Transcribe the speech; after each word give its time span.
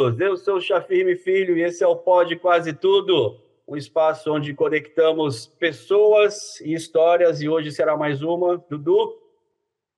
amigos! 0.00 0.20
Eu 0.20 0.36
sou 0.36 0.56
o 0.56 0.60
Chafirme 0.60 1.14
Filho 1.16 1.56
e 1.56 1.62
esse 1.62 1.84
é 1.84 1.86
o 1.86 1.96
Pod 1.96 2.34
Quase 2.36 2.72
Tudo, 2.72 3.36
um 3.68 3.76
espaço 3.76 4.32
onde 4.32 4.54
conectamos 4.54 5.46
pessoas 5.46 6.60
e 6.60 6.72
histórias 6.72 7.42
e 7.42 7.48
hoje 7.48 7.70
será 7.70 7.96
mais 7.96 8.22
uma. 8.22 8.56
Dudu? 8.68 9.18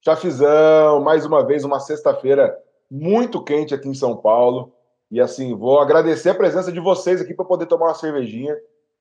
Chafizão, 0.05 1.01
mais 1.01 1.25
uma 1.25 1.47
vez, 1.47 1.65
uma 1.65 1.79
sexta-feira 1.79 2.59
muito 2.91 3.43
quente 3.43 3.75
aqui 3.75 3.89
em 3.89 3.95
São 3.95 4.17
Paulo. 4.17 4.73
E 5.11 5.21
assim, 5.21 5.55
vou 5.55 5.79
agradecer 5.79 6.31
a 6.31 6.35
presença 6.35 6.73
de 6.73 6.81
vocês 6.81 7.21
aqui 7.21 7.33
para 7.33 7.45
poder 7.45 7.67
tomar 7.67 7.87
uma 7.87 7.95
cervejinha 7.95 8.57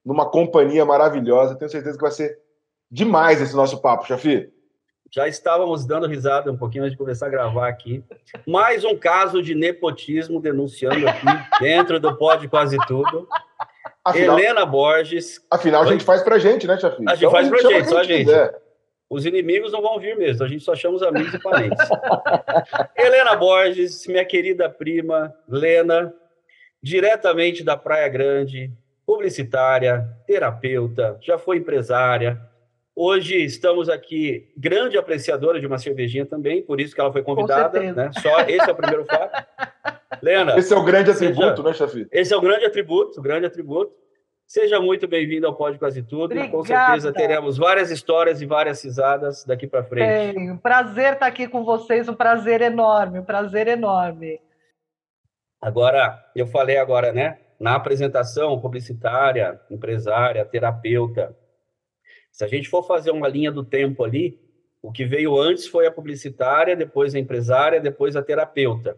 numa 0.05 0.29
companhia 0.29 0.85
maravilhosa. 0.85 1.55
Tenho 1.55 1.71
certeza 1.71 1.97
que 1.97 2.03
vai 2.03 2.11
ser 2.11 2.39
demais 2.89 3.41
esse 3.41 3.55
nosso 3.55 3.81
papo, 3.81 4.05
Chafi. 4.05 4.51
Já 5.13 5.27
estávamos 5.27 5.85
dando 5.85 6.07
risada 6.07 6.49
um 6.49 6.57
pouquinho 6.57 6.85
antes 6.85 6.93
de 6.93 6.97
começar 6.97 7.25
a 7.25 7.29
gravar 7.29 7.67
aqui. 7.67 8.01
Mais 8.47 8.85
um 8.85 8.95
caso 8.95 9.43
de 9.43 9.53
nepotismo 9.53 10.39
denunciando 10.39 11.05
aqui 11.05 11.25
dentro 11.59 11.99
do 11.99 12.15
Pode 12.15 12.47
Quase 12.47 12.77
Tudo. 12.87 13.27
Afinal, 14.05 14.39
Helena 14.39 14.65
Borges. 14.65 15.45
Afinal, 15.51 15.83
a 15.83 15.85
gente 15.85 16.05
faz 16.05 16.21
pra 16.21 16.39
gente, 16.39 16.65
né, 16.65 16.77
Chafi? 16.77 17.03
A 17.05 17.15
gente 17.15 17.17
então, 17.19 17.31
faz 17.31 17.49
pra 17.49 17.59
gente, 17.59 17.89
só 17.89 17.97
a 17.97 18.03
gente. 18.03 18.25
Quiser. 18.25 18.57
Os 19.09 19.25
inimigos 19.25 19.73
não 19.73 19.81
vão 19.81 19.99
vir 19.99 20.17
mesmo, 20.17 20.45
a 20.45 20.47
gente 20.47 20.63
só 20.63 20.73
chama 20.73 20.95
os 20.95 21.03
amigos 21.03 21.33
e 21.33 21.39
parentes. 21.39 21.89
Helena 22.95 23.35
Borges, 23.35 24.07
minha 24.07 24.23
querida 24.23 24.69
prima, 24.69 25.35
Lena, 25.45 26.13
diretamente 26.81 27.61
da 27.61 27.75
Praia 27.75 28.07
Grande, 28.07 28.71
publicitária, 29.05 30.07
terapeuta, 30.25 31.17
já 31.19 31.37
foi 31.37 31.57
empresária, 31.57 32.41
Hoje 32.95 33.37
estamos 33.37 33.87
aqui, 33.87 34.51
grande 34.57 34.97
apreciadora 34.97 35.59
de 35.59 35.65
uma 35.65 35.77
cervejinha 35.77 36.25
também, 36.25 36.61
por 36.61 36.81
isso 36.81 36.93
que 36.93 36.99
ela 36.99 37.11
foi 37.11 37.23
convidada. 37.23 37.93
Né? 37.93 38.11
Só 38.21 38.41
esse 38.41 38.69
é 38.69 38.71
o 38.71 38.75
primeiro 38.75 39.05
fato. 39.05 39.45
Lena. 40.21 40.57
Esse 40.57 40.73
é 40.73 40.77
o 40.77 40.83
grande 40.83 41.09
atributo, 41.09 41.57
seja, 41.57 41.63
né, 41.63 41.73
chefe? 41.73 42.07
Esse 42.11 42.33
é 42.33 42.37
o 42.37 42.41
grande 42.41 42.65
atributo, 42.65 43.19
o 43.19 43.23
grande 43.23 43.45
atributo. 43.45 43.93
Seja 44.45 44.81
muito 44.81 45.07
bem-vindo 45.07 45.47
ao 45.47 45.55
Pode 45.55 45.79
Quase 45.79 46.03
Tudo. 46.03 46.25
Obrigada. 46.25 46.51
Com 46.51 46.65
certeza 46.65 47.13
teremos 47.13 47.57
várias 47.57 47.89
histórias 47.89 48.41
e 48.41 48.45
várias 48.45 48.83
risadas 48.83 49.45
daqui 49.45 49.65
para 49.65 49.85
frente. 49.85 50.33
Tem. 50.33 50.51
Um 50.51 50.57
prazer 50.57 51.13
estar 51.13 51.27
aqui 51.27 51.47
com 51.47 51.63
vocês, 51.63 52.09
um 52.09 52.13
prazer 52.13 52.59
enorme, 52.61 53.19
um 53.19 53.23
prazer 53.23 53.69
enorme. 53.69 54.41
Agora, 55.61 56.21
eu 56.35 56.45
falei 56.45 56.77
agora, 56.77 57.13
né? 57.13 57.39
Na 57.57 57.75
apresentação, 57.75 58.59
publicitária, 58.59 59.57
empresária, 59.69 60.43
terapeuta, 60.43 61.33
se 62.31 62.43
a 62.43 62.47
gente 62.47 62.69
for 62.69 62.83
fazer 62.83 63.11
uma 63.11 63.27
linha 63.27 63.51
do 63.51 63.63
tempo 63.63 64.03
ali, 64.03 64.39
o 64.81 64.91
que 64.91 65.05
veio 65.05 65.37
antes 65.39 65.67
foi 65.67 65.85
a 65.85 65.91
publicitária, 65.91 66.75
depois 66.75 67.13
a 67.13 67.19
empresária, 67.19 67.79
depois 67.79 68.15
a 68.15 68.23
terapeuta. 68.23 68.97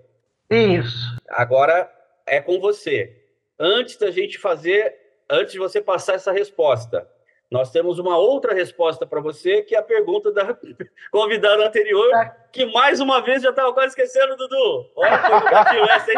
Isso. 0.49 1.17
Agora 1.27 1.91
é 2.25 2.39
com 2.39 2.59
você. 2.59 3.21
Antes 3.59 3.97
da 3.97 4.11
gente 4.11 4.37
fazer, 4.37 4.95
antes 5.29 5.53
de 5.53 5.59
você 5.59 5.81
passar 5.81 6.13
essa 6.13 6.31
resposta, 6.31 7.07
nós 7.53 7.69
temos 7.69 7.99
uma 7.99 8.17
outra 8.17 8.51
resposta 8.51 9.05
para 9.05 9.21
você, 9.21 9.61
que 9.61 9.75
é 9.75 9.77
a 9.77 9.83
pergunta 9.83 10.31
da 10.31 10.57
convidada 11.13 11.67
anterior, 11.67 12.09
tá. 12.09 12.35
que 12.51 12.65
mais 12.65 12.99
uma 12.99 13.21
vez 13.21 13.43
já 13.43 13.51
estava 13.51 13.71
quase 13.71 13.89
esquecendo, 13.89 14.35
Dudu. 14.35 14.89
Olha, 14.95 15.19
foi 15.19 15.79
essa, 15.81 16.11
hein? 16.11 16.17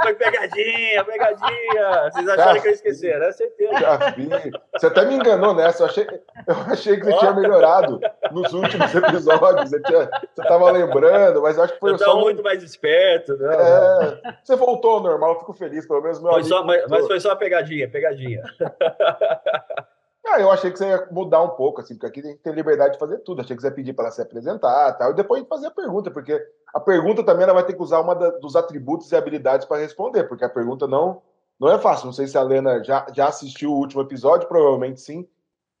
Foi 0.00 0.14
pegadinha, 0.14 1.04
pegadinha. 1.04 2.10
Vocês 2.12 2.28
acharam 2.28 2.60
que 2.60 2.68
eu 2.68 2.72
esqueci, 2.72 3.10
era 3.10 3.32
certeza. 3.32 3.80
Já 3.80 3.96
vi. 4.10 4.28
Você 4.74 4.86
até 4.86 5.04
me 5.06 5.16
enganou 5.16 5.54
nessa. 5.54 5.82
Eu 5.82 5.86
achei, 5.88 6.06
eu 6.46 6.54
achei 6.70 6.96
que 7.00 7.06
você 7.06 7.18
tinha 7.18 7.32
melhorado 7.32 8.00
nos 8.30 8.52
últimos 8.52 8.94
episódios. 8.94 9.70
Você 9.70 10.08
estava 10.38 10.70
lembrando, 10.70 11.42
mas 11.42 11.58
acho 11.58 11.72
que 11.74 11.80
foi 11.80 11.94
eu 11.94 11.98
só. 11.98 12.16
Um... 12.16 12.20
muito 12.20 12.44
mais 12.44 12.62
esperto, 12.62 13.36
né? 13.38 13.56
É, 13.56 14.34
você 14.44 14.54
voltou 14.54 14.92
ao 14.92 15.02
normal, 15.02 15.40
fico 15.40 15.52
feliz, 15.52 15.84
pelo 15.84 16.00
menos 16.00 16.22
meu 16.22 16.30
foi 16.30 16.44
só, 16.44 16.62
mas, 16.62 16.86
mas, 16.88 17.08
foi 17.08 17.18
só 17.18 17.32
a 17.32 17.36
pegadinha, 17.36 17.90
pegadinha. 17.90 18.44
Ah, 20.28 20.40
eu 20.40 20.50
achei 20.50 20.70
que 20.70 20.78
você 20.78 20.88
ia 20.88 21.06
mudar 21.10 21.42
um 21.42 21.50
pouco, 21.50 21.80
assim, 21.80 21.94
porque 21.94 22.06
aqui 22.06 22.20
a 22.20 22.30
gente 22.30 22.42
tem 22.42 22.52
liberdade 22.52 22.94
de 22.94 22.98
fazer 22.98 23.18
tudo. 23.18 23.40
Achei 23.40 23.54
que 23.54 23.62
você 23.62 23.68
ia 23.68 23.74
pedir 23.74 23.92
para 23.92 24.06
ela 24.06 24.12
se 24.12 24.20
apresentar 24.20 24.92
tal, 24.94 25.12
e 25.12 25.14
depois 25.14 25.46
fazer 25.48 25.68
a 25.68 25.70
pergunta, 25.70 26.10
porque 26.10 26.44
a 26.74 26.80
pergunta 26.80 27.22
também 27.22 27.44
ela 27.44 27.54
vai 27.54 27.64
ter 27.64 27.74
que 27.74 27.82
usar 27.82 28.00
uma 28.00 28.14
da, 28.14 28.30
dos 28.30 28.56
atributos 28.56 29.10
e 29.10 29.16
habilidades 29.16 29.66
para 29.66 29.80
responder, 29.80 30.24
porque 30.24 30.44
a 30.44 30.48
pergunta 30.48 30.86
não, 30.86 31.22
não 31.60 31.70
é 31.70 31.78
fácil. 31.78 32.06
Não 32.06 32.12
sei 32.12 32.26
se 32.26 32.36
a 32.36 32.42
Lena 32.42 32.82
já, 32.82 33.06
já 33.14 33.28
assistiu 33.28 33.72
o 33.72 33.78
último 33.78 34.02
episódio, 34.02 34.48
provavelmente 34.48 35.00
sim. 35.00 35.26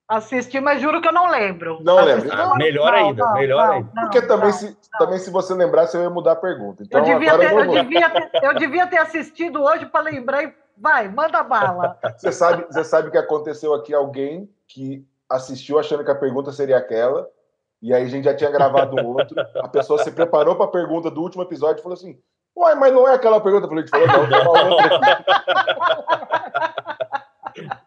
Assisti, 0.08 0.60
mas 0.60 0.80
juro 0.80 1.00
que 1.00 1.08
eu 1.08 1.12
não 1.12 1.28
lembro. 1.28 1.80
Não 1.82 2.04
lembro. 2.04 2.26
Então, 2.26 2.52
ah, 2.52 2.56
melhor 2.56 2.92
não, 2.92 2.98
ainda, 2.98 3.24
não, 3.24 3.34
melhor 3.34 3.66
não, 3.66 3.74
ainda. 3.74 3.90
Porque 4.02 4.22
também, 4.22 4.52
se, 4.52 4.76
também, 4.96 5.18
se 5.18 5.30
você 5.30 5.52
lembrar, 5.52 5.88
você 5.88 6.00
ia 6.00 6.08
mudar 6.08 6.32
a 6.32 6.36
pergunta. 6.36 6.84
Então, 6.84 7.00
eu, 7.00 7.04
devia 7.04 7.36
ter, 7.36 7.52
eu, 7.52 7.58
eu, 7.58 7.72
devia 7.72 8.10
ter, 8.10 8.30
eu 8.40 8.54
devia 8.54 8.86
ter 8.86 8.98
assistido 8.98 9.60
hoje 9.64 9.84
para 9.86 10.04
lembrar 10.04 10.44
e 10.44 10.54
vai, 10.76 11.08
manda 11.08 11.42
bala. 11.42 11.98
Você 12.16 12.32
sabe, 12.32 12.66
você 12.68 12.84
sabe 12.84 13.10
que 13.10 13.18
aconteceu 13.18 13.74
aqui 13.74 13.94
alguém 13.94 14.48
que 14.66 15.06
assistiu 15.28 15.78
achando 15.78 16.04
que 16.04 16.10
a 16.10 16.14
pergunta 16.14 16.52
seria 16.52 16.76
aquela, 16.76 17.28
e 17.82 17.92
aí 17.92 18.04
a 18.04 18.08
gente 18.08 18.24
já 18.24 18.34
tinha 18.34 18.50
gravado 18.50 18.96
outro. 19.04 19.36
A 19.56 19.68
pessoa 19.68 20.02
se 20.02 20.10
preparou 20.10 20.56
para 20.56 20.66
a 20.66 20.70
pergunta 20.70 21.10
do 21.10 21.20
último 21.20 21.42
episódio 21.42 21.80
e 21.80 21.82
falou 21.82 21.96
assim: 21.96 22.18
Uai, 22.56 22.74
mas 22.74 22.92
não 22.92 23.06
é 23.06 23.14
aquela 23.14 23.40
pergunta? 23.40 23.66
Eu 23.66 23.68
falei, 23.68 23.86
falou, 23.86 24.06
não, 24.06 24.28
tem 24.28 24.40
uma 24.40 24.74
outra 24.74 25.24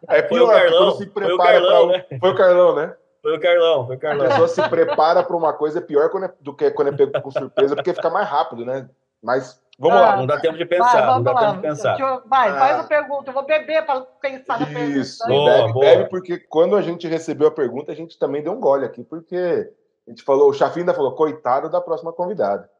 É 0.08 0.22
pior, 0.22 0.28
foi 0.28 0.40
o 0.40 0.48
Carlão, 0.48 0.90
se 0.92 1.06
prepara 1.06 1.36
foi 1.36 1.36
o 1.36 1.38
Carlão, 1.38 1.88
pra... 1.88 1.96
né? 1.96 2.04
Foi 2.18 2.30
o 2.30 2.34
Carlão, 2.34 2.74
né? 2.74 2.96
Foi 3.22 3.36
o 3.36 3.40
Carlão, 3.40 3.86
foi 3.86 3.96
o 3.96 3.98
Carlão. 3.98 4.26
A 4.26 4.28
pessoa 4.28 4.48
se 4.48 4.68
prepara 4.68 5.22
para 5.22 5.36
uma 5.36 5.52
coisa 5.52 5.78
é 5.78 5.82
pior 5.82 6.10
é, 6.24 6.32
do 6.40 6.54
que 6.54 6.70
quando 6.70 6.88
é 6.88 6.92
pego 6.96 7.20
com 7.20 7.30
surpresa, 7.30 7.76
porque 7.76 7.94
fica 7.94 8.10
mais 8.10 8.28
rápido, 8.28 8.64
né? 8.64 8.88
Mas 9.22 9.60
vamos 9.80 9.96
ah, 9.96 10.00
lá. 10.00 10.16
Não 10.16 10.26
dá 10.26 10.38
tempo 10.38 10.58
de 10.58 10.66
pensar, 10.66 11.06
vai, 11.06 11.06
não 11.06 11.22
dá 11.22 11.32
lá. 11.32 11.40
tempo 11.40 11.54
de 11.54 11.62
pensar. 11.62 11.98
Eu, 11.98 12.22
vai, 12.28 12.50
ah, 12.50 12.58
faz 12.58 12.78
a 12.80 12.84
pergunta. 12.84 13.30
Eu 13.30 13.34
vou 13.34 13.44
beber 13.44 13.84
para 13.86 14.02
pensar 14.02 14.60
na 14.60 14.66
pergunta. 14.66 14.98
Isso, 14.98 15.26
boa, 15.26 15.50
bebe, 15.50 15.72
boa. 15.72 15.84
bebe, 15.84 16.10
porque 16.10 16.38
quando 16.38 16.76
a 16.76 16.82
gente 16.82 17.08
recebeu 17.08 17.48
a 17.48 17.50
pergunta, 17.50 17.90
a 17.90 17.94
gente 17.94 18.18
também 18.18 18.42
deu 18.42 18.52
um 18.52 18.60
gole 18.60 18.84
aqui, 18.84 19.02
porque 19.02 19.72
a 20.06 20.10
gente 20.10 20.22
falou, 20.22 20.50
o 20.50 20.52
Chafim 20.52 20.80
ainda 20.80 20.94
falou, 20.94 21.14
coitado 21.14 21.70
da 21.70 21.80
próxima 21.80 22.12
convidada. 22.12 22.70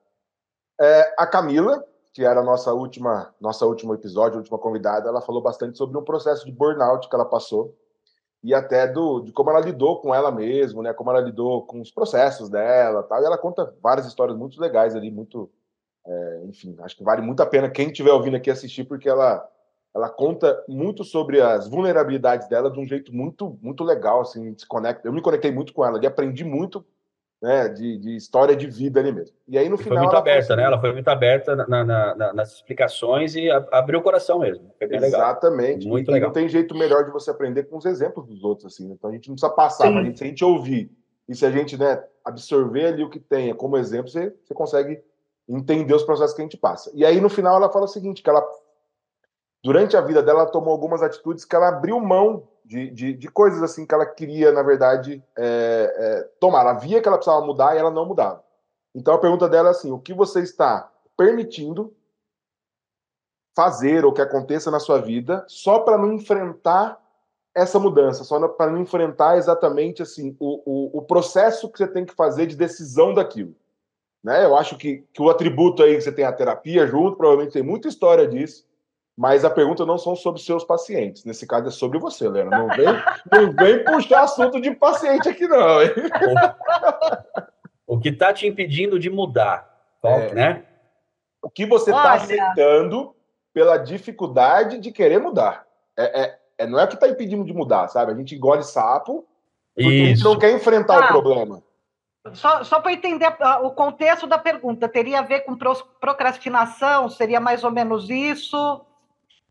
É, 0.79 1.15
a 1.19 1.27
Camila, 1.27 1.83
que 2.13 2.25
era 2.25 2.41
a 2.41 2.45
nossa 2.45 2.73
última, 2.73 3.35
nossa 3.41 3.67
último 3.67 3.95
episódio, 3.95 4.39
última 4.39 4.59
convidada, 4.59 5.09
ela 5.09 5.23
falou 5.23 5.43
bastante 5.43 5.79
sobre 5.79 5.97
um 5.99 6.05
processo 6.05 6.45
de 6.45 6.53
burnout 6.53 7.09
que 7.09 7.15
ela 7.15 7.25
passou 7.25 7.75
e 8.43 8.55
até 8.55 8.87
do, 8.87 9.21
de 9.21 9.33
como 9.33 9.51
ela 9.51 9.61
lidou 9.61 10.01
com 10.01 10.15
ela 10.15 10.31
mesma, 10.31 10.83
né? 10.83 10.93
Como 10.95 11.11
ela 11.11 11.21
lidou 11.21 11.67
com 11.67 11.81
os 11.81 11.91
processos 11.91 12.49
dela, 12.49 13.03
tal. 13.03 13.21
E 13.21 13.27
ela 13.27 13.37
conta 13.37 13.75
várias 13.83 14.07
histórias 14.07 14.37
muito 14.37 14.61
legais 14.61 14.97
ali, 14.97 15.11
muito 15.11 15.51
é, 16.07 16.43
enfim, 16.45 16.77
acho 16.81 16.97
que 16.97 17.05
vale 17.05 17.23
muito 17.23 17.43
a 17.43 17.47
pena 17.47 17.71
quem 17.71 17.89
estiver 17.89 18.13
ouvindo 18.13 18.37
aqui 18.37 18.51
assistir, 18.51 18.85
porque 18.85 19.09
ela, 19.09 19.47
ela 19.95 20.09
conta 20.09 20.63
muito 20.69 21.05
sobre 21.05 21.41
as 21.41 21.69
vulnerabilidades 21.69 22.49
dela 22.49 22.71
de 22.71 22.79
um 22.79 22.87
jeito 22.87 23.15
muito, 23.15 23.59
muito 23.63 23.85
legal, 23.85 24.21
assim, 24.21 24.57
se 24.57 24.67
conecta. 24.67 25.07
Eu 25.07 25.13
me 25.13 25.23
conectei 25.23 25.53
muito 25.53 25.73
com 25.73 25.85
ela 25.85 26.01
e 26.03 26.07
aprendi 26.07 26.45
muito 26.45 26.85
né, 27.43 27.69
de, 27.69 27.97
de, 27.97 28.17
história 28.17 28.55
de 28.55 28.67
vida 28.67 29.01
ali 29.01 29.13
mesmo. 29.13 29.35
E 29.49 29.57
aí 29.57 29.69
no 29.69 29.79
final. 29.79 29.97
Foi 29.97 30.05
muito 30.05 30.17
aberta, 30.17 30.41
conseguiu... 30.41 30.57
né? 30.57 30.63
Ela 30.65 30.81
foi 30.81 30.93
muito 30.93 31.09
aberta 31.09 31.57
na, 31.57 31.67
na, 31.67 32.15
na, 32.15 32.33
nas 32.35 32.55
explicações 32.55 33.35
e 33.35 33.49
abriu 33.73 34.01
o 34.01 34.03
coração 34.03 34.41
mesmo. 34.41 34.71
Exatamente. 34.79 35.79
Legal. 35.79 35.91
Muito 35.91 36.11
e 36.11 36.15
legal. 36.15 36.29
não 36.29 36.35
tem 36.35 36.49
jeito 36.49 36.75
melhor 36.75 37.05
de 37.05 37.11
você 37.11 37.31
aprender 37.31 37.65
com 37.65 37.79
os 37.79 37.87
exemplos 37.87 38.27
dos 38.27 38.45
outros, 38.45 38.75
assim. 38.75 38.91
Então 38.91 39.09
a 39.09 39.13
gente 39.13 39.29
não 39.29 39.37
precisa 39.37 39.53
passar, 39.53 39.91
mas 39.91 40.03
a 40.03 40.07
gente, 40.07 40.19
se 40.19 40.25
a 40.25 40.27
gente 40.27 40.45
ouvir 40.45 40.91
e 41.27 41.35
se 41.35 41.47
a 41.47 41.51
gente 41.51 41.79
né, 41.79 42.03
absorver 42.25 42.87
ali 42.87 43.03
o 43.03 43.09
que 43.09 43.19
tem 43.19 43.55
como 43.55 43.79
exemplo, 43.79 44.11
você, 44.11 44.35
você 44.45 44.53
consegue 44.53 45.01
entender 45.57 45.95
os 45.95 46.05
processos 46.05 46.35
que 46.35 46.43
a 46.43 46.45
gente 46.45 46.57
passa. 46.57 46.91
E 46.95 47.05
aí, 47.05 47.21
no 47.21 47.29
final, 47.29 47.57
ela 47.57 47.73
fala 47.73 47.85
o 47.85 47.89
seguinte, 47.89 48.23
que 48.23 48.31
ela, 48.31 48.47
durante 49.65 49.97
a 49.97 50.01
vida 50.01 50.23
dela, 50.23 50.43
ela 50.43 50.51
tomou 50.51 50.73
algumas 50.73 51.03
atitudes 51.03 51.45
que 51.45 51.57
ela 51.57 51.69
abriu 51.69 51.99
mão 52.01 52.49
de, 52.65 52.91
de, 52.91 53.13
de 53.15 53.29
coisas 53.29 53.63
assim 53.63 53.85
que 53.85 53.95
ela 53.95 54.07
queria, 54.07 54.53
na 54.53 54.63
verdade, 54.63 55.23
é, 55.37 55.95
é, 55.97 56.23
tomar. 56.39 56.61
Ela 56.61 56.75
via 56.75 57.01
que 57.01 57.09
ela 57.09 57.17
precisava 57.17 57.45
mudar 57.45 57.75
e 57.75 57.79
ela 57.79 57.91
não 57.91 58.07
mudava. 58.07 58.45
Então, 58.95 59.15
a 59.15 59.19
pergunta 59.19 59.49
dela 59.49 59.69
é 59.69 59.71
assim, 59.71 59.91
o 59.91 59.99
que 59.99 60.15
você 60.15 60.41
está 60.41 60.91
permitindo 61.17 61.95
fazer 63.57 64.05
ou 64.05 64.13
que 64.13 64.23
aconteça 64.23 64.71
na 64.71 64.81
sua 64.81 65.01
vida 65.01 65.45
só 65.49 65.81
para 65.81 65.99
não 65.99 66.13
enfrentar 66.13 66.99
essa 67.55 67.79
mudança, 67.79 68.23
só 68.23 68.49
para 68.49 68.71
não 68.71 68.79
enfrentar 68.79 69.37
exatamente 69.37 70.03
assim 70.03 70.37
o, 70.39 70.63
o, 70.65 70.99
o 70.99 71.03
processo 71.03 71.69
que 71.69 71.79
você 71.79 71.87
tem 71.87 72.07
que 72.07 72.15
fazer 72.15 72.47
de 72.47 72.57
decisão 72.57 73.13
daquilo. 73.13 73.55
Né? 74.23 74.45
Eu 74.45 74.57
acho 74.57 74.77
que, 74.77 75.05
que 75.13 75.23
o 75.23 75.31
atributo 75.31 75.83
aí 75.83 75.95
que 75.95 76.03
você 76.03 76.13
tem 76.13 76.25
a 76.25 76.33
terapia 76.33 76.87
junto, 76.87 77.17
provavelmente 77.17 77.53
tem 77.53 77.63
muita 77.63 77.89
história 77.89 78.27
disso, 78.27 78.65
mas 79.17 79.45
a 79.45 79.51
pergunta 79.51 79.85
não 79.85 79.99
são 79.99 80.15
sobre 80.15 80.41
seus 80.41 80.65
pacientes. 80.65 81.25
Nesse 81.25 81.47
caso 81.47 81.69
é 81.69 81.71
sobre 81.71 81.99
você, 81.99 82.29
Lena. 82.29 82.51
Não 82.51 82.69
vem, 82.69 82.87
não 83.31 83.53
vem 83.53 83.85
puxar 83.85 84.23
assunto 84.23 84.61
de 84.61 84.71
paciente 84.73 85.29
aqui, 85.29 85.47
não. 85.47 85.83
Hein? 85.83 85.91
O 87.87 87.99
que 87.99 88.11
está 88.11 88.33
te 88.33 88.47
impedindo 88.47 88.99
de 88.99 89.11
mudar, 89.11 89.69
é, 90.03 90.35
né? 90.35 90.65
O 91.43 91.51
que 91.51 91.67
você 91.67 91.91
está 91.91 92.15
aceitando 92.15 93.15
pela 93.53 93.77
dificuldade 93.77 94.79
de 94.79 94.93
querer 94.93 95.19
mudar. 95.19 95.67
É, 95.97 96.23
é, 96.23 96.39
é 96.59 96.67
não 96.67 96.79
é 96.79 96.85
o 96.85 96.89
que 96.89 96.95
está 96.95 97.09
impedindo 97.09 97.45
de 97.45 97.53
mudar, 97.53 97.89
sabe? 97.89 98.13
A 98.13 98.15
gente 98.15 98.35
engole 98.35 98.63
sapo 98.63 99.27
porque 99.75 99.89
Isso. 99.91 100.03
a 100.05 100.15
gente 100.15 100.25
não 100.25 100.39
quer 100.39 100.53
enfrentar 100.53 101.03
ah. 101.03 101.05
o 101.05 101.09
problema. 101.09 101.63
Só, 102.35 102.65
só 102.65 102.81
para 102.81 102.93
entender 102.93 103.29
o 103.63 103.71
contexto 103.71 104.27
da 104.27 104.39
pergunta, 104.39 104.89
teria 104.89 105.21
a 105.21 105.23
ver 105.23 105.41
com 105.41 105.57
procrastinação? 106.01 107.09
Seria 107.09 107.41
mais 107.41 107.65
ou 107.65 107.71
menos 107.71 108.09
isso? 108.11 108.85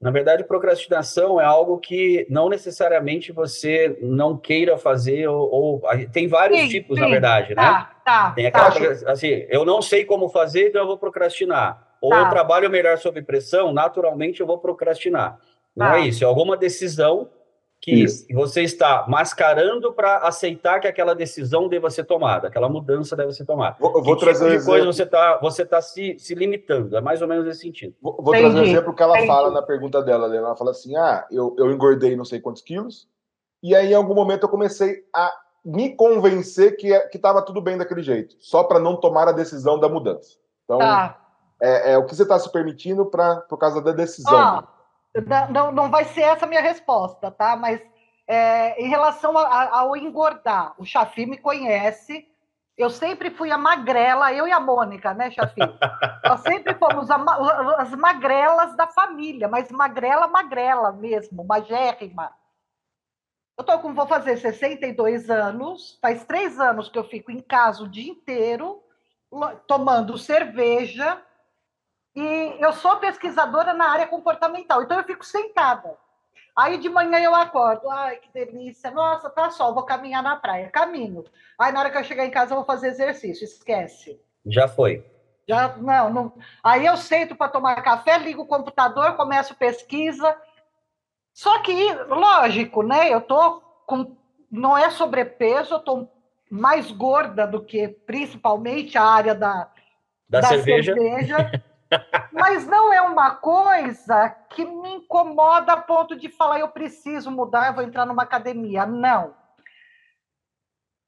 Na 0.02 0.12
verdade, 0.12 0.46
procrastinação 0.46 1.42
é 1.42 1.44
algo 1.44 1.78
que 1.78 2.26
não 2.30 2.48
necessariamente 2.48 3.34
você 3.34 3.98
não 4.02 4.38
queira 4.38 4.78
fazer, 4.78 5.28
ou, 5.28 5.52
ou 5.52 5.82
tem 6.14 6.26
vários 6.26 6.58
sim, 6.62 6.68
tipos, 6.70 6.96
sim. 6.96 7.02
na 7.02 7.10
verdade, 7.10 7.50
né? 7.50 7.56
Tá, 7.56 7.92
tá, 8.06 8.32
tem 8.32 8.46
aquela, 8.46 8.72
tá. 8.72 9.12
assim, 9.12 9.46
eu 9.50 9.66
não 9.66 9.82
sei 9.82 10.06
como 10.06 10.30
fazer, 10.30 10.70
então 10.70 10.82
eu 10.82 10.88
vou 10.88 10.98
procrastinar. 10.98 11.86
Ou 12.00 12.12
tá. 12.12 12.20
eu 12.20 12.30
trabalho 12.30 12.70
melhor 12.70 12.98
sob 12.98 13.22
pressão, 13.24 13.74
naturalmente 13.74 14.40
eu 14.40 14.48
vou 14.48 14.58
procrastinar. 14.58 15.38
Não 15.76 15.88
é 15.88 15.92
tá. 15.92 16.00
isso, 16.00 16.24
é 16.24 16.28
alguma 16.28 16.56
decisão 16.56 17.30
que 17.82 18.04
Isso. 18.04 18.26
você 18.34 18.62
está 18.64 19.06
mascarando 19.08 19.94
para 19.94 20.18
aceitar 20.18 20.82
que 20.82 20.88
aquela 20.88 21.16
decisão 21.16 21.70
deva 21.70 21.90
ser 21.90 22.04
tomada, 22.04 22.48
aquela 22.48 22.68
mudança 22.68 23.16
deve 23.16 23.32
ser 23.32 23.46
tomada. 23.46 23.78
Vou, 23.80 24.04
vou 24.04 24.16
que 24.16 24.22
trazer 24.22 24.50
tipo 24.50 24.60
de 24.60 24.66
coisa 24.66 24.86
você 24.86 25.04
está 25.04 25.38
você 25.38 25.66
tá 25.66 25.82
se, 25.82 26.18
se 26.20 26.36
limitando, 26.36 26.98
é 26.98 27.02
mais 27.02 27.22
ou 27.22 27.28
menos 27.28 27.46
nesse 27.46 27.62
sentido. 27.62 27.96
Vou, 28.02 28.18
vou 28.22 28.34
trazer 28.34 28.60
um 28.60 28.64
exemplo 28.64 28.94
que 28.94 29.02
ela 29.02 29.14
Entendi. 29.14 29.28
fala 29.28 29.52
na 29.52 29.62
pergunta 29.62 30.02
dela, 30.02 30.36
Ela 30.36 30.56
fala 30.58 30.72
assim: 30.72 30.96
ah, 30.98 31.26
eu, 31.32 31.56
eu 31.58 31.72
engordei 31.72 32.18
não 32.18 32.26
sei 32.26 32.42
quantos 32.42 32.62
quilos, 32.62 33.08
e 33.64 33.74
aí 33.74 33.92
em 33.92 33.96
algum 33.96 34.14
momento 34.14 34.44
eu 34.44 34.50
comecei 34.50 35.06
a 35.16 35.34
me 35.64 35.96
convencer 35.96 36.76
que 36.76 36.94
é, 36.94 37.10
estava 37.14 37.42
tudo 37.42 37.62
bem 37.62 37.78
daquele 37.78 38.02
jeito, 38.02 38.36
só 38.40 38.64
para 38.64 38.80
não 38.80 38.98
tomar 38.98 39.30
a 39.30 39.34
decisão 39.34 39.80
da 39.80 39.88
mudança. 39.88 40.38
Então, 40.66 40.80
tá. 40.80 41.18
é, 41.62 41.94
é, 41.94 41.98
o 41.98 42.06
que 42.06 42.14
você 42.14 42.24
está 42.24 42.38
se 42.38 42.52
permitindo 42.52 43.06
pra, 43.06 43.38
por 43.38 43.58
causa 43.58 43.82
da 43.82 43.94
decisão. 43.94 44.38
Ah 44.38 44.68
não, 45.50 45.72
não 45.72 45.90
vai 45.90 46.06
ser 46.06 46.22
essa 46.22 46.46
a 46.46 46.48
minha 46.48 46.62
resposta, 46.62 47.32
tá? 47.32 47.56
Mas 47.56 47.82
é, 48.28 48.80
em 48.80 48.88
relação 48.88 49.36
a, 49.38 49.80
ao 49.80 49.96
engordar, 49.96 50.76
o 50.78 50.86
Chafi 50.86 51.26
me 51.26 51.38
conhece. 51.38 52.28
Eu 52.78 52.90
sempre 52.90 53.32
fui 53.32 53.52
a 53.52 53.58
magrela, 53.58 54.32
eu 54.32 54.48
e 54.48 54.52
a 54.52 54.60
Mônica, 54.60 55.14
né, 55.14 55.32
Chafi? 55.32 55.60
Nós 56.24 56.42
sempre 56.42 56.76
fomos 56.76 57.10
a, 57.10 57.18
as 57.78 57.94
magrelas 57.96 58.76
da 58.78 58.88
família, 58.88 59.48
mas 59.48 59.72
magrela, 59.72 60.28
magrela 60.28 60.92
mesmo, 60.92 61.44
magérrima. 61.44 62.32
Eu 63.58 63.66
tô 63.66 63.78
com, 63.80 63.94
vou 63.94 64.08
fazer 64.08 64.38
62 64.38 65.30
anos, 65.30 66.00
faz 66.02 66.24
três 66.24 66.60
anos 66.60 66.88
que 66.88 66.98
eu 66.98 67.04
fico 67.04 67.30
em 67.32 67.42
casa 67.42 67.84
o 67.84 67.90
dia 67.90 68.10
inteiro, 68.10 68.82
tomando 69.68 70.18
cerveja, 70.18 71.22
e 72.16 72.58
eu 72.60 72.74
sou 72.74 72.98
pesquisadora 72.98 73.74
na 73.74 73.90
área 73.90 74.08
comportamental, 74.08 74.84
então 74.84 74.98
eu 74.98 75.04
fico 75.04 75.26
sentada. 75.26 75.98
Aí 76.56 76.78
de 76.78 76.90
manhã 76.90 77.20
eu 77.20 77.34
acordo, 77.34 77.90
ai 77.90 78.18
que 78.18 78.32
delícia, 78.34 78.92
nossa, 78.92 79.30
tá 79.30 79.50
sol, 79.50 79.74
vou 79.74 79.84
caminhar 79.84 80.22
na 80.22 80.36
praia, 80.36 80.70
caminho. 80.70 81.24
Aí 81.58 81.72
na 81.72 81.80
hora 81.80 81.90
que 81.90 81.98
eu 81.98 82.04
chegar 82.04 82.26
em 82.26 82.32
casa 82.32 82.52
eu 82.52 82.58
vou 82.58 82.66
fazer 82.66 82.88
exercício, 82.88 83.46
esquece. 83.46 84.20
Já 84.46 84.68
foi. 84.68 85.06
Já 85.48 85.78
não, 85.78 86.10
não. 86.10 86.34
Aí 86.64 86.86
eu 86.86 86.98
sento 86.98 87.36
para 87.36 87.50
tomar 87.50 87.82
café, 87.82 88.18
ligo 88.18 88.44
o 88.44 88.48
computador, 88.48 89.16
começo 89.16 89.56
pesquisa. 89.56 90.36
Só 91.34 91.60
que, 91.60 91.94
lógico, 92.08 92.84
né? 92.84 93.12
Eu 93.12 93.22
tô 93.22 93.62
com 93.86 94.16
não 94.52 94.78
é 94.78 94.90
sobrepeso, 94.90 95.76
eu 95.76 95.80
tô 95.80 96.08
mais 96.50 96.92
gorda 96.92 97.46
do 97.46 97.64
que 97.64 97.88
principalmente 97.88 98.98
a 98.98 99.04
área 99.04 99.36
da 99.36 99.70
da, 100.28 100.42
da 100.42 100.48
cerveja. 100.48 100.94
cerveja. 100.94 101.52
Mas 102.32 102.68
não 102.68 102.94
é 102.94 103.02
uma 103.02 103.36
coisa 103.36 104.30
que 104.50 104.64
me 104.64 104.96
incomoda 104.96 105.74
a 105.74 105.82
ponto 105.82 106.16
de 106.16 106.30
falar, 106.30 106.60
eu 106.60 106.70
preciso 106.70 107.32
mudar, 107.32 107.68
eu 107.68 107.74
vou 107.74 107.84
entrar 107.84 108.06
numa 108.06 108.24
academia. 108.24 108.86
Não. 108.86 109.36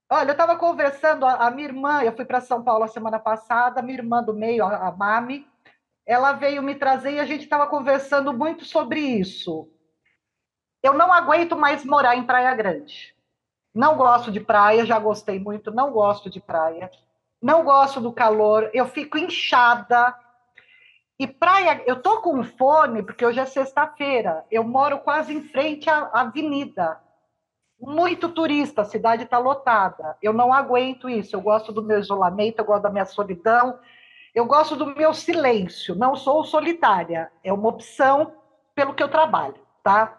Olha, 0.10 0.30
eu 0.30 0.33
estava 0.33 0.57
conversando, 0.57 1.25
a, 1.25 1.50
minha 1.51 1.68
irmã, 1.68 2.04
eu 2.04 2.13
fui 2.13 2.25
para 2.25 2.42
São 2.42 2.62
Paulo 2.63 2.83
a 2.83 2.88
semana 2.88 3.18
passada, 3.18 3.81
minha 3.81 3.98
irmã 3.98 4.22
do 4.22 4.33
meio, 4.33 4.66
a 4.66 4.92
Mami, 4.92 5.48
ela 6.06 6.33
veio 6.33 6.62
me 6.62 6.75
trazer 6.75 7.13
e 7.13 7.19
a 7.19 7.25
gente 7.25 7.44
estava 7.44 7.66
conversando 7.68 8.33
muito 8.33 8.66
sobre 8.66 9.00
isso. 9.00 9.69
Eu 10.83 10.94
não 10.94 11.13
aguento 11.13 11.56
mais 11.56 11.86
morar 11.86 12.16
em 12.18 12.25
Praia 12.25 12.54
Grande. 12.54 13.16
Não 13.74 13.95
gosto 13.95 14.31
de 14.31 14.42
praia, 14.42 14.86
já 14.86 15.00
gostei 15.00 15.39
muito, 15.39 15.72
não 15.72 15.92
gosto 15.92 16.30
de 16.30 16.42
praia. 16.42 16.92
Não 17.42 17.63
gosto 17.63 18.01
do 18.01 18.12
calor, 18.12 18.69
eu 18.74 18.86
fico 18.88 19.18
inchada, 19.18 20.13
e 21.21 21.27
praia, 21.27 21.83
eu 21.85 22.01
tô 22.01 22.19
com 22.19 22.44
fone, 22.44 23.03
porque 23.03 23.23
hoje 23.23 23.39
é 23.39 23.45
sexta-feira, 23.45 24.44
eu 24.50 24.63
moro 24.63 24.97
quase 24.97 25.31
em 25.31 25.44
frente 25.44 25.88
à 25.88 26.09
avenida. 26.12 27.00
Muito 27.79 28.27
turista, 28.29 28.81
a 28.81 28.85
cidade 28.85 29.21
está 29.25 29.38
lotada. 29.38 30.18
Eu 30.19 30.33
não 30.33 30.51
aguento 30.51 31.07
isso. 31.07 31.35
Eu 31.35 31.41
gosto 31.41 31.71
do 31.71 31.83
meu 31.83 32.00
isolamento, 32.00 32.57
eu 32.57 32.65
gosto 32.65 32.81
da 32.81 32.89
minha 32.89 33.06
solidão, 33.06 33.77
eu 34.33 34.47
gosto 34.47 34.75
do 34.75 34.95
meu 34.95 35.13
silêncio. 35.13 35.94
Não 35.94 36.15
sou 36.15 36.44
solitária, 36.44 37.31
é 37.44 37.53
uma 37.53 37.69
opção 37.69 38.33
pelo 38.73 38.95
que 38.95 39.03
eu 39.03 39.09
trabalho, 39.09 39.62
tá? 39.83 40.18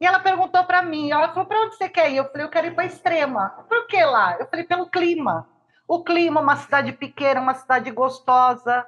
E 0.00 0.06
ela 0.06 0.20
perguntou 0.20 0.62
para 0.62 0.80
mim, 0.80 1.10
ela 1.10 1.30
falou: 1.30 1.46
para 1.46 1.62
onde 1.62 1.74
você 1.74 1.88
quer 1.88 2.08
ir? 2.12 2.18
Eu 2.18 2.30
falei: 2.30 2.46
eu 2.46 2.50
quero 2.50 2.68
ir 2.68 2.74
para 2.76 2.86
Extrema. 2.86 3.48
Por 3.68 3.88
que 3.88 4.00
lá? 4.04 4.36
Eu 4.38 4.46
falei: 4.46 4.64
pelo 4.64 4.88
clima. 4.88 5.48
O 5.88 6.04
clima, 6.04 6.40
uma 6.40 6.54
cidade 6.54 6.92
pequena, 6.92 7.40
uma 7.40 7.54
cidade 7.54 7.90
gostosa 7.90 8.86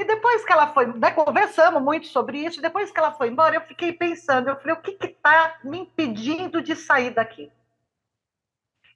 e 0.00 0.04
depois 0.04 0.42
que 0.42 0.50
ela 0.50 0.68
foi, 0.68 0.86
né, 0.86 1.10
conversamos 1.10 1.82
muito 1.82 2.06
sobre 2.06 2.38
isso, 2.38 2.62
depois 2.62 2.90
que 2.90 2.98
ela 2.98 3.12
foi 3.12 3.28
embora, 3.28 3.56
eu 3.56 3.60
fiquei 3.60 3.92
pensando, 3.92 4.48
eu 4.48 4.56
falei, 4.56 4.72
o 4.72 4.80
que 4.80 4.96
está 5.04 5.58
me 5.62 5.80
impedindo 5.80 6.62
de 6.62 6.74
sair 6.74 7.10
daqui? 7.10 7.52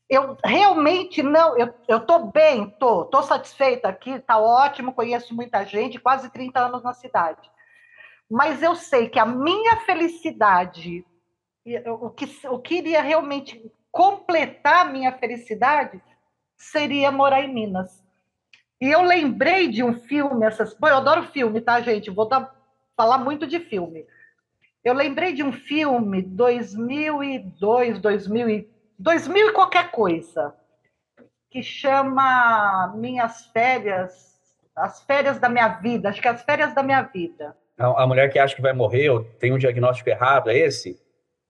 Eu 0.08 0.38
realmente 0.42 1.22
não, 1.22 1.58
eu 1.58 1.98
estou 1.98 2.30
bem, 2.30 2.68
estou 2.68 3.04
tô, 3.04 3.20
tô 3.20 3.22
satisfeita 3.22 3.86
aqui, 3.86 4.12
está 4.12 4.38
ótimo, 4.38 4.94
conheço 4.94 5.34
muita 5.34 5.62
gente, 5.66 6.00
quase 6.00 6.30
30 6.30 6.58
anos 6.58 6.82
na 6.82 6.94
cidade. 6.94 7.50
Mas 8.30 8.62
eu 8.62 8.74
sei 8.74 9.06
que 9.10 9.18
a 9.18 9.26
minha 9.26 9.76
felicidade, 9.80 11.04
o 12.00 12.08
que, 12.08 12.48
o 12.48 12.58
que 12.58 12.76
iria 12.76 13.02
realmente 13.02 13.70
completar 13.92 14.86
a 14.86 14.90
minha 14.90 15.12
felicidade, 15.12 16.02
seria 16.56 17.12
morar 17.12 17.42
em 17.42 17.52
Minas 17.52 18.03
e 18.80 18.90
eu 18.90 19.02
lembrei 19.02 19.68
de 19.68 19.82
um 19.82 19.94
filme, 19.94 20.44
essas. 20.44 20.74
Bom, 20.74 20.88
eu 20.88 20.96
adoro 20.96 21.24
filme, 21.24 21.60
tá, 21.60 21.80
gente? 21.80 22.10
Vou 22.10 22.28
dar... 22.28 22.54
falar 22.96 23.18
muito 23.18 23.46
de 23.46 23.60
filme. 23.60 24.06
Eu 24.84 24.92
lembrei 24.92 25.32
de 25.32 25.42
um 25.42 25.52
filme 25.52 26.20
2002, 26.22 28.00
2000 28.00 28.50
e 28.50 28.74
2000 28.98 29.48
e 29.48 29.52
qualquer 29.52 29.90
coisa, 29.90 30.54
que 31.50 31.62
chama 31.62 32.92
Minhas 32.96 33.46
Férias, 33.46 34.38
As 34.76 35.02
Férias 35.02 35.38
da 35.38 35.48
Minha 35.48 35.68
Vida, 35.68 36.10
acho 36.10 36.20
que 36.20 36.28
é 36.28 36.30
As 36.30 36.42
Férias 36.42 36.74
da 36.74 36.82
Minha 36.82 37.02
Vida. 37.02 37.56
A 37.76 38.06
mulher 38.06 38.30
que 38.30 38.38
acha 38.38 38.54
que 38.54 38.62
vai 38.62 38.72
morrer 38.72 39.10
ou 39.10 39.24
tem 39.24 39.52
um 39.52 39.58
diagnóstico 39.58 40.08
errado, 40.08 40.50
é 40.50 40.56
esse? 40.56 41.00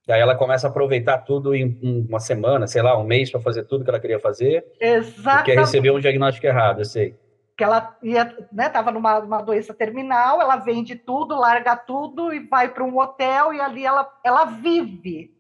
E 0.07 0.13
aí 0.13 0.21
ela 0.21 0.35
começa 0.35 0.67
a 0.67 0.71
aproveitar 0.71 1.19
tudo 1.19 1.55
em 1.55 2.07
uma 2.09 2.21
semana, 2.21 2.67
sei 2.67 2.83
lá, 2.83 2.99
um 2.99 3.05
mês 3.05 3.31
para 3.31 3.41
fazer 3.41 3.65
tudo 3.65 3.85
que 3.85 3.91
ela 3.91 4.01
queria 4.01 4.21
fazer. 4.21 4.65
Exatamente. 4.79 5.37
Porque 5.37 5.55
recebeu 5.55 5.95
um 5.95 6.01
diagnóstico 6.01 6.47
errado, 6.47 6.81
eu 6.81 6.85
sei 6.85 7.17
que 7.57 7.63
ela 7.63 7.97
ia, 8.03 8.37
né, 8.53 8.69
tava 8.69 8.91
numa, 8.91 9.21
numa 9.21 9.41
doença 9.41 9.73
terminal, 9.73 10.41
ela 10.41 10.57
vende 10.57 10.97
tudo, 10.97 11.39
larga 11.39 11.77
tudo 11.77 12.33
e 12.33 12.41
vai 12.41 12.69
para 12.69 12.85
um 12.85 12.99
hotel 12.99 13.53
e 13.53 13.61
ali 13.61 13.85
ela, 13.85 14.13
ela 14.25 14.45
vive. 14.45 15.33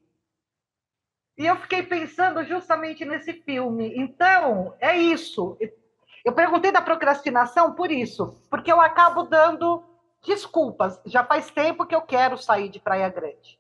E 1.37 1.45
eu 1.45 1.57
fiquei 1.57 1.83
pensando 1.83 2.45
justamente 2.45 3.05
nesse 3.05 3.33
filme. 3.33 3.93
Então, 3.97 4.75
é 4.79 4.97
isso. 4.97 5.59
Eu 6.25 6.33
perguntei 6.33 6.71
da 6.71 6.81
procrastinação 6.81 7.75
por 7.75 7.91
isso, 7.91 8.41
porque 8.49 8.71
eu 8.71 8.81
acabo 8.81 9.25
dando 9.25 9.83
desculpas. 10.25 11.01
Já 11.05 11.25
faz 11.25 11.51
tempo 11.51 11.85
que 11.85 11.95
eu 11.95 12.03
quero 12.03 12.39
sair 12.39 12.69
de 12.69 12.79
Praia 12.79 13.09
Grande. 13.09 13.59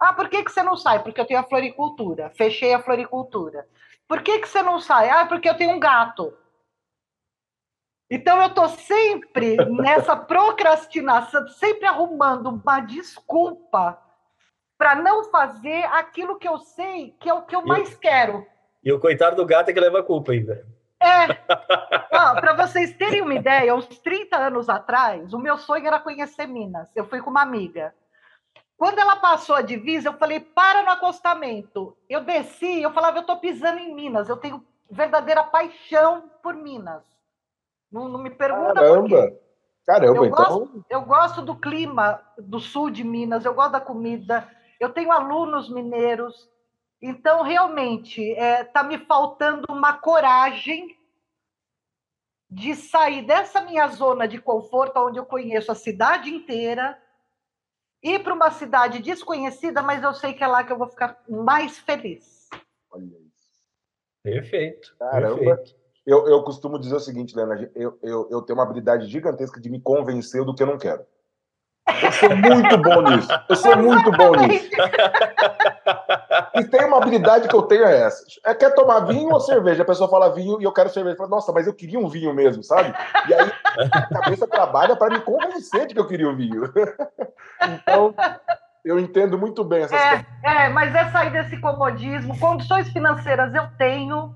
Ah, 0.00 0.14
por 0.14 0.30
que, 0.30 0.42
que 0.42 0.50
você 0.50 0.62
não 0.62 0.76
sai? 0.76 1.02
Porque 1.02 1.20
eu 1.20 1.26
tenho 1.26 1.40
a 1.40 1.44
floricultura. 1.44 2.30
Fechei 2.30 2.72
a 2.72 2.82
floricultura. 2.82 3.68
Por 4.08 4.22
que, 4.22 4.38
que 4.38 4.48
você 4.48 4.62
não 4.62 4.80
sai? 4.80 5.10
Ah, 5.10 5.26
porque 5.26 5.48
eu 5.48 5.56
tenho 5.56 5.76
um 5.76 5.80
gato. 5.80 6.32
Então 8.10 8.40
eu 8.40 8.48
estou 8.48 8.68
sempre 8.68 9.56
nessa 9.68 10.16
procrastinação, 10.16 11.46
sempre 11.48 11.86
arrumando 11.86 12.48
uma 12.48 12.80
desculpa 12.80 14.02
para 14.76 14.96
não 14.96 15.24
fazer 15.30 15.84
aquilo 15.92 16.38
que 16.38 16.48
eu 16.48 16.58
sei 16.58 17.14
que 17.20 17.28
é 17.28 17.34
o 17.34 17.42
que 17.42 17.54
eu 17.54 17.60
e 17.60 17.66
mais 17.66 17.94
quero. 17.94 18.44
E 18.82 18.90
o 18.90 18.98
coitado 18.98 19.36
do 19.36 19.46
gato 19.46 19.68
é 19.68 19.72
que 19.72 19.78
leva 19.78 20.00
a 20.00 20.02
culpa 20.02 20.32
ainda. 20.32 20.66
É. 20.98 21.28
para 22.40 22.54
vocês 22.54 22.92
terem 22.94 23.22
uma 23.22 23.34
ideia, 23.34 23.74
uns 23.74 23.86
30 23.86 24.36
anos 24.36 24.68
atrás, 24.68 25.32
o 25.32 25.38
meu 25.38 25.56
sonho 25.56 25.86
era 25.86 26.00
conhecer 26.00 26.46
Minas. 26.46 26.90
Eu 26.96 27.04
fui 27.04 27.20
com 27.20 27.30
uma 27.30 27.42
amiga. 27.42 27.94
Quando 28.80 28.98
ela 28.98 29.16
passou 29.16 29.56
a 29.56 29.60
divisa, 29.60 30.08
eu 30.08 30.14
falei, 30.14 30.40
para 30.40 30.82
no 30.82 30.88
acostamento. 30.88 31.94
Eu 32.08 32.24
desci, 32.24 32.80
eu 32.80 32.90
falava, 32.94 33.18
eu 33.18 33.20
estou 33.20 33.36
pisando 33.36 33.78
em 33.78 33.94
Minas. 33.94 34.26
Eu 34.26 34.38
tenho 34.38 34.64
verdadeira 34.90 35.44
paixão 35.44 36.30
por 36.42 36.54
Minas. 36.54 37.04
Não, 37.92 38.08
não 38.08 38.18
me 38.18 38.30
pergunta 38.30 38.72
Caramba! 38.72 39.38
Caramba, 39.86 40.16
eu 40.16 40.24
então. 40.24 40.44
Gosto, 40.44 40.84
eu 40.88 41.02
gosto 41.02 41.42
do 41.42 41.54
clima 41.56 42.22
do 42.38 42.58
sul 42.58 42.88
de 42.88 43.04
Minas, 43.04 43.44
eu 43.44 43.52
gosto 43.52 43.72
da 43.72 43.82
comida. 43.82 44.48
Eu 44.80 44.88
tenho 44.88 45.12
alunos 45.12 45.68
mineiros. 45.68 46.48
Então, 47.02 47.42
realmente, 47.42 48.22
está 48.30 48.42
é, 48.42 48.64
tá 48.64 48.82
me 48.82 48.96
faltando 48.96 49.66
uma 49.68 49.92
coragem 49.92 50.98
de 52.50 52.74
sair 52.74 53.26
dessa 53.26 53.60
minha 53.60 53.86
zona 53.88 54.26
de 54.26 54.40
conforto, 54.40 55.00
onde 55.00 55.18
eu 55.18 55.26
conheço 55.26 55.70
a 55.70 55.74
cidade 55.74 56.30
inteira, 56.34 56.98
ir 58.02 58.22
para 58.22 58.34
uma 58.34 58.50
cidade 58.50 59.00
desconhecida, 59.00 59.82
mas 59.82 60.02
eu 60.02 60.14
sei 60.14 60.32
que 60.32 60.42
é 60.42 60.46
lá 60.46 60.64
que 60.64 60.72
eu 60.72 60.78
vou 60.78 60.88
ficar 60.88 61.22
mais 61.28 61.78
feliz. 61.78 62.48
Olha 62.90 63.04
isso. 63.04 63.30
Perfeito. 64.22 64.94
Caramba. 64.98 65.36
Perfeito. 65.36 65.80
Eu, 66.06 66.26
eu 66.28 66.42
costumo 66.42 66.78
dizer 66.78 66.96
o 66.96 67.00
seguinte, 67.00 67.36
Lena, 67.36 67.70
eu, 67.74 67.98
eu, 68.02 68.28
eu 68.30 68.42
tenho 68.42 68.58
uma 68.58 68.64
habilidade 68.64 69.06
gigantesca 69.06 69.60
de 69.60 69.70
me 69.70 69.80
convencer 69.80 70.44
do 70.44 70.54
que 70.54 70.62
eu 70.62 70.66
não 70.66 70.78
quero. 70.78 71.04
Eu 72.02 72.12
sou 72.12 72.36
muito 72.36 72.78
bom 72.78 73.02
nisso. 73.02 73.28
Eu 73.48 73.56
sou 73.56 73.76
muito 73.76 74.10
bom 74.12 74.36
nisso. 74.36 74.70
E 76.54 76.64
tem 76.64 76.84
uma 76.84 76.96
habilidade 76.96 77.48
que 77.48 77.54
eu 77.54 77.62
tenho 77.62 77.84
é 77.84 78.02
essa. 78.02 78.24
É 78.44 78.54
quer 78.54 78.74
tomar 78.74 79.00
vinho 79.00 79.30
ou 79.30 79.40
cerveja? 79.40 79.82
A 79.82 79.86
pessoa 79.86 80.08
fala 80.08 80.34
vinho 80.34 80.60
e 80.60 80.64
eu 80.64 80.72
quero 80.72 80.88
cerveja. 80.88 81.14
Eu 81.14 81.18
falo, 81.18 81.30
Nossa, 81.30 81.52
mas 81.52 81.66
eu 81.66 81.74
queria 81.74 81.98
um 81.98 82.08
vinho 82.08 82.34
mesmo, 82.34 82.62
sabe? 82.62 82.92
E 83.28 83.34
aí 83.34 83.52
a 83.92 84.06
cabeça 84.06 84.46
trabalha 84.46 84.96
para 84.96 85.14
me 85.14 85.20
convencer 85.20 85.86
de 85.86 85.94
que 85.94 86.00
eu 86.00 86.06
queria 86.06 86.28
um 86.28 86.36
vinho. 86.36 86.62
Então, 87.60 88.14
eu 88.84 88.98
entendo 88.98 89.38
muito 89.38 89.62
bem 89.62 89.82
essas 89.82 90.00
é, 90.00 90.08
coisas. 90.08 90.26
É, 90.42 90.68
mas 90.70 90.94
é 90.94 91.10
sair 91.10 91.30
desse 91.30 91.60
comodismo. 91.60 92.38
Condições 92.38 92.88
financeiras 92.88 93.54
eu 93.54 93.68
tenho. 93.76 94.34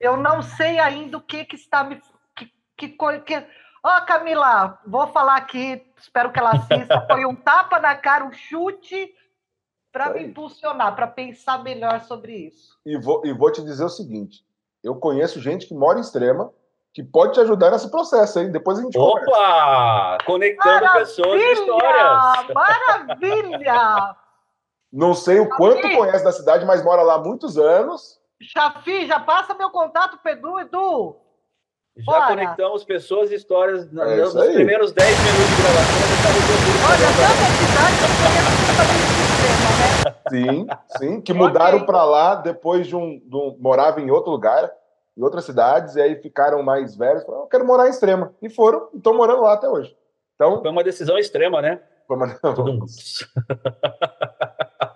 Eu 0.00 0.16
não 0.16 0.42
sei 0.42 0.78
ainda 0.78 1.18
o 1.18 1.20
que, 1.20 1.44
que 1.44 1.56
está 1.56 1.84
me. 1.84 2.00
Que, 2.36 2.52
que, 2.76 2.88
que, 2.88 3.46
Ó, 3.82 3.98
oh, 3.98 4.06
Camila, 4.06 4.78
vou 4.86 5.08
falar 5.08 5.36
aqui, 5.36 5.84
espero 5.98 6.32
que 6.32 6.38
ela 6.38 6.52
assista. 6.52 7.06
Foi 7.06 7.26
um 7.26 7.34
tapa 7.34 7.78
na 7.78 7.94
cara, 7.94 8.24
um 8.24 8.32
chute 8.32 9.12
para 9.94 10.12
me 10.12 10.24
impulsionar, 10.24 10.96
para 10.96 11.06
pensar 11.06 11.62
melhor 11.62 12.00
sobre 12.00 12.48
isso. 12.48 12.76
E 12.84 12.98
vou, 12.98 13.24
e 13.24 13.32
vou 13.32 13.52
te 13.52 13.62
dizer 13.62 13.84
o 13.84 13.88
seguinte: 13.88 14.44
eu 14.82 14.96
conheço 14.96 15.40
gente 15.40 15.68
que 15.68 15.74
mora 15.74 15.98
em 15.98 16.02
extrema 16.02 16.52
que 16.92 17.02
pode 17.02 17.34
te 17.34 17.40
ajudar 17.40 17.70
nesse 17.70 17.88
processo, 17.90 18.40
hein? 18.40 18.50
Depois 18.50 18.78
a 18.78 18.82
gente 18.82 18.98
Opa! 18.98 19.20
Conversa. 19.20 20.18
Conectando 20.26 20.84
Maravilha! 20.84 21.06
pessoas 21.06 21.40
e 21.40 21.52
histórias. 21.52 22.54
Maravilha! 22.54 24.16
Não 24.92 25.14
sei 25.14 25.40
o 25.40 25.48
quanto 25.48 25.82
conhece 25.82 26.24
da 26.24 26.32
cidade, 26.32 26.64
mas 26.64 26.84
mora 26.84 27.02
lá 27.02 27.14
há 27.14 27.18
muitos 27.18 27.56
anos. 27.58 28.20
Chafi, 28.40 29.06
já 29.06 29.18
passa 29.18 29.54
meu 29.54 29.70
contato, 29.70 30.18
Pedro, 30.22 30.58
Edu. 30.58 31.16
Já 31.96 32.04
Bora. 32.04 32.26
conectamos 32.26 32.84
pessoas 32.84 33.30
e 33.30 33.36
histórias 33.36 33.86
é 33.86 34.16
nos 34.16 34.34
primeiros 34.34 34.92
10 34.92 35.18
minutos 35.18 35.48
de 35.48 35.62
gravação. 35.62 35.94
Olha, 36.90 37.06
tanta 37.16 37.46
cidade 37.58 39.03
Sim, 40.28 40.66
sim, 40.96 41.20
que 41.20 41.32
mudaram 41.32 41.84
para 41.84 42.02
lá 42.04 42.34
depois 42.36 42.86
de 42.86 42.96
um, 42.96 43.18
de 43.18 43.36
um. 43.36 43.56
Moravam 43.60 44.02
em 44.02 44.10
outro 44.10 44.30
lugar, 44.30 44.70
em 45.16 45.22
outras 45.22 45.44
cidades, 45.44 45.96
e 45.96 46.02
aí 46.02 46.16
ficaram 46.16 46.62
mais 46.62 46.96
velhos. 46.96 47.24
Falaram, 47.24 47.44
eu 47.44 47.48
quero 47.48 47.66
morar 47.66 47.86
em 47.86 47.90
extrema. 47.90 48.32
E 48.40 48.48
foram, 48.48 48.88
e 48.92 48.96
estão 48.96 49.14
morando 49.14 49.42
lá 49.42 49.54
até 49.54 49.68
hoje. 49.68 49.96
Então, 50.34 50.60
foi 50.60 50.70
uma 50.70 50.82
decisão 50.82 51.18
extrema, 51.18 51.60
né? 51.62 51.80
Foi 52.06 52.16
uma... 52.16 52.26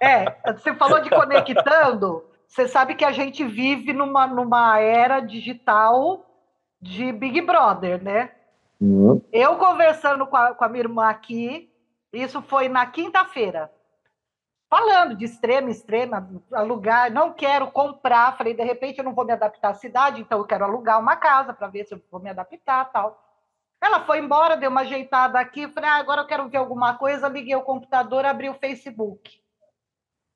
É, 0.00 0.52
você 0.52 0.74
falou 0.74 1.00
de 1.00 1.10
conectando. 1.10 2.24
Você 2.46 2.66
sabe 2.66 2.94
que 2.94 3.04
a 3.04 3.12
gente 3.12 3.44
vive 3.44 3.92
numa, 3.92 4.26
numa 4.26 4.78
era 4.78 5.20
digital 5.20 6.24
de 6.80 7.12
Big 7.12 7.40
Brother, 7.42 8.02
né? 8.02 8.30
Uhum. 8.80 9.20
Eu 9.32 9.56
conversando 9.56 10.26
com 10.26 10.36
a, 10.36 10.54
com 10.54 10.64
a 10.64 10.68
minha 10.68 10.84
irmã 10.84 11.08
aqui, 11.08 11.70
isso 12.12 12.40
foi 12.42 12.68
na 12.68 12.86
quinta-feira, 12.86 13.70
falando 14.68 15.16
de 15.16 15.24
extrema, 15.24 15.70
extrema, 15.70 16.28
alugar, 16.52 17.10
não 17.10 17.32
quero 17.32 17.70
comprar, 17.70 18.36
falei, 18.36 18.54
de 18.54 18.62
repente 18.62 18.98
eu 18.98 19.04
não 19.04 19.14
vou 19.14 19.24
me 19.24 19.32
adaptar 19.32 19.70
à 19.70 19.74
cidade, 19.74 20.20
então 20.20 20.38
eu 20.38 20.44
quero 20.44 20.64
alugar 20.64 21.00
uma 21.00 21.16
casa 21.16 21.52
para 21.52 21.68
ver 21.68 21.84
se 21.84 21.94
eu 21.94 22.02
vou 22.10 22.20
me 22.20 22.30
adaptar 22.30 22.84
tal. 22.92 23.24
Ela 23.80 24.04
foi 24.04 24.18
embora, 24.18 24.56
deu 24.56 24.70
uma 24.70 24.80
ajeitada 24.82 25.38
aqui, 25.38 25.68
falei, 25.68 25.88
ah, 25.88 25.96
agora 25.96 26.22
eu 26.22 26.26
quero 26.26 26.48
ver 26.48 26.58
alguma 26.58 26.94
coisa, 26.94 27.28
liguei 27.28 27.54
o 27.54 27.62
computador, 27.62 28.24
abri 28.24 28.48
o 28.48 28.54
Facebook. 28.54 29.40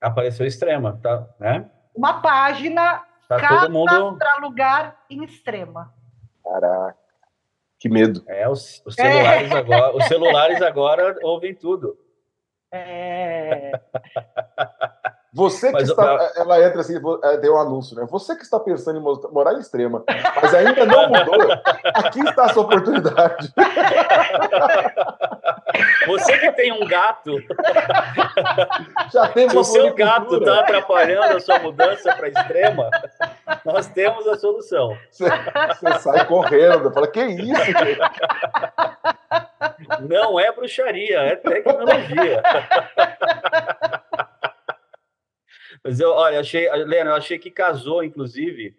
Apareceu 0.01 0.47
extrema, 0.47 0.99
tá? 1.03 1.27
Né? 1.39 1.71
Uma 1.95 2.21
página 2.21 3.05
tá 3.29 3.37
casa 3.39 3.69
mundo... 3.69 4.17
para 4.17 4.35
alugar 4.37 4.97
em 5.11 5.25
extrema. 5.25 5.93
Caraca. 6.43 6.97
Que 7.79 7.89
medo. 7.89 8.23
É, 8.29 8.49
os, 8.49 8.81
os 8.87 8.95
celulares, 8.95 9.51
é. 9.51 9.55
Agora, 9.57 9.97
os 9.97 10.05
celulares 10.05 10.62
agora 10.62 11.19
ouvem 11.23 11.53
tudo. 11.53 11.99
É. 12.73 13.73
Você 15.35 15.69
que 15.69 15.73
mas, 15.73 15.88
está. 15.88 16.33
Ela 16.37 16.62
entra 16.62 16.83
assim, 16.83 17.00
é, 17.25 17.38
tem 17.38 17.50
um 17.50 17.59
anúncio, 17.59 17.97
né? 17.97 18.07
Você 18.11 18.37
que 18.37 18.43
está 18.43 18.61
pensando 18.61 18.99
em 18.99 19.02
morar 19.33 19.55
em 19.55 19.61
extrema, 19.61 20.05
mas 20.41 20.55
ainda 20.55 20.85
não 20.85 21.09
mudou, 21.09 21.52
aqui 21.95 22.21
está 22.21 22.45
a 22.45 22.49
sua 22.50 22.64
oportunidade. 22.64 23.50
Você 26.07 26.37
que 26.37 26.52
tem 26.52 26.71
um 26.73 26.87
gato. 26.87 27.33
Já 29.11 29.29
tem 29.29 29.49
Se 29.49 29.57
o 29.57 29.64
seu 29.64 29.95
gato 29.95 30.37
está 30.37 30.61
atrapalhando 30.61 31.37
a 31.37 31.41
sua 31.41 31.59
mudança 31.61 32.14
para 32.14 32.29
extrema, 32.29 32.91
nós 33.64 33.87
temos 33.88 34.26
a 34.29 34.37
solução. 34.37 34.97
Você, 35.11 35.25
você 35.31 35.99
sai 36.00 36.26
correndo, 36.26 36.93
fala, 36.93 37.07
que 37.07 37.25
isso, 37.25 37.64
gente? 37.64 38.00
Não 40.09 40.38
é 40.38 40.52
bruxaria, 40.52 41.18
é 41.21 41.37
tecnologia. 41.37 42.42
Mas 45.85 45.99
eu, 45.99 46.11
olha, 46.11 46.40
achei, 46.40 46.71
Lena, 46.85 47.11
eu 47.11 47.14
achei 47.16 47.38
que 47.38 47.50
casou, 47.50 48.04
inclusive, 48.04 48.76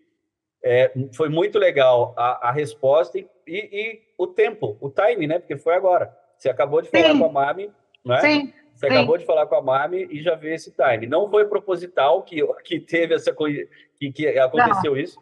é, 0.63 0.93
foi 1.13 1.27
muito 1.27 1.59
legal 1.59 2.13
a, 2.17 2.49
a 2.49 2.51
resposta 2.51 3.19
e, 3.19 3.27
e, 3.45 3.57
e, 3.57 4.01
o 4.17 4.25
tempo, 4.27 4.77
o 4.79 4.89
time, 4.89 5.27
né? 5.27 5.39
Porque 5.39 5.57
foi 5.57 5.75
agora. 5.75 6.17
Você 6.37 6.49
acabou 6.49 6.81
de 6.81 6.89
falar 6.89 7.11
sim. 7.11 7.19
com 7.19 7.25
a 7.25 7.31
Mami, 7.31 7.71
né? 8.05 8.19
Sim. 8.21 8.53
Você 8.73 8.87
sim. 8.87 8.93
acabou 8.93 9.17
de 9.17 9.25
falar 9.25 9.45
com 9.47 9.55
a 9.55 9.61
Mami 9.61 10.07
e 10.09 10.21
já 10.21 10.35
vê 10.35 10.53
esse 10.53 10.71
time. 10.71 11.05
Não 11.05 11.29
foi 11.29 11.45
proposital 11.45 12.23
que, 12.23 12.41
que 12.63 12.79
teve 12.79 13.13
essa 13.13 13.33
coisa, 13.33 13.67
que, 13.99 14.11
que 14.11 14.27
aconteceu 14.39 14.91
não. 14.91 14.97
isso. 14.97 15.21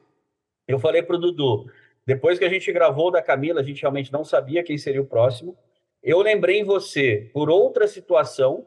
Eu 0.68 0.80
falei 0.80 1.02
para 1.02 1.16
o 1.16 1.20
Dudu, 1.20 1.66
depois 2.06 2.40
que 2.40 2.46
a 2.46 2.50
gente 2.50 2.72
gravou 2.72 3.12
da 3.12 3.22
Camila, 3.22 3.62
a 3.62 3.64
gente 3.64 3.82
realmente 3.82 4.12
não 4.12 4.24
sabia 4.24 4.64
quem 4.64 4.78
seria 4.78 5.02
o 5.02 5.06
próximo. 5.06 5.58
Eu 6.04 6.20
lembrei 6.20 6.60
em 6.60 6.64
você 6.64 7.30
por 7.34 7.50
outra 7.50 7.88
situação, 7.88 8.66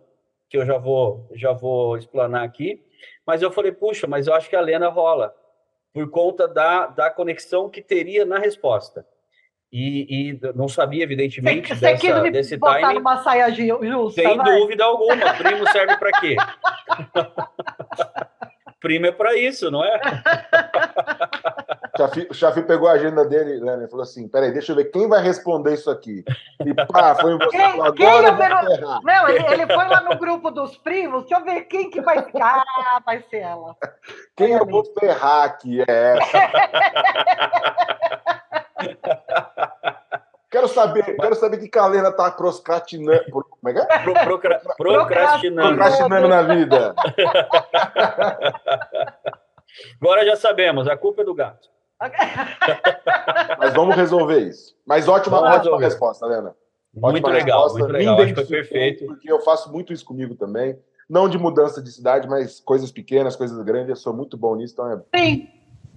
que 0.49 0.57
eu 0.57 0.65
já 0.65 0.79
vou, 0.79 1.29
já 1.35 1.53
vou 1.53 1.97
explanar 1.97 2.45
aqui, 2.45 2.83
mas 3.27 3.43
eu 3.43 3.51
falei, 3.51 3.73
puxa, 3.73 4.07
mas 4.07 4.27
eu 4.27 4.35
acho 4.35 4.49
que 4.49 4.57
a 4.57 4.61
Lena 4.61 4.89
rola, 4.89 5.35
por 5.93 6.09
conta 6.11 6.47
da, 6.47 6.87
da 6.87 7.11
conexão 7.11 7.69
que 7.69 7.83
teria 7.83 8.25
na 8.25 8.39
resposta. 8.39 9.07
E, 9.73 10.31
e 10.31 10.41
não 10.55 10.69
sabia, 10.69 11.03
evidentemente, 11.03 11.75
você, 11.75 11.81
dessa, 11.81 12.21
você 12.21 12.31
desse 12.31 12.57
botar 12.57 12.81
timing. 12.81 12.95
Numa 12.95 13.23
saia 13.25 13.51
justa, 13.51 14.23
Sem 14.23 14.37
vai. 14.37 14.61
dúvida 14.61 14.85
alguma. 14.85 15.35
Primo 15.35 15.69
serve 15.73 15.97
para 15.97 16.13
quê? 16.21 16.37
Primo 18.79 19.07
é 19.07 19.13
para 19.13 19.37
isso, 19.37 19.73
não 19.73 19.85
é? 19.85 19.99
O 22.29 22.35
Chafi 22.35 22.63
pegou 22.63 22.89
a 22.89 22.93
agenda 22.93 23.25
dele 23.25 23.61
né, 23.61 23.85
e 23.85 23.89
falou 23.89 24.03
assim: 24.03 24.27
peraí, 24.27 24.51
deixa 24.51 24.73
eu 24.73 24.77
ver 24.77 24.87
quem 24.87 25.09
vai 25.09 25.23
responder 25.23 25.75
isso 25.75 25.89
aqui. 25.89 26.25
E 26.65 26.75
pá, 26.75 27.15
foi 27.15 27.39
você. 27.39 27.51
Quem, 27.51 27.81
agora 27.81 27.93
quem 27.93 28.07
eu 28.07 28.23
Não, 29.03 29.29
ele, 29.29 29.47
ele, 29.47 29.73
foi 29.73 29.89
lá 29.89 30.01
no 30.01 30.19
grupo 30.19 30.51
dos 30.51 30.77
primos, 30.79 31.23
deixa 31.23 31.41
eu 31.41 31.45
ver 31.45 31.61
quem 31.63 31.91
que 31.91 32.01
vai 32.01 32.25
ficar. 32.25 32.65
Ah, 32.67 33.01
vai 33.05 33.23
ser 33.31 33.39
ela. 33.39 33.77
Quem 34.35 34.51
eu 34.51 34.67
vou 34.67 34.83
ferrar 34.99 35.45
aqui 35.45 35.81
é 35.83 36.19
essa. 36.19 36.51
Quero 40.55 40.69
saber, 40.69 41.17
quero 41.17 41.35
saber 41.35 41.59
que 41.59 41.69
Calena 41.69 42.13
tá 42.13 42.31
procrastinando. 42.31 43.25
Como 43.33 43.67
é 43.67 43.73
que 43.73 43.81
é? 43.81 43.99
Pro, 44.05 44.15
procra, 44.15 44.63
procrastinando. 44.77 45.77
Procrastinando 45.77 46.29
na 46.29 46.43
vida. 46.43 46.95
Agora 50.01 50.25
já 50.25 50.37
sabemos, 50.37 50.87
a 50.87 50.97
culpa 50.97 51.23
é 51.23 51.25
do 51.25 51.35
gato. 51.35 51.74
Mas 53.59 53.75
vamos 53.75 53.97
resolver 53.97 54.41
isso. 54.41 54.77
Mas 54.87 55.09
ótima, 55.09 55.41
ótima 55.41 55.79
resposta, 55.79 56.27
Helena. 56.27 56.55
Muito 56.93 57.29
legal, 57.29 57.63
resposta. 57.63 57.79
muito 57.79 57.93
legal. 57.93 58.21
Acho 58.21 58.35
que 58.35 58.35
foi 58.35 58.45
perfeito. 58.45 59.07
Porque 59.07 59.31
eu 59.31 59.41
faço 59.41 59.73
muito 59.73 59.93
isso 59.93 60.05
comigo 60.05 60.35
também. 60.35 60.79
Não 61.09 61.29
de 61.29 61.39
mudança 61.39 61.83
de 61.83 61.91
cidade, 61.91 62.29
mas 62.29 62.61
coisas 62.61 62.91
pequenas, 62.91 63.37
coisas 63.37 63.61
grandes. 63.63 63.91
Eu 63.91 63.97
sou 63.97 64.15
muito 64.15 64.37
bom 64.37 64.55
nisso. 64.57 64.75
Então 64.75 64.91
é... 64.91 65.19
Sim. 65.19 65.49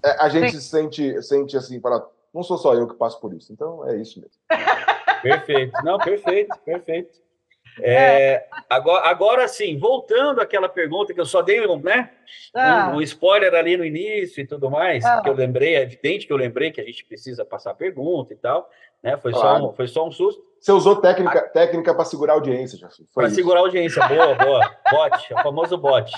É, 0.03 0.11
a 0.21 0.29
gente 0.29 0.51
Sim. 0.53 0.59
sente, 0.59 1.21
sente 1.23 1.57
assim, 1.57 1.79
para 1.79 2.05
não 2.33 2.43
sou 2.43 2.57
só 2.57 2.75
eu 2.75 2.87
que 2.87 2.95
passo 2.95 3.19
por 3.19 3.33
isso. 3.33 3.51
Então 3.51 3.87
é 3.87 3.97
isso 3.97 4.19
mesmo. 4.19 4.37
Perfeito. 5.21 5.73
Não, 5.83 5.97
perfeito, 5.97 6.55
perfeito. 6.63 7.19
É, 7.81 8.47
agora, 8.69 9.07
agora 9.07 9.47
sim, 9.47 9.77
voltando 9.77 10.41
àquela 10.41 10.67
pergunta 10.67 11.13
que 11.13 11.19
eu 11.19 11.25
só 11.25 11.41
dei 11.41 11.59
né, 11.83 12.09
ah. 12.55 12.91
um, 12.91 12.97
um, 12.97 13.01
spoiler 13.01 13.53
ali 13.53 13.77
no 13.77 13.85
início 13.85 14.41
e 14.41 14.47
tudo 14.47 14.69
mais, 14.69 15.05
ah. 15.05 15.21
que 15.21 15.29
eu 15.29 15.33
lembrei, 15.33 15.75
é 15.75 15.81
evidente 15.81 16.25
que 16.25 16.33
eu 16.33 16.37
lembrei 16.37 16.71
que 16.71 16.81
a 16.81 16.83
gente 16.83 17.05
precisa 17.05 17.45
passar 17.45 17.71
a 17.71 17.75
pergunta 17.75 18.33
e 18.33 18.37
tal, 18.37 18.69
né? 19.03 19.17
Foi, 19.17 19.31
claro. 19.31 19.59
só, 19.59 19.69
um, 19.69 19.73
foi 19.73 19.87
só 19.87 20.07
um 20.07 20.11
susto. 20.11 20.43
Você 20.59 20.71
usou 20.71 20.95
técnica, 20.95 21.39
a... 21.39 21.49
técnica 21.49 21.93
para 21.93 22.05
segurar 22.05 22.33
a 22.33 22.35
audiência, 22.35 22.77
já 22.77 22.89
Para 23.13 23.29
segurar 23.29 23.59
a 23.59 23.63
audiência, 23.63 24.05
boa, 24.07 24.35
boa. 24.35 24.75
Bot, 24.91 25.33
o 25.33 25.43
famoso 25.43 25.77
bot. 25.77 26.11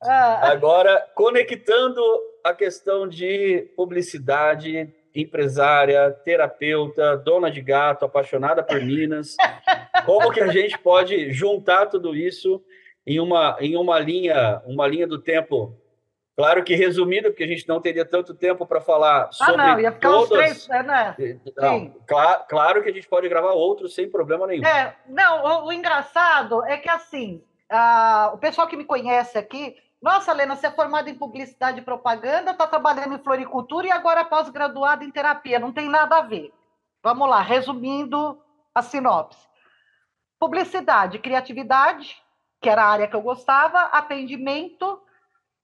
Ah. 0.00 0.50
Agora, 0.50 1.04
conectando 1.14 2.00
a 2.44 2.54
questão 2.54 3.08
de 3.08 3.68
publicidade, 3.76 4.92
empresária, 5.20 6.10
terapeuta, 6.24 7.16
dona 7.16 7.50
de 7.50 7.60
gato, 7.60 8.04
apaixonada 8.04 8.62
por 8.62 8.80
Minas, 8.80 9.36
como 10.04 10.30
que 10.30 10.40
a 10.40 10.48
gente 10.48 10.78
pode 10.78 11.32
juntar 11.32 11.86
tudo 11.86 12.14
isso 12.14 12.62
em 13.06 13.18
uma, 13.18 13.56
em 13.60 13.76
uma 13.76 13.98
linha, 13.98 14.62
uma 14.66 14.86
linha 14.86 15.06
do 15.06 15.18
tempo 15.18 15.76
Claro 16.38 16.62
que 16.62 16.76
resumida, 16.76 17.30
porque 17.30 17.42
a 17.42 17.48
gente 17.48 17.68
não 17.68 17.80
teria 17.80 18.04
tanto 18.04 18.32
tempo 18.32 18.64
para 18.64 18.80
falar 18.80 19.28
sobre 19.32 19.54
ah, 19.54 19.56
não, 19.56 19.80
ia 19.80 19.90
ficar 19.90 20.08
todas... 20.08 20.28
três, 20.28 20.70
é, 20.70 20.82
né? 20.84 21.16
Não, 21.56 21.92
claro, 22.06 22.44
claro 22.48 22.82
que 22.84 22.88
a 22.88 22.92
gente 22.92 23.08
pode 23.08 23.28
gravar 23.28 23.54
outros 23.54 23.92
sem 23.92 24.08
problema 24.08 24.46
nenhum. 24.46 24.64
É, 24.64 24.94
não, 25.08 25.64
o, 25.64 25.66
o 25.66 25.72
engraçado 25.72 26.64
é 26.64 26.76
que 26.76 26.88
assim, 26.88 27.42
a, 27.68 28.30
o 28.32 28.38
pessoal 28.38 28.68
que 28.68 28.76
me 28.76 28.84
conhece 28.84 29.36
aqui, 29.36 29.74
nossa, 30.00 30.30
Helena, 30.30 30.54
você 30.54 30.68
é 30.68 30.70
formada 30.70 31.10
em 31.10 31.14
publicidade 31.14 31.80
e 31.80 31.84
propaganda, 31.84 32.52
está 32.52 32.66
trabalhando 32.66 33.14
em 33.14 33.22
floricultura 33.22 33.88
e 33.88 33.90
agora 33.90 34.24
pós-graduada 34.24 35.04
em 35.04 35.10
terapia. 35.10 35.58
Não 35.58 35.72
tem 35.72 35.88
nada 35.88 36.18
a 36.18 36.22
ver. 36.22 36.52
Vamos 37.02 37.28
lá, 37.28 37.40
resumindo 37.40 38.40
a 38.74 38.80
sinopse. 38.80 39.48
Publicidade, 40.38 41.18
criatividade, 41.18 42.16
que 42.60 42.68
era 42.68 42.84
a 42.84 42.88
área 42.88 43.08
que 43.08 43.16
eu 43.16 43.22
gostava, 43.22 43.80
atendimento 43.86 45.02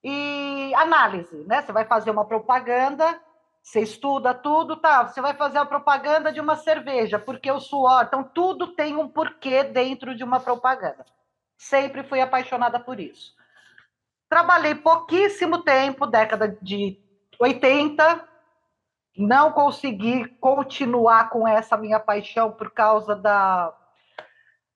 e 0.02 0.72
análise, 0.74 1.36
né? 1.44 1.62
Você 1.62 1.72
vai 1.72 1.84
fazer 1.84 2.10
uma 2.10 2.24
propaganda, 2.24 3.20
você 3.62 3.80
estuda 3.80 4.34
tudo, 4.34 4.76
tá? 4.76 5.06
Você 5.06 5.20
vai 5.20 5.34
fazer 5.34 5.58
a 5.58 5.64
propaganda 5.64 6.32
de 6.32 6.40
uma 6.40 6.56
cerveja, 6.56 7.20
porque 7.20 7.50
o 7.50 7.60
suor, 7.60 8.04
então 8.04 8.24
tudo 8.24 8.74
tem 8.74 8.96
um 8.96 9.08
porquê 9.08 9.62
dentro 9.62 10.14
de 10.14 10.24
uma 10.24 10.40
propaganda. 10.40 11.06
Sempre 11.56 12.02
fui 12.02 12.20
apaixonada 12.20 12.80
por 12.80 12.98
isso. 12.98 13.32
Trabalhei 14.34 14.74
pouquíssimo 14.74 15.62
tempo, 15.62 16.08
década 16.08 16.58
de 16.60 16.98
80, 17.38 18.28
não 19.16 19.52
consegui 19.52 20.26
continuar 20.40 21.30
com 21.30 21.46
essa 21.46 21.76
minha 21.76 22.00
paixão 22.00 22.50
por 22.50 22.72
causa 22.72 23.14
da, 23.14 23.72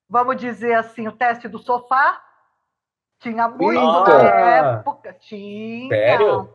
vamos 0.07 0.37
dizer 0.37 0.75
assim, 0.75 1.09
o 1.09 1.11
teste 1.11 1.49
do 1.49 1.59
sofá, 1.59 2.23
tinha 3.19 3.49
muito 3.49 3.81
na 3.81 4.49
época. 4.77 5.11
Tinha. 5.19 5.89
Sério? 5.89 6.53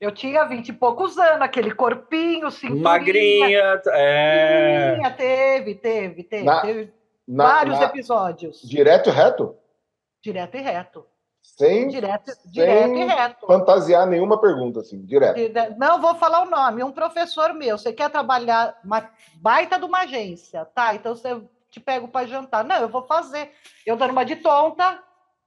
Eu 0.00 0.12
tinha 0.12 0.44
vinte 0.44 0.68
e 0.68 0.72
poucos 0.72 1.18
anos, 1.18 1.42
aquele 1.42 1.74
corpinho, 1.74 2.52
cinturinha. 2.52 2.84
Magrinha, 2.84 3.82
é. 3.88 4.90
Magrinha, 4.90 5.10
teve, 5.10 5.74
teve, 5.74 6.22
teve. 6.22 6.44
Na, 6.44 6.60
teve 6.60 6.94
na, 7.26 7.44
vários 7.44 7.80
na, 7.80 7.86
episódios. 7.86 8.62
Direto 8.62 9.08
e 9.08 9.12
reto? 9.12 9.56
Direto 10.22 10.56
e 10.56 10.60
reto. 10.60 11.04
Sem, 11.56 11.88
direto, 11.88 12.30
sem 12.30 12.50
direto 12.50 12.94
e 12.94 13.04
reto. 13.04 13.46
fantasiar 13.46 14.06
nenhuma 14.06 14.40
pergunta, 14.40 14.80
assim, 14.80 15.04
direto. 15.04 15.40
Não 15.76 16.00
vou 16.00 16.14
falar 16.14 16.42
o 16.42 16.50
nome. 16.50 16.84
Um 16.84 16.92
professor 16.92 17.52
meu, 17.52 17.76
você 17.76 17.92
quer 17.92 18.10
trabalhar 18.10 18.78
uma 18.84 19.10
baita 19.36 19.78
de 19.78 19.84
uma 19.84 20.00
agência, 20.00 20.64
tá? 20.66 20.94
Então 20.94 21.16
você 21.16 21.40
te 21.70 21.80
pego 21.80 22.06
para 22.08 22.26
jantar. 22.26 22.64
Não, 22.64 22.76
eu 22.76 22.88
vou 22.88 23.02
fazer. 23.06 23.52
Eu 23.84 23.96
dando 23.96 24.12
uma 24.12 24.24
de 24.24 24.36
tonta, 24.36 25.02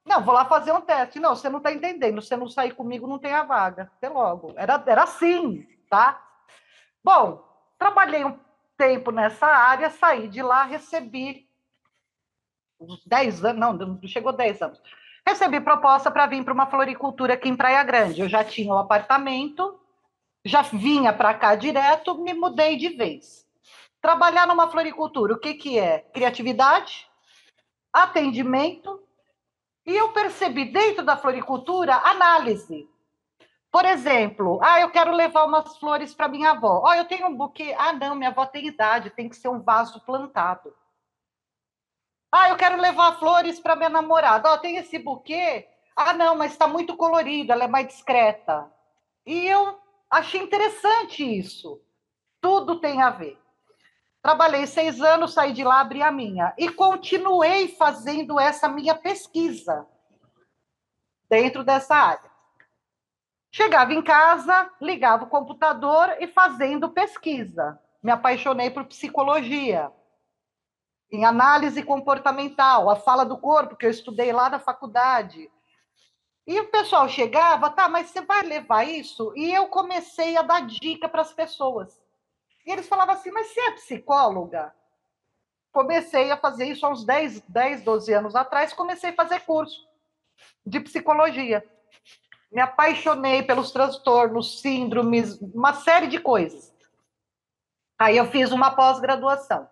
não, 0.06 0.24
vou 0.24 0.34
lá 0.34 0.46
fazer 0.46 0.72
um 0.72 0.82
teste. 0.82 1.20
Não, 1.20 1.36
você 1.36 1.50
não 1.50 1.58
está 1.58 1.72
entendendo. 1.72 2.22
Você 2.22 2.36
não 2.36 2.48
sair 2.48 2.74
comigo, 2.74 3.08
não 3.08 3.20
tem 3.20 3.34
a 3.34 3.44
vaga. 3.44 3.92
Até 3.98 4.10
logo. 4.10 4.54
Era, 4.58 4.84
era 4.86 5.04
assim, 5.04 5.68
tá? 5.90 6.22
Bom, 7.04 7.44
trabalhei 7.78 8.26
um 8.26 8.38
tempo 8.78 9.12
nessa 9.12 9.46
área, 9.46 9.90
saí 9.90 10.28
de 10.28 10.42
lá, 10.42 10.64
recebi 10.64 11.48
uns 12.80 13.06
10 13.06 13.46
anos, 13.46 13.60
não, 13.60 13.74
não 13.74 14.08
chegou 14.08 14.34
10 14.34 14.62
anos. 14.62 14.82
Recebi 15.28 15.62
proposta 15.62 16.10
para 16.10 16.26
vir 16.26 16.44
para 16.44 16.54
uma 16.54 16.68
floricultura 16.68 17.36
aqui 17.36 17.50
em 17.50 17.56
Praia 17.56 17.84
Grande. 17.84 18.22
Eu 18.22 18.30
já 18.30 18.44
tinha 18.44 18.74
o 18.74 18.76
um 18.76 18.80
apartamento, 18.80 19.80
já 20.44 20.62
vinha 20.62 21.14
para 21.14 21.34
cá 21.34 21.56
direto, 21.56 22.18
me 22.18 22.34
mudei 22.34 22.76
de 22.76 22.90
vez. 22.90 23.46
Trabalhar 24.02 24.48
numa 24.48 24.70
floricultura, 24.70 25.34
o 25.34 25.40
que, 25.40 25.54
que 25.54 25.78
é? 25.78 26.00
Criatividade, 26.00 27.08
atendimento 27.94 29.02
e 29.86 29.96
eu 29.96 30.12
percebi 30.12 30.66
dentro 30.66 31.04
da 31.04 31.18
floricultura 31.18 31.96
análise. 32.04 32.90
Por 33.72 33.86
exemplo, 33.86 34.60
ah, 34.62 34.82
eu 34.82 34.90
quero 34.90 35.12
levar 35.12 35.46
umas 35.46 35.78
flores 35.78 36.14
para 36.14 36.28
minha 36.28 36.52
avó. 36.52 36.84
Oh, 36.86 36.94
eu 36.94 37.06
tenho 37.06 37.28
um 37.28 37.36
buquê. 37.36 37.74
Ah, 37.78 37.94
não, 37.94 38.16
minha 38.16 38.30
avó 38.30 38.46
tem 38.46 38.68
idade, 38.68 39.10
tem 39.12 39.30
que 39.30 39.36
ser 39.36 39.48
um 39.48 39.62
vaso 39.62 40.02
plantado. 40.02 40.74
Ah, 42.32 42.50
eu 42.50 42.56
quero 42.56 42.80
levar 42.80 43.20
flores 43.20 43.60
para 43.60 43.76
minha 43.76 43.90
namorada. 43.90 44.50
Ó, 44.52 44.58
tem 44.58 44.78
esse 44.78 44.98
buquê. 44.98 45.68
Ah, 45.96 46.14
não, 46.14 46.36
mas 46.36 46.54
está 46.54 46.68
muito 46.68 46.96
colorido, 46.96 47.52
ela 47.52 47.66
é 47.66 47.68
mais 47.68 47.88
discreta. 47.88 48.72
E 49.26 49.48
eu 49.48 49.78
achei 50.10 50.42
interessante 50.42 51.24
isso. 51.24 51.82
Tudo 52.40 52.80
tem 52.80 53.02
a 53.02 53.10
ver. 53.10 53.38
Trabalhei 54.22 54.66
seis 54.68 55.02
anos, 55.02 55.34
saí 55.34 55.52
de 55.52 55.64
lá, 55.64 55.82
abri 55.82 56.02
a 56.02 56.12
minha. 56.12 56.54
E 56.58 56.70
continuei 56.70 57.68
fazendo 57.68 58.40
essa 58.40 58.70
minha 58.70 58.96
pesquisa 58.96 59.86
dentro 61.30 61.64
dessa 61.64 61.96
área. 61.96 62.32
Chegava 63.52 63.94
em 63.94 64.02
casa, 64.02 64.70
ligava 64.80 65.26
o 65.26 65.30
computador 65.30 66.16
e 66.20 66.28
fazendo 66.28 66.90
pesquisa. 66.90 67.80
Me 68.02 68.12
apaixonei 68.12 68.70
por 68.70 68.86
psicologia, 68.86 69.92
em 71.12 71.26
análise 71.26 71.84
comportamental, 71.84 72.90
a 72.90 72.96
fala 72.96 73.26
do 73.26 73.38
corpo, 73.38 73.76
que 73.76 73.86
eu 73.86 73.90
estudei 73.90 74.32
lá 74.32 74.50
na 74.50 74.60
faculdade. 74.60 75.52
E 76.48 76.60
o 76.60 76.70
pessoal 76.70 77.08
chegava, 77.10 77.70
tá, 77.70 77.90
mas 77.90 78.08
você 78.08 78.22
vai 78.22 78.42
levar 78.44 78.84
isso? 78.84 79.34
E 79.36 79.54
eu 79.54 79.68
comecei 79.68 80.38
a 80.38 80.42
dar 80.42 80.66
dica 80.66 81.10
para 81.10 81.22
as 81.22 81.34
pessoas. 81.34 82.02
E 82.66 82.72
eles 82.72 82.88
falavam 82.88 83.16
assim, 83.16 83.32
mas 83.32 83.48
você 83.48 83.60
é 83.60 83.72
psicóloga? 83.72 84.74
Comecei 85.72 86.32
a 86.32 86.38
fazer 86.38 86.66
isso 86.66 86.86
há 86.86 86.90
uns 86.90 87.06
10, 87.06 87.42
10 87.42 87.84
12 87.84 88.14
anos 88.14 88.36
atrás, 88.36 88.74
comecei 88.74 89.12
a 89.12 89.16
fazer 89.16 89.42
curso 89.42 89.86
de 90.66 90.80
psicologia. 90.80 91.66
Me 92.52 92.62
apaixonei 92.62 93.44
pelos 93.44 93.72
transtornos, 93.72 94.62
síndromes, 94.62 95.40
uma 95.42 95.74
série 95.74 96.08
de 96.08 96.20
coisas. 96.20 96.74
Aí 97.98 98.18
eu 98.18 98.26
fiz 98.26 98.52
uma 98.52 98.72
pós-graduação. 98.72 99.70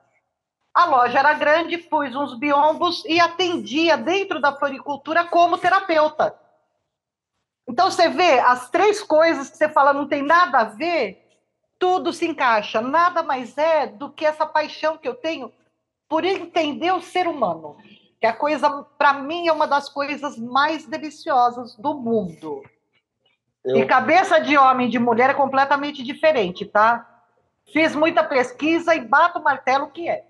A 0.80 0.86
loja 0.86 1.20
era 1.20 1.34
grande, 1.34 1.78
pus 1.78 2.16
uns 2.16 2.40
biombos 2.40 3.04
e 3.04 3.20
atendia 3.20 3.98
dentro 3.98 4.40
da 4.40 4.56
floricultura 4.56 5.26
como 5.26 5.58
terapeuta. 5.58 6.34
Então 7.68 7.92
você 7.92 8.08
vê 8.08 8.40
as 8.40 8.70
três 8.70 9.04
coisas 9.04 9.50
que 9.50 9.58
você 9.58 9.68
fala 9.68 9.92
não 9.92 10.08
tem 10.08 10.22
nada 10.22 10.60
a 10.60 10.64
ver, 10.64 11.22
tudo 11.78 12.14
se 12.14 12.26
encaixa. 12.26 12.80
Nada 12.80 13.22
mais 13.22 13.58
é 13.58 13.88
do 13.88 14.10
que 14.10 14.26
essa 14.26 14.46
paixão 14.46 14.98
que 14.98 15.06
eu 15.06 15.16
tenho 15.16 15.52
por 16.08 16.24
entender 16.24 16.94
o 16.94 17.02
ser 17.02 17.28
humano. 17.28 17.76
Que 18.18 18.26
a 18.26 18.32
coisa, 18.32 18.70
para 18.98 19.12
mim, 19.12 19.50
é 19.50 19.52
uma 19.52 19.68
das 19.68 19.90
coisas 19.90 20.38
mais 20.38 20.86
deliciosas 20.86 21.76
do 21.76 21.94
mundo. 21.94 22.64
Eu... 23.66 23.76
E 23.76 23.86
cabeça 23.86 24.40
de 24.40 24.58
homem 24.58 24.88
e 24.88 24.90
de 24.90 24.98
mulher 24.98 25.32
é 25.32 25.34
completamente 25.34 26.02
diferente, 26.04 26.66
tá? 26.66 27.26
Fiz 27.74 27.94
muita 27.94 28.24
pesquisa 28.24 28.96
e 28.96 29.02
bato 29.02 29.40
o 29.40 29.44
martelo 29.44 29.92
que 29.92 30.08
é. 30.08 30.29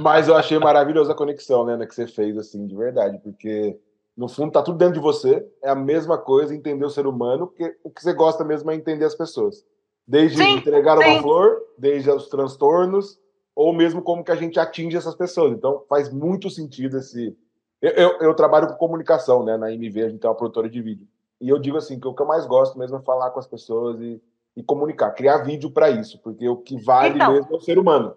Mas 0.00 0.28
eu 0.28 0.36
achei 0.36 0.58
maravilhosa 0.58 1.12
a 1.12 1.16
conexão, 1.16 1.64
né, 1.64 1.86
que 1.86 1.94
você 1.94 2.06
fez, 2.06 2.36
assim, 2.38 2.66
de 2.66 2.74
verdade, 2.74 3.18
porque 3.18 3.78
no 4.16 4.28
fundo, 4.28 4.52
tá 4.52 4.62
tudo 4.62 4.78
dentro 4.78 4.94
de 4.94 5.00
você. 5.00 5.46
É 5.62 5.70
a 5.70 5.74
mesma 5.74 6.18
coisa, 6.18 6.54
entender 6.54 6.84
o 6.84 6.90
ser 6.90 7.06
humano, 7.06 7.46
porque 7.46 7.76
o 7.82 7.90
que 7.90 8.02
você 8.02 8.12
gosta 8.12 8.44
mesmo 8.44 8.70
é 8.70 8.74
entender 8.74 9.04
as 9.04 9.14
pessoas. 9.14 9.64
Desde 10.06 10.36
sim, 10.36 10.56
entregar 10.56 10.98
sim. 10.98 11.04
uma 11.04 11.22
flor, 11.22 11.62
desde 11.78 12.10
os 12.10 12.28
transtornos, 12.28 13.18
ou 13.54 13.72
mesmo 13.72 14.02
como 14.02 14.24
que 14.24 14.30
a 14.30 14.36
gente 14.36 14.58
atinge 14.58 14.96
essas 14.96 15.14
pessoas. 15.14 15.52
Então, 15.52 15.84
faz 15.88 16.12
muito 16.12 16.50
sentido 16.50 16.98
esse. 16.98 17.36
Eu, 17.80 17.90
eu, 17.90 18.18
eu 18.20 18.34
trabalho 18.34 18.68
com 18.68 18.74
comunicação, 18.74 19.44
né? 19.44 19.56
Na 19.56 19.72
MV, 19.72 20.02
a 20.02 20.08
gente 20.08 20.20
tem 20.20 20.28
uma 20.28 20.36
produtora 20.36 20.68
de 20.68 20.82
vídeo. 20.82 21.06
E 21.40 21.48
eu 21.48 21.58
digo 21.58 21.76
assim: 21.76 21.98
que 21.98 22.06
o 22.06 22.14
que 22.14 22.22
eu 22.22 22.26
mais 22.26 22.46
gosto 22.46 22.78
mesmo 22.78 22.98
é 22.98 23.02
falar 23.02 23.30
com 23.30 23.38
as 23.38 23.46
pessoas 23.46 24.00
e, 24.00 24.20
e 24.56 24.62
comunicar, 24.62 25.10
criar 25.12 25.38
vídeo 25.38 25.70
para 25.70 25.90
isso, 25.90 26.20
porque 26.22 26.48
o 26.48 26.56
que 26.56 26.76
vale 26.82 27.14
então, 27.14 27.32
mesmo 27.32 27.54
é 27.54 27.56
o 27.56 27.60
ser 27.60 27.78
humano. 27.78 28.16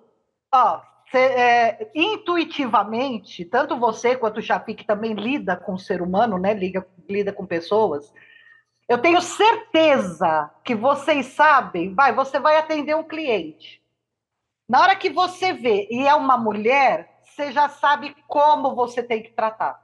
Ó, 0.54 0.82
é, 1.14 1.90
intuitivamente, 1.96 3.46
tanto 3.46 3.78
você 3.78 4.16
quanto 4.16 4.40
o 4.40 4.42
Chapi, 4.42 4.76
que 4.76 4.86
também 4.86 5.14
lida 5.14 5.56
com 5.56 5.74
o 5.74 5.80
ser 5.80 6.02
humano, 6.02 6.38
né, 6.38 6.54
lida, 6.54 6.86
lida 7.10 7.32
com 7.32 7.46
pessoas, 7.46 8.14
eu 8.88 8.98
tenho 8.98 9.22
certeza 9.22 10.52
que 10.64 10.76
vocês 10.76 11.28
sabem, 11.28 11.94
vai, 11.94 12.14
você 12.14 12.40
vai 12.40 12.58
atender 12.58 12.96
um 12.96 13.04
cliente. 13.04 13.82
Na 14.68 14.82
hora 14.82 14.96
que 14.96 15.10
você 15.10 15.54
vê 15.54 15.88
e 15.90 16.08
é 16.08 16.14
uma 16.14 16.38
mulher, 16.38 17.20
você 17.24 17.52
já 17.52 17.70
sabe 17.70 18.16
como 18.28 18.76
você 18.76 19.02
tem 19.02 19.24
que 19.24 19.32
tratar. 19.32 19.82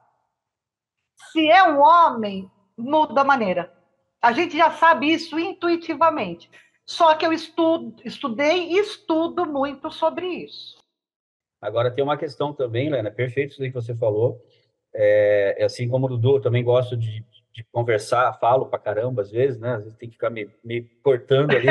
Se 1.32 1.50
é 1.50 1.64
um 1.64 1.80
homem, 1.80 2.50
muda 2.78 3.22
a 3.22 3.26
maneira. 3.26 3.74
A 4.22 4.32
gente 4.34 4.56
já 4.56 4.70
sabe 4.72 5.12
isso 5.12 5.40
intuitivamente. 5.40 6.50
Só 6.86 7.16
que 7.16 7.26
eu 7.26 7.34
estudo, 7.34 7.96
estudei 8.06 8.74
e 8.74 8.80
estudo 8.80 9.46
muito 9.46 9.90
sobre 9.90 10.28
isso. 10.28 10.78
Agora 11.62 11.92
tem 11.92 12.04
uma 12.04 12.18
questão 12.18 12.54
também, 12.54 12.90
Lena, 12.90 13.10
perfeito 13.10 13.52
isso 13.52 13.62
que 13.62 13.70
você 13.72 13.96
falou. 13.96 14.44
É, 14.94 15.56
é, 15.60 15.64
assim 15.64 15.88
como 15.88 16.06
o 16.06 16.10
Dudu, 16.10 16.36
eu 16.36 16.42
também 16.42 16.64
gosto 16.64 16.98
de, 16.98 17.24
de 17.54 17.64
conversar, 17.72 18.38
falo 18.40 18.66
pra 18.66 18.78
caramba 18.80 19.22
às 19.22 19.32
vezes, 19.32 19.60
né? 19.60 19.76
Às 19.76 19.84
vezes 19.84 19.98
tem 19.98 20.10
que 20.10 20.16
ficar 20.16 20.30
me, 20.30 20.50
me 20.64 20.82
cortando 21.04 21.52
ali. 21.52 21.68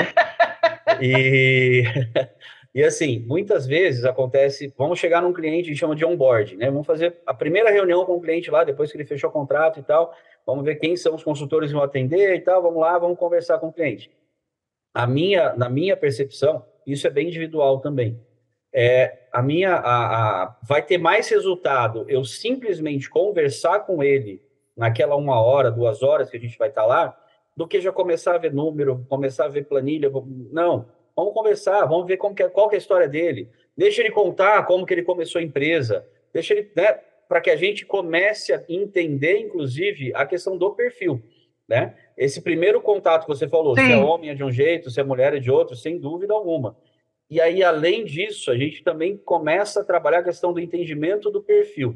e, 1.02 1.84
e 2.74 2.82
assim, 2.82 3.18
muitas 3.20 3.66
vezes 3.66 4.04
acontece, 4.04 4.72
vamos 4.78 4.98
chegar 4.98 5.20
num 5.20 5.32
cliente, 5.32 5.66
a 5.66 5.72
gente 5.72 5.78
chama 5.78 5.96
de 5.96 6.04
onboard, 6.04 6.56
né? 6.56 6.70
Vamos 6.70 6.86
fazer 6.86 7.18
a 7.26 7.34
primeira 7.34 7.70
reunião 7.70 8.04
com 8.06 8.16
o 8.16 8.20
cliente 8.20 8.50
lá, 8.50 8.64
depois 8.64 8.90
que 8.90 8.96
ele 8.96 9.04
fechou 9.04 9.28
o 9.28 9.32
contrato 9.32 9.80
e 9.80 9.82
tal, 9.82 10.14
vamos 10.46 10.64
ver 10.64 10.76
quem 10.76 10.96
são 10.96 11.14
os 11.14 11.22
consultores 11.22 11.70
que 11.70 11.74
vão 11.74 11.84
atender 11.84 12.34
e 12.34 12.40
tal, 12.40 12.62
vamos 12.62 12.80
lá, 12.80 12.98
vamos 12.98 13.18
conversar 13.18 13.58
com 13.58 13.68
o 13.68 13.72
cliente. 13.72 14.10
A 14.92 15.06
minha, 15.06 15.54
na 15.54 15.68
minha 15.68 15.96
percepção, 15.96 16.64
isso 16.86 17.06
é 17.06 17.10
bem 17.10 17.28
individual 17.28 17.80
também 17.80 18.20
é, 18.72 19.26
a 19.32 19.42
minha 19.42 19.74
a, 19.74 20.42
a, 20.44 20.56
vai 20.62 20.82
ter 20.82 20.98
mais 20.98 21.28
resultado 21.28 22.04
eu 22.08 22.24
simplesmente 22.24 23.10
conversar 23.10 23.80
com 23.80 24.02
ele 24.02 24.42
naquela 24.76 25.16
uma 25.16 25.40
hora, 25.40 25.70
duas 25.70 26.02
horas 26.02 26.30
que 26.30 26.36
a 26.36 26.40
gente 26.40 26.56
vai 26.56 26.68
estar 26.68 26.86
lá, 26.86 27.16
do 27.54 27.66
que 27.66 27.80
já 27.80 27.92
começar 27.92 28.34
a 28.34 28.38
ver 28.38 28.52
número, 28.52 29.04
começar 29.10 29.44
a 29.44 29.48
ver 29.48 29.66
planilha. 29.66 30.10
Não, 30.50 30.86
vamos 31.14 31.34
conversar, 31.34 31.84
vamos 31.84 32.06
ver 32.06 32.16
como 32.16 32.34
que 32.34 32.42
é, 32.42 32.48
qual 32.48 32.68
que 32.68 32.76
é 32.76 32.78
a 32.78 32.80
história 32.80 33.06
dele. 33.06 33.50
Deixa 33.76 34.00
ele 34.00 34.10
contar 34.10 34.64
como 34.64 34.86
que 34.86 34.94
ele 34.94 35.02
começou 35.02 35.38
a 35.38 35.42
empresa. 35.42 36.06
Deixa 36.32 36.54
ele, 36.54 36.70
né, 36.74 36.98
para 37.30 37.40
que 37.40 37.48
a 37.48 37.54
gente 37.54 37.86
comece 37.86 38.52
a 38.52 38.60
entender, 38.68 39.38
inclusive, 39.38 40.12
a 40.16 40.26
questão 40.26 40.58
do 40.58 40.72
perfil, 40.72 41.22
né? 41.68 41.94
Esse 42.16 42.42
primeiro 42.42 42.80
contato 42.80 43.22
que 43.22 43.28
você 43.28 43.48
falou, 43.48 43.76
Sim. 43.76 43.86
se 43.86 43.92
é 43.92 43.96
homem 43.96 44.30
é 44.30 44.34
de 44.34 44.42
um 44.42 44.50
jeito, 44.50 44.90
se 44.90 44.98
é 44.98 45.04
mulher 45.04 45.32
é 45.32 45.38
de 45.38 45.48
outro, 45.48 45.76
sem 45.76 45.96
dúvida 45.96 46.34
alguma. 46.34 46.76
E 47.30 47.40
aí, 47.40 47.62
além 47.62 48.04
disso, 48.04 48.50
a 48.50 48.56
gente 48.56 48.82
também 48.82 49.16
começa 49.16 49.80
a 49.80 49.84
trabalhar 49.84 50.18
a 50.18 50.24
questão 50.24 50.52
do 50.52 50.58
entendimento 50.58 51.30
do 51.30 51.40
perfil. 51.40 51.94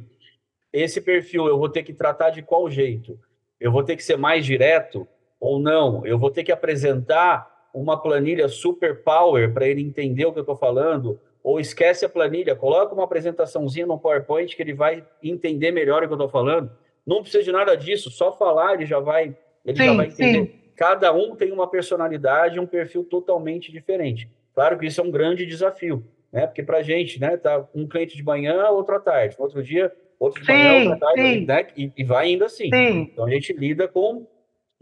Esse 0.72 1.00
perfil 1.00 1.48
eu 1.48 1.58
vou 1.58 1.68
ter 1.68 1.82
que 1.82 1.92
tratar 1.92 2.30
de 2.30 2.40
qual 2.40 2.70
jeito? 2.70 3.18
Eu 3.58 3.72
vou 3.72 3.82
ter 3.82 3.96
que 3.96 4.04
ser 4.04 4.16
mais 4.16 4.46
direto 4.46 5.04
ou 5.40 5.58
não? 5.58 6.06
Eu 6.06 6.16
vou 6.16 6.30
ter 6.30 6.44
que 6.44 6.52
apresentar 6.52 7.68
uma 7.74 8.00
planilha 8.00 8.46
super 8.46 9.02
power 9.02 9.52
para 9.52 9.66
ele 9.66 9.82
entender 9.82 10.26
o 10.26 10.32
que 10.32 10.38
eu 10.38 10.44
estou 10.44 10.56
falando? 10.56 11.20
Ou 11.44 11.60
esquece 11.60 12.06
a 12.06 12.08
planilha, 12.08 12.56
coloca 12.56 12.94
uma 12.94 13.04
apresentaçãozinha 13.04 13.86
no 13.86 13.98
PowerPoint 13.98 14.56
que 14.56 14.62
ele 14.62 14.72
vai 14.72 15.04
entender 15.22 15.72
melhor 15.72 16.02
o 16.02 16.06
que 16.06 16.12
eu 16.14 16.16
estou 16.16 16.28
falando? 16.30 16.70
Não 17.06 17.20
precisa 17.20 17.44
de 17.44 17.52
nada 17.52 17.76
disso, 17.76 18.10
só 18.10 18.32
falar 18.32 18.72
ele 18.72 18.86
já 18.86 18.98
vai, 18.98 19.36
ele 19.62 19.76
sim, 19.76 19.84
já 19.84 19.92
vai 19.92 20.06
entender. 20.06 20.46
Sim. 20.46 20.58
Cada 20.74 21.12
um 21.12 21.36
tem 21.36 21.52
uma 21.52 21.68
personalidade, 21.68 22.58
um 22.58 22.66
perfil 22.66 23.04
totalmente 23.04 23.70
diferente. 23.70 24.26
Claro 24.54 24.78
que 24.78 24.86
isso 24.86 25.02
é 25.02 25.04
um 25.04 25.10
grande 25.10 25.44
desafio, 25.44 26.02
né? 26.32 26.46
Porque 26.46 26.62
para 26.62 26.78
a 26.78 26.82
gente, 26.82 27.20
né, 27.20 27.36
tá 27.36 27.68
um 27.74 27.86
cliente 27.86 28.16
de 28.16 28.22
manhã, 28.22 28.66
outro 28.70 28.94
à 28.94 29.00
tarde, 29.00 29.36
outro 29.38 29.62
dia, 29.62 29.92
outro 30.18 30.40
de 30.40 30.46
sim, 30.46 30.52
manhã, 30.52 30.78
outro 30.78 30.92
à 30.94 30.96
tarde, 30.96 31.44
né? 31.44 31.66
E, 31.76 31.92
e, 31.94 32.04
vai 32.04 32.30
indo 32.30 32.44
assim. 32.46 32.70
Sim. 32.70 33.10
Então 33.12 33.26
a 33.26 33.30
gente 33.30 33.52
lida 33.52 33.86
com 33.86 34.26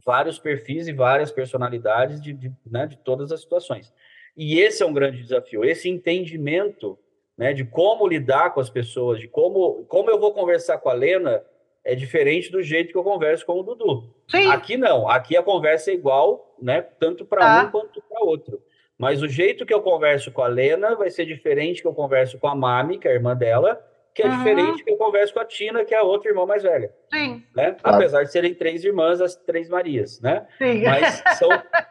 vários 0.06 0.38
perfis 0.38 0.86
e 0.86 0.92
várias 0.92 1.32
personalidades 1.32 2.20
de, 2.22 2.32
de, 2.32 2.52
né, 2.64 2.86
de 2.86 2.96
todas 2.98 3.32
as 3.32 3.40
situações. 3.40 3.92
E 4.36 4.60
esse 4.60 4.82
é 4.82 4.86
um 4.86 4.92
grande 4.92 5.22
desafio, 5.22 5.64
esse 5.64 5.88
entendimento 5.88 6.98
né, 7.36 7.52
de 7.52 7.64
como 7.64 8.06
lidar 8.06 8.54
com 8.54 8.60
as 8.60 8.70
pessoas, 8.70 9.20
de 9.20 9.28
como, 9.28 9.84
como 9.86 10.10
eu 10.10 10.18
vou 10.18 10.32
conversar 10.32 10.78
com 10.78 10.88
a 10.88 10.94
Lena, 10.94 11.42
é 11.84 11.94
diferente 11.94 12.50
do 12.50 12.62
jeito 12.62 12.92
que 12.92 12.98
eu 12.98 13.04
converso 13.04 13.44
com 13.44 13.58
o 13.58 13.62
Dudu. 13.62 14.14
Sim. 14.28 14.46
Aqui 14.50 14.76
não, 14.76 15.08
aqui 15.08 15.36
a 15.36 15.42
conversa 15.42 15.90
é 15.90 15.94
igual, 15.94 16.56
né, 16.60 16.82
tanto 16.82 17.24
para 17.24 17.40
tá. 17.40 17.66
um 17.66 17.70
quanto 17.70 18.02
para 18.02 18.24
outro. 18.24 18.62
Mas 18.96 19.22
o 19.22 19.28
jeito 19.28 19.66
que 19.66 19.74
eu 19.74 19.82
converso 19.82 20.30
com 20.30 20.42
a 20.42 20.46
Lena 20.46 20.94
vai 20.94 21.10
ser 21.10 21.26
diferente 21.26 21.82
que 21.82 21.88
eu 21.88 21.94
converso 21.94 22.38
com 22.38 22.46
a 22.46 22.54
Mami, 22.54 22.98
que 22.98 23.08
é 23.08 23.10
a 23.10 23.14
irmã 23.14 23.34
dela, 23.34 23.84
que 24.14 24.22
é 24.22 24.26
uhum. 24.26 24.36
diferente 24.36 24.84
que 24.84 24.90
eu 24.90 24.96
converso 24.96 25.32
com 25.32 25.40
a 25.40 25.44
Tina, 25.44 25.84
que 25.84 25.94
é 25.94 25.98
a 25.98 26.02
outra 26.02 26.30
irmã 26.30 26.44
mais 26.44 26.62
velha. 26.62 26.92
Sim. 27.12 27.42
Né? 27.54 27.72
Claro. 27.72 27.96
Apesar 27.96 28.24
de 28.24 28.32
serem 28.32 28.54
três 28.54 28.84
irmãs, 28.84 29.20
as 29.20 29.36
três 29.36 29.68
Marias, 29.68 30.20
né? 30.20 30.46
Sim. 30.58 30.82
Mas 30.84 31.22
são 31.38 31.48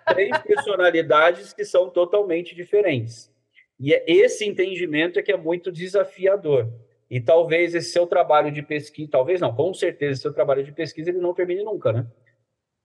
três 0.07 0.37
personalidades 0.39 1.53
que 1.53 1.65
são 1.65 1.89
totalmente 1.89 2.55
diferentes. 2.55 3.31
E 3.79 3.93
é 3.93 4.03
esse 4.07 4.45
entendimento 4.45 5.17
é 5.17 5.23
que 5.23 5.31
é 5.31 5.37
muito 5.37 5.71
desafiador. 5.71 6.67
E 7.09 7.19
talvez 7.19 7.73
esse 7.73 7.91
seu 7.91 8.05
trabalho 8.05 8.51
de 8.51 8.61
pesquisa, 8.61 9.09
talvez 9.11 9.41
não, 9.41 9.53
com 9.53 9.73
certeza, 9.73 10.13
esse 10.13 10.21
seu 10.21 10.33
trabalho 10.33 10.63
de 10.63 10.71
pesquisa 10.71 11.09
ele 11.09 11.19
não 11.19 11.33
termine 11.33 11.63
nunca, 11.63 11.91
né? 11.91 12.05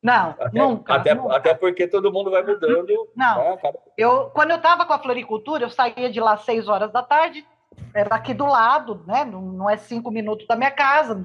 Não, 0.02 0.30
até, 0.38 0.58
nunca, 0.58 0.94
até, 0.94 1.14
nunca. 1.14 1.36
Até 1.36 1.54
porque 1.54 1.86
todo 1.86 2.12
mundo 2.12 2.30
vai 2.30 2.42
mudando. 2.42 3.10
Não. 3.14 3.38
Né, 3.38 3.72
eu, 3.96 4.30
quando 4.30 4.50
eu 4.50 4.56
estava 4.56 4.86
com 4.86 4.92
a 4.92 4.98
floricultura, 4.98 5.64
eu 5.64 5.70
saía 5.70 6.10
de 6.10 6.20
lá 6.20 6.34
às 6.34 6.42
seis 6.42 6.68
horas 6.68 6.92
da 6.92 7.02
tarde, 7.02 7.46
era 7.94 8.14
aqui 8.14 8.34
do 8.34 8.46
lado, 8.46 9.02
né? 9.06 9.24
Não, 9.24 9.68
é 9.68 9.76
cinco 9.76 10.10
minutos 10.10 10.46
da 10.46 10.56
minha 10.56 10.70
casa. 10.70 11.24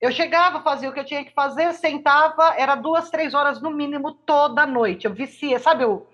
Eu 0.00 0.12
chegava, 0.12 0.62
fazia 0.62 0.88
o 0.88 0.92
que 0.92 1.00
eu 1.00 1.04
tinha 1.04 1.24
que 1.24 1.34
fazer, 1.34 1.72
sentava, 1.74 2.54
era 2.56 2.74
duas, 2.76 3.10
três 3.10 3.34
horas 3.34 3.60
no 3.60 3.70
mínimo 3.70 4.12
toda 4.12 4.66
noite. 4.66 5.06
Eu 5.06 5.12
vicia, 5.12 5.58
sabe 5.58 5.84
o, 5.84 6.06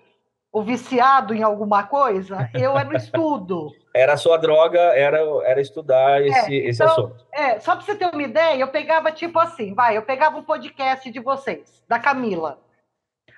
o 0.51 0.63
viciado 0.63 1.33
em 1.33 1.43
alguma 1.43 1.83
coisa? 1.83 2.49
Eu 2.53 2.77
era 2.77 2.89
no 2.89 2.95
estudo 2.95 3.71
era 3.95 4.13
a 4.13 4.17
sua 4.17 4.37
droga, 4.37 4.77
era, 4.77 5.19
era 5.45 5.61
estudar 5.61 6.21
é, 6.21 6.27
esse, 6.27 6.53
é, 6.53 6.67
esse 6.67 6.83
então, 6.83 6.91
assunto. 6.91 7.25
É, 7.31 7.59
só 7.61 7.77
para 7.77 7.85
você 7.85 7.95
ter 7.95 8.07
uma 8.07 8.21
ideia, 8.21 8.59
eu 8.59 8.67
pegava 8.67 9.09
tipo 9.09 9.39
assim, 9.39 9.73
vai, 9.73 9.95
eu 9.95 10.01
pegava 10.01 10.37
um 10.37 10.43
podcast 10.43 11.09
de 11.09 11.19
vocês, 11.21 11.81
da 11.87 11.97
Camila. 11.97 12.59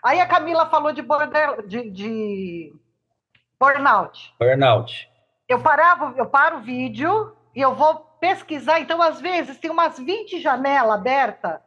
Aí 0.03 0.19
a 0.19 0.25
Camila 0.25 0.65
falou 0.65 0.91
de, 0.91 1.03
border, 1.03 1.67
de, 1.67 1.91
de 1.91 2.73
burnout. 3.59 4.33
Burnout. 4.39 5.07
Eu 5.47 5.61
parava, 5.61 6.13
eu 6.17 6.25
paro 6.25 6.57
o 6.57 6.61
vídeo 6.61 7.35
e 7.55 7.61
eu 7.61 7.73
vou 7.73 7.95
pesquisar. 8.19 8.79
Então, 8.79 9.01
às 9.01 9.21
vezes, 9.21 9.57
tem 9.57 9.71
umas 9.71 9.97
20 9.97 10.41
janelas 10.41 10.95
abertas. 10.95 11.59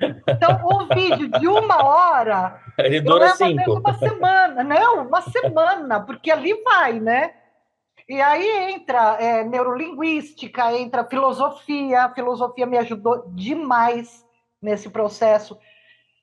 Então, 0.00 0.60
um 0.64 0.86
vídeo 0.94 1.28
de 1.28 1.48
uma 1.48 1.84
hora. 1.84 2.62
Ele 2.78 3.00
dura 3.00 3.34
cinco. 3.34 3.80
Uma 3.80 3.94
semana, 3.94 4.62
não, 4.62 5.06
uma 5.06 5.20
semana, 5.22 6.00
porque 6.00 6.30
ali 6.30 6.54
vai, 6.62 7.00
né? 7.00 7.34
E 8.08 8.22
aí 8.22 8.72
entra 8.72 9.16
é, 9.20 9.44
neurolinguística, 9.44 10.72
entra 10.72 11.04
filosofia. 11.04 12.04
A 12.04 12.14
filosofia 12.14 12.64
me 12.64 12.78
ajudou 12.78 13.24
demais 13.34 14.24
nesse 14.62 14.88
processo. 14.88 15.58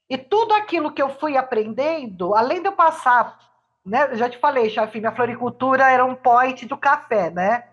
E 0.10 0.18
tudo 0.18 0.54
aquilo 0.54 0.94
que 0.94 1.02
eu 1.02 1.10
fui 1.10 1.36
aprendendo, 1.36 2.34
além 2.34 2.62
de 2.62 2.68
eu 2.68 2.74
passar, 2.74 3.38
né? 3.86 4.10
Eu 4.12 4.16
já 4.16 4.30
te 4.30 4.38
falei, 4.38 4.70
Chafine, 4.70 5.06
a 5.06 5.12
floricultura 5.12 5.92
era 5.92 6.04
um 6.04 6.16
point 6.16 6.66
do 6.66 6.76
café, 6.76 7.30
né? 7.30 7.66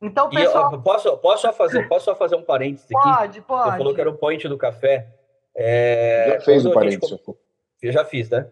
Então, 0.00 0.28
pessoal... 0.28 0.72
Eu, 0.72 0.82
posso, 0.82 1.16
posso, 1.16 1.42
só 1.42 1.52
fazer, 1.52 1.88
posso 1.88 2.04
só 2.04 2.14
fazer 2.14 2.36
um 2.36 2.42
parênteses 2.42 2.84
aqui? 2.84 2.92
Pode, 2.92 3.40
pode. 3.40 3.70
Você 3.70 3.78
falou 3.78 3.94
que 3.94 4.00
era 4.00 4.10
o 4.10 4.18
point 4.18 4.46
do 4.46 4.58
café. 4.58 5.08
É... 5.54 6.32
Já 6.34 6.40
fez 6.40 6.66
o 6.66 6.72
parênteses. 6.72 7.18
Eu 7.82 7.92
já 7.92 8.04
fiz, 8.04 8.28
né? 8.28 8.46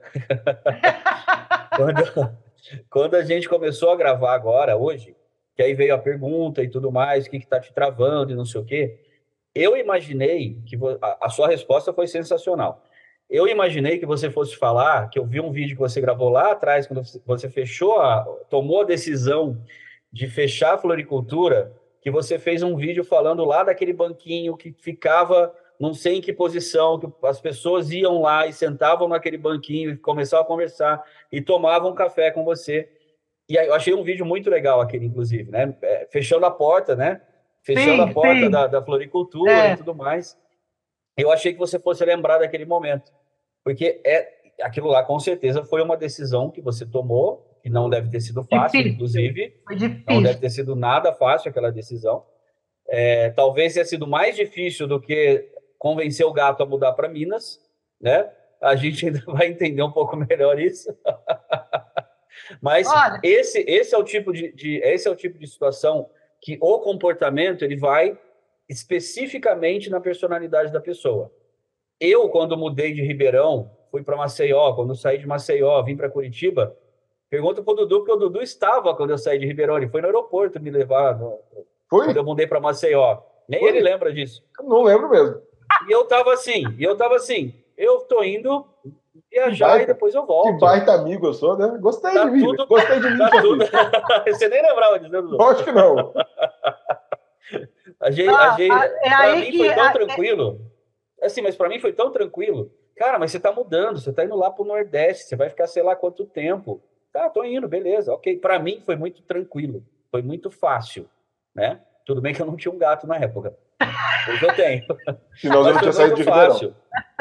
quando, 1.77 2.37
quando 2.89 3.15
a 3.17 3.23
gente 3.23 3.49
começou 3.49 3.91
a 3.91 3.97
gravar 3.97 4.35
agora, 4.35 4.77
hoje, 4.77 5.15
que 5.55 5.63
aí 5.63 5.75
veio 5.75 5.95
a 5.95 5.99
pergunta 5.99 6.63
e 6.63 6.69
tudo 6.69 6.91
mais, 6.91 7.27
o 7.27 7.31
que 7.31 7.37
está 7.37 7.61
te 7.61 7.73
travando 7.73 8.33
e 8.33 8.37
não 8.37 8.47
sei 8.47 8.61
o 8.61 8.65
quê, 8.65 8.99
eu 9.55 9.77
imaginei 9.77 10.59
que 10.67 10.77
a, 11.03 11.27
a 11.27 11.29
sua 11.29 11.49
resposta 11.49 11.93
foi 11.93 12.07
sensacional. 12.07 12.83
Eu 13.29 13.49
imaginei 13.49 13.99
que 13.99 14.07
você 14.07 14.31
fosse 14.31 14.57
falar, 14.57 15.09
que 15.09 15.19
eu 15.19 15.25
vi 15.25 15.41
um 15.41 15.51
vídeo 15.51 15.75
que 15.75 15.81
você 15.81 16.01
gravou 16.01 16.29
lá 16.29 16.53
atrás, 16.53 16.87
quando 16.87 17.03
você 17.25 17.49
fechou, 17.49 18.01
a, 18.01 18.23
tomou 18.49 18.83
a 18.83 18.85
decisão 18.85 19.61
de 20.13 20.29
fechar 20.29 20.75
a 20.75 20.79
floricultura, 20.79 21.73
que 22.01 22.11
você 22.11 22.39
fez 22.39 22.63
um 22.63 22.77
vídeo 22.77 23.03
falando 23.03 23.45
lá 23.45 23.65
daquele 23.65 23.93
banquinho 23.93 24.57
que 24.57 24.73
ficava 24.73 25.53
não 25.79 25.93
sei 25.93 26.17
em 26.17 26.21
que 26.21 26.33
posição, 26.33 26.99
que 26.99 27.09
as 27.25 27.41
pessoas 27.41 27.91
iam 27.91 28.21
lá 28.21 28.47
e 28.47 28.53
sentavam 28.53 29.09
naquele 29.09 29.37
banquinho 29.37 29.91
e 29.91 29.97
começavam 29.97 30.45
a 30.45 30.49
conversar 30.49 31.03
e 31.33 31.41
tomavam 31.41 31.95
café 31.95 32.31
com 32.31 32.45
você. 32.45 32.89
E 33.49 33.59
aí, 33.59 33.67
eu 33.67 33.75
achei 33.75 33.93
um 33.93 34.03
vídeo 34.03 34.25
muito 34.25 34.49
legal 34.49 34.81
aquele, 34.81 35.07
inclusive, 35.07 35.51
né? 35.51 35.75
É, 35.83 36.07
fechando 36.11 36.47
a 36.47 36.51
porta, 36.51 36.95
né? 36.95 37.21
Fechando 37.63 38.03
sim, 38.03 38.11
a 38.11 38.13
porta 38.13 38.51
da, 38.51 38.67
da, 38.67 38.83
floricultura 38.83 39.53
é. 39.53 39.73
e 39.73 39.77
tudo 39.77 39.95
mais. 39.95 40.39
Eu 41.17 41.31
achei 41.31 41.53
que 41.53 41.59
você 41.59 41.79
fosse 41.79 42.05
lembrar 42.05 42.39
daquele 42.39 42.65
momento. 42.65 43.13
Porque 43.63 44.01
é 44.05 44.35
aquilo 44.63 44.89
lá, 44.89 45.03
com 45.03 45.19
certeza, 45.19 45.65
foi 45.65 45.83
uma 45.83 45.97
decisão 45.97 46.51
que 46.51 46.61
você 46.61 46.85
tomou, 46.87 47.59
que 47.63 47.71
não 47.71 47.89
deve 47.89 48.11
ter 48.11 48.21
sido 48.21 48.45
fácil, 48.45 48.79
difícil. 48.79 48.93
inclusive. 48.93 49.61
Foi 49.67 49.77
difícil. 49.77 50.05
Não 50.09 50.23
deve 50.23 50.39
ter 50.39 50.51
sido 50.51 50.77
nada 50.77 51.13
fácil 51.13 51.51
aquela 51.51 51.73
decisão. 51.73 52.25
É, 52.87 53.31
talvez 53.31 53.73
tenha 53.73 53.85
sido 53.85 54.07
mais 54.07 54.37
difícil 54.37 54.87
do 54.87 55.01
que 55.01 55.49
convencer 55.79 56.27
o 56.27 56.33
gato 56.33 56.63
a 56.63 56.67
mudar 56.67 56.93
para 56.93 57.09
Minas, 57.09 57.61
né? 58.01 58.31
A 58.61 58.77
gente 58.77 59.07
ainda 59.07 59.23
vai 59.27 59.49
entender 59.49 59.83
um 59.83 59.93
pouco 59.93 60.17
melhor 60.17 60.59
isso. 60.59 60.95
Mas 62.61 62.87
Olha. 62.89 63.21
esse, 63.23 63.65
esse, 63.67 63.95
é 63.95 63.99
o 63.99 64.05
tipo 64.05 64.33
de, 64.33 64.53
de, 64.53 64.77
esse 64.79 65.09
é 65.09 65.11
o 65.11 65.17
tipo 65.17 65.39
de 65.39 65.47
situação 65.47 66.11
que 66.41 66.59
o 66.61 66.79
comportamento 66.81 67.65
ele 67.65 67.77
vai 67.77 68.19
especificamente 68.69 69.91
na 69.91 70.01
personalidade 70.01 70.73
da 70.73 70.81
pessoa. 70.81 71.31
Eu, 72.01 72.29
quando 72.29 72.57
mudei 72.57 72.93
de 72.93 73.03
Ribeirão, 73.03 73.71
fui 73.91 74.03
para 74.03 74.17
Maceió, 74.17 74.75
quando 74.75 74.95
saí 74.95 75.19
de 75.19 75.27
Maceió, 75.27 75.83
vim 75.83 75.97
para 75.97 76.11
Curitiba, 76.11 76.77
pergunta 77.31 77.63
para 77.63 77.73
o 77.73 77.77
Dudu, 77.77 77.99
porque 77.99 78.13
o 78.13 78.17
Dudu 78.17 78.43
estava 78.43 78.95
quando 78.95 79.11
eu 79.11 79.19
saí 79.19 79.39
de 79.39 79.47
Ribeirão, 79.47 79.77
ele 79.77 79.89
foi 79.89 80.01
no 80.01 80.09
aeroporto 80.09 80.61
me 80.61 80.71
levar, 80.71 81.19
no, 81.19 81.39
foi? 81.89 82.07
quando 82.07 82.17
eu 82.17 82.25
mudei 82.25 82.47
para 82.47 82.61
Maceió. 82.61 83.19
Nem 83.49 83.61
foi? 83.61 83.69
ele 83.69 83.81
lembra 83.81 84.13
disso. 84.13 84.43
Não 84.63 84.83
lembro 84.83 85.09
mesmo. 85.09 85.41
E 85.89 85.93
eu 85.93 86.05
tava 86.07 86.33
assim, 86.33 86.65
e 86.79 86.85
eu 86.85 86.97
tava 86.97 87.17
assim, 87.17 87.55
eu 87.77 88.01
tô 88.01 88.23
indo 88.23 88.67
viajar 89.31 89.69
baita, 89.69 89.83
e 89.85 89.87
depois 89.87 90.15
eu 90.15 90.27
volto. 90.27 90.55
Que 90.55 90.61
baita 90.61 90.93
amigo 90.93 91.27
eu 91.27 91.35
sou, 91.35 91.57
né? 91.57 91.79
Gostei 91.81 92.13
tá 92.13 92.25
de 92.25 92.31
mim. 92.31 92.45
Tudo, 92.45 92.67
gostei 92.67 93.01
de 93.01 93.11
mim. 93.11 93.19
Tá 93.19 93.31
tudo... 93.43 93.65
Você 94.27 94.49
nem 94.49 94.63
lembrava 94.63 94.99
disso, 94.99 95.13
né, 95.13 95.21
Dudu? 95.21 95.43
Acho 95.43 95.65
que 95.65 95.73
não. 95.73 96.13
A 98.05 98.11
gente, 98.11 98.29
ah, 98.29 98.53
a 98.53 98.57
gente, 98.57 98.71
é 98.71 99.09
pra 99.09 99.35
mim 99.35 99.57
foi 99.57 99.75
tão 99.75 99.85
a, 99.85 99.93
tranquilo. 99.93 100.61
É... 101.23 101.27
Assim, 101.27 101.41
mas 101.41 101.57
para 101.57 101.69
mim 101.71 101.81
foi 101.81 101.93
tão 101.95 102.13
tranquilo. 102.13 102.71
Cara, 102.95 103.19
mas 103.19 103.33
você 103.33 103.41
tá 103.41 103.51
mudando, 103.51 103.99
você 103.99 104.13
tá 104.13 104.25
indo 104.25 104.37
lá 104.37 104.51
pro 104.51 104.63
Nordeste, 104.63 105.25
você 105.25 105.35
vai 105.35 105.49
ficar 105.49 105.67
sei 105.67 105.83
lá 105.83 105.97
quanto 105.97 106.27
tempo. 106.27 106.83
Tá, 107.11 107.31
tô 107.31 107.43
indo, 107.45 107.67
beleza, 107.67 108.13
ok. 108.13 108.37
Para 108.37 108.59
mim 108.59 108.83
foi 108.85 108.95
muito 108.95 109.23
tranquilo, 109.23 109.83
foi 110.11 110.21
muito 110.21 110.51
fácil, 110.51 111.09
né? 111.55 111.81
Tudo 112.05 112.21
bem 112.21 112.35
que 112.35 112.43
eu 112.43 112.47
não 112.47 112.57
tinha 112.57 112.73
um 112.73 112.79
gato 112.79 113.07
na 113.07 113.17
época. 113.17 113.57
Hoje 114.29 114.45
eu 114.45 114.55
tenho. 114.55 114.85
Senão 115.41 115.67
eu 115.67 115.73
não 115.73 115.81
tinha 115.81 115.93
saído 115.93 116.17
de 116.17 116.25
fácil. 116.25 116.75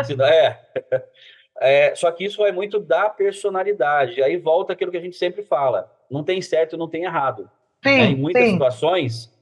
Senão, 0.03 0.25
é. 0.25 0.61
é. 1.61 1.95
Só 1.95 2.11
que 2.11 2.25
isso 2.25 2.39
vai 2.39 2.51
muito 2.51 2.77
da 2.77 3.09
personalidade. 3.09 4.21
Aí 4.21 4.35
volta 4.35 4.73
aquilo 4.73 4.91
que 4.91 4.97
a 4.97 5.01
gente 5.01 5.15
sempre 5.15 5.43
fala. 5.43 5.89
Não 6.11 6.23
tem 6.23 6.41
certo 6.41 6.75
e 6.75 6.77
não 6.77 6.89
tem 6.89 7.05
errado. 7.05 7.49
Sim, 7.83 7.97
né? 7.97 8.05
Em 8.05 8.15
muitas 8.15 8.43
sim. 8.43 8.51
situações, 8.51 9.32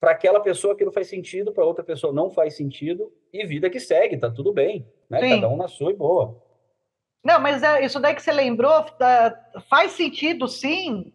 para 0.00 0.12
aquela 0.12 0.40
pessoa 0.40 0.74
aquilo 0.74 0.92
faz 0.92 1.08
sentido, 1.08 1.52
para 1.52 1.64
outra 1.64 1.84
pessoa 1.84 2.12
não 2.12 2.30
faz 2.30 2.56
sentido, 2.56 3.12
e 3.32 3.44
vida 3.44 3.68
que 3.68 3.80
segue, 3.80 4.16
tá 4.16 4.30
tudo 4.30 4.52
bem, 4.52 4.86
né? 5.10 5.20
Cada 5.28 5.48
um 5.48 5.56
na 5.56 5.68
sua 5.68 5.90
e 5.90 5.96
boa. 5.96 6.40
Não, 7.24 7.40
mas 7.40 7.62
é, 7.62 7.84
isso 7.84 7.98
daí 7.98 8.14
que 8.14 8.22
você 8.22 8.32
lembrou 8.32 8.82
tá, 8.84 9.34
faz 9.68 9.92
sentido, 9.92 10.46
sim. 10.46 11.12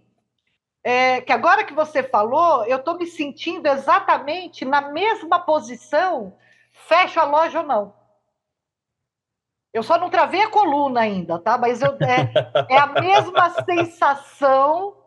É, 0.83 1.21
que 1.21 1.31
agora 1.31 1.63
que 1.63 1.73
você 1.73 2.03
falou, 2.03 2.65
eu 2.65 2.77
estou 2.77 2.97
me 2.97 3.07
sentindo 3.07 3.67
exatamente 3.67 4.65
na 4.65 4.91
mesma 4.91 5.39
posição, 5.39 6.37
fecho 6.71 7.19
a 7.19 7.23
loja 7.23 7.61
ou 7.61 7.65
não. 7.65 7.93
Eu 9.73 9.81
só 9.81 9.97
não 9.97 10.09
travei 10.09 10.41
a 10.43 10.51
coluna 10.51 10.99
ainda, 10.99 11.39
tá? 11.39 11.57
Mas 11.57 11.81
eu, 11.81 11.93
é, 11.93 12.73
é 12.75 12.77
a 12.77 12.87
mesma 12.87 13.49
sensação 13.63 14.97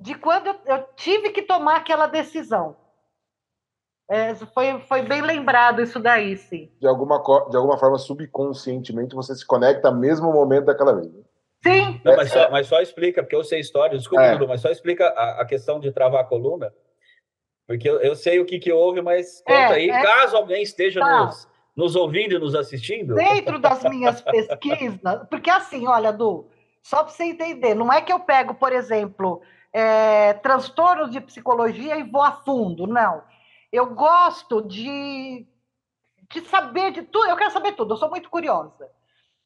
de 0.00 0.14
quando 0.14 0.48
eu, 0.48 0.58
eu 0.64 0.82
tive 0.96 1.30
que 1.30 1.42
tomar 1.42 1.76
aquela 1.76 2.06
decisão. 2.06 2.76
É, 4.08 4.34
foi, 4.34 4.78
foi 4.80 5.02
bem 5.02 5.22
lembrado 5.22 5.80
isso 5.80 5.98
daí, 5.98 6.36
sim. 6.36 6.70
De 6.78 6.86
alguma, 6.86 7.18
de 7.48 7.56
alguma 7.56 7.78
forma, 7.78 7.98
subconscientemente, 7.98 9.14
você 9.14 9.34
se 9.34 9.46
conecta 9.46 9.88
ao 9.88 9.94
mesmo 9.94 10.30
momento 10.30 10.66
daquela 10.66 10.94
vez. 10.94 11.10
Né? 11.10 11.22
Sim. 11.62 12.00
Não, 12.04 12.16
mas, 12.16 12.30
só, 12.30 12.50
mas, 12.50 12.66
só, 12.66 12.80
explica, 12.82 13.22
porque 13.22 13.34
eu 13.34 13.42
sei 13.42 13.60
história, 13.60 13.96
desculpa, 13.96 14.22
é. 14.22 14.32
Dudu, 14.32 14.48
mas 14.48 14.60
só 14.60 14.70
explica 14.70 15.06
a, 15.06 15.40
a, 15.40 15.46
questão 15.46 15.80
de 15.80 15.90
travar 15.90 16.20
a 16.20 16.24
coluna, 16.24 16.70
porque 17.66 17.88
eu, 17.88 17.98
eu 18.02 18.14
sei 18.14 18.38
o 18.38 18.44
que, 18.44 18.58
que 18.58 18.70
houve, 18.70 19.00
mas 19.00 19.40
conta 19.40 19.58
é, 19.58 19.74
aí, 19.74 19.90
é... 19.90 20.02
caso 20.02 20.36
alguém 20.36 20.62
esteja 20.62 21.00
tá. 21.00 21.24
nos, 21.24 21.48
nos 21.74 21.96
ouvindo 21.96 22.34
e 22.34 22.38
nos 22.38 22.54
assistindo. 22.54 23.14
Dentro 23.14 23.58
das 23.58 23.82
minhas 23.84 24.20
pesquisas, 24.20 25.00
porque 25.30 25.48
assim, 25.48 25.86
olha, 25.86 26.12
Du, 26.12 26.46
só 26.82 27.02
para 27.02 27.10
você 27.10 27.24
entender, 27.24 27.74
não 27.74 27.90
é 27.90 28.02
que 28.02 28.12
eu 28.12 28.20
pego, 28.20 28.54
por 28.54 28.70
exemplo, 28.70 29.40
é, 29.72 30.34
transtornos 30.34 31.10
de 31.10 31.22
psicologia 31.22 31.96
e 31.96 32.02
vou 32.02 32.22
a 32.22 32.32
fundo, 32.32 32.86
não 32.86 33.22
eu 33.74 33.86
gosto 33.86 34.62
de, 34.62 35.44
de 36.30 36.40
saber 36.42 36.92
de 36.92 37.02
tudo, 37.02 37.28
eu 37.28 37.36
quero 37.36 37.50
saber 37.50 37.72
tudo, 37.72 37.94
eu 37.94 37.98
sou 37.98 38.08
muito 38.08 38.30
curiosa. 38.30 38.88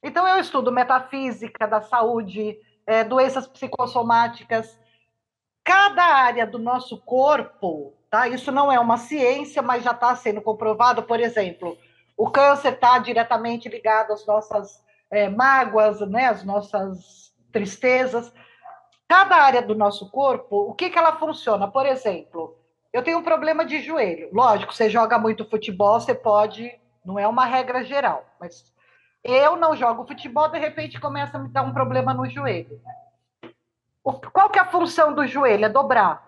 Então, 0.03 0.29
eu 0.29 0.39
estudo 0.39 0.71
metafísica 0.71 1.67
da 1.67 1.81
saúde, 1.81 2.59
é, 2.87 3.03
doenças 3.03 3.47
psicossomáticas. 3.49 4.79
Cada 5.65 6.05
área 6.05 6.47
do 6.47 6.59
nosso 6.59 6.99
corpo, 6.99 7.95
tá? 8.11 8.29
Isso 8.29 8.53
não 8.53 8.71
é 8.71 8.79
uma 8.79 8.99
ciência, 8.99 9.63
mas 9.63 9.83
já 9.83 9.93
está 9.93 10.15
sendo 10.15 10.43
comprovado. 10.43 11.03
Por 11.03 11.19
exemplo, 11.21 11.79
o 12.15 12.31
câncer 12.31 12.75
está 12.75 12.99
diretamente 12.99 13.67
ligado 13.69 14.13
às 14.13 14.27
nossas 14.27 14.85
é, 15.11 15.29
mágoas, 15.31 16.01
né? 16.03 16.27
Às 16.27 16.45
nossas 16.45 17.33
tristezas. 17.51 18.31
Cada 19.09 19.37
área 19.37 19.63
do 19.63 19.75
nosso 19.75 20.11
corpo, 20.11 20.69
o 20.69 20.75
que, 20.75 20.91
que 20.91 20.99
ela 20.99 21.17
funciona? 21.17 21.67
Por 21.67 21.87
exemplo, 21.87 22.58
eu 22.93 23.03
tenho 23.03 23.19
um 23.19 23.23
problema 23.23 23.65
de 23.65 23.81
joelho. 23.83 24.31
Lógico, 24.33 24.75
você 24.75 24.89
joga 24.89 25.19
muito 25.19 25.49
futebol, 25.49 26.01
você 26.01 26.15
pode. 26.15 26.73
Não 27.05 27.19
é 27.19 27.27
uma 27.27 27.45
regra 27.45 27.85
geral, 27.85 28.25
mas 28.41 28.73
eu 29.23 29.57
não 29.57 29.77
jogo 29.77 30.07
futebol, 30.07 30.49
de 30.49 30.59
repente 30.59 31.01
começa 31.01 31.37
a 31.37 31.41
me 31.41 31.49
dar 31.49 31.63
um 31.63 31.73
problema 31.73 32.15
no 32.15 32.29
joelho. 32.29 32.81
O, 34.03 34.13
qual 34.13 34.49
que 34.51 34.59
é 34.59 34.63
a 34.63 34.71
função 34.71 35.13
do 35.13 35.27
joelho? 35.27 35.65
É 35.65 35.69
dobrar. 35.69 36.27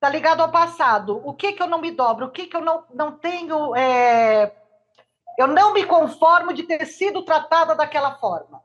Tá 0.00 0.08
ligado 0.08 0.40
ao 0.40 0.50
passado. 0.50 1.20
O 1.24 1.34
que 1.34 1.52
que 1.52 1.62
eu 1.62 1.66
não 1.66 1.80
me 1.80 1.90
dobro? 1.90 2.26
O 2.26 2.30
que 2.30 2.46
que 2.46 2.56
eu 2.56 2.60
não, 2.60 2.84
não 2.92 3.12
tenho. 3.12 3.76
É... 3.76 4.52
Eu 5.38 5.46
não 5.46 5.72
me 5.72 5.84
conformo 5.84 6.52
de 6.52 6.64
ter 6.64 6.84
sido 6.86 7.24
tratada 7.24 7.74
daquela 7.74 8.16
forma. 8.16 8.62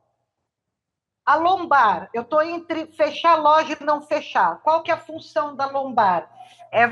A 1.26 1.36
lombar, 1.36 2.10
eu 2.14 2.22
estou 2.22 2.42
entre 2.44 2.86
fechar 2.88 3.32
a 3.32 3.42
loja 3.42 3.78
e 3.80 3.84
não 3.84 4.02
fechar. 4.02 4.62
Qual 4.62 4.84
que 4.84 4.92
é 4.92 4.94
a 4.94 5.00
função 5.00 5.56
da 5.56 5.66
lombar? 5.66 6.30
É, 6.72 6.84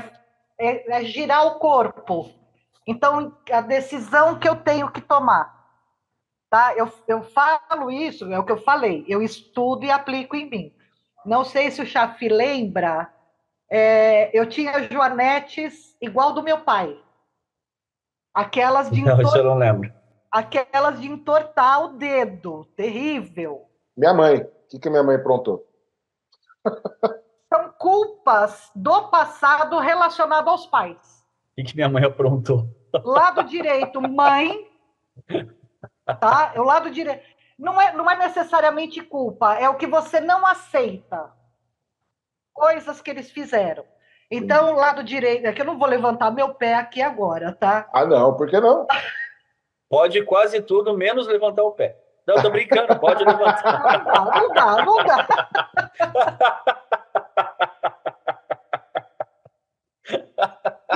é, 0.58 0.98
é 0.98 1.04
girar 1.04 1.46
o 1.46 1.58
corpo. 1.60 2.30
Então, 2.86 3.36
a 3.50 3.60
decisão 3.60 4.38
que 4.38 4.48
eu 4.48 4.56
tenho 4.56 4.90
que 4.90 5.00
tomar. 5.00 5.54
Tá? 6.50 6.74
Eu, 6.74 6.92
eu 7.06 7.22
falo 7.22 7.90
isso, 7.90 8.30
é 8.32 8.38
o 8.38 8.44
que 8.44 8.52
eu 8.52 8.62
falei, 8.62 9.04
eu 9.08 9.22
estudo 9.22 9.84
e 9.84 9.90
aplico 9.90 10.36
em 10.36 10.48
mim. 10.48 10.74
Não 11.24 11.44
sei 11.44 11.70
se 11.70 11.80
o 11.80 11.86
Chafi 11.86 12.28
lembra, 12.28 13.12
é, 13.70 14.30
eu 14.38 14.48
tinha 14.48 14.82
joanetes 14.90 15.96
igual 16.00 16.32
do 16.32 16.42
meu 16.42 16.60
pai. 16.60 16.96
Aquelas 18.32 18.90
de 18.90 19.00
entortar, 19.00 19.24
não, 19.24 19.36
eu 19.36 19.44
não 19.44 19.58
lembro. 19.58 19.92
Aquelas 20.30 21.00
de 21.00 21.08
entortar 21.08 21.84
o 21.84 21.88
dedo, 21.96 22.64
terrível. 22.76 23.68
Minha 23.96 24.12
mãe. 24.12 24.42
O 24.42 24.68
que, 24.68 24.78
que 24.78 24.90
minha 24.90 25.02
mãe 25.02 25.16
aprontou? 25.16 25.66
São 27.52 27.72
culpas 27.78 28.70
do 28.74 29.08
passado 29.08 29.78
relacionado 29.78 30.48
aos 30.48 30.66
pais. 30.66 31.24
O 31.52 31.54
que, 31.56 31.64
que 31.64 31.76
minha 31.76 31.88
mãe 31.88 32.04
aprontou? 32.04 32.68
Lado 33.04 33.44
direito, 33.44 34.00
mãe. 34.00 34.68
Tá? 36.20 36.54
O 36.56 36.62
lado 36.62 36.90
direito. 36.90 37.22
Não 37.58 37.80
é, 37.80 37.92
não 37.92 38.10
é 38.10 38.16
necessariamente 38.16 39.00
culpa, 39.00 39.54
é 39.54 39.68
o 39.68 39.76
que 39.76 39.86
você 39.86 40.20
não 40.20 40.44
aceita. 40.44 41.32
Coisas 42.52 43.00
que 43.00 43.10
eles 43.10 43.30
fizeram. 43.30 43.84
Então, 44.28 44.72
o 44.72 44.76
lado 44.76 45.04
direito, 45.04 45.46
é 45.46 45.52
que 45.52 45.60
eu 45.60 45.66
não 45.66 45.78
vou 45.78 45.86
levantar 45.86 46.32
meu 46.32 46.54
pé 46.54 46.74
aqui 46.74 47.00
agora, 47.00 47.52
tá? 47.52 47.88
Ah, 47.92 48.04
não, 48.04 48.36
por 48.36 48.48
que 48.48 48.58
não? 48.58 48.86
Pode 49.88 50.24
quase 50.24 50.60
tudo, 50.60 50.96
menos 50.96 51.28
levantar 51.28 51.62
o 51.62 51.72
pé. 51.72 52.03
Não, 52.26 52.40
tô 52.40 52.50
brincando, 52.50 52.98
pode 52.98 53.24
levantar. 53.24 54.34
Não 54.34 54.52
dá, 54.54 54.84
não 54.84 54.96
dá, 55.04 55.26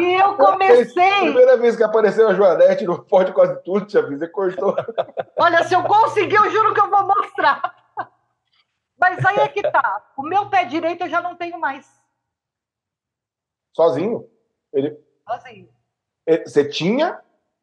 E 0.01 0.15
eu 0.15 0.37
comecei. 0.37 1.21
Primeira 1.21 1.57
vez 1.57 1.77
que 1.77 1.83
apareceu 1.83 2.29
a 2.29 2.35
Joanete 2.35 2.85
no 2.85 3.05
Pode 3.05 3.33
Quase 3.33 3.63
Tudo, 3.63 3.87
Tia 3.87 4.03
Você 4.03 4.29
cortou. 4.29 4.77
Olha, 5.37 5.65
se 5.65 5.75
eu 5.75 5.83
conseguir, 5.85 6.37
eu 6.37 6.51
juro 6.51 6.73
que 6.73 6.81
eu 6.81 6.89
vou 6.89 7.07
mostrar. 7.07 7.75
Mas 8.99 9.25
aí 9.25 9.39
é 9.39 9.49
que 9.49 9.63
tá. 9.63 10.13
O 10.17 10.23
meu 10.23 10.49
pé 10.49 10.65
direito 10.65 11.05
eu 11.05 11.09
já 11.09 11.21
não 11.21 11.37
tenho 11.37 11.59
mais. 11.59 11.87
Sozinho? 13.75 14.29
Ele... 14.73 14.99
Sozinho. 15.29 15.69
Você 16.45 16.69
tinha 16.69 17.21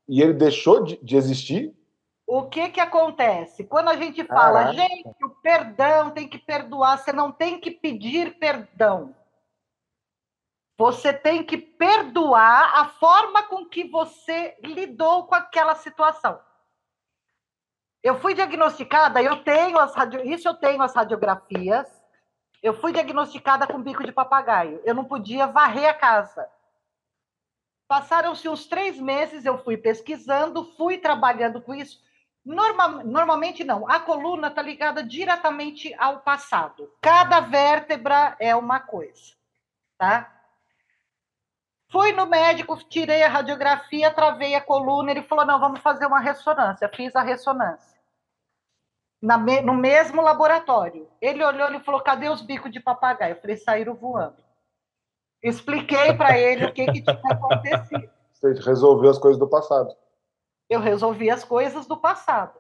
e 0.08 0.22
ele 0.22 0.34
deixou 0.34 0.84
de, 0.84 0.98
de 1.04 1.16
existir? 1.18 1.76
O 2.28 2.50
que 2.50 2.70
que 2.70 2.80
acontece? 2.80 3.64
Quando 3.66 3.90
a 3.90 3.96
gente 3.96 4.24
fala, 4.24 4.66
Caraca. 4.66 4.74
gente, 4.74 5.24
o 5.24 5.30
perdão 5.30 6.10
tem 6.10 6.28
que 6.28 6.40
perdoar, 6.40 6.98
você 6.98 7.14
não 7.14 7.32
tem 7.32 7.60
que 7.60 7.70
pedir 7.70 8.40
perdão. 8.40 9.16
Você 10.78 11.14
tem 11.14 11.44
que 11.44 11.58
perdoar 11.58 12.80
a 12.80 12.86
forma 12.86 13.44
com 13.44 13.66
que 13.66 13.88
você 13.88 14.58
lidou 14.62 15.28
com 15.28 15.36
aquela 15.36 15.76
situação. 15.76 16.40
Eu 18.04 18.20
fui 18.20 18.34
diagnosticada, 18.34 19.22
eu 19.22 19.44
tenho 19.44 19.80
as 19.80 19.96
radio... 19.96 20.26
isso 20.26 20.48
eu 20.48 20.54
tenho 20.56 20.82
as 20.82 20.94
radiografias. 20.94 21.88
Eu 22.62 22.74
fui 22.74 22.92
diagnosticada 22.92 23.68
com 23.68 23.82
bico 23.82 24.04
de 24.04 24.12
papagaio. 24.12 24.82
Eu 24.84 24.96
não 24.96 25.06
podia 25.06 25.48
varrer 25.48 25.90
a 25.90 25.94
casa. 25.94 26.50
Passaram-se 27.88 28.50
uns 28.50 28.66
três 28.66 29.00
meses, 29.00 29.46
eu 29.46 29.60
fui 29.64 29.78
pesquisando, 29.78 30.66
fui 30.76 30.98
trabalhando 30.98 31.62
com 31.62 31.74
isso 31.74 32.05
Norma, 32.46 33.04
normalmente 33.04 33.64
não. 33.64 33.90
A 33.90 34.00
coluna 34.00 34.50
está 34.50 34.62
ligada 34.62 35.04
diretamente 35.04 35.94
ao 35.96 36.20
passado. 36.20 36.92
Cada 37.02 37.40
vértebra 37.40 38.36
é 38.40 38.56
uma 38.56 38.80
coisa, 38.80 39.34
tá? 39.98 40.32
Fui 41.92 42.12
no 42.12 42.26
médico, 42.26 42.78
tirei 42.88 43.24
a 43.24 43.30
radiografia, 43.30 44.12
travei 44.12 44.54
a 44.54 44.62
coluna. 44.62 45.12
Ele 45.12 45.24
falou: 45.24 45.46
não, 45.46 45.60
vamos 45.60 45.80
fazer 45.80 46.06
uma 46.06 46.20
ressonância. 46.20 46.92
Fiz 46.94 47.16
a 47.16 47.24
ressonância. 47.24 47.96
Na, 49.22 49.38
no 49.38 49.74
mesmo 49.74 50.22
laboratório. 50.22 51.10
Ele 51.20 51.44
olhou 51.44 51.72
e 51.74 51.80
falou: 51.80 52.02
cadê 52.02 52.30
os 52.30 52.42
bicos 52.42 52.72
de 52.72 52.80
papagaio? 52.80 53.36
Eu 53.36 53.42
falei: 53.42 53.58
saíram 53.58 53.96
voando. 53.96 54.44
Expliquei 55.42 56.14
para 56.14 56.38
ele 56.38 56.66
o 56.66 56.74
que, 56.74 56.86
que 56.86 57.02
tinha 57.02 57.32
acontecido. 57.32 58.10
Você 58.34 58.54
resolveu 58.54 59.10
as 59.10 59.18
coisas 59.18 59.40
do 59.40 59.48
passado. 59.48 59.96
Eu 60.70 60.80
resolvi 60.80 61.30
as 61.30 61.44
coisas 61.44 61.86
do 61.86 61.98
passado. 61.98 62.60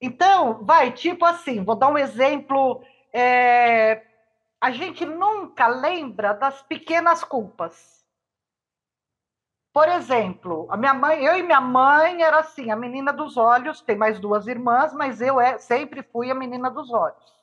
Então, 0.00 0.64
vai, 0.64 0.92
tipo 0.92 1.24
assim, 1.24 1.64
vou 1.64 1.74
dar 1.74 1.88
um 1.88 1.98
exemplo. 1.98 2.82
É, 3.12 4.02
a 4.60 4.70
gente 4.70 5.04
nunca 5.04 5.66
lembra 5.66 6.32
das 6.32 6.62
pequenas 6.62 7.24
culpas. 7.24 8.04
Por 9.72 9.88
exemplo, 9.88 10.68
a 10.70 10.76
minha 10.76 10.94
mãe, 10.94 11.24
eu 11.24 11.36
e 11.36 11.42
minha 11.42 11.60
mãe 11.60 12.22
era 12.22 12.38
assim, 12.38 12.70
a 12.70 12.76
menina 12.76 13.12
dos 13.12 13.36
olhos, 13.36 13.80
tem 13.80 13.96
mais 13.96 14.20
duas 14.20 14.46
irmãs, 14.46 14.92
mas 14.92 15.20
eu 15.20 15.40
é, 15.40 15.58
sempre 15.58 16.02
fui 16.02 16.30
a 16.30 16.34
menina 16.34 16.70
dos 16.70 16.92
olhos. 16.92 17.34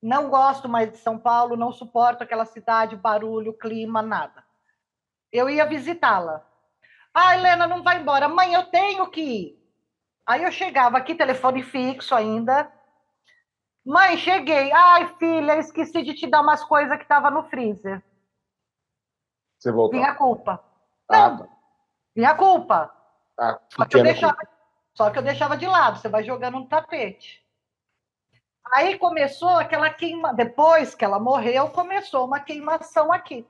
Não 0.00 0.30
gosto 0.30 0.68
mais 0.68 0.90
de 0.90 0.98
São 0.98 1.18
Paulo, 1.18 1.56
não 1.56 1.72
suporto 1.72 2.22
aquela 2.22 2.44
cidade, 2.44 2.96
barulho, 2.96 3.52
clima, 3.52 4.00
nada. 4.00 4.44
Eu 5.32 5.50
ia 5.50 5.66
visitá-la. 5.66 6.46
Ah, 7.12 7.34
Helena, 7.34 7.66
não 7.66 7.82
vai 7.82 8.00
embora. 8.00 8.28
Mãe, 8.28 8.54
eu 8.54 8.64
tenho 8.66 9.08
que 9.10 9.20
ir. 9.20 9.60
Aí 10.26 10.44
eu 10.44 10.52
chegava 10.52 10.96
aqui, 10.96 11.14
telefone 11.14 11.62
fixo 11.62 12.14
ainda. 12.14 12.70
Mãe, 13.84 14.16
cheguei. 14.16 14.70
Ai, 14.72 15.14
filha, 15.18 15.58
esqueci 15.58 16.02
de 16.02 16.14
te 16.14 16.26
dar 16.26 16.42
umas 16.42 16.62
coisas 16.64 16.96
que 16.96 17.02
estavam 17.02 17.30
no 17.30 17.44
freezer. 17.44 18.02
Você 19.58 19.72
voltou. 19.72 19.98
Vinha 19.98 20.14
culpa. 20.14 20.64
Ah, 21.08 21.30
não, 21.30 21.38
tá. 21.38 21.48
vinha 22.14 22.34
culpa. 22.34 22.94
Ah, 23.38 23.58
só, 23.68 23.84
que 23.84 23.96
eu 23.96 24.02
deixava, 24.02 24.38
só 24.94 25.10
que 25.10 25.18
eu 25.18 25.22
deixava 25.22 25.56
de 25.56 25.66
lado. 25.66 25.98
Você 25.98 26.08
vai 26.08 26.22
jogando 26.22 26.60
no 26.60 26.68
tapete. 26.68 27.44
Aí 28.72 28.98
começou 28.98 29.58
aquela 29.58 29.90
queima. 29.90 30.32
Depois 30.32 30.94
que 30.94 31.04
ela 31.04 31.18
morreu, 31.18 31.70
começou 31.70 32.24
uma 32.24 32.38
queimação 32.38 33.12
aqui. 33.12 33.46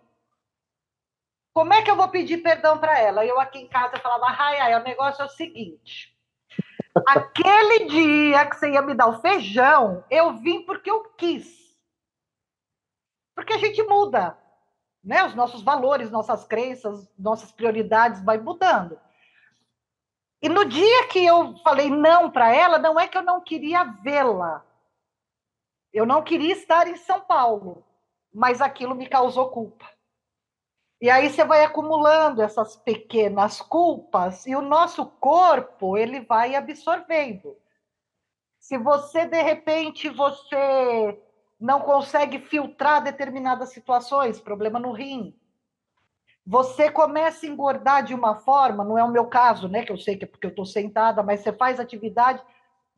Como 1.52 1.72
é 1.72 1.82
que 1.82 1.90
eu 1.90 1.96
vou 1.96 2.08
pedir 2.08 2.38
perdão 2.38 2.78
para 2.78 2.98
ela? 2.98 3.24
Eu 3.24 3.40
aqui 3.40 3.58
em 3.58 3.68
casa 3.68 3.98
falava, 3.98 4.26
ai, 4.26 4.58
ai, 4.60 4.80
o 4.80 4.84
negócio 4.84 5.22
é 5.22 5.24
o 5.24 5.28
seguinte. 5.28 6.16
Aquele 7.06 7.86
dia 7.86 8.46
que 8.46 8.56
você 8.56 8.72
ia 8.72 8.82
me 8.82 8.94
dar 8.94 9.08
o 9.08 9.20
feijão, 9.20 10.04
eu 10.10 10.34
vim 10.38 10.62
porque 10.64 10.90
eu 10.90 11.02
quis. 11.16 11.58
Porque 13.34 13.52
a 13.52 13.58
gente 13.58 13.82
muda, 13.84 14.36
né? 15.02 15.24
Os 15.24 15.34
nossos 15.34 15.62
valores, 15.62 16.10
nossas 16.10 16.44
crenças, 16.44 17.10
nossas 17.18 17.50
prioridades 17.52 18.22
vai 18.22 18.38
mudando. 18.38 19.00
E 20.42 20.48
no 20.48 20.64
dia 20.64 21.08
que 21.08 21.24
eu 21.24 21.56
falei 21.58 21.90
não 21.90 22.30
para 22.30 22.54
ela, 22.54 22.78
não 22.78 22.98
é 22.98 23.06
que 23.06 23.16
eu 23.16 23.22
não 23.22 23.40
queria 23.40 23.84
vê-la. 23.84 24.64
Eu 25.92 26.06
não 26.06 26.22
queria 26.22 26.52
estar 26.52 26.86
em 26.86 26.96
São 26.96 27.20
Paulo, 27.20 27.84
mas 28.32 28.60
aquilo 28.60 28.94
me 28.94 29.08
causou 29.08 29.50
culpa. 29.50 29.86
E 31.00 31.08
aí 31.08 31.30
você 31.30 31.44
vai 31.44 31.64
acumulando 31.64 32.42
essas 32.42 32.76
pequenas 32.76 33.60
culpas 33.60 34.46
e 34.46 34.54
o 34.54 34.60
nosso 34.60 35.06
corpo 35.06 35.96
ele 35.96 36.20
vai 36.20 36.54
absorvendo. 36.54 37.56
Se 38.58 38.76
você 38.76 39.24
de 39.24 39.40
repente 39.40 40.10
você 40.10 41.18
não 41.58 41.80
consegue 41.80 42.38
filtrar 42.38 43.02
determinadas 43.02 43.72
situações, 43.72 44.40
problema 44.40 44.78
no 44.78 44.92
rim, 44.92 45.34
você 46.44 46.90
começa 46.90 47.46
a 47.46 47.48
engordar 47.48 48.02
de 48.02 48.14
uma 48.14 48.36
forma, 48.36 48.84
não 48.84 48.98
é 48.98 49.04
o 49.04 49.10
meu 49.10 49.26
caso, 49.26 49.68
né? 49.68 49.84
Que 49.84 49.92
eu 49.92 49.98
sei 49.98 50.16
que 50.16 50.24
é 50.24 50.28
porque 50.28 50.46
eu 50.46 50.50
estou 50.50 50.66
sentada, 50.66 51.22
mas 51.22 51.40
você 51.40 51.52
faz 51.52 51.80
atividade, 51.80 52.42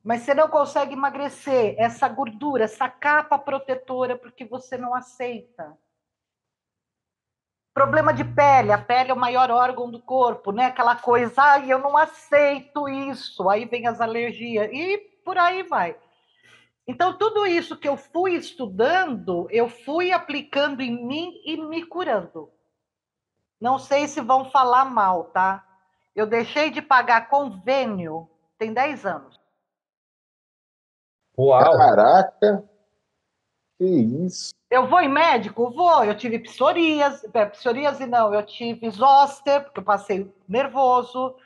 mas 0.02 0.22
você 0.22 0.34
não 0.34 0.48
consegue 0.48 0.94
emagrecer 0.94 1.76
essa 1.78 2.08
gordura, 2.08 2.64
essa 2.64 2.88
capa 2.88 3.38
protetora, 3.38 4.16
porque 4.16 4.44
você 4.44 4.76
não 4.76 4.94
aceita. 4.94 5.76
Problema 7.74 8.12
de 8.12 8.22
pele, 8.22 8.70
a 8.70 8.78
pele 8.78 9.10
é 9.10 9.14
o 9.14 9.18
maior 9.18 9.50
órgão 9.50 9.90
do 9.90 10.00
corpo, 10.00 10.52
né? 10.52 10.66
Aquela 10.66 10.94
coisa, 10.94 11.40
ai, 11.40 11.72
eu 11.72 11.78
não 11.78 11.96
aceito 11.96 12.88
isso. 12.88 13.48
Aí 13.48 13.64
vem 13.64 13.86
as 13.86 14.00
alergias 14.00 14.70
e 14.70 14.98
por 15.24 15.38
aí 15.38 15.62
vai. 15.62 15.96
Então, 16.86 17.16
tudo 17.16 17.46
isso 17.46 17.76
que 17.76 17.88
eu 17.88 17.96
fui 17.96 18.34
estudando, 18.34 19.46
eu 19.50 19.68
fui 19.68 20.12
aplicando 20.12 20.82
em 20.82 21.06
mim 21.06 21.40
e 21.46 21.56
me 21.56 21.84
curando. 21.86 22.50
Não 23.60 23.78
sei 23.78 24.08
se 24.08 24.20
vão 24.20 24.50
falar 24.50 24.84
mal, 24.84 25.24
tá? 25.26 25.64
Eu 26.14 26.26
deixei 26.26 26.70
de 26.70 26.82
pagar 26.82 27.28
convênio 27.28 28.28
tem 28.58 28.72
10 28.72 29.06
anos. 29.06 29.40
Uau! 31.38 31.76
Caraca! 31.78 32.68
Que 33.78 33.84
isso? 33.84 34.54
Eu 34.72 34.86
vou 34.86 35.02
em 35.02 35.08
médico? 35.08 35.70
Vou. 35.70 36.02
Eu 36.02 36.14
tive 36.14 36.38
psoríase, 36.38 37.28
é, 37.34 37.44
psoríase 37.44 38.06
não, 38.06 38.32
eu 38.32 38.42
tive 38.42 38.88
zoster, 38.88 39.64
porque 39.64 39.80
eu 39.80 39.84
passei 39.84 40.32
nervoso. 40.48 41.36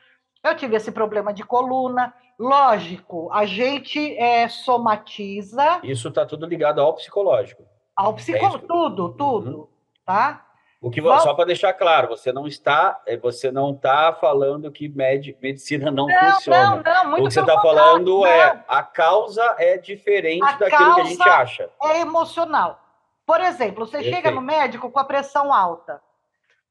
Eu 0.45 0.55
tive 0.55 0.77
esse 0.77 0.93
problema 0.93 1.35
de 1.35 1.43
coluna. 1.43 2.15
Lógico, 2.39 3.29
a 3.33 3.45
gente 3.45 4.17
é, 4.17 4.47
somatiza. 4.49 5.81
Isso 5.83 6.07
está 6.07 6.25
tudo 6.25 6.47
ligado 6.47 6.81
ao 6.81 6.95
psicológico. 6.95 7.65
Ao 7.97 8.15
psicológico, 8.15 8.65
é 8.65 8.69
tudo, 8.69 9.09
tudo, 9.15 9.51
uhum. 9.59 9.69
tá? 10.05 10.47
O 10.81 10.89
que 10.89 11.03
só 11.03 11.35
para 11.35 11.47
deixar 11.47 11.73
claro, 11.73 12.07
você 12.07 12.33
não 12.33 12.47
está, 12.47 13.01
é, 13.07 13.17
você 13.17 13.51
não 13.51 13.73
está 13.73 14.13
falando 14.13 14.71
que 14.71 14.89
med, 14.89 15.37
medicina 15.43 15.91
não, 15.91 16.07
não 16.07 16.33
funciona. 16.33 16.77
Não, 16.77 16.83
não, 16.83 17.11
muito 17.11 17.25
O 17.25 17.27
que 17.27 17.35
você 17.35 17.41
está 17.41 17.61
falando 17.61 18.21
não. 18.21 18.27
é 18.27 18.65
a 18.69 18.85
causa 18.85 19.57
é 19.59 19.79
diferente 19.79 20.45
a 20.45 20.53
daquilo 20.53 20.95
que 20.95 21.01
a 21.01 21.05
gente 21.05 21.29
acha. 21.29 21.71
É 21.83 22.01
emocional. 22.03 22.86
Por 23.27 23.41
exemplo, 23.41 23.85
você 23.85 23.99
Perfeito. 23.99 24.15
chega 24.15 24.31
no 24.31 24.41
médico 24.41 24.89
com 24.89 25.01
a 25.01 25.05
pressão 25.05 25.53
alta. 25.53 26.01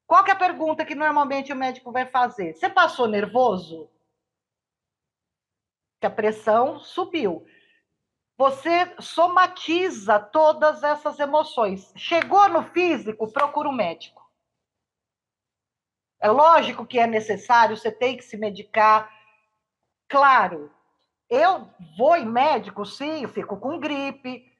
Qual 0.07 0.25
é 0.25 0.31
a 0.31 0.35
pergunta 0.35 0.85
que 0.85 0.95
normalmente 0.95 1.51
o 1.51 1.55
médico 1.55 1.91
vai 1.91 2.05
fazer? 2.05 2.53
Você 2.53 2.69
passou 2.69 3.07
nervoso? 3.07 3.91
Que 5.99 6.07
a 6.07 6.09
pressão 6.09 6.79
subiu. 6.79 7.45
Você 8.37 8.95
somatiza 8.99 10.17
todas 10.19 10.81
essas 10.83 11.19
emoções. 11.19 11.91
Chegou 11.95 12.47
no 12.47 12.63
físico, 12.63 13.31
procura 13.31 13.67
um 13.67 13.75
médico. 13.75 14.23
É 16.21 16.29
lógico 16.29 16.85
que 16.85 16.99
é 16.99 17.05
necessário, 17.05 17.75
você 17.75 17.91
tem 17.91 18.15
que 18.15 18.23
se 18.23 18.37
medicar. 18.37 19.11
Claro, 20.07 20.71
eu 21.29 21.69
vou 21.97 22.15
em 22.15 22.25
médico, 22.25 22.85
sim, 22.85 23.27
fico 23.27 23.57
com 23.57 23.79
gripe, 23.79 24.54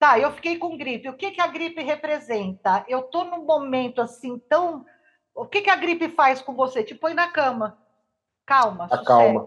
Tá, 0.00 0.18
eu 0.18 0.32
fiquei 0.32 0.56
com 0.56 0.78
gripe. 0.78 1.10
O 1.10 1.12
que, 1.12 1.30
que 1.30 1.42
a 1.42 1.46
gripe 1.46 1.82
representa? 1.82 2.82
Eu 2.88 3.02
tô 3.02 3.22
num 3.22 3.44
momento 3.44 4.00
assim 4.00 4.38
tão. 4.48 4.86
O 5.34 5.44
que, 5.44 5.60
que 5.60 5.68
a 5.68 5.76
gripe 5.76 6.08
faz 6.08 6.40
com 6.40 6.54
você? 6.54 6.82
Te 6.82 6.94
põe 6.94 7.12
na 7.12 7.28
cama. 7.28 7.76
Calma, 8.46 8.88
calma. 9.04 9.46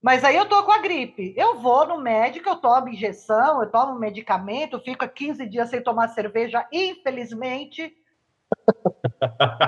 Mas 0.00 0.24
aí 0.24 0.34
eu 0.34 0.48
tô 0.48 0.64
com 0.64 0.72
a 0.72 0.78
gripe. 0.78 1.34
Eu 1.36 1.60
vou 1.60 1.86
no 1.86 2.00
médico, 2.00 2.48
eu 2.48 2.56
tomo 2.56 2.88
injeção, 2.88 3.62
eu 3.62 3.70
tomo 3.70 3.98
medicamento, 3.98 4.80
fico 4.80 5.06
15 5.06 5.46
dias 5.46 5.68
sem 5.68 5.82
tomar 5.82 6.08
cerveja, 6.08 6.66
infelizmente. 6.72 7.94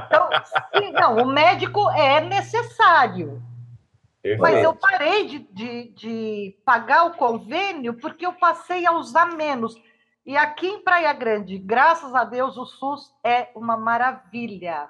Então, 0.07 0.29
sim, 0.75 0.91
não, 0.91 1.17
o 1.19 1.27
médico 1.27 1.89
é 1.91 2.21
necessário. 2.21 3.41
Mas 4.39 4.63
eu 4.63 4.75
parei 4.75 5.27
de, 5.27 5.39
de, 5.53 5.89
de 5.91 6.57
pagar 6.65 7.05
o 7.05 7.15
convênio 7.15 7.95
porque 7.95 8.25
eu 8.25 8.33
passei 8.33 8.87
a 8.87 8.93
usar 8.93 9.37
menos. 9.37 9.75
E 10.25 10.37
aqui 10.37 10.67
em 10.67 10.83
Praia 10.83 11.13
Grande, 11.13 11.59
graças 11.59 12.15
a 12.15 12.25
Deus, 12.25 12.57
o 12.57 12.65
SUS 12.65 13.13
é 13.23 13.49
uma 13.55 13.77
maravilha. 13.77 14.89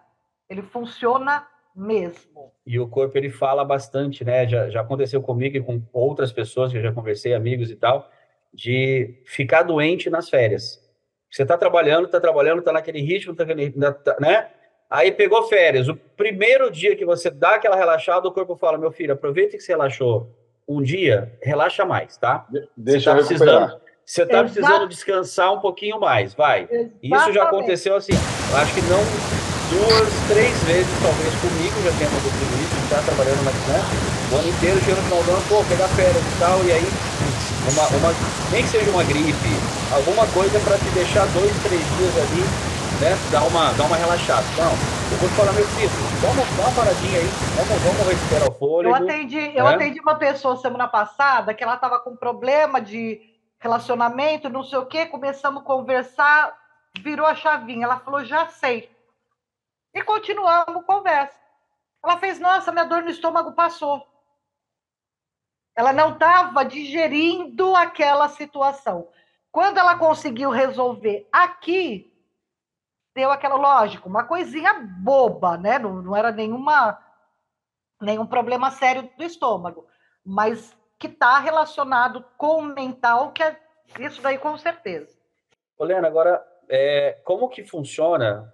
Ele 0.48 0.62
funciona 0.62 1.44
mesmo. 1.74 2.52
E 2.64 2.78
o 2.78 2.86
corpo 2.86 3.18
ele 3.18 3.30
fala 3.30 3.64
bastante, 3.64 4.24
né? 4.24 4.46
Já, 4.46 4.70
já 4.70 4.80
aconteceu 4.80 5.20
comigo 5.20 5.56
e 5.56 5.62
com 5.62 5.82
outras 5.92 6.30
pessoas 6.30 6.70
que 6.70 6.78
eu 6.78 6.82
já 6.82 6.92
conversei, 6.92 7.34
amigos 7.34 7.68
e 7.70 7.74
tal, 7.74 8.08
de 8.52 9.20
ficar 9.26 9.64
doente 9.64 10.08
nas 10.08 10.30
férias. 10.30 10.80
Você 11.28 11.42
está 11.42 11.58
trabalhando, 11.58 12.04
está 12.04 12.20
trabalhando, 12.20 12.60
está 12.60 12.72
naquele 12.72 13.00
ritmo, 13.00 13.34
tá, 13.34 13.44
tá, 13.92 14.16
né? 14.20 14.50
Aí 14.90 15.10
pegou 15.10 15.42
férias. 15.44 15.88
O 15.88 15.96
primeiro 15.96 16.70
dia 16.70 16.94
que 16.96 17.04
você 17.04 17.30
dá 17.30 17.56
aquela 17.56 17.76
relaxada, 17.76 18.28
o 18.28 18.32
corpo 18.32 18.56
fala: 18.56 18.78
meu 18.78 18.92
filho, 18.92 19.12
aproveita 19.12 19.56
que 19.56 19.62
você 19.62 19.72
relaxou 19.72 20.28
um 20.68 20.82
dia, 20.82 21.32
relaxa 21.42 21.84
mais, 21.84 22.16
tá? 22.16 22.46
Deixa 22.76 23.10
você 23.10 23.10
tá 23.10 23.26
precisando, 23.26 23.80
você 24.04 24.22
está 24.22 24.42
precisando 24.42 24.88
descansar 24.88 25.52
um 25.52 25.60
pouquinho 25.60 26.00
mais, 26.00 26.34
vai. 26.34 26.62
Exatamente. 26.62 26.98
Isso 27.02 27.32
já 27.32 27.42
aconteceu 27.44 27.96
assim, 27.96 28.12
acho 28.12 28.74
que 28.74 28.80
não 28.82 29.00
duas, 29.70 30.08
três 30.28 30.62
vezes, 30.64 30.92
talvez 31.02 31.32
comigo 31.40 31.74
já 31.82 31.92
tenha 31.98 32.08
acontecido 32.08 32.52
isso, 32.62 32.76
está 32.84 33.02
trabalhando 33.02 33.44
na 33.44 33.50
né, 33.50 33.80
o 34.32 34.36
ano 34.36 34.48
inteiro, 34.48 34.78
chega 34.80 34.96
no 34.96 35.02
final 35.02 35.22
do 35.22 35.30
ano, 35.32 35.44
pô, 35.48 35.64
pegar 35.64 35.88
férias 35.88 36.16
e 36.16 36.38
tal, 36.38 36.64
e 36.64 36.72
aí 36.72 36.86
uma, 37.72 37.86
uma, 37.96 38.14
nem 38.52 38.62
que 38.62 38.68
seja 38.68 38.90
uma 38.90 39.04
gripe, 39.04 39.52
alguma 39.92 40.26
coisa 40.28 40.60
para 40.60 40.76
te 40.78 40.88
deixar 40.92 41.26
dois, 41.32 41.52
três 41.64 41.80
dias 41.96 42.14
ali, 42.18 42.44
né, 43.00 43.14
dar 43.30 43.42
uma, 43.46 43.72
dar 43.72 43.84
uma 43.84 43.96
relaxada. 43.96 44.46
Não, 44.56 44.70
eu 44.70 45.18
vou 45.18 45.28
te 45.28 45.34
falar, 45.34 45.52
meu 45.52 45.66
filho, 45.66 45.90
dá 46.22 46.28
uma, 46.28 46.44
dá 46.56 46.62
uma 46.68 46.76
paradinha 46.76 47.18
aí, 47.18 47.28
vamos, 47.56 47.82
vamos 47.82 48.06
recuperar 48.08 48.48
o 48.48 48.52
fôlego. 48.52 48.96
Eu 48.96 49.02
atendi, 49.02 49.40
né? 49.40 49.52
eu 49.54 49.66
atendi 49.66 50.00
uma 50.00 50.14
pessoa 50.16 50.56
semana 50.56 50.88
passada 50.88 51.54
que 51.54 51.62
ela 51.62 51.74
estava 51.74 51.98
com 52.00 52.16
problema 52.16 52.80
de 52.80 53.20
relacionamento, 53.58 54.48
não 54.48 54.62
sei 54.62 54.78
o 54.78 54.86
quê, 54.86 55.06
começamos 55.06 55.62
a 55.62 55.64
conversar, 55.64 56.56
virou 57.00 57.26
a 57.26 57.34
chavinha. 57.34 57.84
Ela 57.84 57.98
falou, 57.98 58.24
já 58.24 58.46
sei. 58.48 58.90
E 59.94 60.02
continuamos 60.02 60.84
conversa. 60.84 61.34
Ela 62.02 62.18
fez, 62.18 62.38
nossa, 62.38 62.70
minha 62.70 62.84
dor 62.84 63.02
no 63.02 63.10
estômago 63.10 63.52
passou. 63.52 64.06
Ela 65.76 65.92
não 65.92 66.12
estava 66.12 66.64
digerindo 66.64 67.74
aquela 67.74 68.28
situação. 68.28 69.08
Quando 69.50 69.78
ela 69.78 69.96
conseguiu 69.96 70.50
resolver 70.50 71.26
aqui, 71.32 72.13
deu 73.14 73.30
aquela, 73.30 73.54
lógico, 73.54 74.08
uma 74.08 74.24
coisinha 74.24 74.74
boba, 75.00 75.56
né? 75.56 75.78
Não, 75.78 76.02
não 76.02 76.16
era 76.16 76.32
nenhuma, 76.32 76.98
nenhum 78.00 78.26
problema 78.26 78.70
sério 78.70 79.08
do 79.16 79.24
estômago. 79.24 79.86
Mas 80.24 80.76
que 80.98 81.06
está 81.06 81.38
relacionado 81.38 82.24
com 82.36 82.58
o 82.58 82.62
mental, 82.62 83.32
que 83.32 83.42
é 83.42 83.56
isso 84.00 84.20
daí 84.22 84.38
com 84.38 84.56
certeza. 84.56 85.16
Olena, 85.76 86.08
agora, 86.08 86.42
é, 86.68 87.18
como 87.24 87.48
que 87.48 87.64
funciona? 87.64 88.52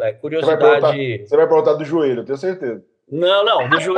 É, 0.00 0.12
curiosidade. 0.12 0.60
Você 0.60 0.80
vai, 0.80 1.18
você 1.18 1.36
vai 1.36 1.48
perguntar 1.48 1.74
do 1.74 1.84
joelho, 1.84 2.24
tenho 2.24 2.38
certeza. 2.38 2.84
Não, 3.10 3.44
não, 3.44 3.68
do, 3.68 3.80
jo... 3.80 3.94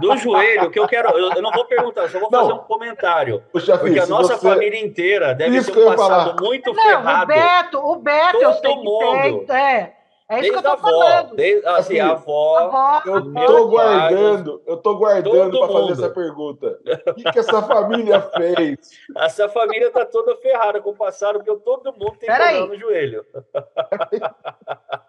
do 0.00 0.16
joelho, 0.18 0.70
que 0.70 0.78
eu 0.78 0.86
quero. 0.88 1.10
Eu, 1.16 1.42
não 1.42 1.52
vou 1.52 1.66
perguntar, 1.66 2.08
só 2.08 2.18
vou 2.18 2.30
fazer 2.30 2.48
não. 2.48 2.56
um 2.56 2.64
comentário. 2.64 3.42
Puxa, 3.52 3.76
porque 3.76 3.98
a 3.98 4.06
nossa 4.06 4.36
você... 4.36 4.48
família 4.48 4.80
inteira 4.80 5.34
deve 5.34 5.58
Isso 5.58 5.72
ter 5.72 5.80
um 5.80 5.94
passado 5.94 6.30
falar. 6.30 6.40
muito 6.40 6.72
não, 6.72 6.82
ferrado. 6.82 7.24
O 7.24 7.26
Beto, 7.26 7.78
o 7.78 7.96
Beto, 7.96 8.32
Todo 8.32 8.42
eu 8.42 8.52
sei 8.54 8.74
mundo. 8.76 9.46
Tem, 9.46 9.56
é. 9.56 9.96
É 10.28 10.40
isso 10.40 10.50
desde 10.50 10.50
que 10.50 10.58
eu 10.58 10.62
tô 10.62 10.68
a 10.68 10.72
avó, 10.72 10.82
falando. 10.82 11.36
Desde, 11.36 11.66
assim, 11.68 12.00
a 12.00 12.10
avó. 12.10 12.58
avó 12.58 13.02
eu 13.06 13.32
tô 13.46 13.68
guardando, 13.68 14.62
eu 14.66 14.76
tô 14.76 14.96
guardando 14.96 15.58
para 15.60 15.72
fazer 15.72 15.92
essa 15.92 16.10
pergunta. 16.10 16.78
O 17.06 17.14
que, 17.14 17.30
que 17.30 17.38
essa 17.38 17.62
família 17.62 18.20
fez? 18.20 18.90
Essa 19.16 19.48
família 19.48 19.90
tá 19.90 20.04
toda 20.04 20.36
ferrada 20.36 20.80
com 20.80 20.90
o 20.90 20.96
passado, 20.96 21.38
porque 21.38 21.54
todo 21.64 21.92
mundo 21.92 22.16
tem 22.18 22.28
problema 22.28 22.66
no 22.66 22.76
joelho. 22.76 23.24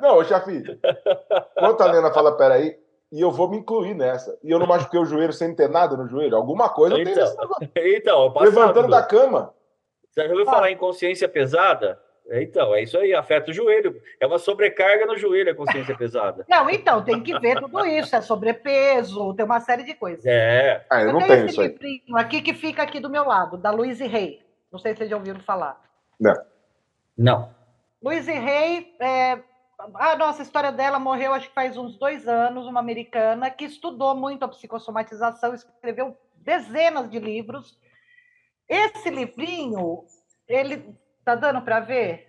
Não, 0.00 0.24
Chafi, 0.24 0.62
quando 1.54 1.82
a 1.82 1.92
Lena 1.92 2.12
fala, 2.12 2.36
peraí, 2.36 2.76
e 3.12 3.20
eu 3.20 3.30
vou 3.30 3.48
me 3.48 3.58
incluir 3.58 3.94
nessa. 3.94 4.38
E 4.42 4.50
eu 4.50 4.58
não 4.58 4.66
machuquei 4.66 5.00
o 5.00 5.04
joelho 5.04 5.32
sem 5.32 5.54
ter 5.54 5.68
nada 5.68 5.96
no 5.96 6.06
joelho? 6.06 6.36
Alguma 6.36 6.68
coisa 6.68 6.98
então, 6.98 7.24
eu 7.60 7.68
tenho 7.74 7.96
Então, 7.96 8.34
Levantando 8.40 8.88
da 8.88 9.02
cama. 9.02 9.52
Você 10.10 10.22
já 10.22 10.30
ouviu 10.30 10.48
ah. 10.48 10.52
falar 10.52 10.70
em 10.70 10.76
consciência 10.76 11.28
pesada? 11.28 12.00
Então, 12.32 12.72
é 12.72 12.82
isso 12.82 12.96
aí, 12.96 13.12
afeta 13.12 13.50
o 13.50 13.54
joelho. 13.54 14.00
É 14.20 14.26
uma 14.26 14.38
sobrecarga 14.38 15.04
no 15.04 15.16
joelho 15.16 15.50
a 15.50 15.54
consciência 15.54 15.96
pesada. 15.96 16.44
Não, 16.48 16.70
então, 16.70 17.02
tem 17.02 17.20
que 17.20 17.36
ver 17.40 17.58
tudo 17.58 17.84
isso. 17.84 18.14
É 18.14 18.20
sobrepeso, 18.20 19.34
tem 19.34 19.44
uma 19.44 19.58
série 19.58 19.82
de 19.82 19.94
coisas. 19.94 20.24
É. 20.24 20.86
Ah, 20.88 21.00
eu, 21.00 21.08
eu 21.08 21.12
não 21.14 21.20
tenho, 21.20 21.32
tenho 21.32 21.46
esse 21.46 21.60
livrinho 21.60 22.16
aqui 22.16 22.40
que 22.40 22.54
fica 22.54 22.84
aqui 22.84 23.00
do 23.00 23.10
meu 23.10 23.24
lado, 23.24 23.56
da 23.56 23.72
Louise 23.72 24.06
Rey. 24.06 24.40
Não 24.70 24.78
sei 24.78 24.92
se 24.92 24.98
vocês 24.98 25.10
já 25.10 25.16
ouviram 25.16 25.40
falar. 25.40 25.80
Não. 26.20 26.34
Não. 27.18 27.50
Louise 28.00 28.30
Rey, 28.30 28.94
é... 29.00 29.40
a 29.94 30.16
nossa 30.16 30.42
história 30.42 30.72
dela 30.72 30.98
morreu 30.98 31.32
acho 31.32 31.48
que 31.48 31.54
faz 31.54 31.76
uns 31.76 31.96
dois 31.98 32.26
anos, 32.28 32.66
uma 32.66 32.80
americana 32.80 33.50
que 33.50 33.64
estudou 33.64 34.14
muito 34.14 34.44
a 34.44 34.48
psicossomatização, 34.48 35.54
escreveu 35.54 36.16
dezenas 36.36 37.10
de 37.10 37.18
livros. 37.18 37.78
Esse 38.68 39.10
livrinho, 39.10 40.04
ele 40.46 40.96
Tá 41.24 41.34
dando 41.34 41.62
para 41.62 41.80
ver? 41.80 42.28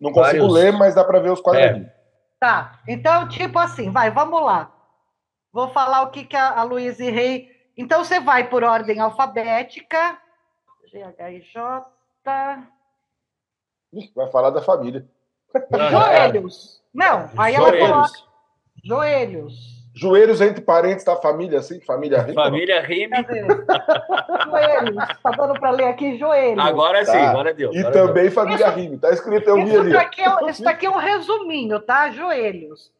Não 0.00 0.12
consigo 0.12 0.48
Vários... 0.48 0.52
ler, 0.52 0.72
mas 0.72 0.94
dá 0.94 1.04
para 1.04 1.20
ver 1.20 1.30
os 1.30 1.40
quadradinhos. 1.40 1.88
É. 1.88 1.94
Tá. 2.40 2.80
Então, 2.88 3.28
tipo 3.28 3.58
assim, 3.58 3.90
vai, 3.90 4.10
vamos 4.10 4.42
lá. 4.42 4.74
Vou 5.52 5.68
falar 5.68 6.02
o 6.02 6.10
que, 6.10 6.24
que 6.24 6.36
a, 6.36 6.58
a 6.58 6.62
Luísa 6.64 7.04
Rei. 7.04 7.50
Então, 7.76 8.04
você 8.04 8.18
vai 8.18 8.48
por 8.48 8.64
ordem 8.64 8.98
alfabética. 8.98 10.18
GHJ. 10.90 11.84
Vai 14.14 14.30
falar 14.32 14.50
da 14.50 14.60
família. 14.60 15.08
Joelhos. 15.90 16.82
Não, 16.92 17.30
aí 17.36 17.54
ela 17.54 17.72
coloca. 17.76 18.12
Joelhos. 18.84 19.82
Joelhos 19.94 20.40
entre 20.40 20.62
parentes 20.62 21.04
da 21.04 21.16
família, 21.16 21.58
assim? 21.58 21.78
Família 21.80 22.22
rima? 22.22 22.44
Família 22.44 22.80
rima. 22.80 23.16
joelhos. 24.46 24.96
Tá 25.22 25.30
dando 25.32 25.60
para 25.60 25.70
ler 25.70 25.84
aqui 25.84 26.16
joelhos. 26.18 26.64
Agora 26.64 27.04
sim, 27.04 27.12
tá. 27.12 27.30
agora 27.30 27.52
deu. 27.52 27.70
E 27.74 27.82
também 27.90 28.24
deu. 28.24 28.32
família 28.32 28.68
isso, 28.68 28.76
rime. 28.76 28.98
Tá 28.98 29.10
escrito 29.10 29.50
eu 29.50 29.64
vi 29.64 29.76
ali. 29.76 29.92
Daqui 29.92 30.22
é, 30.22 30.50
isso 30.50 30.64
daqui 30.64 30.86
é 30.86 30.90
um 30.90 30.96
resuminho, 30.96 31.78
tá? 31.78 32.10
Joelhos. 32.10 32.90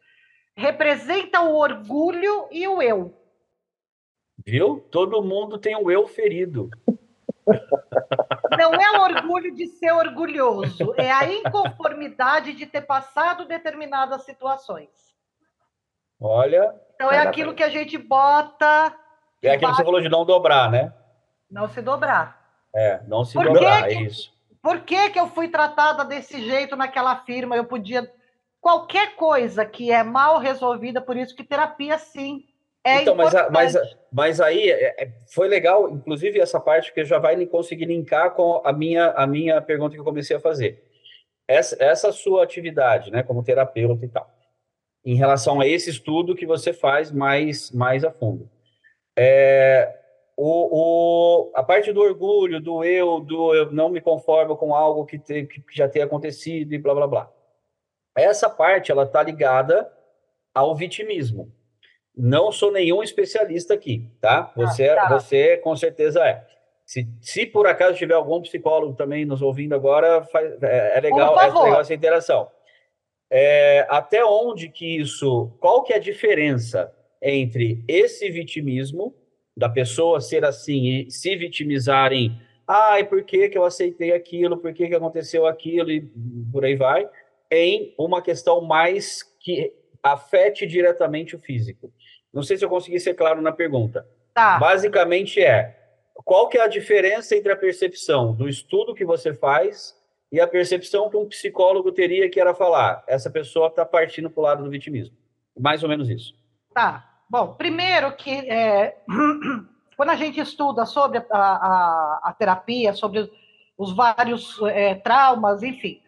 Representa 0.54 1.40
o 1.40 1.56
orgulho 1.56 2.46
e 2.50 2.68
o 2.68 2.82
eu. 2.82 3.14
Viu? 4.44 4.84
Todo 4.90 5.22
mundo 5.22 5.56
tem 5.56 5.74
o 5.74 5.90
eu 5.90 6.06
ferido. 6.06 6.68
Não 8.62 8.74
é 8.74 8.98
o 8.98 9.02
orgulho 9.02 9.54
de 9.54 9.66
ser 9.66 9.90
orgulhoso, 9.92 10.94
é 10.96 11.10
a 11.10 11.30
inconformidade 11.30 12.52
de 12.52 12.64
ter 12.64 12.82
passado 12.82 13.44
determinadas 13.44 14.24
situações. 14.24 14.88
Olha. 16.20 16.72
Então 16.94 17.10
é 17.10 17.18
aquilo 17.18 17.54
que 17.54 17.64
a 17.64 17.68
gente 17.68 17.98
bota. 17.98 18.94
É 19.42 19.50
aquilo 19.50 19.72
que 19.72 19.76
você 19.78 19.84
falou 19.84 20.00
de 20.00 20.08
não 20.08 20.24
dobrar, 20.24 20.70
né? 20.70 20.94
Não 21.50 21.68
se 21.68 21.82
dobrar. 21.82 22.40
É, 22.74 23.02
não 23.08 23.24
se 23.24 23.34
por 23.34 23.44
dobrar, 23.44 23.88
que, 23.88 23.94
é 23.94 24.02
isso. 24.02 24.32
Por 24.62 24.80
que, 24.82 25.10
que 25.10 25.18
eu 25.18 25.26
fui 25.26 25.48
tratada 25.48 26.04
desse 26.04 26.40
jeito 26.40 26.76
naquela 26.76 27.16
firma? 27.16 27.56
Eu 27.56 27.64
podia. 27.64 28.08
Qualquer 28.60 29.16
coisa 29.16 29.66
que 29.66 29.90
é 29.90 30.04
mal 30.04 30.38
resolvida, 30.38 31.00
por 31.00 31.16
isso 31.16 31.34
que 31.34 31.42
terapia, 31.42 31.98
sim, 31.98 32.44
é 32.84 33.02
então, 33.02 33.14
mas, 33.14 33.32
mas, 33.50 33.76
mas 34.10 34.40
aí 34.40 34.70
é, 34.70 35.04
é, 35.04 35.12
foi 35.32 35.48
legal, 35.48 35.88
inclusive, 35.88 36.40
essa 36.40 36.60
parte 36.60 36.92
que 36.92 37.04
já 37.04 37.18
vai 37.18 37.44
conseguir 37.46 37.84
linkar 37.84 38.32
com 38.32 38.60
a 38.64 38.72
minha, 38.72 39.10
a 39.10 39.26
minha 39.26 39.60
pergunta 39.60 39.94
que 39.94 40.00
eu 40.00 40.04
comecei 40.04 40.36
a 40.36 40.40
fazer. 40.40 40.82
Essa, 41.46 41.76
essa 41.82 42.12
sua 42.12 42.42
atividade, 42.42 43.10
né, 43.10 43.22
como 43.22 43.44
terapeuta 43.44 44.04
e 44.04 44.08
tal 44.08 44.32
em 45.04 45.16
relação 45.16 45.60
a 45.60 45.66
esse 45.66 45.90
estudo 45.90 46.34
que 46.34 46.46
você 46.46 46.72
faz 46.72 47.10
mais, 47.10 47.70
mais 47.72 48.04
a 48.04 48.10
fundo. 48.10 48.48
É, 49.16 49.98
o, 50.36 51.50
o, 51.50 51.52
a 51.54 51.62
parte 51.62 51.92
do 51.92 52.00
orgulho, 52.00 52.60
do 52.60 52.84
eu, 52.84 53.20
do 53.20 53.54
eu 53.54 53.72
não 53.72 53.88
me 53.88 54.00
conformo 54.00 54.56
com 54.56 54.74
algo 54.74 55.04
que, 55.04 55.18
te, 55.18 55.46
que 55.46 55.62
já 55.72 55.88
tenha 55.88 56.04
acontecido 56.04 56.72
e 56.72 56.78
blá 56.78 56.94
blá 56.94 57.06
blá. 57.06 57.32
Essa 58.16 58.48
parte 58.48 58.92
ela 58.92 59.04
está 59.04 59.22
ligada 59.22 59.90
ao 60.54 60.74
vitimismo. 60.74 61.52
Não 62.16 62.52
sou 62.52 62.70
nenhum 62.70 63.02
especialista 63.02 63.74
aqui, 63.74 64.08
tá? 64.20 64.52
Você, 64.54 64.88
ah, 64.88 64.96
tá. 64.96 65.18
você 65.18 65.56
com 65.58 65.74
certeza 65.74 66.24
é. 66.24 66.46
Se, 66.84 67.08
se 67.20 67.46
por 67.46 67.66
acaso 67.66 67.96
tiver 67.96 68.14
algum 68.14 68.42
psicólogo 68.42 68.94
também 68.94 69.24
nos 69.24 69.40
ouvindo 69.40 69.74
agora, 69.74 70.22
faz, 70.24 70.62
é, 70.62 70.98
é, 70.98 71.00
legal, 71.00 71.40
é 71.40 71.46
legal 71.46 71.80
essa 71.80 71.94
interação. 71.94 72.50
É, 73.30 73.86
até 73.88 74.22
onde 74.24 74.68
que 74.68 74.98
isso, 74.98 75.50
qual 75.58 75.82
que 75.82 75.92
é 75.92 75.96
a 75.96 76.00
diferença 76.00 76.94
entre 77.22 77.82
esse 77.88 78.28
vitimismo, 78.28 79.14
da 79.56 79.68
pessoa 79.68 80.20
ser 80.20 80.44
assim 80.44 80.86
e 80.86 81.10
se 81.10 81.36
vitimizarem, 81.36 82.38
ai, 82.66 83.04
por 83.04 83.22
que, 83.22 83.48
que 83.48 83.56
eu 83.56 83.64
aceitei 83.64 84.12
aquilo, 84.12 84.58
por 84.58 84.72
que, 84.72 84.88
que 84.88 84.94
aconteceu 84.94 85.46
aquilo, 85.46 85.90
e 85.90 86.02
por 86.50 86.64
aí 86.64 86.74
vai, 86.74 87.08
em 87.50 87.94
uma 87.98 88.22
questão 88.22 88.60
mais 88.60 89.22
que 89.40 89.72
afete 90.02 90.66
diretamente 90.66 91.36
o 91.36 91.38
físico. 91.38 91.92
Não 92.32 92.42
sei 92.42 92.56
se 92.56 92.64
eu 92.64 92.68
consegui 92.68 92.98
ser 92.98 93.14
claro 93.14 93.42
na 93.42 93.52
pergunta. 93.52 94.06
Tá. 94.32 94.58
Basicamente 94.58 95.40
é, 95.42 95.76
qual 96.24 96.48
que 96.48 96.58
é 96.58 96.62
a 96.62 96.68
diferença 96.68 97.36
entre 97.36 97.52
a 97.52 97.56
percepção 97.56 98.32
do 98.32 98.48
estudo 98.48 98.94
que 98.94 99.04
você 99.04 99.34
faz 99.34 99.94
e 100.30 100.40
a 100.40 100.46
percepção 100.46 101.10
que 101.10 101.16
um 101.16 101.28
psicólogo 101.28 101.92
teria 101.92 102.30
que 102.30 102.40
era 102.40 102.54
falar, 102.54 103.04
essa 103.06 103.28
pessoa 103.28 103.66
está 103.66 103.84
partindo 103.84 104.30
para 104.30 104.40
o 104.40 104.44
lado 104.44 104.64
do 104.64 104.70
vitimismo. 104.70 105.14
Mais 105.58 105.82
ou 105.82 105.88
menos 105.88 106.08
isso. 106.08 106.34
Tá. 106.74 107.06
Bom, 107.28 107.54
primeiro 107.54 108.12
que 108.12 108.30
é, 108.30 108.96
quando 109.96 110.10
a 110.10 110.16
gente 110.16 110.40
estuda 110.40 110.86
sobre 110.86 111.18
a, 111.18 111.24
a, 111.30 112.20
a 112.24 112.32
terapia, 112.38 112.94
sobre 112.94 113.30
os 113.76 113.94
vários 113.94 114.60
é, 114.64 114.94
traumas, 114.94 115.62
enfim, 115.62 116.00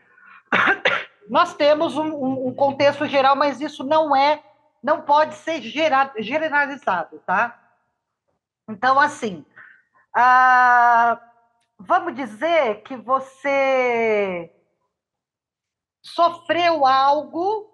nós 1.29 1.55
temos 1.55 1.97
um, 1.97 2.49
um, 2.49 2.55
contexto 2.55 3.07
geral, 3.07 3.37
mas 3.37 3.61
isso 3.61 3.83
não 3.83 4.15
é, 4.15 4.43
não 4.85 5.01
pode 5.01 5.35
ser 5.37 5.63
generalizado, 5.63 7.19
tá? 7.21 7.59
Então, 8.69 9.01
assim, 9.01 9.43
a 10.15 11.19
vamos 11.79 12.15
dizer 12.15 12.83
que 12.83 12.95
você 12.95 14.55
sofreu 16.03 16.85
algo 16.85 17.73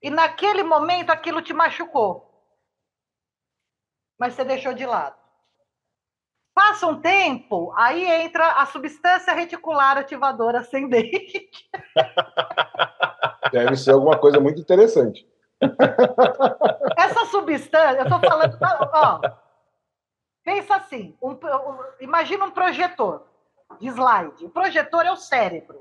e 0.00 0.08
naquele 0.08 0.62
momento 0.62 1.10
aquilo 1.10 1.42
te 1.42 1.52
machucou. 1.52 2.24
Mas 4.16 4.34
você 4.34 4.44
deixou 4.44 4.72
de 4.72 4.86
lado. 4.86 5.16
Passa 6.54 6.86
um 6.86 7.00
tempo, 7.00 7.74
aí 7.76 8.04
entra 8.22 8.52
a 8.52 8.66
substância 8.66 9.34
reticular 9.34 9.98
ativadora 9.98 10.60
ascendente. 10.60 11.50
Deve 13.52 13.76
ser 13.76 13.90
alguma 13.90 14.16
coisa 14.18 14.38
muito 14.40 14.60
interessante. 14.60 15.28
Essa 16.96 17.26
substância, 17.26 17.98
eu 17.98 18.04
estou 18.04 18.20
falando, 18.20 18.58
ó, 18.92 19.20
pensa 20.44 20.76
assim, 20.76 21.16
um, 21.20 21.32
um, 21.32 21.78
imagina 22.00 22.44
um 22.44 22.50
projetor 22.50 23.26
de 23.80 23.88
slide. 23.88 24.44
O 24.44 24.50
projetor 24.50 25.06
é 25.06 25.12
o 25.12 25.16
cérebro. 25.16 25.80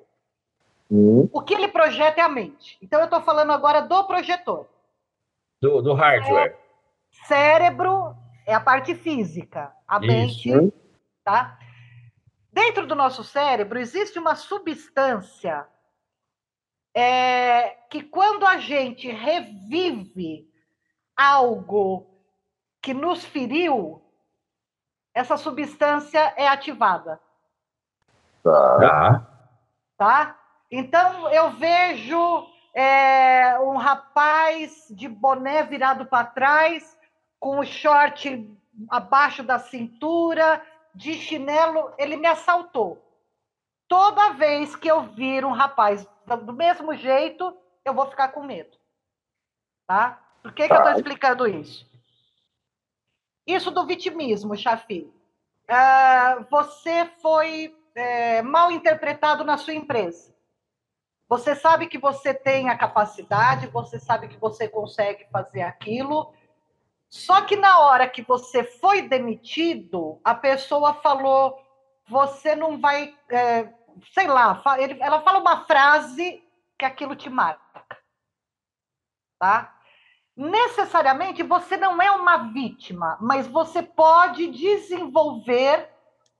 Hum. 0.89 1.29
O 1.31 1.41
que 1.41 1.53
ele 1.53 1.67
projeta 1.67 2.21
é 2.21 2.23
a 2.23 2.29
mente. 2.29 2.77
Então, 2.81 2.99
eu 2.99 3.05
estou 3.05 3.21
falando 3.21 3.51
agora 3.51 3.81
do 3.81 4.03
projetor. 4.05 4.67
Do, 5.61 5.81
do 5.81 5.93
hardware. 5.93 6.51
É, 6.51 7.25
cérebro 7.27 8.15
é 8.45 8.53
a 8.53 8.59
parte 8.59 8.93
física. 8.95 9.73
A 9.87 9.97
Isso. 9.97 10.07
mente. 10.07 10.73
Tá? 11.23 11.57
Dentro 12.51 12.85
do 12.85 12.95
nosso 12.95 13.23
cérebro 13.23 13.79
existe 13.79 14.19
uma 14.19 14.35
substância 14.35 15.67
é, 16.95 17.71
que, 17.89 18.01
quando 18.01 18.47
a 18.47 18.57
gente 18.57 19.11
revive 19.11 20.49
algo 21.15 22.07
que 22.81 22.93
nos 22.93 23.25
feriu, 23.25 24.01
essa 25.13 25.35
substância 25.35 26.33
é 26.37 26.47
ativada. 26.47 27.19
Tá. 28.41 29.27
Tá? 29.97 30.39
Então, 30.71 31.29
eu 31.31 31.51
vejo 31.51 32.47
é, 32.73 33.59
um 33.59 33.75
rapaz 33.75 34.87
de 34.89 35.07
boné 35.09 35.63
virado 35.63 36.05
para 36.05 36.25
trás, 36.25 36.97
com 37.39 37.59
o 37.59 37.65
short 37.65 38.57
abaixo 38.89 39.43
da 39.43 39.59
cintura, 39.59 40.61
de 40.93 41.13
chinelo, 41.15 41.93
ele 41.97 42.15
me 42.15 42.27
assaltou. 42.27 43.04
Toda 43.87 44.33
vez 44.33 44.75
que 44.75 44.87
eu 44.87 45.03
vir 45.03 45.45
um 45.45 45.51
rapaz 45.51 46.07
do 46.25 46.53
mesmo 46.53 46.95
jeito, 46.95 47.55
eu 47.83 47.93
vou 47.93 48.07
ficar 48.07 48.29
com 48.29 48.43
medo. 48.43 48.77
Tá? 49.87 50.21
Por 50.41 50.53
que, 50.53 50.67
tá. 50.67 50.67
que 50.67 50.73
eu 50.73 50.77
estou 50.77 50.91
tá. 50.93 50.97
explicando 50.97 51.47
isso? 51.47 51.87
Isso 53.45 53.69
do 53.69 53.85
vitimismo, 53.85 54.55
Chafi. 54.55 55.11
Uh, 55.69 56.45
você 56.49 57.05
foi 57.21 57.75
é, 57.95 58.41
mal 58.41 58.71
interpretado 58.71 59.43
na 59.43 59.57
sua 59.57 59.73
empresa. 59.73 60.33
Você 61.27 61.55
sabe 61.55 61.87
que 61.87 61.97
você 61.97 62.33
tem 62.33 62.69
a 62.69 62.77
capacidade, 62.77 63.67
você 63.67 63.99
sabe 63.99 64.27
que 64.27 64.37
você 64.37 64.67
consegue 64.67 65.25
fazer 65.31 65.61
aquilo. 65.61 66.33
Só 67.09 67.41
que 67.41 67.55
na 67.55 67.79
hora 67.79 68.07
que 68.07 68.21
você 68.21 68.63
foi 68.63 69.03
demitido, 69.03 70.19
a 70.23 70.35
pessoa 70.35 70.93
falou: 70.95 71.59
você 72.07 72.55
não 72.55 72.79
vai. 72.79 73.13
É, 73.29 73.69
sei 74.13 74.27
lá, 74.27 74.61
ela 74.99 75.21
fala 75.21 75.39
uma 75.39 75.65
frase 75.65 76.43
que 76.77 76.85
aquilo 76.85 77.15
te 77.15 77.29
marca. 77.29 77.61
Tá? 79.39 79.73
Necessariamente 80.35 81.43
você 81.43 81.77
não 81.77 82.01
é 82.01 82.11
uma 82.11 82.51
vítima, 82.51 83.17
mas 83.21 83.47
você 83.47 83.81
pode 83.81 84.47
desenvolver 84.47 85.89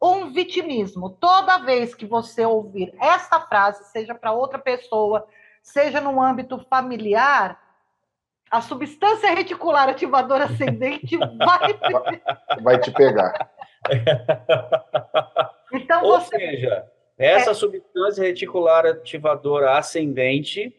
um 0.02 0.32
vitimismo. 0.32 1.10
Toda 1.10 1.60
vez 1.60 1.96
que 1.96 2.06
você 2.06 2.46
ouvir 2.46 2.94
esta 3.00 3.40
frase, 3.42 3.86
seja 3.86 4.14
para 4.14 4.34
outra 4.34 4.60
pessoa, 4.60 5.26
seja 5.64 6.02
no 6.02 6.22
âmbito 6.22 6.60
familiar, 6.70 7.60
a 8.52 8.62
substância 8.62 9.34
reticular 9.34 9.90
ativadora 9.90 10.46
ascendente 10.46 11.18
vai 11.40 12.62
vai 12.62 12.80
te 12.80 12.92
pegar. 12.92 13.50
Então 15.74 16.04
Ou 16.04 16.20
você... 16.20 16.38
seja, 16.38 16.92
essa 17.18 17.52
é... 17.52 17.54
substância 17.54 18.24
reticular 18.24 18.86
ativadora 18.86 19.78
ascendente, 19.78 20.76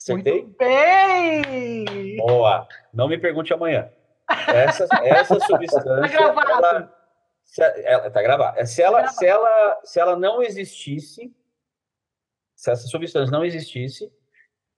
acertei? 0.00 0.42
Muito 0.42 0.56
bem! 0.58 2.16
Boa. 2.16 2.66
Não 2.92 3.08
me 3.08 3.18
pergunte 3.18 3.52
amanhã. 3.52 3.90
Essa, 4.48 4.86
essa 5.02 5.40
substância, 5.40 5.82
tá 5.82 6.50
ela, 6.50 6.94
se 7.44 7.62
ela 7.62 8.10
tá 8.10 8.22
gravada. 8.22 8.66
Se 8.66 8.82
ela, 8.82 9.02
tá 9.02 9.08
se 9.08 9.26
ela, 9.26 9.80
se 9.84 10.00
ela 10.00 10.16
não 10.16 10.42
existisse, 10.42 11.34
se 12.54 12.70
essa 12.70 12.86
substância 12.86 13.32
não 13.32 13.44
existisse, 13.44 14.12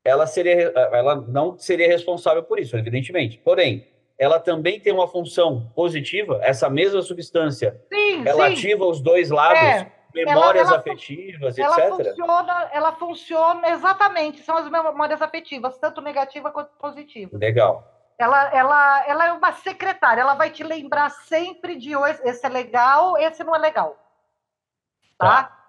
ela 0.04 0.26
seria, 0.26 0.72
ela 0.92 1.16
não 1.16 1.58
seria 1.58 1.88
responsável 1.88 2.42
por 2.42 2.58
isso, 2.58 2.76
evidentemente. 2.76 3.38
Porém, 3.38 3.88
ela 4.20 4.38
também 4.38 4.78
tem 4.78 4.92
uma 4.92 5.08
função 5.08 5.72
positiva. 5.74 6.38
Essa 6.42 6.68
mesma 6.68 7.00
substância, 7.00 7.82
sim, 7.90 8.22
ela 8.28 8.48
sim. 8.48 8.52
ativa 8.52 8.84
os 8.84 9.00
dois 9.00 9.30
lados. 9.30 9.62
É, 9.62 9.90
memórias 10.14 10.66
ela, 10.66 10.74
ela, 10.74 10.78
afetivas, 10.78 11.58
ela 11.58 11.78
etc. 11.78 12.08
Funciona, 12.10 12.70
ela 12.70 12.92
funciona 12.92 13.68
exatamente, 13.70 14.42
são 14.42 14.58
as 14.58 14.68
memórias 14.68 15.22
afetivas, 15.22 15.78
tanto 15.78 16.02
negativa 16.02 16.50
quanto 16.50 16.70
positiva. 16.76 17.30
Legal. 17.38 17.82
Ela, 18.18 18.54
ela, 18.54 19.04
ela 19.08 19.26
é 19.28 19.32
uma 19.32 19.52
secretária, 19.52 20.20
ela 20.20 20.34
vai 20.34 20.50
te 20.50 20.62
lembrar 20.62 21.08
sempre 21.08 21.76
de 21.76 21.92
esse 22.24 22.44
é 22.44 22.48
legal, 22.50 23.16
esse 23.16 23.42
não 23.42 23.56
é 23.56 23.58
legal. 23.58 23.96
Tá? 25.16 25.44
tá. 25.44 25.60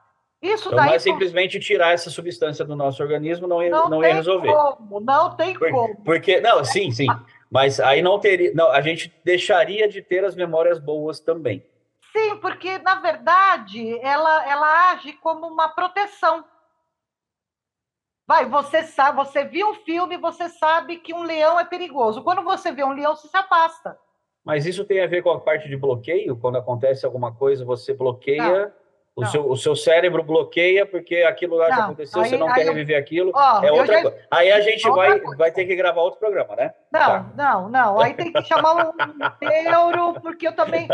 Isso 0.42 0.70
então, 0.70 0.78
daí. 0.78 0.88
Não 0.88 0.96
é 0.96 1.00
simplesmente 1.00 1.60
tirar 1.60 1.94
essa 1.94 2.10
substância 2.10 2.66
do 2.66 2.76
nosso 2.76 3.02
organismo, 3.02 3.48
não 3.48 3.62
ia, 3.62 3.70
não, 3.70 3.90
não 3.90 4.04
ia 4.04 4.16
resolver. 4.16 4.52
Como, 4.52 5.00
não 5.00 5.36
tem 5.36 5.54
Por, 5.54 5.70
como. 5.70 5.96
Porque, 6.04 6.42
não, 6.42 6.66
sim, 6.66 6.92
sim. 6.92 7.06
Mas 7.52 7.82
aí 7.82 8.02
não 8.02 8.18
teria. 8.18 8.54
Não, 8.54 8.72
a 8.72 8.80
gente 8.80 9.14
deixaria 9.26 9.90
de 9.90 10.02
ter 10.02 10.24
as 10.24 10.36
memórias 10.36 10.80
boas 10.80 11.20
também. 11.20 11.66
Sim, 12.14 12.38
porque, 12.38 12.78
na 12.78 12.96
verdade, 12.96 14.00
ela, 14.00 14.50
ela 14.50 14.92
age 14.92 15.14
como 15.14 15.48
uma 15.48 15.68
proteção. 15.68 16.46
Vai, 18.26 18.46
você 18.46 18.84
sabe, 18.84 19.18
você 19.18 19.44
viu 19.44 19.72
um 19.72 19.74
filme, 19.74 20.18
você 20.18 20.48
sabe 20.48 20.98
que 20.98 21.14
um 21.14 21.24
leão 21.24 21.60
é 21.60 21.66
perigoso. 21.66 22.24
Quando 22.24 22.42
você 22.44 22.72
vê 22.72 22.84
um 22.84 22.94
leão, 22.94 23.16
você 23.16 23.28
se 23.28 23.36
afasta. 23.36 24.00
Mas 24.44 24.66
isso 24.66 24.86
tem 24.86 25.02
a 25.02 25.08
ver 25.08 25.22
com 25.22 25.32
a 25.32 25.40
parte 25.40 25.68
de 25.68 25.76
bloqueio? 25.76 26.38
Quando 26.38 26.58
acontece 26.58 27.06
alguma 27.06 27.34
coisa, 27.34 27.66
você 27.66 27.94
bloqueia, 27.94 28.74
o, 29.16 29.26
Seu, 29.26 29.50
o 29.50 29.58
seu 29.58 29.76
cérebro 29.76 30.24
bloqueia 30.24 30.86
porque 30.86 31.18
aquilo 31.18 31.58
lá 31.58 31.70
não. 31.70 31.78
já 31.78 31.84
aconteceu, 31.86 32.22
aí, 32.22 32.30
você 32.30 32.38
não 32.38 32.54
quer 32.54 32.66
eu... 32.66 32.74
reviver 32.74 32.98
aquilo, 32.98 33.32
é 33.62 33.72
outra 33.72 33.96
já... 33.96 34.02
coisa. 34.04 34.18
Aí 34.32 34.52
a 34.52 34.62
gente 34.62 34.90
vai, 34.90 35.20
vai 35.38 35.52
ter 35.52 35.66
que 35.66 35.76
gravar 35.76 36.02
outro 36.02 36.20
programa, 36.20 36.56
né? 36.56 36.74
Não, 36.92 37.00
tá. 37.00 37.32
não, 37.36 37.70
não. 37.70 38.00
Aí 38.00 38.14
tem 38.14 38.32
que 38.32 38.42
chamar 38.44 38.90
um 38.90 38.94
neuro, 39.42 40.20
porque 40.22 40.48
eu 40.48 40.54
também 40.56 40.88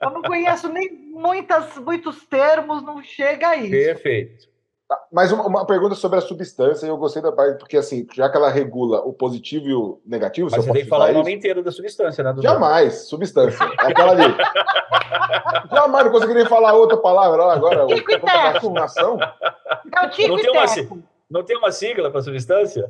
eu 0.00 0.10
não 0.10 0.22
conheço 0.22 0.68
nem 0.68 0.92
muitas, 0.92 1.76
muitos 1.78 2.26
termos, 2.26 2.82
não 2.82 3.02
chega 3.02 3.48
a 3.50 3.56
isso. 3.56 3.70
Perfeito. 3.70 4.55
Tá, 4.88 4.96
mas 5.12 5.32
uma, 5.32 5.44
uma, 5.46 5.66
pergunta 5.66 5.96
sobre 5.96 6.18
a 6.18 6.22
substância, 6.22 6.86
eu 6.86 6.96
gostei 6.96 7.20
da 7.20 7.32
parte, 7.32 7.58
porque 7.58 7.76
assim, 7.76 8.06
já 8.14 8.28
que 8.28 8.36
ela 8.36 8.48
regula 8.48 9.00
o 9.00 9.12
positivo 9.12 9.66
e 9.66 9.74
o 9.74 10.00
negativo. 10.06 10.48
Mas 10.48 10.64
você 10.64 10.72
tem 10.72 10.84
que 10.84 10.88
falar 10.88 11.10
o 11.10 11.14
nome 11.14 11.34
inteiro 11.34 11.60
da 11.60 11.72
substância, 11.72 12.22
né? 12.22 12.32
Jamais, 12.38 13.08
substância. 13.08 13.64
É 13.80 13.90
aquela 13.90 14.12
ali. 14.12 14.22
Jamais 15.74 16.04
não 16.04 16.12
conseguiria 16.12 16.46
falar 16.46 16.74
outra 16.74 16.96
palavra 16.96 17.52
agora. 17.52 17.86
Tico 17.86 18.12
e 18.12 18.20
teco. 18.20 18.78
É 18.78 20.06
o 20.06 20.10
tico 20.10 20.28
não, 20.28 20.36
tem 20.36 20.50
uma, 20.50 21.04
não 21.28 21.42
tem 21.44 21.56
uma 21.56 21.72
sigla 21.72 22.08
para 22.08 22.22
substância? 22.22 22.88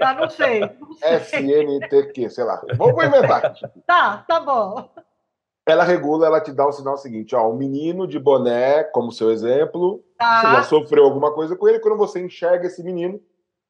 Ah, 0.00 0.14
não 0.14 0.30
sei. 0.30 0.60
Não 0.78 0.92
sei. 0.92 1.16
SNTQ, 1.16 2.30
sei 2.30 2.44
lá. 2.44 2.62
Vamos 2.76 3.04
inventar. 3.04 3.54
Tá, 3.84 4.24
tá 4.28 4.38
bom 4.38 4.88
ela 5.66 5.84
regula, 5.84 6.26
ela 6.26 6.40
te 6.40 6.50
dá 6.50 6.66
o 6.66 6.72
sinal 6.72 6.96
seguinte: 6.96 7.36
ó, 7.36 7.48
um 7.50 7.56
menino 7.56 8.06
de 8.06 8.18
boné, 8.18 8.82
como 8.84 9.12
seu 9.12 9.30
exemplo, 9.30 10.02
tá. 10.18 10.40
você 10.40 10.46
já 10.48 10.62
sofreu 10.64 11.04
alguma 11.04 11.32
coisa 11.32 11.56
com 11.56 11.68
ele, 11.68 11.78
quando 11.78 11.96
você 11.96 12.20
enxerga 12.20 12.66
esse 12.66 12.82
menino, 12.82 13.20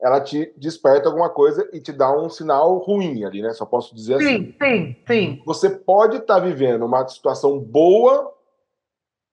ela 0.00 0.20
te 0.20 0.52
desperta 0.56 1.08
alguma 1.08 1.28
coisa 1.28 1.68
e 1.72 1.80
te 1.80 1.92
dá 1.92 2.16
um 2.16 2.28
sinal 2.28 2.78
ruim 2.78 3.24
ali, 3.24 3.42
né? 3.42 3.52
Só 3.52 3.66
posso 3.66 3.94
dizer 3.94 4.18
sim, 4.18 4.24
assim. 4.24 4.54
Sim, 4.62 4.96
sim. 5.06 5.42
Você 5.44 5.68
pode 5.68 6.18
estar 6.18 6.34
tá 6.34 6.40
vivendo 6.40 6.86
uma 6.86 7.06
situação 7.08 7.58
boa, 7.58 8.32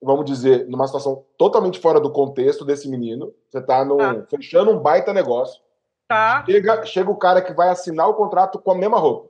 vamos 0.01 0.25
dizer, 0.25 0.67
numa 0.67 0.87
situação 0.87 1.23
totalmente 1.37 1.79
fora 1.79 1.99
do 1.99 2.11
contexto 2.11 2.65
desse 2.65 2.89
menino. 2.89 3.31
Você 3.47 3.59
está 3.59 3.85
tá. 3.85 4.25
fechando 4.29 4.71
um 4.71 4.79
baita 4.79 5.13
negócio. 5.13 5.61
Tá. 6.07 6.43
Chega, 6.45 6.85
chega 6.85 7.11
o 7.11 7.17
cara 7.17 7.41
que 7.41 7.53
vai 7.53 7.69
assinar 7.69 8.09
o 8.09 8.15
contrato 8.15 8.59
com 8.59 8.71
a 8.71 8.75
mesma 8.75 8.97
roupa. 8.97 9.29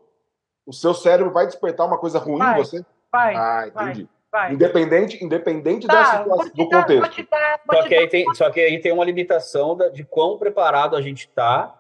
O 0.66 0.74
seu 0.74 0.94
cérebro 0.94 1.32
vai 1.32 1.46
despertar 1.46 1.86
uma 1.86 1.98
coisa 1.98 2.18
ruim 2.18 2.42
em 2.42 2.56
você? 2.56 2.86
Vai. 3.12 3.36
Ah, 3.36 3.68
entendi. 3.68 4.04
Vai, 4.04 4.15
Independente, 4.52 5.24
independente 5.24 5.88
tá, 5.88 5.94
da 5.94 6.06
situação, 6.06 6.52
do 6.54 6.70
dar, 6.70 6.82
contexto. 6.82 7.28
Dar, 7.30 7.62
só, 7.72 7.84
que 7.88 7.96
aí 7.96 8.08
tem, 8.08 8.36
só 8.36 8.50
que 8.50 8.60
aí 8.60 8.80
tem 8.80 8.92
uma 8.92 9.06
limitação 9.06 9.78
de 9.94 10.04
quão 10.04 10.38
preparado 10.38 10.96
a 10.96 11.02
gente 11.02 11.28
está 11.28 11.74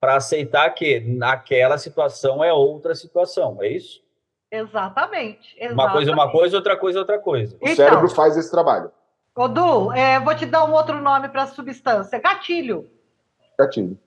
para 0.00 0.16
aceitar 0.16 0.68
que 0.70 1.00
naquela 1.00 1.78
situação 1.78 2.42
é 2.42 2.52
outra 2.52 2.94
situação, 2.94 3.62
é 3.62 3.68
isso? 3.68 4.02
Exatamente, 4.50 5.54
exatamente. 5.56 5.72
Uma 5.72 5.92
coisa 5.92 6.10
é 6.10 6.14
uma 6.14 6.30
coisa, 6.30 6.56
outra 6.56 6.76
coisa 6.76 6.98
é 6.98 7.00
outra 7.00 7.18
coisa. 7.18 7.54
O 7.54 7.58
então, 7.62 7.76
cérebro 7.76 8.08
faz 8.10 8.36
esse 8.36 8.50
trabalho. 8.50 8.90
Ô, 9.34 9.48
Du, 9.48 9.92
é, 9.92 10.20
vou 10.20 10.34
te 10.34 10.44
dar 10.44 10.64
um 10.64 10.72
outro 10.72 11.00
nome 11.00 11.28
para 11.28 11.44
a 11.44 11.46
substância: 11.46 12.18
gatilho. 12.18 12.90
Gatilho. 13.58 13.98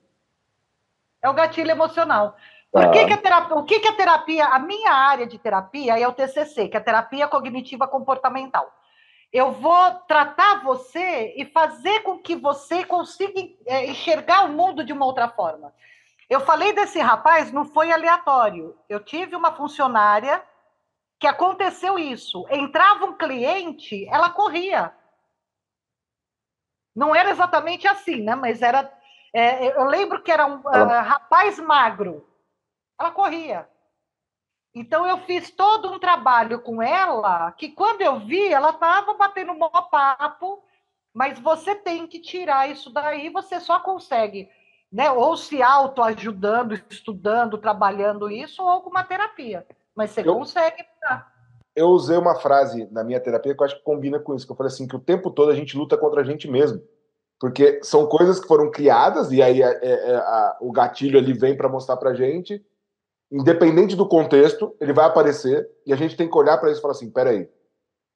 É 1.20 1.28
o 1.28 1.34
gatilho 1.34 1.70
emocional. 1.70 2.36
Por 2.72 2.90
que, 2.90 3.06
que, 3.06 3.12
a 3.12 3.16
terapia, 3.16 3.56
o 3.56 3.64
que, 3.64 3.80
que 3.80 3.88
a 3.88 3.92
terapia, 3.94 4.46
a 4.46 4.58
minha 4.58 4.92
área 4.92 5.26
de 5.26 5.38
terapia 5.38 5.98
é 5.98 6.06
o 6.06 6.12
TCC, 6.12 6.68
que 6.68 6.76
é 6.76 6.80
a 6.80 6.84
terapia 6.84 7.26
cognitiva 7.26 7.88
comportamental. 7.88 8.70
Eu 9.32 9.52
vou 9.52 9.94
tratar 10.06 10.62
você 10.62 11.34
e 11.36 11.44
fazer 11.46 12.00
com 12.00 12.18
que 12.18 12.36
você 12.36 12.84
consiga 12.84 13.40
é, 13.66 13.86
enxergar 13.86 14.44
o 14.44 14.52
mundo 14.52 14.84
de 14.84 14.92
uma 14.92 15.06
outra 15.06 15.28
forma. 15.28 15.72
Eu 16.28 16.40
falei 16.40 16.72
desse 16.72 16.98
rapaz, 16.98 17.52
não 17.52 17.64
foi 17.64 17.92
aleatório. 17.92 18.76
Eu 18.88 19.00
tive 19.00 19.36
uma 19.36 19.52
funcionária 19.52 20.42
que 21.18 21.26
aconteceu 21.26 21.98
isso. 21.98 22.46
Entrava 22.50 23.06
um 23.06 23.16
cliente, 23.16 24.06
ela 24.08 24.30
corria. 24.30 24.92
Não 26.94 27.14
era 27.14 27.30
exatamente 27.30 27.86
assim, 27.86 28.22
né? 28.22 28.34
Mas 28.34 28.62
era. 28.62 28.92
É, 29.34 29.76
eu 29.76 29.84
lembro 29.84 30.22
que 30.22 30.32
era 30.32 30.46
um 30.46 30.60
uh, 30.60 31.02
rapaz 31.02 31.58
magro. 31.58 32.25
Ela 32.98 33.10
corria. 33.10 33.68
Então 34.74 35.06
eu 35.06 35.18
fiz 35.20 35.50
todo 35.50 35.90
um 35.90 35.98
trabalho 35.98 36.60
com 36.60 36.82
ela 36.82 37.50
que 37.52 37.70
quando 37.70 38.02
eu 38.02 38.20
vi, 38.20 38.52
ela 38.52 38.70
estava 38.70 39.14
batendo 39.14 39.52
um 39.52 39.58
bom 39.58 39.70
papo, 39.90 40.62
mas 41.14 41.38
você 41.38 41.74
tem 41.74 42.06
que 42.06 42.20
tirar 42.20 42.70
isso 42.70 42.92
daí, 42.92 43.30
você 43.30 43.58
só 43.58 43.80
consegue, 43.80 44.50
né? 44.92 45.10
Ou 45.10 45.34
se 45.34 45.62
autoajudando, 45.62 46.74
estudando, 46.90 47.56
trabalhando 47.56 48.30
isso, 48.30 48.62
ou 48.62 48.82
com 48.82 48.90
uma 48.90 49.02
terapia. 49.02 49.66
Mas 49.94 50.10
você 50.10 50.20
eu, 50.20 50.34
consegue 50.34 50.84
mudar. 50.94 51.32
Eu 51.74 51.88
usei 51.88 52.18
uma 52.18 52.34
frase 52.34 52.86
na 52.92 53.02
minha 53.02 53.18
terapia 53.18 53.54
que 53.54 53.62
eu 53.62 53.64
acho 53.64 53.76
que 53.76 53.82
combina 53.82 54.20
com 54.20 54.34
isso, 54.34 54.44
que 54.44 54.52
eu 54.52 54.56
falei 54.56 54.70
assim, 54.70 54.86
que 54.86 54.96
o 54.96 55.00
tempo 55.00 55.30
todo 55.30 55.50
a 55.50 55.54
gente 55.54 55.74
luta 55.74 55.96
contra 55.96 56.20
a 56.20 56.24
gente 56.24 56.46
mesmo. 56.46 56.82
Porque 57.40 57.80
são 57.82 58.06
coisas 58.06 58.38
que 58.38 58.46
foram 58.46 58.70
criadas, 58.70 59.32
e 59.32 59.42
aí 59.42 59.62
é, 59.62 59.78
é, 59.82 60.10
é 60.10 60.16
a, 60.16 60.58
o 60.60 60.70
gatilho 60.70 61.18
ali 61.18 61.32
vem 61.32 61.56
para 61.56 61.68
mostrar 61.68 61.96
pra 61.96 62.12
gente, 62.12 62.62
independente 63.30 63.96
do 63.96 64.08
contexto, 64.08 64.74
ele 64.80 64.92
vai 64.92 65.06
aparecer 65.06 65.68
e 65.84 65.92
a 65.92 65.96
gente 65.96 66.16
tem 66.16 66.28
que 66.28 66.36
olhar 66.36 66.58
para 66.58 66.70
isso 66.70 66.80
e 66.80 66.82
falar 66.82 66.92
assim: 66.92 67.10
peraí, 67.10 67.48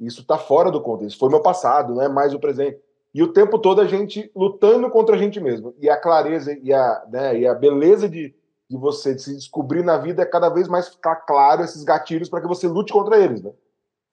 isso 0.01 0.23
está 0.23 0.39
fora 0.39 0.71
do 0.71 0.81
contexto, 0.81 1.19
foi 1.19 1.29
meu 1.29 1.43
passado, 1.43 1.95
não 1.95 2.03
é 2.03 2.09
mais 2.09 2.33
o 2.35 2.41
presente. 2.41 2.81
E 3.13 3.23
o 3.23 3.33
tempo 3.33 3.59
todo 3.59 3.81
a 3.81 3.87
gente 3.87 4.31
lutando 4.35 4.89
contra 4.89 5.17
a 5.17 5.19
gente 5.19 5.41
mesmo. 5.41 5.75
E 5.81 5.91
a 5.91 5.97
clareza 5.97 6.57
e 6.63 6.73
a, 6.73 7.05
né, 7.11 7.39
e 7.41 7.47
a 7.47 7.55
beleza 7.55 8.09
de, 8.09 8.33
de 8.69 8.77
você 8.77 9.15
de 9.15 9.23
se 9.23 9.35
descobrir 9.35 9.83
na 9.83 9.99
vida 9.99 10.23
é 10.23 10.27
cada 10.27 10.49
vez 10.49 10.69
mais 10.69 10.89
ficar 10.89 11.17
claro 11.17 11.65
esses 11.65 11.83
gatilhos 11.83 12.29
para 12.29 12.41
que 12.41 12.47
você 12.47 12.69
lute 12.69 12.93
contra 12.93 13.19
eles, 13.19 13.43
né? 13.43 13.51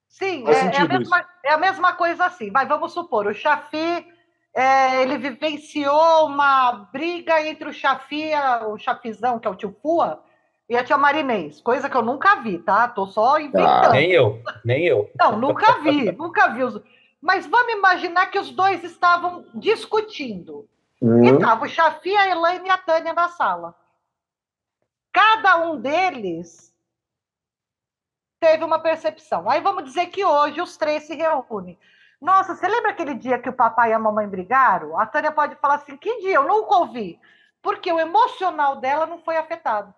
Sim, 0.10 0.48
é, 0.48 0.52
é, 0.52 0.78
a 0.78 0.88
mesma, 0.88 1.26
é, 1.43 1.54
a 1.54 1.58
mesma, 1.58 1.93
coisa 1.93 2.26
assim. 2.26 2.50
Mas 2.50 2.68
vamos 2.68 2.91
supor, 2.91 3.28
o 3.28 3.34
Chafi, 3.34 4.08
é, 4.54 5.04
ele 5.04 5.18
vivenciou 5.18 6.26
uma 6.26 6.89
briga 6.91 7.45
entre 7.45 7.70
o 7.70 7.74
Chafi, 7.74 8.32
o 8.68 8.78
Chafizão, 8.78 9.38
que 9.38 9.48
é 9.48 9.52
o 9.52 9.56
tio 9.56 9.76
Fua, 9.80 10.24
e 10.70 10.76
a 10.76 10.84
tia 10.84 10.97
Marinês, 10.97 11.61
coisa 11.61 11.89
que 11.89 11.95
eu 11.95 12.01
nunca 12.01 12.36
vi, 12.41 12.59
tá? 12.59 12.88
Tô 12.89 13.07
só 13.07 13.39
inventando. 13.39 13.86
Ah, 13.86 13.89
nem 13.91 14.11
eu, 14.11 14.41
nem 14.65 14.86
eu. 14.86 15.09
Não, 15.18 15.38
nunca 15.38 15.80
vi, 15.80 16.11
nunca 16.13 16.49
vi. 16.49 16.63
Os... 16.63 16.82
Mas 17.22 17.45
vamos 17.45 17.74
imaginar 17.74 18.28
que 18.28 18.38
os 18.38 18.51
dois 18.51 18.84
estavam 18.84 19.45
discutindo. 19.53 20.68
Hum. 21.01 21.24
E 21.24 21.39
tava 21.39 21.65
o 21.65 21.70
Chafi, 21.70 22.15
a 22.15 22.30
Elaine 22.30 22.68
e 22.68 22.72
a 22.72 22.78
Tânia 22.78 23.13
na 23.13 23.30
sala. 23.30 23.76
Cada 25.13 25.57
um 25.57 25.80
deles 25.80 26.74
teve 28.39 28.63
uma 28.63 28.80
percepção. 28.80 29.49
Aí 29.49 29.61
vamos 29.61 29.86
dizer 29.86 30.07
que 30.07 30.24
hoje 30.26 30.61
os 30.61 30.76
três 30.76 31.03
se 31.03 31.15
reúnem. 31.15 31.80
Nossa, 32.20 32.55
você 32.55 32.68
lembra 32.68 32.91
aquele 32.91 33.13
dia 33.13 33.39
que 33.39 33.49
o 33.49 33.53
papai 33.53 33.91
e 33.91 33.93
a 33.93 33.99
mamãe 33.99 34.28
brigaram? 34.28 34.99
A 34.99 35.05
Tânia 35.05 35.32
pode 35.32 35.55
falar 35.55 35.76
assim: 35.76 35.95
que 35.95 36.20
dia? 36.20 36.36
Eu 36.36 36.47
nunca 36.47 36.76
ouvi. 36.76 37.20
Porque 37.61 37.91
o 37.91 37.99
emocional 37.99 38.76
dela 38.78 39.05
não 39.05 39.20
foi 39.20 39.38
afetado. 39.38 39.93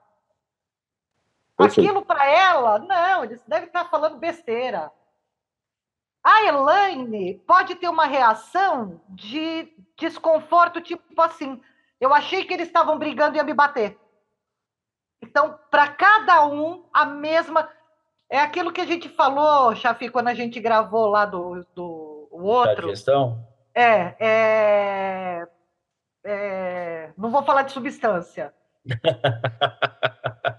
Aquilo 1.60 2.06
para 2.06 2.26
ela, 2.26 2.80
não, 2.80 3.24
eles 3.24 3.44
devem 3.48 3.68
estar 3.68 3.86
falando 3.86 4.18
besteira. 4.18 4.92
A 6.24 6.46
Elaine 6.46 7.36
pode 7.48 7.76
ter 7.76 7.88
uma 7.88 8.06
reação 8.06 9.02
de 9.10 9.68
desconforto, 9.98 10.82
tipo 10.82 11.22
assim: 11.22 11.62
eu 12.00 12.14
achei 12.14 12.46
que 12.46 12.54
eles 12.54 12.68
estavam 12.68 12.98
brigando 12.98 13.36
e 13.36 13.38
ia 13.38 13.44
me 13.44 13.54
bater. 13.54 13.98
Então, 15.22 15.60
para 15.70 15.88
cada 15.90 16.46
um, 16.46 16.86
a 16.94 17.06
mesma. 17.06 17.70
É 18.32 18.40
aquilo 18.40 18.72
que 18.72 18.80
a 18.80 18.86
gente 18.86 19.10
falou, 19.10 19.76
Chafi, 19.76 20.08
quando 20.08 20.28
a 20.28 20.36
gente 20.36 20.60
gravou 20.60 21.08
lá 21.08 21.26
do, 21.26 21.66
do 21.74 22.30
outro. 22.32 22.88
Da 22.88 22.94
gestão? 22.94 23.44
É, 23.74 24.16
é, 24.20 25.48
é. 26.24 27.12
Não 27.18 27.32
vou 27.32 27.42
falar 27.44 27.64
de 27.64 27.72
substância. 27.72 28.54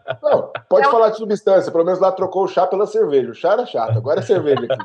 Pode 0.70 0.86
é 0.86 0.90
falar 0.90 1.10
de 1.10 1.16
substância, 1.16 1.72
pelo 1.72 1.84
menos 1.84 1.98
lá 1.98 2.12
trocou 2.12 2.44
o 2.44 2.48
chá 2.48 2.64
pela 2.64 2.86
cerveja. 2.86 3.32
O 3.32 3.34
chá 3.34 3.54
era 3.54 3.66
chato, 3.66 3.98
agora 3.98 4.20
é 4.20 4.22
cerveja 4.22 4.60
aqui. 4.60 4.76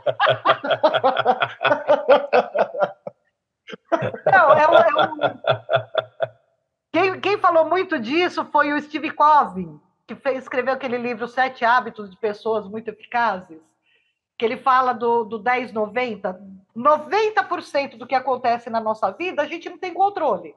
Não, 4.25 4.53
é 4.53 4.67
um, 4.67 4.73
é 4.73 4.88
um... 5.03 5.17
Quem, 6.91 7.19
quem, 7.19 7.38
falou 7.38 7.65
muito 7.65 7.99
disso 7.99 8.43
foi 8.45 8.73
o 8.73 8.81
Steve 8.81 9.11
Covey, 9.11 9.69
que 10.07 10.15
fez, 10.15 10.39
escreveu 10.39 10.73
aquele 10.73 10.97
livro 10.97 11.27
Sete 11.27 11.63
Hábitos 11.63 12.09
de 12.09 12.17
Pessoas 12.17 12.67
Muito 12.67 12.88
Eficazes, 12.88 13.61
que 14.39 14.43
ele 14.43 14.57
fala 14.57 14.91
do, 14.91 15.23
do 15.23 15.39
10-90. 15.39 16.36
90% 16.75 17.95
do 17.95 18.07
que 18.07 18.15
acontece 18.15 18.71
na 18.71 18.79
nossa 18.79 19.11
vida 19.11 19.43
a 19.43 19.45
gente 19.45 19.69
não 19.69 19.77
tem 19.77 19.93
controle. 19.93 20.55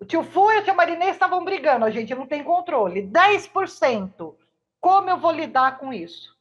O 0.00 0.04
tio 0.04 0.22
Fu 0.22 0.50
e 0.52 0.58
a 0.58 0.62
tia 0.62 0.74
Marinês 0.74 1.12
estavam 1.12 1.44
brigando, 1.44 1.84
a 1.84 1.90
gente 1.90 2.14
não 2.14 2.26
tem 2.26 2.44
controle. 2.44 3.02
10%. 3.02 4.34
Como 4.80 5.10
eu 5.10 5.16
vou 5.16 5.32
lidar 5.32 5.78
com 5.78 5.92
isso? 5.92 6.36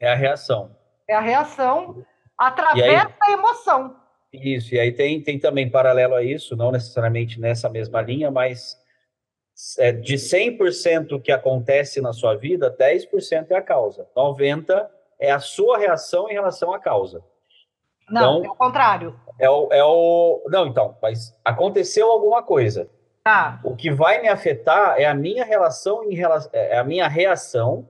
É 0.00 0.12
a 0.12 0.14
reação. 0.14 0.76
É 1.08 1.14
a 1.14 1.20
reação 1.20 2.04
através 2.36 3.04
aí, 3.04 3.14
da 3.20 3.30
emoção. 3.30 3.96
Isso, 4.32 4.74
e 4.74 4.80
aí 4.80 4.92
tem, 4.92 5.22
tem 5.22 5.38
também 5.38 5.70
paralelo 5.70 6.14
a 6.14 6.22
isso, 6.22 6.56
não 6.56 6.72
necessariamente 6.72 7.38
nessa 7.38 7.68
mesma 7.68 8.00
linha, 8.00 8.30
mas 8.30 8.76
é, 9.78 9.92
de 9.92 10.14
100% 10.14 11.20
que 11.22 11.30
acontece 11.30 12.00
na 12.00 12.12
sua 12.12 12.34
vida, 12.34 12.74
10% 12.74 13.50
é 13.50 13.54
a 13.54 13.62
causa. 13.62 14.08
90% 14.16 14.88
é 15.20 15.30
a 15.30 15.38
sua 15.38 15.78
reação 15.78 16.28
em 16.28 16.32
relação 16.32 16.72
à 16.72 16.80
causa. 16.80 17.22
Não, 18.10 18.38
então, 18.38 18.44
é 18.44 18.50
o 18.50 18.56
contrário. 18.56 19.20
É 19.38 19.50
o, 19.50 19.68
é 19.72 19.84
o. 19.84 20.42
Não, 20.48 20.66
então, 20.66 20.96
mas 21.00 21.34
aconteceu 21.44 22.10
alguma 22.10 22.42
coisa. 22.42 22.88
Tá. 23.24 23.60
O 23.62 23.76
que 23.76 23.90
vai 23.90 24.20
me 24.20 24.28
afetar 24.28 25.00
é 25.00 25.04
a 25.04 25.14
minha 25.14 25.44
relação 25.44 26.04
em 26.04 26.14
relação, 26.14 26.50
é 26.52 26.78
a 26.78 26.84
minha 26.84 27.06
reação 27.06 27.88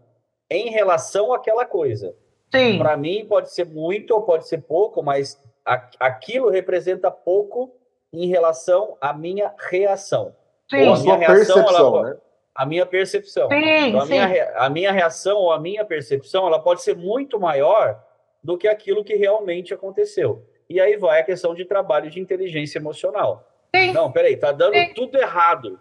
em 0.50 0.70
relação 0.70 1.32
àquela 1.32 1.64
coisa. 1.64 2.14
Sim. 2.54 2.78
Para 2.78 2.96
mim 2.96 3.24
pode 3.26 3.50
ser 3.50 3.64
muito 3.64 4.12
ou 4.12 4.22
pode 4.22 4.46
ser 4.46 4.58
pouco, 4.58 5.02
mas 5.02 5.40
a, 5.64 5.88
aquilo 5.98 6.50
representa 6.50 7.10
pouco 7.10 7.74
em 8.12 8.26
relação 8.26 8.96
à 9.00 9.14
minha 9.14 9.54
reação. 9.58 10.34
Sim. 10.70 10.86
Ou 10.88 10.94
a 10.94 10.98
minha 10.98 11.16
reação, 11.16 11.54
percepção, 11.54 11.86
ela, 11.86 12.10
né? 12.10 12.16
a 12.54 12.66
minha 12.66 12.84
percepção. 12.84 13.48
Sim, 13.48 13.88
então, 13.88 14.00
a, 14.00 14.06
sim. 14.06 14.12
Minha, 14.12 14.52
a 14.56 14.68
minha 14.68 14.92
reação 14.92 15.38
ou 15.38 15.52
a 15.52 15.58
minha 15.58 15.84
percepção, 15.84 16.46
ela 16.46 16.58
pode 16.58 16.82
ser 16.82 16.94
muito 16.94 17.40
maior 17.40 17.98
do 18.42 18.58
que 18.58 18.68
aquilo 18.68 19.04
que 19.04 19.14
realmente 19.14 19.72
aconteceu. 19.72 20.44
E 20.68 20.80
aí 20.80 20.96
vai 20.96 21.20
a 21.20 21.24
questão 21.24 21.54
de 21.54 21.64
trabalho 21.64 22.10
de 22.10 22.20
inteligência 22.20 22.78
emocional. 22.78 23.48
Sim. 23.74 23.92
Não, 23.92 24.10
peraí, 24.10 24.36
tá 24.36 24.52
dando 24.52 24.74
Sim. 24.74 24.92
tudo 24.94 25.18
errado. 25.18 25.80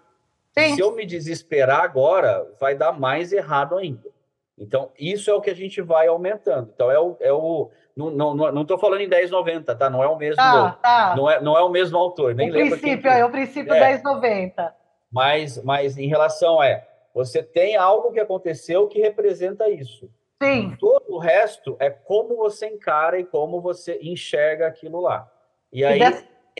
Sim. 0.58 0.76
Se 0.76 0.82
eu 0.82 0.92
me 0.94 1.06
desesperar 1.06 1.82
agora, 1.82 2.48
vai 2.60 2.76
dar 2.76 2.92
mais 2.92 3.32
errado 3.32 3.78
ainda. 3.78 4.10
Então, 4.58 4.92
isso 5.00 5.32
é 5.32 5.34
o 5.34 5.42
que 5.42 5.50
a 5.50 5.56
gente 5.56 5.82
vai 5.82 6.08
aumentando. 6.08 6.70
Então, 6.74 6.92
é 6.92 7.00
o. 7.00 7.18
É 7.20 7.34
o 7.34 7.72
não 7.96 8.62
estou 8.62 8.78
falando 8.78 9.02
em 9.02 9.10
10,90, 9.10 9.78
tá? 9.78 9.90
Não 9.90 10.04
é 10.04 10.08
o 10.08 10.16
mesmo. 10.16 10.38
Tá, 10.38 10.72
tá. 10.82 11.16
Não, 11.16 11.30
é, 11.30 11.42
não 11.42 11.58
é 11.58 11.62
o 11.62 11.70
mesmo 11.70 11.98
autor. 11.98 12.34
Nem 12.34 12.50
o 12.50 12.54
princípio, 12.54 13.10
é 13.10 13.26
o 13.26 13.30
princípio 13.30 13.74
é. 13.74 13.98
10,90. 13.98 14.72
Mas, 15.12 15.62
mas 15.64 15.98
em 15.98 16.08
relação 16.08 16.64
é, 16.64 16.88
você 17.14 17.44
tem 17.44 17.76
algo 17.76 18.12
que 18.12 18.20
aconteceu 18.20 18.88
que 18.88 19.02
representa 19.02 19.70
isso. 19.70 20.10
Sim. 20.42 20.76
Todo 20.80 21.01
o 21.12 21.18
resto 21.18 21.76
é 21.80 21.90
como 21.90 22.36
você 22.36 22.68
encara 22.68 23.20
e 23.20 23.26
como 23.26 23.60
você 23.60 24.00
enxerga 24.02 24.68
aquilo 24.68 25.02
lá. 25.02 25.30
E 25.72 25.84
aí, 25.84 26.00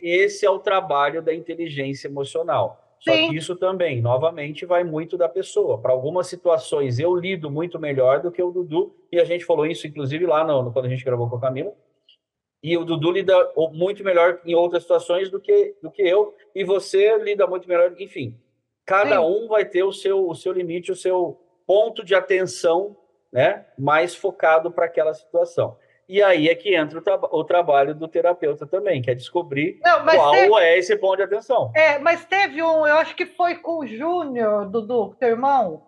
esse 0.00 0.44
é 0.44 0.50
o 0.50 0.58
trabalho 0.58 1.22
da 1.22 1.34
inteligência 1.34 2.08
emocional. 2.08 2.78
Só 2.98 3.12
Sim. 3.12 3.30
que 3.30 3.36
isso 3.36 3.56
também, 3.56 4.00
novamente, 4.00 4.64
vai 4.64 4.84
muito 4.84 5.18
da 5.18 5.28
pessoa. 5.28 5.78
Para 5.78 5.92
algumas 5.92 6.28
situações, 6.28 7.00
eu 7.00 7.14
lido 7.16 7.50
muito 7.50 7.78
melhor 7.78 8.20
do 8.20 8.30
que 8.30 8.42
o 8.42 8.52
Dudu, 8.52 8.94
e 9.10 9.18
a 9.18 9.24
gente 9.24 9.44
falou 9.44 9.66
isso, 9.66 9.86
inclusive, 9.86 10.24
lá 10.24 10.44
no, 10.44 10.72
quando 10.72 10.86
a 10.86 10.88
gente 10.88 11.04
gravou 11.04 11.28
com 11.28 11.36
a 11.36 11.40
Camila. 11.40 11.74
E 12.62 12.76
o 12.76 12.84
Dudu 12.84 13.10
lida 13.10 13.34
muito 13.72 14.04
melhor 14.04 14.40
em 14.44 14.54
outras 14.54 14.82
situações 14.82 15.28
do 15.28 15.40
que, 15.40 15.74
do 15.82 15.90
que 15.90 16.02
eu, 16.02 16.34
e 16.54 16.62
você 16.62 17.18
lida 17.18 17.44
muito 17.44 17.68
melhor, 17.68 17.92
enfim. 17.98 18.38
Cada 18.86 19.20
Sim. 19.20 19.26
um 19.26 19.48
vai 19.48 19.64
ter 19.64 19.82
o 19.82 19.92
seu, 19.92 20.28
o 20.28 20.34
seu 20.34 20.52
limite, 20.52 20.92
o 20.92 20.96
seu 20.96 21.40
ponto 21.66 22.04
de 22.04 22.14
atenção 22.14 22.96
né, 23.32 23.64
mais 23.78 24.14
focado 24.14 24.70
para 24.70 24.84
aquela 24.84 25.14
situação. 25.14 25.76
E 26.08 26.22
aí 26.22 26.48
é 26.48 26.54
que 26.54 26.74
entra 26.74 26.98
o, 26.98 27.02
tra 27.02 27.16
o, 27.16 27.44
trabalho 27.44 27.94
do 27.94 28.06
terapeuta 28.06 28.66
também, 28.66 29.00
que 29.00 29.10
é 29.10 29.14
descobrir 29.14 29.80
Não, 29.82 30.04
qual 30.04 30.32
teve... 30.32 30.54
é 30.56 30.78
esse 30.78 30.94
ponto 30.96 31.16
de 31.16 31.22
atenção. 31.22 31.72
É, 31.74 31.98
mas 31.98 32.24
teve 32.26 32.62
um, 32.62 32.86
eu 32.86 32.96
acho 32.96 33.16
que 33.16 33.24
foi 33.24 33.54
com 33.56 33.78
o 33.78 33.86
Júnior, 33.86 34.68
Dudu, 34.68 35.16
teu 35.18 35.30
irmão, 35.30 35.86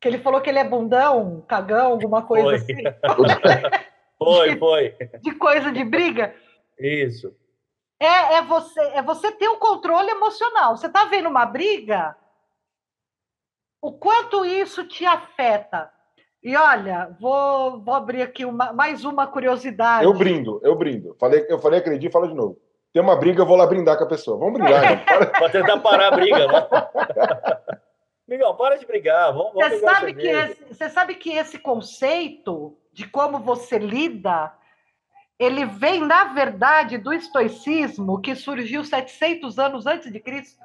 que 0.00 0.08
ele 0.08 0.18
falou 0.18 0.40
que 0.40 0.50
ele 0.50 0.58
é 0.58 0.64
bundão, 0.64 1.42
cagão, 1.48 1.92
alguma 1.92 2.22
coisa 2.26 2.48
foi. 2.48 2.56
assim. 2.56 2.74
foi, 4.18 4.58
foi. 4.58 4.96
De 5.22 5.34
coisa 5.36 5.72
de 5.72 5.84
briga. 5.84 6.34
Isso. 6.78 7.34
É, 7.98 8.34
é, 8.34 8.42
você, 8.42 8.80
é 8.80 9.00
você 9.00 9.30
ter 9.30 9.48
o 9.48 9.54
um 9.54 9.58
controle 9.58 10.10
emocional. 10.10 10.76
Você 10.76 10.88
está 10.88 11.04
vendo 11.04 11.28
uma 11.28 11.46
briga, 11.46 12.16
o 13.80 13.92
quanto 13.92 14.44
isso 14.44 14.84
te 14.88 15.06
afeta. 15.06 15.90
E 16.42 16.56
olha, 16.56 17.16
vou, 17.20 17.80
vou 17.80 17.94
abrir 17.94 18.22
aqui 18.22 18.44
uma, 18.44 18.72
mais 18.72 19.04
uma 19.04 19.26
curiosidade. 19.26 20.04
Eu 20.04 20.12
brindo, 20.12 20.60
eu 20.64 20.74
brindo. 20.74 21.14
Falei, 21.18 21.46
eu 21.48 21.58
falei 21.58 21.80
e 21.80 22.10
falo 22.10 22.26
de 22.26 22.34
novo. 22.34 22.58
Tem 22.92 23.00
uma 23.00 23.16
briga, 23.16 23.42
eu 23.42 23.46
vou 23.46 23.56
lá 23.56 23.66
brindar 23.66 23.96
com 23.96 24.04
a 24.04 24.08
pessoa. 24.08 24.38
Vamos 24.38 24.54
brindar. 24.54 24.82
Né? 24.82 24.96
Para 25.38 25.48
tentar 25.50 25.78
parar 25.78 26.08
a 26.08 26.16
briga, 26.16 26.46
né? 26.46 26.66
Miguel, 28.28 28.54
para 28.54 28.76
de 28.76 28.86
brigar. 28.86 29.32
Vamos, 29.32 29.52
vamos 29.52 29.68
você, 29.68 29.80
sabe 29.80 30.14
que 30.14 30.26
esse, 30.26 30.64
você 30.64 30.88
sabe 30.88 31.14
que 31.16 31.30
esse 31.32 31.58
conceito 31.58 32.76
de 32.92 33.06
como 33.06 33.38
você 33.40 33.78
lida, 33.78 34.52
ele 35.38 35.66
vem, 35.66 36.00
na 36.00 36.32
verdade, 36.32 36.98
do 36.98 37.12
estoicismo 37.12 38.20
que 38.20 38.34
surgiu 38.34 38.84
700 38.84 39.58
anos 39.58 39.86
antes 39.86 40.10
de 40.10 40.20
Cristo. 40.20 40.60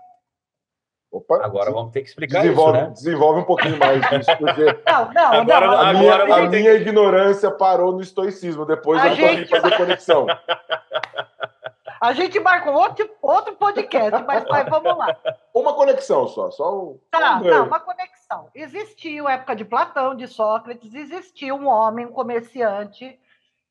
Opa, 1.17 1.43
Agora 1.43 1.71
vamos 1.71 1.91
ter 1.91 2.01
que 2.01 2.09
explicar 2.09 2.41
desenvolve, 2.41 2.77
isso, 2.77 2.87
né? 2.87 2.93
Desenvolve 2.93 3.39
um 3.39 3.43
pouquinho 3.43 3.79
mais 3.79 4.07
disso, 4.07 4.29
porque 4.37 4.65
não, 4.85 5.11
não, 5.13 5.33
agora, 5.33 5.67
não, 5.67 5.81
a, 5.81 5.93
minha, 5.93 6.15
a 6.15 6.47
minha 6.47 6.73
ignorância 6.73 7.49
parou 7.49 7.91
no 7.91 8.01
estoicismo. 8.01 8.65
Depois 8.65 9.01
a 9.01 9.09
eu 9.09 9.15
gente... 9.15 9.49
fazer 9.49 9.75
conexão. 9.75 10.27
A 11.99 12.13
gente 12.13 12.39
marca 12.39 12.69
outro, 12.69 13.09
outro 13.23 13.55
podcast, 13.55 14.23
mas, 14.23 14.45
mas 14.47 14.69
vamos 14.69 14.95
lá. 14.95 15.17
Uma 15.51 15.73
conexão 15.73 16.27
só, 16.27 16.51
só 16.51 16.79
um. 16.79 16.99
Tá, 17.09 17.41
tá, 17.41 17.63
uma 17.63 17.79
conexão. 17.79 18.49
Existiu, 18.53 19.27
época 19.27 19.55
de 19.55 19.65
Platão, 19.65 20.13
de 20.13 20.27
Sócrates, 20.27 20.93
existiu 20.93 21.55
um 21.55 21.65
homem, 21.65 22.05
um 22.05 22.11
comerciante, 22.11 23.19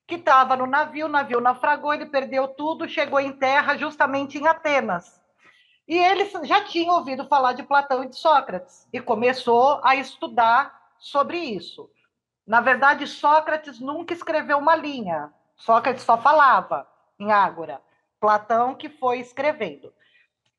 que 0.08 0.16
estava 0.16 0.56
no 0.56 0.66
navio, 0.66 1.06
o 1.06 1.08
navio 1.08 1.40
naufragou, 1.40 1.94
ele 1.94 2.06
perdeu 2.06 2.48
tudo, 2.48 2.88
chegou 2.88 3.20
em 3.20 3.30
terra 3.30 3.76
justamente 3.76 4.38
em 4.38 4.48
Atenas. 4.48 5.20
E 5.86 5.96
ele 5.96 6.24
já 6.44 6.64
tinha 6.64 6.92
ouvido 6.92 7.26
falar 7.26 7.52
de 7.52 7.62
Platão 7.62 8.02
e 8.02 8.08
de 8.08 8.16
Sócrates 8.16 8.88
e 8.92 9.00
começou 9.00 9.80
a 9.84 9.94
estudar 9.94 10.90
sobre 10.98 11.38
isso. 11.38 11.88
Na 12.46 12.60
verdade, 12.60 13.06
Sócrates 13.06 13.78
nunca 13.78 14.12
escreveu 14.12 14.58
uma 14.58 14.74
linha. 14.74 15.32
Sócrates 15.56 16.02
só 16.02 16.18
falava 16.18 16.86
em 17.18 17.32
Ágora. 17.32 17.80
Platão 18.20 18.74
que 18.74 18.88
foi 18.88 19.20
escrevendo. 19.20 19.92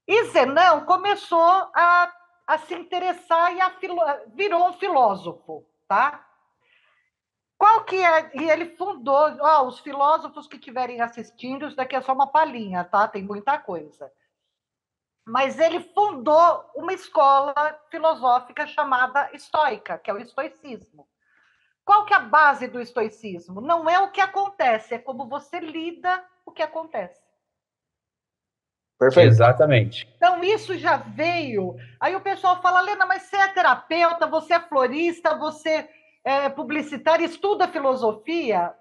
E 0.08 0.24
Zenão 0.26 0.86
começou 0.86 1.40
a, 1.74 2.14
a 2.46 2.58
se 2.60 2.74
interessar 2.74 3.54
e 3.54 3.80
filo, 3.80 4.02
virou 4.34 4.70
um 4.70 4.74
filósofo, 4.74 5.66
tá? 5.88 6.26
Qual 7.58 7.84
que 7.84 7.96
é? 7.96 8.32
E 8.36 8.50
ele 8.50 8.78
fundou, 8.78 9.36
ó, 9.42 9.66
os 9.66 9.80
filósofos 9.80 10.48
que 10.48 10.56
estiverem 10.56 11.02
assistindo, 11.02 11.68
isso 11.68 11.76
daqui 11.76 11.96
é 11.96 12.02
só 12.02 12.14
uma 12.14 12.28
palhinha, 12.28 12.84
tá? 12.86 13.08
Tem 13.08 13.24
muita 13.24 13.58
coisa. 13.58 14.12
Mas 15.28 15.60
ele 15.60 15.82
fundou 15.82 16.72
uma 16.74 16.94
escola 16.94 17.54
filosófica 17.92 18.66
chamada 18.66 19.30
estoica, 19.34 19.98
que 19.98 20.10
é 20.10 20.14
o 20.14 20.18
estoicismo. 20.18 21.06
Qual 21.84 22.06
que 22.06 22.14
é 22.14 22.18
a 22.18 22.22
base 22.22 22.68
do 22.70 22.80
estoicismo? 22.80 23.60
Não 23.60 23.90
é 23.90 24.00
o 24.00 24.10
que 24.10 24.22
acontece, 24.22 24.94
é 24.96 25.00
como 25.00 25.28
você 25.28 25.60
lida 25.60 26.24
o 26.46 26.52
que 26.52 26.64
acontece. 26.64 27.22
Perfeito. 28.98 29.28
Exatamente. 29.28 30.08
Então, 30.16 30.42
isso 30.42 30.78
já 30.78 30.96
veio. 30.96 31.76
Aí 32.00 32.16
o 32.16 32.22
pessoal 32.22 32.62
fala, 32.62 32.80
Lena, 32.80 33.06
mas 33.06 33.24
você 33.24 33.36
é 33.36 33.50
terapeuta, 33.50 34.28
você 34.28 34.54
é 34.54 34.60
florista, 34.62 35.36
você 35.36 35.90
é 36.24 36.48
publicitário, 36.48 37.26
estuda 37.26 37.68
filosofia, 37.68 38.74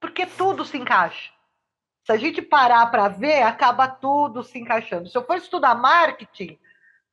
porque 0.00 0.24
tudo 0.24 0.64
se 0.64 0.78
encaixa. 0.78 1.30
Se 2.10 2.14
a 2.14 2.18
gente 2.18 2.42
parar 2.42 2.90
para 2.90 3.06
ver, 3.06 3.42
acaba 3.42 3.86
tudo 3.86 4.42
se 4.42 4.58
encaixando. 4.58 5.08
Se 5.08 5.16
eu 5.16 5.24
for 5.24 5.36
estudar 5.36 5.76
marketing, 5.76 6.58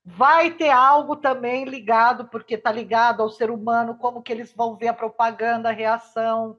vai 0.03 0.49
ter 0.49 0.71
algo 0.71 1.15
também 1.15 1.65
ligado, 1.65 2.25
porque 2.25 2.55
está 2.55 2.71
ligado 2.71 3.21
ao 3.21 3.29
ser 3.29 3.51
humano, 3.51 3.95
como 3.99 4.23
que 4.23 4.33
eles 4.33 4.51
vão 4.51 4.75
ver 4.75 4.87
a 4.87 4.93
propaganda, 4.95 5.69
a 5.69 5.71
reação. 5.71 6.57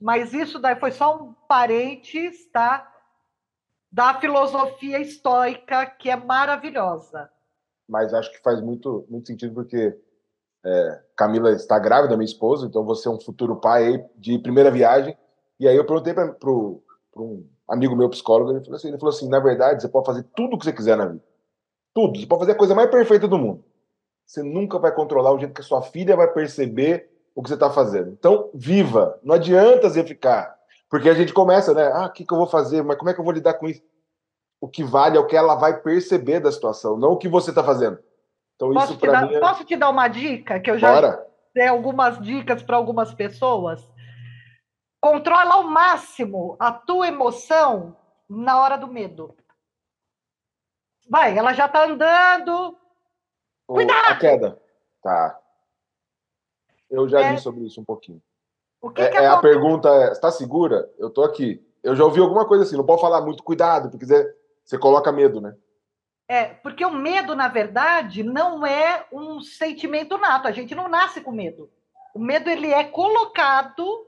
Mas 0.00 0.32
isso 0.32 0.58
daí 0.58 0.74
foi 0.76 0.90
só 0.90 1.14
um 1.14 1.34
parênteses, 1.46 2.46
tá? 2.50 2.90
da 3.92 4.18
filosofia 4.18 4.98
estoica, 4.98 5.84
que 5.84 6.08
é 6.08 6.16
maravilhosa. 6.16 7.28
Mas 7.86 8.14
acho 8.14 8.32
que 8.32 8.40
faz 8.40 8.58
muito, 8.62 9.04
muito 9.10 9.26
sentido, 9.26 9.52
porque 9.52 9.94
é, 10.64 11.02
Camila 11.14 11.52
está 11.52 11.78
grávida, 11.78 12.16
minha 12.16 12.24
esposa, 12.24 12.66
então 12.66 12.86
você 12.86 13.06
é 13.06 13.10
um 13.10 13.20
futuro 13.20 13.56
pai 13.56 14.02
de 14.16 14.38
primeira 14.38 14.70
viagem. 14.70 15.14
E 15.58 15.68
aí 15.68 15.76
eu 15.76 15.84
perguntei 15.84 16.14
para 16.14 16.34
um 17.16 17.46
amigo 17.68 17.96
meu 17.96 18.08
psicólogo, 18.08 18.50
ele 18.50 18.60
falou, 18.60 18.76
assim, 18.76 18.88
ele 18.88 18.98
falou 18.98 19.14
assim: 19.14 19.28
na 19.28 19.40
verdade, 19.40 19.82
você 19.82 19.88
pode 19.88 20.06
fazer 20.06 20.22
tudo 20.34 20.54
o 20.54 20.58
que 20.58 20.64
você 20.64 20.72
quiser 20.72 20.96
na 20.96 21.06
vida. 21.06 21.24
Tudo. 21.94 22.18
Você 22.18 22.26
pode 22.26 22.40
fazer 22.40 22.52
a 22.52 22.58
coisa 22.58 22.74
mais 22.74 22.90
perfeita 22.90 23.26
do 23.26 23.38
mundo. 23.38 23.64
Você 24.24 24.42
nunca 24.42 24.78
vai 24.78 24.94
controlar 24.94 25.32
o 25.32 25.38
jeito 25.38 25.54
que 25.54 25.60
a 25.60 25.64
sua 25.64 25.82
filha 25.82 26.16
vai 26.16 26.32
perceber 26.32 27.10
o 27.34 27.42
que 27.42 27.48
você 27.48 27.54
está 27.54 27.70
fazendo. 27.70 28.10
Então, 28.10 28.48
viva. 28.54 29.18
Não 29.22 29.34
adianta 29.34 29.90
você 29.90 30.04
ficar 30.04 30.60
porque 30.90 31.08
a 31.08 31.14
gente 31.14 31.32
começa, 31.32 31.72
né? 31.72 31.88
Ah, 31.94 32.06
o 32.06 32.10
que, 32.10 32.24
que 32.24 32.34
eu 32.34 32.36
vou 32.36 32.48
fazer? 32.48 32.82
Mas 32.82 32.98
como 32.98 33.08
é 33.08 33.14
que 33.14 33.20
eu 33.20 33.24
vou 33.24 33.32
lidar 33.32 33.54
com 33.54 33.68
isso? 33.68 33.80
O 34.60 34.68
que 34.68 34.82
vale 34.82 35.16
é 35.16 35.20
o 35.20 35.26
que 35.26 35.36
ela 35.36 35.54
vai 35.54 35.80
perceber 35.80 36.40
da 36.40 36.50
situação, 36.50 36.98
não 36.98 37.12
o 37.12 37.16
que 37.16 37.28
você 37.28 37.50
está 37.50 37.62
fazendo. 37.62 37.98
Então, 38.56 38.72
posso 38.74 38.92
isso 38.92 39.00
para 39.00 39.26
mim. 39.26 39.34
É... 39.36 39.40
Posso 39.40 39.64
te 39.64 39.76
dar 39.76 39.88
uma 39.88 40.08
dica? 40.08 40.58
Que 40.58 40.70
eu 40.70 40.78
já 40.78 40.92
Bora. 40.92 41.26
dei 41.54 41.68
algumas 41.68 42.20
dicas 42.20 42.62
para 42.62 42.76
algumas 42.76 43.14
pessoas. 43.14 43.88
Controla 45.00 45.54
ao 45.54 45.64
máximo 45.64 46.56
a 46.58 46.70
tua 46.70 47.08
emoção 47.08 47.96
na 48.28 48.60
hora 48.60 48.76
do 48.76 48.86
medo. 48.86 49.34
Vai, 51.08 51.36
ela 51.36 51.54
já 51.54 51.66
está 51.66 51.84
andando. 51.84 52.76
Cuidado! 53.66 54.12
A 54.12 54.16
queda. 54.16 54.62
Tá. 55.02 55.40
Eu 56.90 57.08
já 57.08 57.20
é... 57.20 57.32
li 57.32 57.38
sobre 57.38 57.64
isso 57.64 57.80
um 57.80 57.84
pouquinho. 57.84 58.22
O 58.80 58.90
que 58.90 59.02
é, 59.02 59.10
que 59.10 59.16
é 59.16 59.26
a 59.26 59.38
pergunta 59.38 59.88
é: 59.88 60.12
está 60.12 60.30
segura? 60.30 60.90
Eu 60.98 61.08
estou 61.08 61.24
aqui. 61.24 61.64
Eu 61.82 61.96
já 61.96 62.04
ouvi 62.04 62.20
alguma 62.20 62.46
coisa 62.46 62.64
assim, 62.64 62.76
não 62.76 62.84
pode 62.84 63.00
falar 63.00 63.22
muito 63.22 63.42
cuidado, 63.42 63.90
porque 63.90 64.04
você, 64.04 64.36
você 64.62 64.78
coloca 64.78 65.10
medo, 65.10 65.40
né? 65.40 65.56
É, 66.28 66.44
porque 66.44 66.84
o 66.84 66.92
medo, 66.92 67.34
na 67.34 67.48
verdade, 67.48 68.22
não 68.22 68.64
é 68.64 69.06
um 69.10 69.40
sentimento 69.40 70.16
nato. 70.18 70.46
A 70.46 70.52
gente 70.52 70.74
não 70.74 70.88
nasce 70.88 71.20
com 71.20 71.32
medo. 71.32 71.70
O 72.14 72.18
medo 72.18 72.48
ele 72.48 72.72
é 72.72 72.84
colocado 72.84 74.06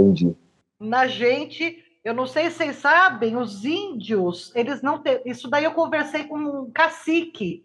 Entendi. 0.00 0.36
na 0.78 1.06
gente. 1.06 1.84
Eu 2.02 2.14
não 2.14 2.26
sei 2.26 2.50
se 2.50 2.56
vocês 2.56 2.76
sabem, 2.76 3.36
os 3.36 3.62
índios, 3.62 4.50
eles 4.56 4.80
não 4.80 5.02
têm. 5.02 5.20
Isso 5.26 5.50
daí 5.50 5.64
eu 5.64 5.72
conversei 5.72 6.24
com 6.24 6.38
um 6.38 6.70
cacique 6.70 7.62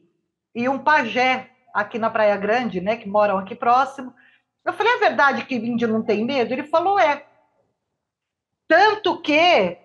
e 0.53 0.67
um 0.67 0.77
pajé 0.77 1.51
aqui 1.73 1.97
na 1.97 2.09
Praia 2.09 2.35
Grande, 2.35 2.81
né, 2.81 2.97
que 2.97 3.07
moram 3.07 3.37
aqui 3.37 3.55
próximo. 3.55 4.13
Eu 4.65 4.73
falei, 4.73 4.93
é 4.93 4.97
verdade 4.97 5.45
que 5.45 5.55
índio 5.55 5.87
não 5.87 6.01
tem 6.01 6.25
medo? 6.25 6.51
Ele 6.53 6.63
falou, 6.63 6.99
é. 6.99 7.25
Tanto 8.67 9.21
que 9.21 9.77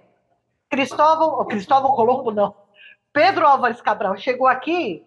Cristóvão, 0.68 1.44
Cristóvão 1.46 1.92
Colombo 1.92 2.30
não, 2.30 2.54
Pedro 3.12 3.46
Álvares 3.46 3.80
Cabral 3.80 4.16
chegou 4.16 4.46
aqui, 4.46 5.04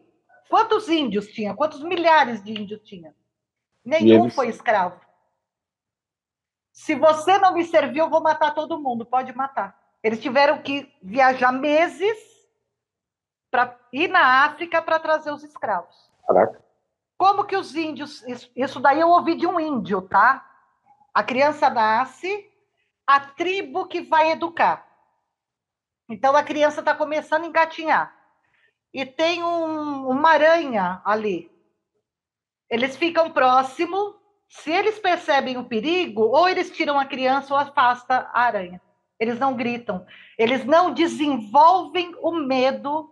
quantos 0.50 0.90
índios 0.90 1.28
tinha? 1.28 1.56
Quantos 1.56 1.82
milhares 1.82 2.44
de 2.44 2.52
índios 2.52 2.82
tinha? 2.84 3.16
Nenhum 3.84 4.24
eles... 4.24 4.36
foi 4.36 4.50
escravo. 4.50 5.00
Se 6.74 6.96
você 6.96 7.38
não 7.38 7.54
me 7.54 7.64
serviu, 7.64 8.06
eu 8.06 8.10
vou 8.10 8.20
matar 8.20 8.54
todo 8.56 8.82
mundo, 8.82 9.06
pode 9.06 9.32
matar. 9.34 9.80
Eles 10.02 10.20
tiveram 10.20 10.62
que 10.62 10.92
viajar 11.02 11.52
meses 11.52 12.18
para 13.52 13.80
ir 13.94 14.10
na 14.10 14.44
África 14.44 14.82
para 14.82 15.00
trazer 15.00 15.32
os 15.32 15.44
escravos. 15.44 16.12
Caraca. 16.28 16.62
Como 17.16 17.46
que 17.46 17.56
os 17.56 17.76
índios. 17.76 18.24
Isso 18.56 18.80
daí 18.80 19.00
eu 19.00 19.10
ouvi 19.10 19.36
de 19.36 19.46
um 19.46 19.60
índio, 19.60 20.02
tá? 20.02 20.50
A 21.14 21.24
criança 21.24 21.70
nasce, 21.70 22.52
a 23.06 23.20
tribo 23.20 23.86
que 23.86 24.02
vai 24.02 24.32
educar. 24.32 24.86
Então 26.10 26.36
a 26.36 26.44
criança 26.44 26.80
está 26.80 26.96
começando 26.96 27.44
a 27.44 27.48
engatinhar. 27.48 28.14
E 28.92 29.06
tem 29.06 29.44
um, 29.44 30.10
uma 30.10 30.32
aranha 30.32 31.02
ali. 31.06 31.52
Eles 32.68 32.98
ficam 32.98 33.32
próximo. 33.32 34.23
Se 34.62 34.72
eles 34.72 35.00
percebem 35.00 35.58
o 35.58 35.64
perigo, 35.64 36.22
ou 36.22 36.48
eles 36.48 36.70
tiram 36.70 37.00
a 37.00 37.06
criança 37.06 37.54
ou 37.54 37.60
afasta 37.60 38.30
a 38.32 38.42
aranha. 38.42 38.80
Eles 39.20 39.40
não 39.40 39.56
gritam. 39.56 40.06
Eles 40.38 40.64
não 40.64 40.94
desenvolvem 40.94 42.16
o 42.22 42.32
medo 42.32 43.10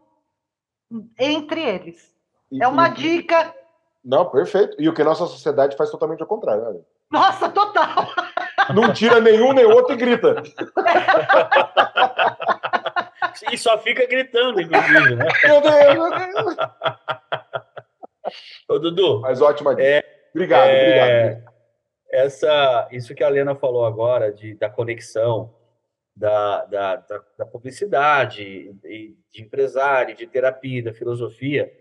entre 1.17 1.61
eles. 1.61 2.13
E, 2.51 2.63
é 2.63 2.67
uma 2.67 2.89
e, 2.89 2.93
dica 2.93 3.55
não, 4.03 4.25
perfeito. 4.29 4.75
E 4.79 4.89
o 4.89 4.93
que 4.93 5.01
a 5.01 5.05
nossa 5.05 5.25
sociedade 5.27 5.75
faz 5.77 5.91
totalmente 5.91 6.21
ao 6.21 6.27
contrário. 6.27 6.63
Olha. 6.63 6.79
Nossa, 7.11 7.49
total! 7.49 8.07
não 8.73 8.93
tira 8.93 9.19
nenhum 9.19 9.53
nem 9.53 9.65
outro 9.65 9.93
e 9.93 9.97
grita. 9.97 10.41
E 13.51 13.57
só 13.57 13.77
fica 13.79 14.07
gritando, 14.07 14.61
inclusive, 14.61 15.15
né? 15.15 15.25
Meu 15.43 15.61
Deus, 15.61 15.93
meu 15.93 16.09
Deus. 16.09 16.55
Ô, 18.67 18.79
Dudu. 18.79 19.21
Mas 19.21 19.41
ótima 19.41 19.75
dica. 19.75 19.87
É, 19.87 20.20
obrigado, 20.33 20.69
é, 20.69 21.23
obrigado. 21.25 21.51
Essa, 22.09 22.87
isso 22.91 23.15
que 23.15 23.23
a 23.23 23.29
Lena 23.29 23.55
falou 23.55 23.85
agora, 23.85 24.31
de, 24.31 24.53
da 24.55 24.69
conexão 24.69 25.53
da, 26.15 26.65
da, 26.65 26.95
da, 26.97 27.23
da 27.37 27.45
publicidade, 27.45 28.73
de, 28.83 29.15
de 29.31 29.41
empresário, 29.41 30.15
de 30.15 30.27
terapia, 30.27 30.83
da 30.83 30.93
filosofia, 30.93 31.71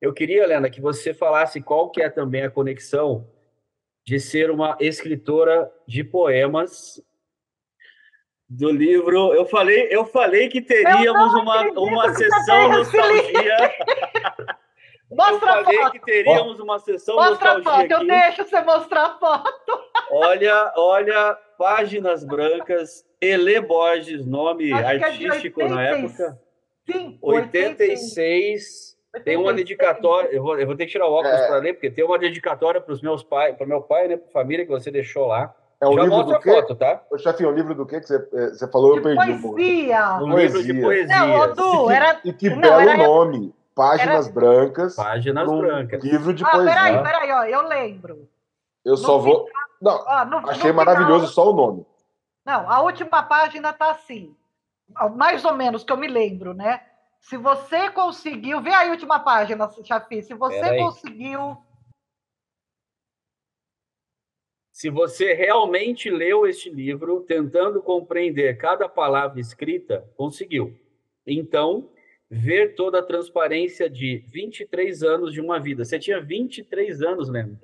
eu 0.00 0.12
queria, 0.12 0.42
Helena, 0.42 0.68
que 0.68 0.80
você 0.80 1.14
falasse 1.14 1.62
qual 1.62 1.88
que 1.88 2.02
é 2.02 2.10
também 2.10 2.42
a 2.42 2.50
conexão 2.50 3.30
de 4.04 4.18
ser 4.18 4.50
uma 4.50 4.76
escritora 4.80 5.72
de 5.86 6.02
poemas 6.02 7.00
do 8.48 8.70
livro. 8.70 9.32
Eu 9.32 9.46
falei, 9.46 9.86
eu 9.90 10.04
falei 10.04 10.48
que 10.48 10.60
teríamos 10.60 11.32
uma, 11.34 11.62
uma 11.70 12.14
sessão 12.14 12.68
nostalgia. 12.68 13.56
Mostra 15.16 15.58
eu 15.58 15.64
falei 15.64 15.78
foto. 15.78 15.92
que 15.92 16.00
teríamos 16.00 16.60
uma 16.60 16.78
sessão 16.78 17.16
Mostra 17.16 17.54
nostalgia. 17.54 17.64
Mostra 17.64 17.72
foto, 17.72 17.84
aqui. 17.84 17.92
eu 17.92 18.06
deixo 18.06 18.44
você 18.44 18.60
mostrar 18.62 19.04
a 19.06 19.18
foto. 19.18 19.82
Olha, 20.10 20.72
olha, 20.76 21.38
páginas 21.58 22.24
brancas, 22.24 23.04
Ele 23.20 23.60
Borges, 23.60 24.26
nome 24.26 24.72
Acho 24.72 24.84
é 24.84 25.04
artístico 25.04 25.62
é 25.62 25.68
na 25.68 25.82
época. 25.82 26.40
Sim, 26.86 27.18
86. 27.22 28.00
86 28.00 28.92
tem 29.24 29.36
uma 29.36 29.52
dedicatória, 29.52 30.30
eu 30.32 30.42
vou, 30.42 30.58
eu 30.58 30.66
vou 30.66 30.74
ter 30.74 30.86
que 30.86 30.92
tirar 30.92 31.06
o 31.06 31.12
óculos 31.12 31.38
é. 31.38 31.46
para 31.46 31.56
ler, 31.58 31.74
porque 31.74 31.90
tem 31.90 32.02
uma 32.02 32.18
dedicatória 32.18 32.80
para 32.80 32.92
os 32.94 33.02
meus 33.02 33.22
pais, 33.22 33.54
para 33.54 33.66
meu 33.66 33.82
pai, 33.82 34.08
né, 34.08 34.16
para 34.16 34.26
a 34.26 34.32
família 34.32 34.64
que 34.64 34.70
você 34.70 34.90
deixou 34.90 35.26
lá. 35.26 35.54
É 35.80 35.86
um 35.86 35.94
Já 35.94 36.02
livro 36.04 36.22
do 36.22 36.38
quê? 36.38 36.50
Foto, 36.50 36.74
tá? 36.76 37.02
Ô, 37.10 37.18
chefinho, 37.18 37.50
um 37.50 37.54
livro 37.54 37.74
do 37.74 37.84
quê 37.84 38.00
que 38.00 38.06
você, 38.06 38.14
eh, 38.14 38.48
você 38.50 38.70
falou? 38.70 38.92
De 38.92 38.98
eu 38.98 39.02
perdi 39.02 39.42
poesia. 39.42 40.18
Um, 40.20 40.24
um 40.26 40.38
livro 40.38 40.62
de 40.62 40.80
poesia. 40.80 41.26
Não, 41.26 41.54
Du, 41.54 41.90
era... 41.90 42.20
E 42.24 42.32
que, 42.32 42.48
belo 42.48 42.80
era... 42.80 42.96
nome. 42.96 43.52
Páginas 43.74 44.26
era... 44.26 44.34
brancas. 44.34 44.96
Páginas 44.96 45.48
brancas. 45.48 46.04
Livro 46.04 46.34
de 46.34 46.44
ah, 46.44 46.50
poesia. 46.50 46.74
Peraí, 46.74 47.02
peraí, 47.02 47.32
ó, 47.32 47.44
eu 47.44 47.66
lembro. 47.66 48.28
Eu 48.84 48.92
no 48.92 48.96
só 48.98 49.18
vou. 49.18 49.48
Não, 49.80 50.04
ó, 50.06 50.24
no, 50.24 50.50
achei 50.50 50.70
no 50.70 50.76
maravilhoso 50.76 51.28
final... 51.28 51.32
só 51.32 51.50
o 51.50 51.54
nome. 51.54 51.86
Não, 52.44 52.70
a 52.70 52.80
última 52.82 53.22
página 53.22 53.72
tá 53.72 53.90
assim. 53.90 54.36
Mais 55.16 55.44
ou 55.44 55.54
menos, 55.54 55.84
que 55.84 55.92
eu 55.92 55.96
me 55.96 56.08
lembro, 56.08 56.52
né? 56.52 56.82
Se 57.20 57.36
você 57.36 57.90
conseguiu. 57.90 58.60
Vê 58.60 58.74
aí 58.74 58.88
a 58.88 58.90
última 58.90 59.20
página, 59.20 59.70
Chafi. 59.84 60.22
Se 60.22 60.34
você 60.34 60.76
conseguiu. 60.76 61.56
Se 64.72 64.90
você 64.90 65.32
realmente 65.32 66.10
leu 66.10 66.46
este 66.46 66.68
livro, 66.68 67.20
tentando 67.20 67.80
compreender 67.80 68.58
cada 68.58 68.88
palavra 68.88 69.38
escrita, 69.38 70.04
conseguiu. 70.16 70.76
Então, 71.24 71.91
ver 72.32 72.74
toda 72.74 73.00
a 73.00 73.02
transparência 73.02 73.90
de 73.90 74.24
23 74.30 75.02
anos 75.02 75.34
de 75.34 75.40
uma 75.40 75.60
vida. 75.60 75.84
Você 75.84 75.98
tinha 75.98 76.18
23 76.18 77.02
anos, 77.02 77.28
lembra? 77.28 77.58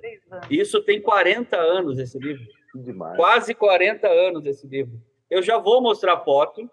Isso 0.47 0.79
tem 0.83 1.01
40 1.01 1.57
anos, 1.57 1.97
esse 1.97 2.19
livro. 2.19 2.45
Demais. 2.75 3.15
Quase 3.15 3.55
40 3.55 4.07
anos 4.07 4.45
esse 4.45 4.67
livro. 4.67 5.01
Eu 5.27 5.41
já 5.41 5.57
vou 5.57 5.81
mostrar 5.81 6.13
a 6.13 6.19
foto. 6.19 6.69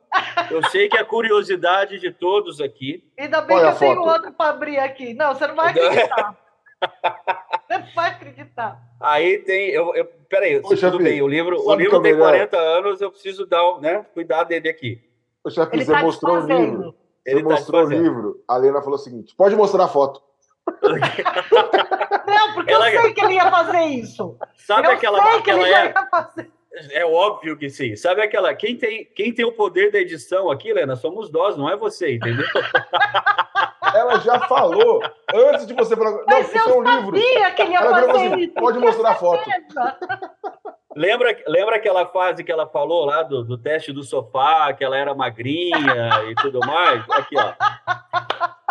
Eu 0.51 0.62
sei 0.68 0.90
que 0.90 0.97
é 0.99 1.05
curiosidade 1.05 1.99
de 1.99 2.11
todos 2.11 2.61
aqui. 2.61 3.03
Ainda 3.18 3.40
bem 3.40 3.57
Olha 3.57 3.68
que 3.68 3.84
eu 3.84 3.88
tenho 3.88 4.03
outro 4.03 4.32
para 4.32 4.51
abrir 4.51 4.78
aqui. 4.78 5.14
Não, 5.14 5.34
você 5.34 5.47
não 5.47 5.55
vai 5.55 5.70
acreditar. 5.70 6.38
você 7.66 7.78
não 7.78 7.94
vai 7.94 8.11
acreditar. 8.11 8.78
Aí 9.01 9.38
tem. 9.38 9.70
Eu, 9.70 9.94
eu, 9.94 10.05
peraí, 10.28 10.61
Poxa, 10.61 10.90
tudo 10.90 11.03
bem. 11.03 11.22
O 11.22 11.28
livro, 11.28 11.59
o 11.66 11.74
livro 11.74 12.01
tem 12.03 12.16
40 12.16 12.57
anos, 12.59 13.01
eu 13.01 13.11
preciso 13.11 13.47
dar, 13.47 13.80
né, 13.80 14.05
cuidar 14.12 14.44
dele 14.44 14.68
aqui. 14.68 15.03
Chefe, 15.49 15.78
você 15.78 15.92
tá 15.92 16.03
mostrou 16.03 16.38
o 16.38 16.47
livro. 16.47 16.94
Ele 17.27 17.43
tá 17.43 17.49
mostrou 17.51 17.85
o 17.85 17.89
livro. 17.89 18.43
A 18.47 18.57
Lena 18.57 18.81
falou 18.81 18.95
o 18.95 19.03
seguinte: 19.03 19.35
pode 19.35 19.57
mostrar 19.57 19.85
a 19.85 19.89
foto. 19.89 20.22
não, 20.83 22.55
porque 22.55 22.72
ela... 22.72 22.91
eu 22.91 23.03
sei 23.03 23.12
que 23.12 23.24
ele 23.24 23.35
ia 23.35 23.51
fazer 23.51 23.83
isso. 23.87 24.37
Sabe 24.57 24.89
eu 24.89 24.93
aquela. 24.93 25.20
Sei 25.20 25.39
aquela 25.39 25.43
que 25.43 25.51
ele 25.51 25.74
é... 25.74 25.87
ia 25.87 26.07
fazer. 26.11 26.51
É 26.91 27.07
óbvio 27.07 27.57
que 27.57 27.70
sim. 27.70 27.97
Sabe 27.97 28.22
aquela. 28.22 28.55
Quem 28.55 28.77
tem, 28.77 29.05
quem 29.05 29.33
tem 29.33 29.45
o 29.45 29.53
poder 29.53 29.91
da 29.91 29.99
edição 29.99 30.51
aqui, 30.51 30.72
Lena, 30.72 30.95
somos 30.95 31.31
nós, 31.33 31.57
não 31.57 31.68
é 31.68 31.77
você, 31.77 32.14
entendeu? 32.14 32.47
Ela 33.97 34.20
já 34.20 34.40
falou 34.40 35.01
antes 35.34 35.66
de 35.66 35.74
você 35.74 35.97
falar. 35.97 36.11
Não, 36.11 36.24
Mas 36.26 36.55
eu 36.55 36.62
é 36.62 36.76
um 36.76 36.82
livro. 36.82 37.12
que 37.12 37.62
ele 37.62 37.72
ia 37.72 37.80
fazer 37.80 38.11
assim, 38.11 38.38
isso. 38.40 38.55
Pode 38.55 38.78
mostrar 38.78 39.11
a 39.11 39.14
foto. 39.14 39.49
Lembra, 40.97 41.36
lembra 41.47 41.76
aquela 41.76 42.07
fase 42.07 42.42
que 42.42 42.51
ela 42.51 42.66
falou 42.66 43.05
lá 43.05 43.22
do, 43.22 43.44
do 43.44 43.59
teste 43.59 43.92
do 43.92 44.03
sofá, 44.03 44.72
que 44.72 44.82
ela 44.82 44.97
era 44.97 45.14
magrinha 45.14 46.09
e 46.30 46.34
tudo 46.36 46.59
mais? 46.61 47.05
Aqui, 47.11 47.36
ó. 47.36 47.53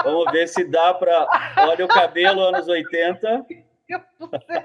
Vamos 0.03 0.31
ver 0.31 0.47
se 0.47 0.63
dá 0.65 0.91
para. 0.95 1.27
Olha 1.69 1.85
o 1.85 1.87
cabelo, 1.87 2.41
anos 2.41 2.67
80. 2.67 3.45
Meu 3.87 3.99
Deus 4.19 4.31
do 4.31 4.43
céu. 4.47 4.63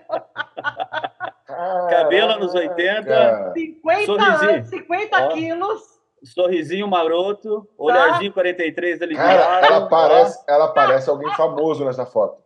Cabelo 1.91 2.33
anos 2.33 2.55
80. 2.55 3.53
50 3.55 4.07
sorrisinho. 4.07 4.51
anos, 4.53 4.69
50 4.71 5.23
Ó, 5.23 5.29
quilos. 5.35 6.00
Sorrisinho 6.23 6.87
maroto, 6.87 7.69
olharzinho 7.79 8.33
43 8.33 9.03
ali 9.03 9.17
Cara, 9.17 9.67
ela 9.67 9.89
parece, 9.89 10.45
ela 10.47 10.69
parece 10.69 11.09
alguém 11.09 11.33
famoso 11.35 11.85
nessa 11.85 12.05
foto. 12.05 12.43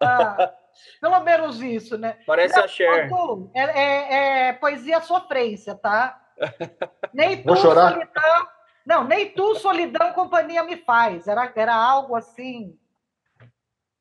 Ah, 0.00 0.54
pelo 1.00 1.20
menos 1.20 1.60
isso, 1.60 1.98
né? 1.98 2.16
Parece 2.26 2.58
a 2.58 2.66
Cher. 2.66 3.10
É, 3.54 3.60
é, 3.60 4.48
é, 4.48 4.52
poesia 4.54 5.00
sofrência, 5.02 5.74
tá? 5.74 6.18
Nem 7.12 7.42
tu, 7.42 7.48
Vou 7.48 7.56
chorar? 7.56 7.92
solidão. 7.92 8.48
Não, 8.86 9.04
nem 9.04 9.30
tu, 9.30 9.54
solidão, 9.56 10.12
companhia 10.14 10.64
me 10.64 10.76
faz. 10.76 11.28
Era, 11.28 11.52
era 11.54 11.74
algo 11.74 12.16
assim. 12.16 12.76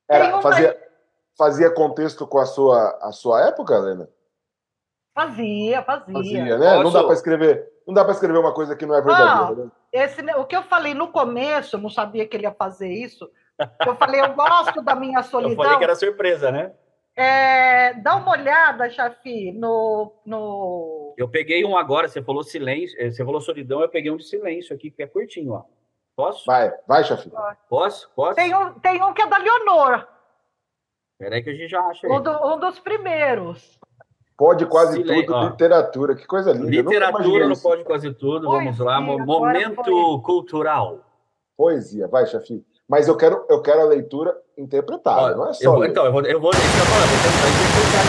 Era, 0.09 0.41
fazia, 0.41 0.89
fazia 1.37 1.69
contexto 1.69 2.25
com 2.25 2.39
a 2.39 2.45
sua, 2.45 2.97
a 3.01 3.11
sua 3.11 3.47
época, 3.47 3.75
Helena? 3.75 4.09
Fazia, 5.13 5.83
fazia. 5.83 6.13
Fazia, 6.13 6.57
né? 6.57 6.71
Posso... 6.71 6.83
Não 6.83 6.91
dá 6.93 7.03
para 7.03 7.13
escrever, 7.13 7.69
não 7.89 7.93
dá 7.95 8.03
para 8.03 8.13
escrever 8.13 8.37
uma 8.37 8.53
coisa 8.53 8.75
que 8.75 8.85
não 8.85 8.93
é 8.93 9.01
verdadeira. 9.01 9.55
Não, 9.55 9.65
né? 9.65 9.71
esse, 9.91 10.21
o 10.35 10.45
que 10.45 10.55
eu 10.55 10.61
falei 10.63 10.93
no 10.93 11.07
começo, 11.07 11.75
eu 11.75 11.81
não 11.81 11.89
sabia 11.89 12.27
que 12.27 12.37
ele 12.37 12.43
ia 12.43 12.53
fazer 12.53 12.87
isso. 12.87 13.27
Eu 13.85 13.95
falei, 13.95 14.21
eu 14.21 14.33
gosto 14.35 14.79
da 14.83 14.95
minha 14.95 15.23
solidão. 15.23 15.51
Eu 15.57 15.57
falei 15.57 15.77
que 15.79 15.83
era 15.83 15.95
surpresa, 15.95 16.51
né? 16.51 16.71
É, 17.15 17.95
dá 17.95 18.15
uma 18.15 18.31
olhada, 18.31 18.89
Chafi, 18.89 19.51
no, 19.51 20.13
no. 20.23 21.15
Eu 21.17 21.27
peguei 21.27 21.65
um 21.65 21.75
agora, 21.75 22.07
você 22.07 22.21
falou 22.21 22.43
silêncio, 22.43 22.95
eh, 22.97 23.11
você 23.11 23.25
falou 23.25 23.41
solidão, 23.41 23.81
eu 23.81 23.89
peguei 23.89 24.09
um 24.09 24.15
de 24.15 24.23
silêncio 24.23 24.73
aqui, 24.73 24.89
que 24.89 25.03
é 25.03 25.07
curtinho, 25.07 25.51
ó. 25.53 25.63
Posso? 26.15 26.45
Vai, 26.45 26.71
vai, 26.87 27.03
Chafi. 27.03 27.29
Posso? 27.67 28.09
Posso? 28.15 28.35
Tem 28.35 28.55
um, 28.55 28.73
tem 28.79 29.03
um 29.03 29.13
que 29.13 29.21
é 29.21 29.27
da 29.27 29.37
Leonor. 29.37 30.07
Peraí 31.17 31.43
que 31.43 31.49
a 31.49 31.53
gente 31.53 31.67
já 31.67 31.81
acha. 31.81 32.07
Um, 32.07 32.21
do, 32.21 32.31
um 32.53 32.59
dos 32.59 32.79
primeiros. 32.79 33.77
Pode 34.39 34.65
quase 34.67 35.03
tudo, 35.03 35.33
ó. 35.33 35.49
literatura, 35.49 36.15
que 36.15 36.25
coisa 36.25 36.53
linda. 36.53 36.69
Literatura 36.69 37.45
não 37.45 37.57
pode 37.57 37.83
quase 37.83 38.13
tudo, 38.13 38.47
Poesia, 38.47 38.71
vamos 38.71 38.79
lá, 38.79 39.01
momento 39.01 40.21
cultural. 40.21 40.99
Poesia, 41.57 42.07
vai, 42.07 42.25
chefe. 42.25 42.63
Mas 42.87 43.09
eu 43.09 43.17
quero, 43.17 43.45
eu 43.49 43.61
quero 43.61 43.81
a 43.81 43.83
leitura 43.83 44.33
interpretada, 44.57 45.35
não 45.35 45.49
é 45.49 45.53
só. 45.53 45.61
Eu 45.61 45.73
vou, 45.73 45.83
então, 45.83 46.05
eu 46.05 46.13
vou, 46.13 46.21
eu 46.21 46.39
vou 46.39 46.51
deixar 46.51 46.85
falar, 46.85 47.05
vou 47.05 47.17
tentar 47.17 47.49
interpretar. 47.49 48.05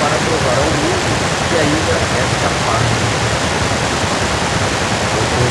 para 0.00 0.16
provar 0.24 0.56
ao 0.58 0.70
mundo 0.72 1.10
que 1.50 1.56
ainda 1.58 1.92
é 1.92 2.24
capaz. 2.40 3.16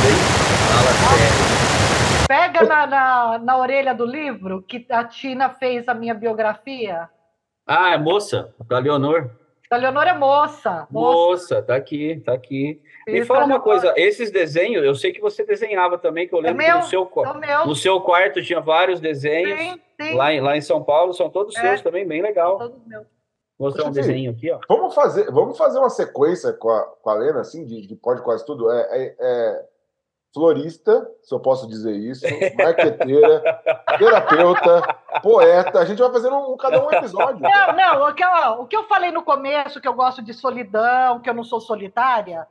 Eu 0.06 0.46
fala 0.68 0.94
sério. 1.18 1.46
Pega 2.46 2.64
na, 2.64 2.88
na, 2.88 3.40
na, 3.40 3.58
orelha 3.58 3.94
do 3.94 4.06
livro 4.06 4.62
que 4.62 4.86
a 4.90 5.04
Tina 5.04 5.50
fez 5.50 5.88
a 5.88 5.94
minha 5.94 6.14
biografia. 6.14 7.10
Ah, 7.66 7.94
é 7.94 7.98
moça, 7.98 8.54
da 8.68 8.78
Leonor. 8.78 9.32
Da 9.70 9.78
Leonor 9.78 10.04
é 10.04 10.14
moça. 10.14 10.88
Moça, 10.92 11.56
moça 11.56 11.62
tá 11.64 11.76
aqui, 11.76 12.22
tá 12.24 12.34
aqui. 12.34 12.80
Me 13.08 13.26
fala 13.26 13.46
uma 13.46 13.60
coisa, 13.60 13.94
esses 13.98 14.30
desenhos, 14.30 14.86
eu 14.86 14.94
sei 14.94 15.12
que 15.12 15.20
você 15.20 15.44
desenhava 15.44 15.98
também, 15.98 16.28
que 16.28 16.36
eu 16.36 16.40
lembro 16.40 16.62
é 16.62 16.68
meu, 16.68 16.78
que 16.78 16.84
no 16.84 16.90
seu, 16.90 17.12
é 17.44 17.66
no 17.66 17.76
seu 17.76 18.02
quarto 18.02 18.44
tinha 18.44 18.62
vários 18.62 19.00
desenhos. 19.00 19.60
Sim, 19.60 19.82
sim. 20.00 20.14
Lá, 20.16 20.32
em, 20.32 20.40
lá 20.40 20.56
em 20.56 20.62
São 20.62 20.84
Paulo, 20.84 21.14
são 21.14 21.30
todos 21.30 21.56
é, 21.56 21.62
seus 21.62 21.82
também, 21.82 22.08
bem 22.08 22.22
legal. 22.22 22.60
Todos 22.60 22.86
meus. 22.86 23.08
Mostrar 23.58 23.86
um 23.88 23.92
desenho 23.92 24.32
aqui, 24.32 24.52
ó. 24.52 24.60
Vamos 24.68 24.94
fazer, 24.94 25.32
vamos 25.32 25.58
fazer 25.58 25.80
uma 25.80 25.90
sequência 25.90 26.52
com 26.52 26.70
a, 26.70 26.84
com 27.02 27.10
a 27.10 27.14
Lena, 27.14 27.40
assim, 27.40 27.66
de, 27.66 27.88
de 27.88 27.96
pode 27.96 28.22
quase 28.22 28.46
tudo. 28.46 28.70
É, 28.70 28.82
é, 28.92 29.16
é 29.18 29.66
florista, 30.36 31.10
se 31.24 31.34
eu 31.34 31.40
posso 31.40 31.66
dizer 31.66 31.96
isso, 31.96 32.26
marqueteira, 32.58 33.42
terapeuta, 33.98 34.98
poeta. 35.24 35.80
A 35.80 35.86
gente 35.86 36.00
vai 36.00 36.12
fazendo 36.12 36.36
um, 36.36 36.58
cada 36.58 36.86
um 36.86 36.92
episódio. 36.92 37.40
Não, 37.40 37.74
não, 37.74 38.10
o 38.10 38.14
que, 38.14 38.24
eu, 38.24 38.30
o 38.60 38.68
que 38.68 38.76
eu 38.76 38.84
falei 38.84 39.12
no 39.12 39.24
começo, 39.24 39.80
que 39.80 39.88
eu 39.88 39.94
gosto 39.94 40.22
de 40.22 40.34
solidão, 40.34 41.22
que 41.22 41.30
eu 41.30 41.34
não 41.34 41.46
sou 41.46 41.62
solitária, 41.62 42.46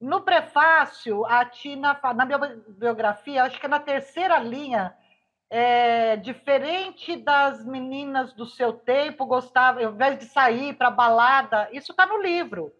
no 0.00 0.20
prefácio, 0.22 1.24
a 1.26 1.44
Tina, 1.44 1.96
na 2.12 2.24
minha 2.24 2.38
biografia, 2.66 3.44
acho 3.44 3.60
que 3.60 3.66
é 3.66 3.68
na 3.68 3.78
terceira 3.78 4.40
linha, 4.40 4.92
é, 5.48 6.16
diferente 6.16 7.14
das 7.14 7.64
meninas 7.64 8.32
do 8.32 8.44
seu 8.44 8.72
tempo, 8.72 9.26
gostava, 9.26 9.80
ao 9.80 9.92
invés 9.92 10.18
de 10.18 10.24
sair 10.24 10.74
para 10.74 10.90
balada, 10.90 11.68
isso 11.70 11.92
está 11.92 12.04
no 12.04 12.20
livro. 12.20 12.72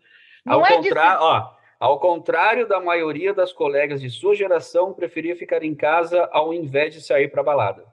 Não 0.45 0.57
ao, 0.57 0.67
é 0.67 0.71
contra... 0.71 1.11
de... 1.11 1.23
ó, 1.23 1.62
ao 1.83 1.99
contrário 1.99 2.69
da 2.69 2.79
maioria 2.79 3.35
das 3.35 3.53
colegas 3.53 4.01
de 4.01 4.09
sua 4.09 4.37
geração, 4.37 4.95
preferia 4.95 5.35
ficar 5.35 5.65
em 5.65 5.75
casa 5.75 6.29
ao 6.31 6.55
invés 6.55 6.95
de 6.95 7.01
sair 7.01 7.27
para 7.27 7.43
balada. 7.43 7.85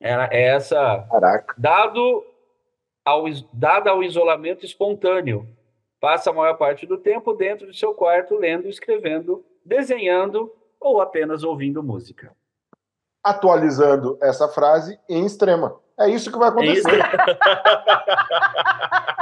Era 0.00 0.26
essa. 0.32 1.06
Caraca. 1.10 1.54
Dado 1.58 2.24
ao, 3.04 3.24
dado 3.52 3.88
ao 3.88 4.02
isolamento 4.02 4.64
espontâneo, 4.64 5.46
passa 6.00 6.30
a 6.30 6.32
maior 6.32 6.54
parte 6.54 6.86
do 6.86 6.96
tempo 6.96 7.34
dentro 7.34 7.70
de 7.70 7.78
seu 7.78 7.92
quarto, 7.92 8.36
lendo, 8.36 8.70
escrevendo, 8.70 9.44
desenhando 9.62 10.50
ou 10.80 11.02
apenas 11.02 11.44
ouvindo 11.44 11.82
música 11.82 12.34
atualizando 13.22 14.16
essa 14.22 14.48
frase 14.48 14.98
em 15.08 15.26
extrema. 15.26 15.78
É 15.98 16.08
isso 16.08 16.32
que 16.32 16.38
vai 16.38 16.48
acontecer. 16.48 16.88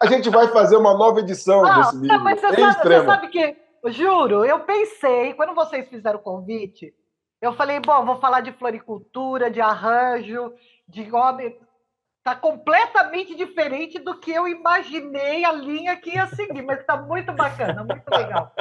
a 0.00 0.06
gente 0.06 0.30
vai 0.30 0.48
fazer 0.48 0.76
uma 0.76 0.94
nova 0.96 1.20
edição 1.20 1.64
ah, 1.64 1.78
desse 1.78 1.96
livro. 1.96 2.16
Não, 2.16 2.24
mas 2.24 2.40
você, 2.40 2.54
sabe, 2.54 2.82
você 2.82 3.04
sabe 3.04 3.28
que, 3.28 3.56
juro, 3.86 4.44
eu 4.44 4.60
pensei, 4.60 5.34
quando 5.34 5.54
vocês 5.54 5.88
fizeram 5.88 6.18
o 6.18 6.22
convite, 6.22 6.94
eu 7.40 7.52
falei, 7.54 7.80
bom, 7.80 8.04
vou 8.04 8.18
falar 8.18 8.40
de 8.40 8.52
floricultura, 8.52 9.50
de 9.50 9.60
arranjo, 9.60 10.52
de 10.86 11.12
homem 11.14 11.58
Está 12.28 12.38
completamente 12.38 13.34
diferente 13.34 13.98
do 13.98 14.20
que 14.20 14.30
eu 14.30 14.46
imaginei 14.46 15.46
a 15.46 15.52
linha 15.52 15.96
que 15.96 16.10
ia 16.10 16.26
seguir, 16.26 16.60
mas 16.60 16.80
está 16.80 16.94
muito 16.94 17.32
bacana, 17.32 17.82
muito 17.82 18.06
legal. 18.10 18.52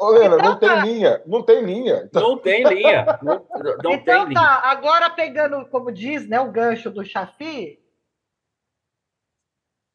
Ô, 0.00 0.08
Lena, 0.08 0.36
então, 0.36 0.48
não 0.48 0.58
tem 0.58 0.68
tá. 0.70 0.84
linha, 0.84 1.22
não 1.26 1.42
tem 1.42 1.62
linha. 1.62 2.02
Então... 2.06 2.22
Não 2.22 2.38
tem 2.38 2.64
linha. 2.64 3.18
Não, 3.20 3.46
não 3.84 3.92
então 3.92 3.92
tem 3.92 4.04
tá, 4.04 4.24
linha. 4.24 4.40
agora 4.40 5.10
pegando, 5.10 5.66
como 5.66 5.92
diz, 5.92 6.26
né, 6.26 6.40
o 6.40 6.50
gancho 6.50 6.90
do 6.90 7.04
Chafi. 7.04 7.78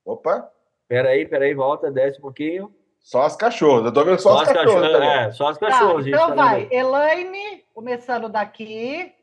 Opa. 0.05 0.51
Peraí, 0.87 1.25
peraí, 1.25 1.53
volta, 1.53 1.91
desce 1.91 2.19
um 2.19 2.21
pouquinho. 2.21 2.73
Só 2.99 3.23
as 3.23 3.35
cachorras, 3.35 3.85
eu 3.85 3.93
tô 3.93 4.03
vendo 4.03 4.19
só, 4.19 4.35
só 4.35 4.41
as, 4.41 4.49
as 4.49 4.53
cachorras. 4.53 4.91
cachorras 4.91 5.07
é, 5.07 5.31
só 5.31 5.47
as 5.47 5.57
cachorras. 5.57 6.03
Tá, 6.03 6.09
então 6.09 6.35
vai, 6.35 6.67
Elaine, 6.71 7.63
começando 7.73 8.27
daqui. 8.27 9.13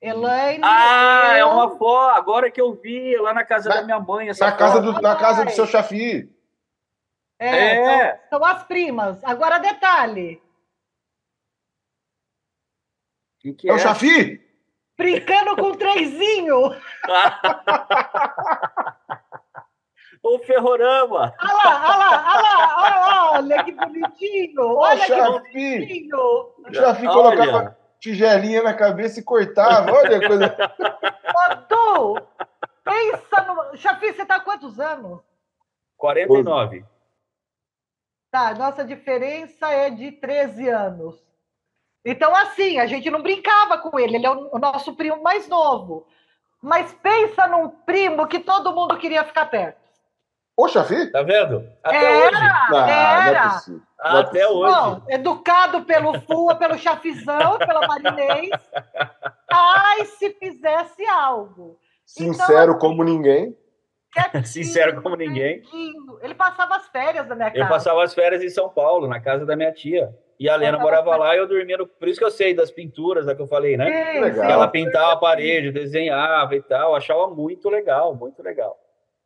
Elaine. 0.00 0.62
Ah, 0.64 1.34
eu... 1.34 1.38
é 1.38 1.44
uma 1.44 1.76
foto. 1.76 2.16
Agora 2.16 2.50
que 2.50 2.60
eu 2.60 2.74
vi 2.74 3.16
lá 3.18 3.34
na 3.34 3.44
casa 3.44 3.68
na, 3.68 3.76
da 3.76 3.82
minha 3.82 4.00
mãe. 4.00 4.28
na, 4.28 4.52
casa 4.52 4.80
do, 4.80 4.92
na 5.00 5.14
casa 5.14 5.44
do 5.44 5.50
seu 5.50 5.66
Chafi. 5.66 6.34
É, 7.38 7.76
é. 7.76 8.16
São, 8.28 8.38
são, 8.38 8.44
as 8.44 8.64
primas. 8.64 9.22
Agora, 9.22 9.58
detalhe. 9.58 10.42
Que 13.38 13.52
que 13.52 13.68
é, 13.68 13.72
é 13.72 13.74
o 13.74 13.78
Chafi? 13.78 14.40
Brincando 14.96 15.56
com 15.56 15.70
o 15.70 15.76
trenzinho. 15.76 16.56
o 20.22 20.38
Ferrorama. 20.40 21.34
Olha 21.40 21.54
lá, 21.54 21.84
olha 21.88 21.96
lá, 21.96 22.34
olha 22.34 22.42
lá, 22.42 22.76
olha 22.76 23.00
lá, 23.00 23.32
olha 23.32 23.64
que 23.64 23.72
bonitinho. 23.72 24.76
Olha 24.76 25.06
que 25.06 25.22
bonitinho. 25.22 26.18
O 26.18 26.74
Chafi 26.74 27.06
colocava 27.06 27.76
tigelinha 27.98 28.62
na 28.62 28.74
cabeça 28.74 29.20
e 29.20 29.22
cortava. 29.22 29.92
Olha 29.92 30.18
a 30.18 30.26
coisa. 30.26 30.56
Madu, 31.34 32.26
pensa 32.84 33.42
no. 33.44 33.76
Chafi, 33.76 34.12
você 34.12 34.24
tá 34.24 34.40
quantos 34.40 34.78
anos? 34.78 35.20
49. 35.96 36.84
Tá, 38.30 38.54
nossa 38.54 38.84
diferença 38.84 39.68
é 39.70 39.90
de 39.90 40.12
13 40.12 40.68
anos. 40.68 41.16
Então, 42.04 42.34
assim, 42.34 42.78
a 42.78 42.86
gente 42.86 43.10
não 43.10 43.22
brincava 43.22 43.76
com 43.78 43.98
ele, 43.98 44.16
ele 44.16 44.26
é 44.26 44.30
o 44.30 44.58
nosso 44.58 44.94
primo 44.94 45.22
mais 45.22 45.48
novo. 45.48 46.06
Mas 46.62 46.92
pensa 46.94 47.46
num 47.48 47.68
primo 47.68 48.26
que 48.26 48.38
todo 48.38 48.74
mundo 48.74 48.96
queria 48.98 49.24
ficar 49.24 49.46
perto. 49.46 49.79
Ô, 50.60 50.68
Chafi? 50.68 51.10
Tá 51.10 51.22
vendo? 51.22 51.66
Até 51.82 52.26
era, 52.26 52.36
hoje. 52.36 52.70
Não, 52.70 52.78
era. 52.78 53.62
Não 53.66 54.16
é 54.16 54.20
até 54.20 54.46
hoje. 54.46 54.74
Não, 54.74 55.02
educado 55.08 55.84
pelo 55.84 56.20
FUA, 56.20 56.54
pelo 56.56 56.76
chafizão, 56.76 57.56
pela 57.56 57.86
marinês. 57.86 58.50
Ai, 59.50 60.04
se 60.04 60.28
fizesse 60.34 61.06
algo. 61.06 61.78
Sincero 62.04 62.72
então, 62.72 62.78
como 62.78 63.02
ninguém. 63.02 63.56
Quietinho, 64.12 64.44
Sincero 64.44 65.00
como 65.00 65.16
ninguém. 65.16 65.62
Ele 66.20 66.34
passava 66.34 66.76
as 66.76 66.88
férias 66.88 67.26
na 67.26 67.34
minha 67.34 67.48
casa. 67.48 67.58
Ele 67.58 67.68
passava 67.68 68.04
as 68.04 68.12
férias 68.12 68.42
em 68.42 68.50
São 68.50 68.68
Paulo, 68.68 69.08
na 69.08 69.18
casa 69.18 69.46
da 69.46 69.56
minha 69.56 69.72
tia. 69.72 70.14
E 70.38 70.46
a 70.46 70.56
Lena 70.56 70.78
morava 70.78 71.16
lá 71.16 71.34
e 71.34 71.38
eu 71.38 71.46
dormia 71.46 71.76
no... 71.78 71.86
Por 71.86 72.08
isso 72.08 72.18
que 72.18 72.24
eu 72.24 72.30
sei 72.30 72.54
das 72.54 72.70
pinturas, 72.70 73.28
é 73.28 73.34
que 73.34 73.42
eu 73.42 73.46
falei, 73.46 73.76
né? 73.76 74.12
Sim, 74.12 74.20
legal. 74.20 74.46
Que 74.46 74.52
ela 74.52 74.68
pintava 74.68 75.12
a 75.12 75.16
parede, 75.16 75.70
desenhava 75.70 76.54
e 76.54 76.62
tal. 76.62 76.90
Eu 76.90 76.96
achava 76.96 77.28
muito 77.28 77.68
legal, 77.68 78.14
muito 78.14 78.42
legal. 78.42 78.78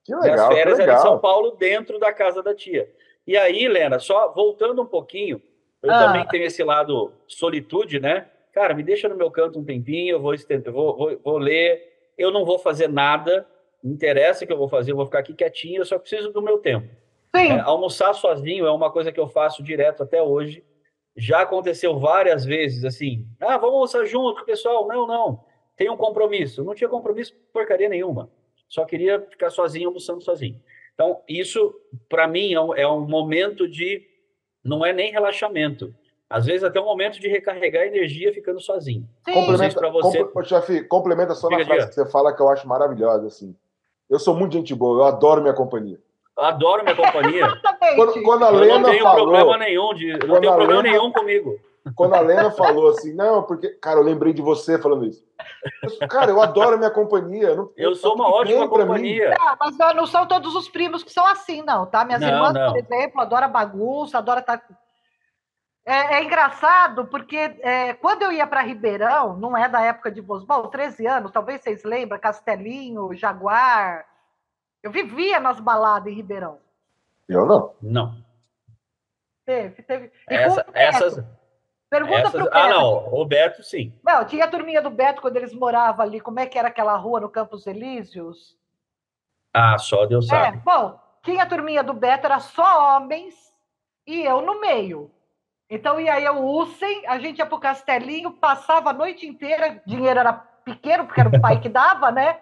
Que 0.05 0.15
legal. 0.15 0.29
E 0.29 0.41
as 0.41 0.47
férias 0.49 0.79
eram 0.79 0.95
em 0.95 0.99
São 0.99 1.19
Paulo, 1.19 1.53
dentro 1.53 1.99
da 1.99 2.13
casa 2.13 2.43
da 2.43 2.55
tia. 2.55 2.89
E 3.27 3.37
aí, 3.37 3.67
Lena, 3.67 3.99
só 3.99 4.33
voltando 4.33 4.83
um 4.83 4.87
pouquinho, 4.87 5.41
eu 5.83 5.91
ah. 5.91 6.07
também 6.07 6.27
tenho 6.29 6.45
esse 6.45 6.63
lado 6.63 7.13
solitude, 7.27 7.99
né? 7.99 8.29
Cara, 8.53 8.75
me 8.75 8.83
deixa 8.83 9.09
no 9.09 9.17
meu 9.17 9.31
canto 9.31 9.59
um 9.59 9.65
tempinho, 9.65 10.17
eu 10.17 10.21
vou, 10.21 10.35
vou, 10.73 10.97
vou, 10.97 11.21
vou 11.25 11.39
ler, 11.39 12.13
eu 12.17 12.31
não 12.31 12.45
vou 12.45 12.59
fazer 12.59 12.89
nada, 12.89 13.47
não 13.83 13.93
interessa 13.93 14.45
o 14.45 14.47
que 14.47 14.53
eu 14.53 14.59
vou 14.59 14.69
fazer, 14.69 14.93
eu 14.93 14.97
vou 14.97 15.07
ficar 15.07 15.21
aqui 15.21 15.35
quietinho, 15.35 15.81
eu 15.81 15.85
só 15.87 15.99
preciso 15.99 16.33
do 16.33 16.43
meu 16.43 16.59
tempo. 16.59 16.89
É, 17.35 17.59
almoçar 17.61 18.15
sozinho 18.15 18.65
é 18.65 18.71
uma 18.71 18.93
coisa 18.93 19.11
que 19.11 19.19
eu 19.19 19.27
faço 19.27 19.63
direto 19.63 20.03
até 20.05 20.23
hoje. 20.23 20.63
Já 21.17 21.43
aconteceu 21.43 21.99
várias 21.99 22.45
vezes 22.45 22.85
assim, 22.85 23.27
ah, 23.41 23.59
vamos 23.59 23.75
almoçar 23.75 24.05
junto, 24.05 24.45
pessoal. 24.45 24.87
Não, 24.87 25.07
não, 25.07 25.45
tem 25.77 25.91
um 25.91 25.97
compromisso. 25.97 26.63
Não 26.63 26.75
tinha 26.75 26.89
compromisso 26.89 27.35
porcaria 27.53 27.89
nenhuma. 27.89 28.31
Só 28.75 28.85
queria 28.85 29.21
ficar 29.21 29.51
sozinho, 29.51 29.87
almoçando 29.87 30.21
sozinho. 30.21 30.61
Então, 30.95 31.21
isso, 31.29 31.73
para 32.09 32.27
mim, 32.27 32.53
é 32.53 32.61
um, 32.61 32.75
é 32.75 32.89
um, 32.89 33.07
momento 33.07 33.69
de. 33.69 34.03
Não 34.65 34.85
é 34.85 34.93
nem 34.93 35.13
relaxamento. 35.13 35.95
Às 36.29 36.47
vezes, 36.47 36.65
até 36.65 36.81
um 36.81 36.85
momento 36.85 37.21
de 37.21 37.29
recarregar 37.29 37.87
energia 37.87 38.35
ficando 38.35 38.61
sozinho. 38.61 39.09
Complementa, 39.33 39.79
para 39.79 39.91
você. 39.91 40.25
Compl 40.25 40.43
chefe, 40.43 40.83
complementa 40.83 41.37
só 41.37 41.49
na 41.49 41.65
frase 41.65 41.87
que 41.87 41.95
você 41.95 42.11
fala 42.11 42.35
que 42.35 42.43
eu 42.43 42.49
acho 42.49 42.67
maravilhosa. 42.67 43.29
Assim. 43.29 43.55
Eu 44.11 44.19
sou 44.19 44.35
muito 44.35 44.55
gente 44.55 44.75
boa, 44.75 45.03
eu 45.03 45.05
adoro 45.05 45.41
minha 45.41 45.55
companhia. 45.55 46.01
adoro 46.37 46.83
minha 46.83 46.97
companhia. 46.97 47.47
quando, 47.95 48.23
quando, 48.25 48.43
a 48.43 48.51
Lena 48.51 48.73
eu 48.73 48.79
não 48.81 48.91
tenho 48.91 49.05
falou, 49.05 49.23
problema 49.23 49.57
nenhum, 49.59 49.95
de, 49.95 50.09
não 50.27 50.41
tenho 50.41 50.53
problema 50.53 50.83
Lena, 50.83 50.83
nenhum 50.83 51.13
comigo. 51.13 51.61
Quando 51.95 52.15
a 52.15 52.21
Lena 52.21 52.51
falou 52.51 52.89
assim, 52.89 53.13
não, 53.13 53.43
porque, 53.43 53.69
cara, 53.69 54.01
eu 54.01 54.05
lembrei 54.05 54.33
de 54.33 54.41
você 54.41 54.79
falando 54.79 55.05
isso. 55.05 55.23
Cara, 56.09 56.31
eu 56.31 56.41
adoro 56.41 56.75
a 56.75 56.79
minha 56.79 56.91
companhia. 56.91 57.55
Não, 57.55 57.71
eu 57.77 57.95
sou 57.95 58.15
uma 58.15 58.27
ótima 58.27 58.67
companhia. 58.67 59.37
Não, 59.39 59.57
mas 59.61 59.95
não 59.95 60.07
são 60.07 60.27
todos 60.27 60.55
os 60.55 60.67
primos 60.69 61.05
que 61.05 61.13
são 61.13 61.27
assim, 61.27 61.63
não, 61.63 61.85
tá? 61.85 62.03
Minhas 62.05 62.23
não, 62.23 62.29
irmãs, 62.29 62.55
não. 62.55 62.73
por 62.73 62.79
exemplo, 62.79 63.21
adoram 63.21 63.53
bagunça, 63.53 64.17
adoram 64.17 64.41
estar. 64.41 64.59
Tá... 64.59 64.79
É, 65.87 66.15
é, 66.15 66.25
engraçado 66.25 67.07
porque 67.09 67.37
é, 67.37 67.93
quando 67.93 68.23
eu 68.23 68.33
ia 68.33 68.47
para 68.47 68.63
Ribeirão, 68.63 69.37
não 69.37 69.55
é 69.55 69.69
da 69.69 69.83
época 69.83 70.11
de 70.11 70.23
Bosbal, 70.23 70.69
13 70.69 71.07
anos, 71.07 71.31
talvez 71.31 71.61
vocês 71.61 71.85
lembram, 71.85 72.19
Castelinho, 72.19 73.13
Jaguar. 73.15 74.07
Eu 74.83 74.91
vivia 74.91 75.39
nas 75.39 75.61
baladas 75.61 76.11
em 76.11 76.17
Ribeirão. 76.17 76.59
Eu 77.29 77.45
não. 77.45 77.75
Não. 77.83 78.25
Teve, 79.45 79.83
teve. 79.83 80.11
Essa, 80.27 80.65
essas, 80.73 81.25
Pergunta 81.91 82.19
Essas... 82.19 82.33
pro 82.33 82.45
Beto. 82.45 82.57
Ah, 82.57 82.69
não, 82.69 83.15
o 83.15 83.25
Beto 83.25 83.63
sim. 83.63 83.93
Não, 84.05 84.25
tinha 84.25 84.45
a 84.45 84.49
turminha 84.49 84.83
do 84.83 84.91
Beto 84.91 85.23
quando 85.23 85.37
eles 85.37 85.55
moravam 85.55 86.05
ali, 86.05 86.21
como 86.21 86.41
é 86.41 86.47
que 86.47 86.59
era 86.59 86.69
aquela 86.69 86.97
rua 86.97 87.21
no 87.21 87.29
Campos 87.29 87.67
Elíseos? 87.67 88.57
Ah, 89.53 89.79
só 89.79 90.05
Deus 90.07 90.27
sabe. 90.27 90.59
É, 90.59 90.61
bom, 90.61 90.99
tinha 91.23 91.45
a 91.45 91.47
turminha 91.47 91.83
do 91.83 91.93
Beto, 91.93 92.27
era 92.27 92.41
só 92.41 92.97
homens 92.97 93.35
e 94.07 94.23
eu 94.23 94.43
no 94.43 94.61
meio. 94.61 95.11
Então 95.71 96.01
ia 96.01 96.21
eu, 96.21 96.37
o 96.37 96.63
Usen, 96.63 97.07
a 97.07 97.19
gente 97.19 97.39
ia 97.39 97.47
pro 97.47 97.59
Castelinho, 97.59 98.33
passava 98.33 98.91
a 98.91 98.93
noite 98.93 99.27
inteira, 99.27 99.83
dinheiro 99.87 100.21
era 100.21 100.33
pequeno, 100.33 101.07
porque 101.07 101.21
era 101.21 101.29
o 101.31 101.41
pai 101.41 101.61
que 101.61 101.69
dava, 101.71 102.11
né? 102.11 102.39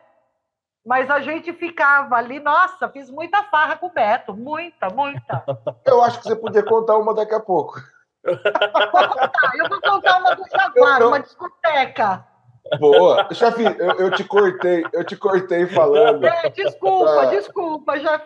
Mas 0.84 1.08
a 1.08 1.20
gente 1.20 1.52
ficava 1.52 2.16
ali, 2.16 2.40
nossa, 2.40 2.88
fiz 2.88 3.08
muita 3.08 3.44
farra 3.44 3.76
com 3.76 3.86
o 3.86 3.92
Beto, 3.92 4.34
muita, 4.34 4.88
muita. 4.90 5.44
Eu 5.86 6.02
acho 6.02 6.18
que 6.18 6.24
você 6.24 6.34
podia 6.34 6.64
contar 6.64 6.98
uma 6.98 7.14
daqui 7.14 7.34
a 7.34 7.40
pouco. 7.40 7.74
Contar, 8.22 9.52
eu 9.56 9.68
vou 9.68 9.80
contar 9.80 10.18
uma 10.18 10.34
do 10.34 10.44
Jaguar, 10.48 11.06
uma 11.06 11.20
discoteca. 11.20 12.32
Boa. 12.78 13.28
Chefe, 13.32 13.64
eu, 13.64 13.90
eu, 13.98 14.10
te 14.12 14.24
cortei, 14.24 14.84
eu 14.92 15.04
te 15.04 15.16
cortei 15.16 15.66
falando. 15.66 16.24
É, 16.24 16.48
desculpa, 16.50 17.22
ah. 17.22 17.26
desculpa, 17.26 17.98
já 17.98 18.22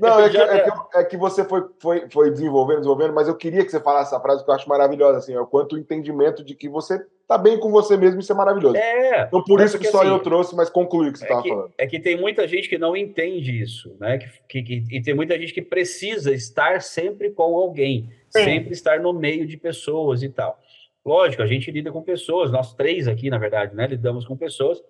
Não, 0.00 0.20
é 0.20 0.28
que, 0.28 0.36
é 0.36 0.60
que, 0.60 0.98
é 0.98 1.04
que, 1.04 1.16
você 1.16 1.44
foi, 1.44 1.64
foi, 1.80 2.10
foi 2.10 2.30
desenvolvendo, 2.30 2.78
desenvolvendo, 2.78 3.14
mas 3.14 3.28
eu 3.28 3.36
queria 3.36 3.64
que 3.64 3.70
você 3.70 3.80
falasse 3.80 4.12
essa 4.12 4.20
frase 4.20 4.44
que 4.44 4.50
eu 4.50 4.54
acho 4.54 4.68
maravilhosa, 4.68 5.18
assim, 5.18 5.34
é 5.34 5.40
o 5.40 5.46
quanto 5.46 5.76
o 5.76 5.78
entendimento 5.78 6.44
de 6.44 6.54
que 6.54 6.68
você 6.68 7.00
tá 7.26 7.38
bem 7.38 7.58
com 7.58 7.70
você 7.70 7.96
mesmo, 7.96 8.20
isso 8.20 8.32
é 8.32 8.34
maravilhoso. 8.34 8.76
É. 8.76 9.22
Então, 9.22 9.42
por 9.44 9.60
isso 9.60 9.78
que 9.78 9.86
só 9.86 10.00
assim, 10.00 10.10
eu 10.10 10.18
trouxe, 10.18 10.54
mas 10.56 10.68
conclui 10.68 11.08
o 11.08 11.12
que 11.12 11.18
você 11.18 11.24
estava 11.24 11.46
é 11.46 11.48
falando. 11.48 11.72
É 11.78 11.86
que 11.86 12.00
tem 12.00 12.18
muita 12.18 12.46
gente 12.48 12.68
que 12.68 12.76
não 12.76 12.96
entende 12.96 13.62
isso, 13.62 13.96
né? 13.98 14.18
Que, 14.48 14.62
que, 14.62 14.84
e 14.90 15.00
tem 15.00 15.14
muita 15.14 15.38
gente 15.38 15.54
que 15.54 15.62
precisa 15.62 16.32
estar 16.32 16.82
sempre 16.82 17.30
com 17.30 17.54
alguém, 17.54 18.10
Sim. 18.32 18.44
sempre 18.44 18.72
estar 18.72 19.00
no 19.00 19.12
meio 19.12 19.46
de 19.46 19.56
pessoas 19.56 20.22
e 20.22 20.28
tal. 20.28 20.58
Lógico, 21.04 21.42
a 21.42 21.46
gente 21.46 21.70
lida 21.70 21.90
com 21.90 22.02
pessoas, 22.02 22.50
nós 22.50 22.74
três 22.74 23.08
aqui, 23.08 23.28
na 23.28 23.38
verdade, 23.38 23.74
né? 23.74 23.86
Lidamos 23.86 24.24
com 24.24 24.36
pessoas. 24.36 24.82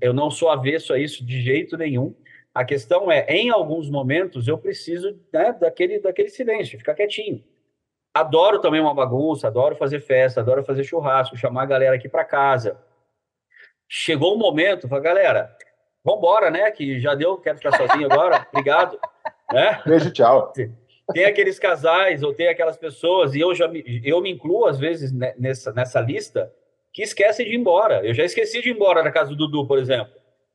Eu 0.00 0.12
não 0.12 0.30
sou 0.30 0.48
avesso 0.48 0.92
a 0.92 0.98
isso 0.98 1.24
de 1.24 1.40
jeito 1.40 1.76
nenhum. 1.76 2.14
A 2.52 2.64
questão 2.64 3.10
é, 3.10 3.24
em 3.28 3.48
alguns 3.48 3.88
momentos, 3.88 4.48
eu 4.48 4.58
preciso 4.58 5.16
né, 5.32 5.52
daquele, 5.52 6.00
daquele 6.00 6.28
silêncio, 6.28 6.78
ficar 6.78 6.94
quietinho. 6.94 7.44
Adoro 8.12 8.60
também 8.60 8.80
uma 8.80 8.92
bagunça, 8.92 9.46
adoro 9.46 9.76
fazer 9.76 10.00
festa, 10.00 10.40
adoro 10.40 10.64
fazer 10.64 10.82
churrasco, 10.82 11.36
chamar 11.36 11.62
a 11.62 11.66
galera 11.66 11.94
aqui 11.94 12.08
para 12.08 12.24
casa. 12.24 12.76
Chegou 13.88 14.32
o 14.32 14.34
um 14.34 14.38
momento, 14.38 14.88
falei, 14.88 15.04
galera, 15.04 15.56
vambora, 16.04 16.50
né? 16.50 16.68
Que 16.72 16.98
já 16.98 17.14
deu, 17.14 17.38
quero 17.38 17.58
ficar 17.58 17.76
sozinho 17.76 18.10
agora, 18.10 18.46
obrigado. 18.50 18.98
Né? 19.52 19.80
Beijo, 19.86 20.12
tchau. 20.12 20.52
Tem 21.12 21.24
aqueles 21.24 21.58
casais 21.58 22.22
ou 22.22 22.32
tem 22.32 22.48
aquelas 22.48 22.76
pessoas, 22.76 23.34
e 23.34 23.40
eu 23.40 23.54
já 23.54 23.68
me, 23.68 24.00
eu 24.04 24.20
me 24.20 24.30
incluo 24.30 24.66
às 24.66 24.78
vezes 24.78 25.12
nessa, 25.38 25.72
nessa 25.72 26.00
lista, 26.00 26.52
que 26.92 27.02
esquecem 27.02 27.46
de 27.46 27.52
ir 27.52 27.58
embora. 27.58 28.04
Eu 28.04 28.14
já 28.14 28.24
esqueci 28.24 28.60
de 28.60 28.70
ir 28.70 28.74
embora 28.74 29.02
na 29.02 29.10
casa 29.10 29.30
do 29.30 29.36
Dudu, 29.36 29.66
por 29.66 29.78
exemplo. 29.78 30.12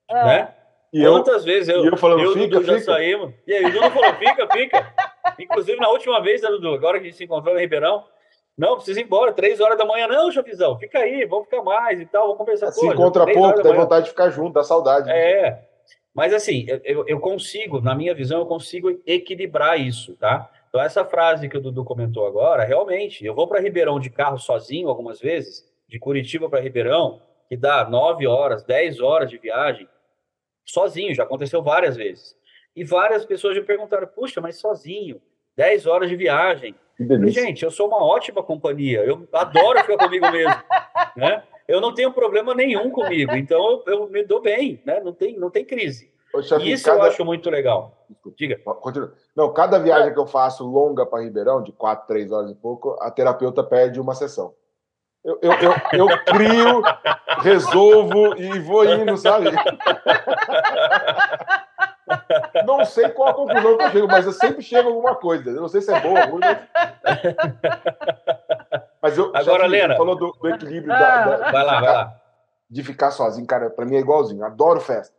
É. 0.10 0.24
Né? 0.26 0.56
E 0.93 1.03
Quantas 1.03 1.45
eu, 1.45 1.53
vezes 1.53 1.70
eu, 1.70 1.86
eu, 1.86 1.97
falando, 1.97 2.22
eu 2.22 2.38
e 2.38 2.45
o 2.45 2.47
Dudu 2.47 2.64
já 2.64 2.80
saímos. 2.80 3.34
E 3.45 3.53
aí, 3.53 3.66
o 3.66 3.72
Dudu 3.72 3.91
falou, 3.91 4.14
fica, 4.16 4.47
fica. 4.51 4.93
Inclusive, 5.39 5.80
na 5.80 5.89
última 5.89 6.22
vez, 6.22 6.41
né, 6.41 6.49
Dudu, 6.49 6.74
agora 6.74 6.99
que 6.99 7.08
a 7.08 7.10
gente 7.10 7.18
se 7.18 7.24
encontrou 7.26 7.58
em 7.58 7.62
Ribeirão, 7.62 8.03
não, 8.58 8.76
precisa 8.76 9.01
ir 9.01 9.03
embora, 9.03 9.34
três 9.34 9.60
horas 9.60 9.78
da 9.78 9.86
manhã. 9.86 10.08
Não, 10.08 10.32
Chavizão, 10.32 10.78
fica 10.80 10.99
aí, 10.99 11.26
vamos 11.26 11.45
ficar 11.45 11.62
mais 11.62 11.99
e 11.99 12.06
tal, 12.06 12.24
vamos 12.24 12.38
conversar. 12.38 12.72
Se 12.72 12.86
encontra 12.86 13.26
pouco, 13.26 13.62
dá 13.62 13.74
vontade 13.74 14.06
de 14.06 14.12
ficar 14.12 14.30
junto, 14.30 14.53
dá 14.53 14.64
saudade. 14.64 15.10
É, 15.10 15.60
mas 16.16 16.34
assim, 16.34 16.66
eu, 16.84 17.05
eu 17.07 17.20
consigo, 17.20 17.82
na 17.82 17.93
minha 17.93 18.16
visão, 18.16 18.39
eu 18.39 18.45
consigo 18.45 18.89
equilibrar 19.05 19.80
isso, 19.80 20.16
tá? 20.16 20.49
Então, 20.70 20.82
essa 20.82 21.03
frase 21.03 21.49
que 21.49 21.57
o 21.57 21.61
Dudu 21.61 21.84
comentou 21.84 22.26
agora, 22.26 22.63
realmente, 22.63 23.26
eu 23.26 23.36
vou 23.36 23.47
para 23.47 23.59
Ribeirão 23.59 23.99
de 23.99 24.09
carro 24.09 24.38
sozinho 24.38 24.88
algumas 24.88 25.20
vezes, 25.20 25.70
de 25.88 25.99
Curitiba 25.99 26.49
para 26.49 26.61
Ribeirão, 26.61 27.22
que 27.49 27.57
dá 27.57 27.88
nove 27.88 28.26
horas, 28.26 28.63
dez 28.63 28.99
horas 28.99 29.30
de 29.30 29.38
viagem, 29.38 29.88
sozinho, 30.66 31.13
já 31.13 31.24
aconteceu 31.24 31.61
várias 31.61 31.95
vezes. 31.95 32.36
E 32.76 32.84
várias 32.84 33.26
pessoas 33.26 33.55
me 33.55 33.63
perguntaram, 33.63 34.07
puxa, 34.07 34.41
mas 34.41 34.57
sozinho, 34.57 35.22
10 35.55 35.86
horas 35.86 36.09
de 36.09 36.16
viagem. 36.16 36.76
Gente, 37.30 37.63
eu 37.63 37.72
sou 37.72 37.88
uma 37.88 38.03
ótima 38.03 38.43
companhia, 38.43 39.03
eu 39.03 39.28
adoro 39.32 39.80
ficar 39.80 39.97
comigo 39.97 40.30
mesmo, 40.32 40.61
né? 41.16 41.43
Eu 41.68 41.82
não 41.82 41.93
tenho 41.93 42.11
problema 42.13 42.53
nenhum 42.53 42.89
comigo, 42.91 43.34
então 43.36 43.82
eu, 43.88 43.93
eu 43.93 44.07
me 44.07 44.24
dou 44.24 44.41
bem, 44.41 44.82
né? 44.86 44.99
Não 44.99 45.13
tem, 45.13 45.38
não 45.38 45.49
tem 45.49 45.66
crise. 45.66 46.13
Poxa, 46.32 46.61
Isso 46.61 46.86
cada... 46.86 46.97
eu 46.97 47.03
acho 47.03 47.24
muito 47.24 47.49
legal. 47.49 48.05
Diga. 48.36 48.57
Continua. 48.57 49.13
Não, 49.36 49.53
cada 49.53 49.80
viagem 49.80 50.13
que 50.13 50.20
eu 50.20 50.28
faço 50.28 50.66
longa 50.66 51.05
para 51.05 51.24
Ribeirão, 51.24 51.63
de 51.63 51.72
4, 51.72 52.07
3 52.07 52.32
horas 52.32 52.51
e 52.51 52.55
pouco, 52.55 52.97
a 52.99 53.09
terapeuta 53.09 53.63
pede 53.63 53.99
uma 53.99 54.13
sessão. 54.13 54.53
Eu, 55.24 55.39
eu, 55.41 55.51
eu, 55.53 55.74
eu, 55.93 56.24
crio, 56.24 56.84
resolvo 57.39 58.38
e 58.38 58.59
vou 58.59 58.86
indo, 58.86 59.18
sabe? 59.18 59.47
Não 62.66 62.86
sei 62.86 63.10
qual 63.10 63.30
a 63.30 63.34
conclusão 63.34 63.78
que 63.78 63.84
eu 63.84 63.92
chego, 63.92 64.08
mas 64.08 64.26
eu 64.26 64.32
sempre 64.32 64.62
chego 64.62 64.90
a 64.90 64.92
alguma 64.92 65.16
coisa. 65.16 65.50
Eu 65.50 65.62
não 65.62 65.68
sei 65.68 65.82
se 65.82 65.94
é 65.94 66.00
boa 66.00 66.26
ou 66.26 66.32
ruim, 66.32 66.42
mas... 66.42 66.58
mas 69.02 69.18
eu, 69.18 69.32
Agora, 69.36 69.68
Lena. 69.68 69.96
falou 69.96 70.16
do, 70.16 70.32
do 70.32 70.50
equilíbrio 70.50 70.88
da, 70.88 71.26
da, 71.26 71.52
vai 71.52 71.64
lá, 71.64 71.82
vai 71.82 71.94
lá. 71.94 72.22
de 72.70 72.84
ficar 72.84 73.12
sozinho. 73.12 73.48
Cara, 73.48 73.70
para 73.70 73.86
mim 73.86 73.96
é 73.96 74.00
igualzinho. 74.00 74.44
Adoro 74.44 74.80
festa. 74.80 75.16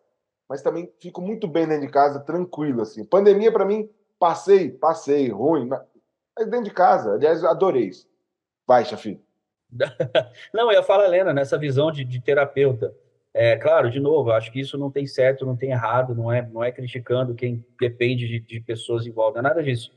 Mas 0.49 0.63
também 0.63 0.93
fico 1.01 1.21
muito 1.21 1.49
bem 1.49 1.67
dentro 1.67 1.87
de 1.87 1.93
casa, 1.93 2.21
tranquilo, 2.21 2.83
assim. 2.83 3.05
Pandemia, 3.05 3.51
para 3.51 3.65
mim, 3.65 3.91
passei, 4.19 4.71
passei, 4.71 5.29
ruim. 5.29 5.69
Mas 5.69 6.47
dentro 6.49 6.65
de 6.65 6.71
casa, 6.71 7.15
aliás, 7.15 7.45
adorei 7.45 7.87
isso. 7.87 8.09
Vai, 8.67 8.85
Chafi. 8.85 9.21
Não, 10.53 10.71
eu 10.71 10.73
ia 10.73 10.83
falar, 10.83 11.07
Helena, 11.07 11.33
nessa 11.33 11.59
visão 11.59 11.91
de, 11.91 12.05
de 12.05 12.21
terapeuta. 12.21 12.95
É, 13.39 13.55
claro, 13.55 13.91
de 13.91 14.01
novo, 14.01 14.31
acho 14.31 14.51
que 14.51 14.61
isso 14.61 14.79
não 14.79 14.91
tem 14.91 15.07
certo, 15.07 15.45
não 15.45 15.55
tem 15.55 15.71
errado, 15.71 16.15
não 16.15 16.33
é, 16.33 16.41
não 16.41 16.65
é 16.65 16.73
criticando 16.73 17.35
quem 17.35 17.63
depende 17.79 18.27
de, 18.27 18.41
de 18.41 18.61
pessoas 18.61 19.07
é 19.07 19.43
nada 19.43 19.63
disso. 19.63 19.93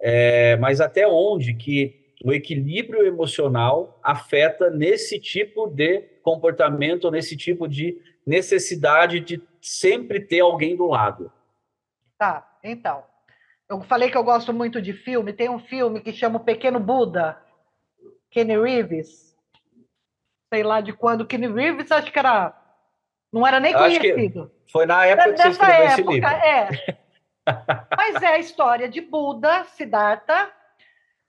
É, 0.00 0.56
mas 0.56 0.80
até 0.80 1.06
onde 1.06 1.54
que 1.54 2.16
o 2.24 2.32
equilíbrio 2.32 3.06
emocional 3.06 4.00
afeta 4.02 4.70
nesse 4.70 5.20
tipo 5.20 5.68
de 5.68 6.00
comportamento, 6.20 7.12
nesse 7.12 7.36
tipo 7.36 7.68
de 7.68 7.96
necessidade 8.26 9.20
de 9.20 9.40
sempre 9.62 10.18
ter 10.18 10.40
alguém 10.40 10.74
do 10.74 10.88
lado? 10.88 11.32
Tá, 12.18 12.58
então. 12.64 13.04
Eu 13.68 13.80
falei 13.82 14.10
que 14.10 14.16
eu 14.16 14.24
gosto 14.24 14.52
muito 14.52 14.82
de 14.82 14.94
filme, 14.94 15.32
tem 15.32 15.48
um 15.48 15.60
filme 15.60 16.00
que 16.00 16.12
chama 16.12 16.38
O 16.38 16.44
Pequeno 16.44 16.80
Buda, 16.80 17.40
Kenny 18.32 18.60
Reeves, 18.60 19.36
sei 20.52 20.64
lá 20.64 20.80
de 20.80 20.92
quando, 20.92 21.24
Kenny 21.24 21.46
Reeves 21.46 21.92
acho 21.92 22.10
que 22.10 22.18
era, 22.18 22.59
não 23.32 23.46
era 23.46 23.60
nem 23.60 23.72
conhecido. 23.72 24.50
Foi 24.70 24.86
na 24.86 25.06
época 25.06 25.32
que 25.32 25.42
você 25.42 25.48
escreveu 25.48 25.74
época, 25.76 25.92
esse 25.92 26.02
livro. 26.02 26.28
É. 26.28 26.68
Mas 27.96 28.22
é 28.22 28.28
a 28.28 28.38
história 28.38 28.88
de 28.88 29.00
Buda, 29.00 29.64
Siddhartha, 29.64 30.50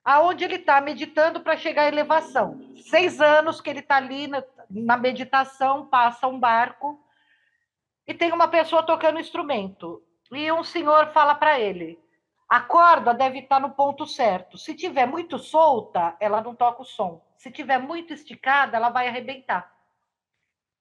aonde 0.04 0.44
ele 0.44 0.56
está 0.56 0.82
meditando 0.82 1.42
para 1.42 1.58
chegar 1.58 1.84
à 1.84 1.88
elevação. 1.88 2.60
Seis 2.90 3.22
anos 3.22 3.62
que 3.62 3.70
ele 3.70 3.80
está 3.80 3.98
ali 3.98 4.28
na, 4.28 4.44
na 4.70 4.98
meditação, 4.98 5.86
passa 5.86 6.28
um 6.28 6.40
barco 6.40 7.00
e 8.08 8.14
tem 8.14 8.32
uma 8.32 8.48
pessoa 8.48 8.84
tocando 8.84 9.20
instrumento. 9.20 10.02
E 10.32 10.52
um 10.52 10.64
senhor 10.64 11.08
fala 11.08 11.36
para 11.36 11.60
ele: 11.60 12.00
a 12.50 12.60
corda 12.60 13.14
deve 13.14 13.40
estar 13.40 13.60
no 13.60 13.72
ponto 13.72 14.06
certo. 14.06 14.58
Se 14.58 14.76
tiver 14.76 15.06
muito 15.06 15.38
solta, 15.38 16.16
ela 16.20 16.42
não 16.42 16.56
toca 16.56 16.82
o 16.82 16.86
som. 16.86 17.24
Se 17.38 17.52
tiver 17.52 17.78
muito 17.78 18.14
esticada, 18.14 18.78
ela 18.78 18.90
vai 18.90 19.08
arrebentar. 19.08 19.72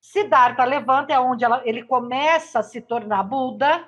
Siddhartha 0.01 0.65
levanta 0.65 1.13
é 1.13 1.19
onde 1.19 1.45
ela, 1.45 1.61
ele 1.63 1.83
começa 1.83 2.59
a 2.59 2.63
se 2.63 2.81
tornar 2.81 3.21
Buda. 3.23 3.87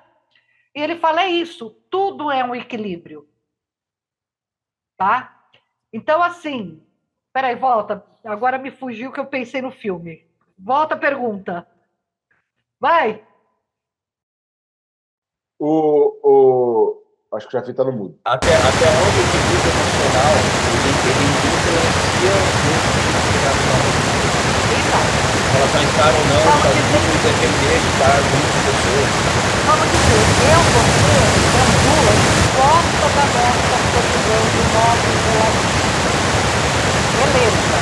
E 0.76 0.82
ele 0.82 0.98
fala: 0.98 1.24
é 1.24 1.28
isso, 1.28 1.72
tudo 1.90 2.32
é 2.32 2.44
um 2.46 2.54
equilíbrio. 2.54 3.28
Tá? 4.96 5.50
Então, 5.92 6.22
assim, 6.22 6.86
peraí, 7.34 7.56
volta. 7.56 8.06
Agora 8.24 8.60
me 8.60 8.72
fugiu 8.72 9.12
que 9.12 9.20
eu 9.20 9.26
pensei 9.26 9.62
no 9.62 9.72
filme. 9.72 10.26
Volta 10.58 10.94
a 10.94 10.98
pergunta. 10.98 11.68
Vai. 12.80 13.26
O, 15.60 16.20
o, 16.24 17.04
Acho 17.34 17.48
que 17.48 17.54
já 17.54 17.64
fica 17.64 17.84
no 17.84 17.92
mudo. 17.92 18.20
Até, 18.24 18.54
até 18.54 18.90
onde 19.02 19.18
o 19.18 19.26
equilíbrio 19.26 19.72
emocional 19.74 20.34
ele, 20.78 20.94
ele 21.10 21.26
influencia 21.34 22.36
em 23.90 23.93
relação 25.64 25.80
a 25.80 25.84
estar 25.84 26.14
ou 26.14 26.26
não, 26.26 26.42
sozinho, 26.62 27.16
depender 27.24 27.80
de 27.80 27.88
estar 27.88 28.20
com 28.20 28.40
pessoas. 28.68 29.10
Vamos 29.64 29.88
dizer, 29.88 30.24
eu, 30.52 30.60
você, 30.76 31.16
as 31.64 31.72
duas, 31.88 32.20
gosta 32.52 33.08
da 33.16 33.26
nossa 33.32 33.78
solidão, 33.94 34.44
do 34.52 34.64
nosso 34.74 35.12
relacionamento. 35.24 36.04
Beleza. 37.16 37.76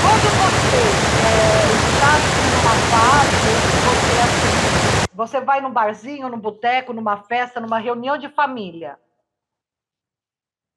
Quando 0.00 0.28
você 0.38 0.80
é, 1.18 1.66
está 1.88 2.12
numa 2.54 2.76
fase, 2.86 3.50
você 3.82 4.12
é 4.12 4.22
assim, 4.22 5.06
você 5.12 5.40
vai 5.40 5.60
num 5.60 5.70
barzinho, 5.70 6.28
num 6.28 6.38
boteco, 6.38 6.92
numa 6.92 7.16
festa, 7.16 7.60
numa 7.60 7.78
reunião 7.78 8.16
de 8.16 8.28
família. 8.28 8.96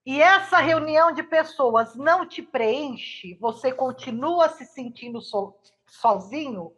E 0.06 0.22
essa 0.22 0.58
reunião 0.58 1.12
de 1.12 1.24
pessoas 1.24 1.96
não 1.96 2.28
te 2.28 2.42
preenche, 2.42 3.36
você 3.42 3.72
continua 3.72 4.50
se 4.50 4.66
sentindo 4.66 5.20
so, 5.20 5.56
sozinho, 5.88 6.72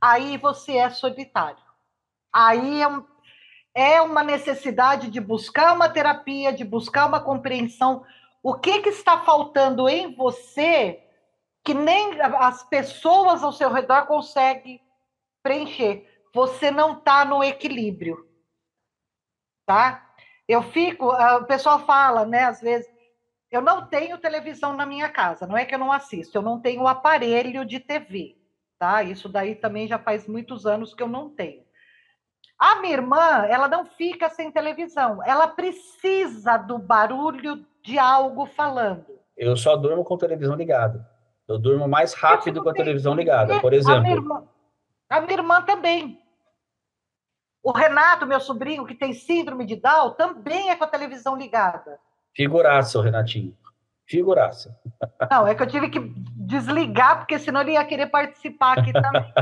aí 0.00 0.38
você 0.38 0.78
é 0.78 0.88
solitário. 0.88 1.62
Aí 2.32 2.82
é, 2.82 3.96
é 3.96 4.00
uma 4.00 4.22
necessidade 4.22 5.10
de 5.10 5.20
buscar 5.20 5.74
uma 5.74 5.88
terapia, 5.88 6.52
de 6.52 6.64
buscar 6.64 7.06
uma 7.06 7.20
compreensão. 7.20 8.04
O 8.42 8.54
que, 8.54 8.80
que 8.80 8.88
está 8.88 9.20
faltando 9.20 9.88
em 9.88 10.14
você 10.14 11.02
que 11.62 11.74
nem 11.74 12.18
as 12.22 12.62
pessoas 12.62 13.42
ao 13.42 13.52
seu 13.52 13.70
redor 13.70 14.06
conseguem 14.06 14.80
preencher? 15.42 16.10
você 16.32 16.70
não 16.70 16.98
está 16.98 17.24
no 17.24 17.42
equilíbrio, 17.42 18.28
tá? 19.66 20.09
Eu 20.50 20.62
fico, 20.62 21.12
ah, 21.12 21.36
o 21.36 21.44
pessoal 21.44 21.78
fala, 21.86 22.24
né, 22.24 22.42
às 22.42 22.60
vezes, 22.60 22.90
eu 23.52 23.62
não 23.62 23.86
tenho 23.86 24.18
televisão 24.18 24.72
na 24.72 24.84
minha 24.84 25.08
casa, 25.08 25.46
não 25.46 25.56
é 25.56 25.64
que 25.64 25.72
eu 25.72 25.78
não 25.78 25.92
assisto, 25.92 26.36
eu 26.36 26.42
não 26.42 26.60
tenho 26.60 26.88
aparelho 26.88 27.64
de 27.64 27.78
TV, 27.78 28.36
tá? 28.76 29.00
Isso 29.04 29.28
daí 29.28 29.54
também 29.54 29.86
já 29.86 29.96
faz 29.96 30.26
muitos 30.26 30.66
anos 30.66 30.92
que 30.92 31.04
eu 31.04 31.06
não 31.06 31.30
tenho. 31.30 31.62
A 32.58 32.80
minha 32.80 32.94
irmã, 32.94 33.46
ela 33.48 33.68
não 33.68 33.86
fica 33.86 34.28
sem 34.28 34.50
televisão, 34.50 35.22
ela 35.24 35.46
precisa 35.46 36.56
do 36.56 36.78
barulho 36.78 37.64
de 37.84 37.96
algo 37.96 38.44
falando. 38.44 39.06
Eu 39.36 39.56
só 39.56 39.76
durmo 39.76 40.02
com 40.02 40.18
televisão 40.18 40.56
ligada. 40.56 41.08
Eu 41.46 41.60
durmo 41.60 41.86
mais 41.86 42.12
rápido 42.12 42.60
com 42.60 42.70
a 42.70 42.74
televisão 42.74 43.14
ligada, 43.14 43.60
por 43.60 43.72
exemplo. 43.72 43.98
A 43.98 44.02
minha 44.02 44.16
irmã, 44.16 44.48
a 45.08 45.20
minha 45.20 45.32
irmã 45.32 45.62
também. 45.62 46.20
O 47.62 47.72
Renato, 47.72 48.26
meu 48.26 48.40
sobrinho, 48.40 48.86
que 48.86 48.94
tem 48.94 49.12
síndrome 49.12 49.66
de 49.66 49.76
Down, 49.76 50.12
também 50.12 50.70
é 50.70 50.76
com 50.76 50.84
a 50.84 50.88
televisão 50.88 51.36
ligada. 51.36 51.98
Figuraça, 52.34 52.98
o 52.98 53.02
Renatinho. 53.02 53.56
Figuraça. 54.06 54.76
Não, 55.30 55.46
é 55.46 55.54
que 55.54 55.62
eu 55.62 55.66
tive 55.68 55.88
que 55.88 56.00
desligar, 56.36 57.18
porque 57.18 57.38
senão 57.38 57.60
ele 57.60 57.72
ia 57.72 57.84
querer 57.84 58.06
participar 58.06 58.78
aqui 58.78 58.92
também. 58.92 59.22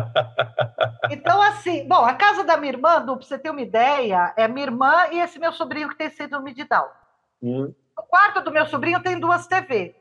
Então, 1.10 1.40
assim, 1.40 1.88
bom, 1.88 2.04
a 2.04 2.12
casa 2.12 2.44
da 2.44 2.58
minha 2.58 2.72
irmã, 2.72 3.02
para 3.02 3.14
você 3.14 3.38
ter 3.38 3.48
uma 3.48 3.62
ideia, 3.62 4.34
é 4.36 4.46
minha 4.46 4.66
irmã 4.66 5.06
e 5.10 5.18
esse 5.18 5.38
meu 5.38 5.52
sobrinho 5.54 5.88
que 5.88 5.96
tem 5.96 6.10
síndrome 6.10 6.52
de 6.52 6.64
Down. 6.64 6.86
Hum. 7.42 7.74
O 7.96 8.02
quarto 8.02 8.42
do 8.42 8.50
meu 8.50 8.66
sobrinho 8.66 9.02
tem 9.02 9.18
duas 9.18 9.46
TV. 9.46 9.96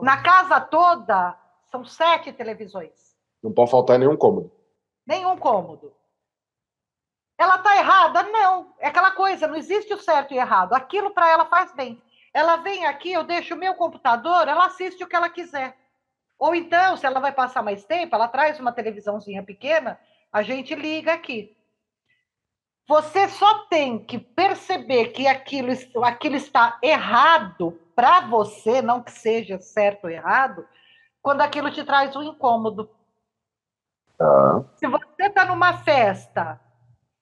Na 0.00 0.22
casa 0.22 0.60
toda, 0.60 1.36
são 1.72 1.84
sete 1.84 2.32
televisões. 2.32 3.16
Não 3.42 3.52
pode 3.52 3.70
faltar 3.70 3.98
nenhum 3.98 4.16
cômodo. 4.16 4.52
Nenhum 5.04 5.36
cômodo. 5.36 5.92
Ela 7.38 7.56
está 7.56 7.76
errada? 7.76 8.22
Não. 8.24 8.74
É 8.78 8.88
aquela 8.88 9.10
coisa, 9.12 9.46
não 9.46 9.56
existe 9.56 9.92
o 9.92 9.98
certo 9.98 10.32
e 10.34 10.38
errado. 10.38 10.74
Aquilo 10.74 11.10
para 11.10 11.28
ela 11.28 11.46
faz 11.46 11.72
bem. 11.74 12.00
Ela 12.32 12.56
vem 12.56 12.86
aqui, 12.86 13.12
eu 13.12 13.24
deixo 13.24 13.54
o 13.54 13.58
meu 13.58 13.74
computador, 13.74 14.48
ela 14.48 14.66
assiste 14.66 15.02
o 15.04 15.06
que 15.06 15.16
ela 15.16 15.28
quiser. 15.28 15.76
Ou 16.38 16.54
então, 16.54 16.96
se 16.96 17.06
ela 17.06 17.20
vai 17.20 17.30
passar 17.30 17.62
mais 17.62 17.84
tempo, 17.84 18.14
ela 18.14 18.26
traz 18.26 18.58
uma 18.58 18.72
televisãozinha 18.72 19.42
pequena, 19.42 19.98
a 20.32 20.42
gente 20.42 20.74
liga 20.74 21.12
aqui. 21.12 21.56
Você 22.88 23.28
só 23.28 23.66
tem 23.66 23.98
que 24.04 24.18
perceber 24.18 25.08
que 25.08 25.26
aquilo, 25.26 25.72
aquilo 26.02 26.36
está 26.36 26.78
errado 26.82 27.78
para 27.94 28.22
você, 28.22 28.82
não 28.82 29.02
que 29.02 29.12
seja 29.12 29.58
certo 29.60 30.04
ou 30.04 30.10
errado, 30.10 30.66
quando 31.22 31.42
aquilo 31.42 31.70
te 31.70 31.84
traz 31.84 32.16
um 32.16 32.22
incômodo. 32.22 32.90
Ah. 34.20 34.62
Se 34.76 34.86
você 34.88 35.04
está 35.20 35.44
numa 35.44 35.78
festa, 35.78 36.60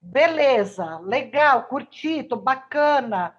beleza, 0.01 0.99
legal, 0.99 1.65
curti, 1.65 2.23
tô 2.23 2.35
bacana, 2.35 3.37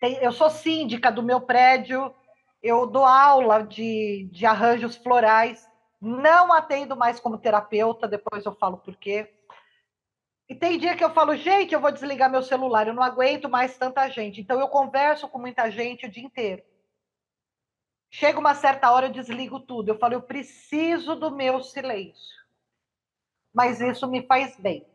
tem, 0.00 0.14
eu 0.22 0.30
sou 0.30 0.48
síndica 0.48 1.10
do 1.10 1.22
meu 1.22 1.40
prédio, 1.40 2.14
eu 2.62 2.86
dou 2.86 3.04
aula 3.04 3.64
de, 3.64 4.28
de 4.30 4.46
arranjos 4.46 4.96
florais, 4.96 5.68
não 6.00 6.52
atendo 6.52 6.96
mais 6.96 7.18
como 7.18 7.38
terapeuta, 7.38 8.06
depois 8.06 8.44
eu 8.46 8.54
falo 8.54 8.78
por 8.78 8.96
quê. 8.96 9.34
E 10.48 10.54
tem 10.54 10.78
dia 10.78 10.96
que 10.96 11.04
eu 11.04 11.12
falo, 11.12 11.36
gente, 11.36 11.74
eu 11.74 11.80
vou 11.80 11.90
desligar 11.90 12.30
meu 12.30 12.42
celular, 12.42 12.86
eu 12.86 12.94
não 12.94 13.02
aguento 13.02 13.48
mais 13.48 13.76
tanta 13.76 14.08
gente. 14.08 14.40
Então 14.40 14.58
eu 14.60 14.68
converso 14.68 15.28
com 15.28 15.38
muita 15.38 15.70
gente 15.70 16.06
o 16.06 16.10
dia 16.10 16.24
inteiro. 16.24 16.62
Chega 18.10 18.38
uma 18.38 18.54
certa 18.54 18.90
hora, 18.90 19.06
eu 19.06 19.12
desligo 19.12 19.60
tudo. 19.60 19.90
Eu 19.90 19.98
falo, 19.98 20.14
eu 20.14 20.22
preciso 20.22 21.14
do 21.16 21.30
meu 21.30 21.60
silêncio. 21.60 22.38
Mas 23.52 23.80
isso 23.80 24.08
me 24.08 24.26
faz 24.26 24.56
bem. 24.56 24.86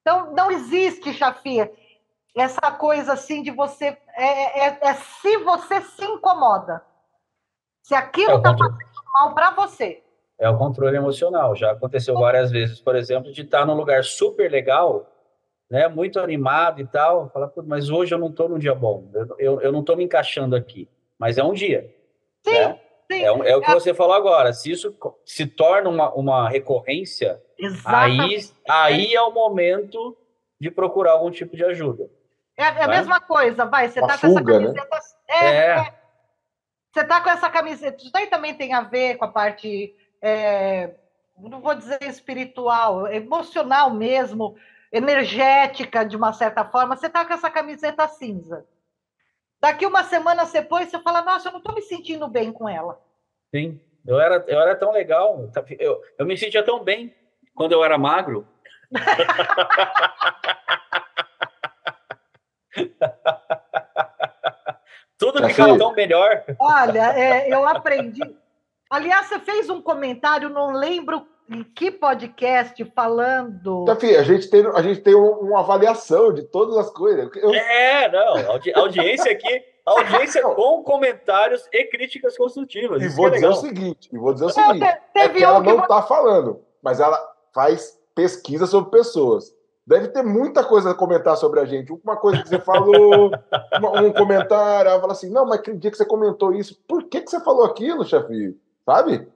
Então, 0.00 0.32
não 0.32 0.50
existe, 0.50 1.12
Chafia, 1.12 1.70
essa 2.36 2.70
coisa 2.72 3.12
assim 3.12 3.42
de 3.42 3.50
você. 3.50 3.96
É, 4.16 4.66
é, 4.66 4.78
é 4.82 4.94
se 4.94 5.38
você 5.38 5.80
se 5.82 6.04
incomoda. 6.04 6.82
Se 7.82 7.94
aquilo 7.94 8.36
está 8.36 8.50
é 8.50 8.58
fazendo 8.58 8.78
mal 9.12 9.34
para 9.34 9.50
você. 9.50 10.02
É 10.38 10.48
o 10.48 10.56
controle 10.56 10.96
emocional. 10.96 11.54
Já 11.54 11.72
aconteceu 11.72 12.14
várias 12.14 12.50
vezes, 12.50 12.80
por 12.80 12.96
exemplo, 12.96 13.32
de 13.32 13.42
estar 13.42 13.66
num 13.66 13.74
lugar 13.74 14.04
super 14.04 14.50
legal, 14.50 15.06
né, 15.70 15.86
muito 15.88 16.18
animado 16.18 16.80
e 16.80 16.86
tal. 16.86 17.28
Falar, 17.30 17.50
mas 17.64 17.90
hoje 17.90 18.14
eu 18.14 18.18
não 18.18 18.28
estou 18.28 18.48
num 18.48 18.58
dia 18.58 18.74
bom. 18.74 19.10
Eu, 19.12 19.36
eu, 19.38 19.60
eu 19.60 19.72
não 19.72 19.80
estou 19.80 19.96
me 19.96 20.04
encaixando 20.04 20.56
aqui. 20.56 20.88
Mas 21.18 21.36
é 21.36 21.44
um 21.44 21.52
dia. 21.52 21.94
Sim. 22.42 22.52
Né? 22.52 22.80
Sim. 23.10 23.24
É, 23.24 23.26
é, 23.26 23.56
o 23.56 23.60
que 23.60 23.70
é. 23.70 23.74
você 23.74 23.92
falou 23.92 24.14
agora. 24.14 24.52
Se 24.52 24.70
isso 24.70 24.94
se 25.24 25.44
torna 25.44 25.90
uma, 25.90 26.14
uma 26.14 26.48
recorrência, 26.48 27.42
aí, 27.84 28.38
aí 28.68 29.14
é 29.14 29.20
o 29.20 29.32
momento 29.32 30.16
de 30.60 30.70
procurar 30.70 31.12
algum 31.12 31.30
tipo 31.30 31.56
de 31.56 31.64
ajuda. 31.64 32.08
É, 32.56 32.62
é 32.62 32.84
a 32.84 32.86
né? 32.86 32.98
mesma 32.98 33.20
coisa, 33.20 33.64
vai. 33.64 33.88
Você 33.88 33.98
está 33.98 34.16
com 34.16 34.26
essa 34.28 34.40
né? 34.40 34.52
camiseta. 34.52 34.96
Né? 35.28 35.46
É, 35.46 35.66
é. 35.66 35.94
Você 36.92 37.00
está 37.00 37.20
com 37.20 37.30
essa 37.30 37.50
camiseta. 37.50 37.96
Isso 37.96 38.12
daí 38.12 38.28
também 38.28 38.54
tem 38.54 38.74
a 38.74 38.82
ver 38.82 39.16
com 39.16 39.24
a 39.24 39.28
parte. 39.28 39.96
É, 40.22 40.90
não 41.36 41.60
vou 41.60 41.74
dizer 41.74 41.98
espiritual, 42.02 43.08
emocional 43.08 43.90
mesmo, 43.90 44.54
energética 44.92 46.04
de 46.04 46.16
uma 46.16 46.32
certa 46.32 46.64
forma. 46.64 46.96
Você 46.96 47.06
está 47.06 47.24
com 47.24 47.32
essa 47.32 47.50
camiseta 47.50 48.06
cinza. 48.06 48.64
Daqui 49.60 49.84
uma 49.84 50.04
semana 50.04 50.46
depois 50.46 50.88
você 50.88 50.98
fala, 51.00 51.20
nossa, 51.22 51.48
eu 51.48 51.52
não 51.52 51.58
estou 51.58 51.74
me 51.74 51.82
sentindo 51.82 52.26
bem 52.26 52.50
com 52.50 52.66
ela. 52.68 52.98
Sim, 53.54 53.78
eu 54.06 54.18
era, 54.18 54.42
eu 54.48 54.60
era 54.60 54.74
tão 54.74 54.90
legal, 54.90 55.50
eu, 55.78 56.00
eu 56.18 56.26
me 56.26 56.38
sentia 56.38 56.62
tão 56.62 56.82
bem 56.82 57.14
quando 57.54 57.72
eu 57.72 57.84
era 57.84 57.98
magro. 57.98 58.48
Tudo 65.18 65.46
ficava 65.46 65.76
tão 65.76 65.92
melhor. 65.92 66.42
Olha, 66.58 67.12
é, 67.12 67.52
eu 67.52 67.68
aprendi. 67.68 68.22
Aliás, 68.88 69.26
você 69.26 69.38
fez 69.38 69.68
um 69.68 69.82
comentário, 69.82 70.48
não 70.48 70.72
lembro 70.72 71.28
em 71.50 71.64
que 71.64 71.90
podcast 71.90 72.82
falando. 72.94 73.82
Então, 73.82 73.96
a 74.18 74.22
gente 74.22 74.48
tem, 74.48 74.64
a 74.66 74.82
gente 74.82 75.00
tem 75.00 75.14
uma 75.16 75.60
avaliação 75.60 76.32
de 76.32 76.44
todas 76.44 76.76
as 76.76 76.90
coisas. 76.90 77.28
Eu... 77.34 77.52
É, 77.52 78.10
não, 78.10 78.36
a 78.36 78.80
audiência 78.80 79.32
aqui, 79.32 79.62
audiência 79.84 80.42
com 80.42 80.84
comentários 80.84 81.68
e 81.72 81.84
críticas 81.86 82.36
construtivas. 82.36 83.02
E 83.02 83.08
vou 83.08 83.26
é 83.26 83.30
dizer 83.30 83.46
legal. 83.48 83.58
o 83.58 83.60
seguinte, 83.60 84.08
e 84.12 84.16
vou 84.16 84.32
dizer 84.32 84.46
o 84.46 84.50
seguinte, 84.50 84.84
é 85.16 85.28
que 85.28 85.42
ela 85.42 85.60
não 85.60 85.80
está 85.80 86.02
falando, 86.02 86.60
mas 86.80 87.00
ela 87.00 87.18
faz 87.52 87.98
pesquisa 88.14 88.66
sobre 88.66 88.92
pessoas. 88.92 89.52
Deve 89.84 90.06
ter 90.06 90.22
muita 90.22 90.62
coisa 90.62 90.92
a 90.92 90.94
comentar 90.94 91.36
sobre 91.36 91.58
a 91.58 91.64
gente. 91.64 91.92
Uma 92.04 92.16
coisa 92.16 92.42
que 92.42 92.48
você 92.48 92.60
falou, 92.60 93.32
um 94.04 94.12
comentário, 94.12 94.88
ela 94.88 95.00
fala 95.00 95.14
assim: 95.14 95.30
não, 95.30 95.44
mas 95.44 95.58
aquele 95.58 95.78
dia 95.78 95.90
que 95.90 95.96
você 95.96 96.04
comentou 96.04 96.54
isso, 96.54 96.80
por 96.86 97.04
que, 97.04 97.22
que 97.22 97.30
você 97.30 97.40
falou 97.40 97.64
aquilo, 97.64 98.04
chefe? 98.04 98.56
Sabe? 98.86 99.26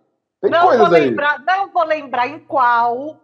Tem 0.50 0.58
não 0.58 0.66
coisas 0.66 0.88
vou 0.88 0.96
aí. 0.96 1.04
Lembrar, 1.06 1.38
não 1.40 1.72
vou 1.72 1.84
lembrar 1.84 2.28
em 2.28 2.38
qual, 2.38 3.20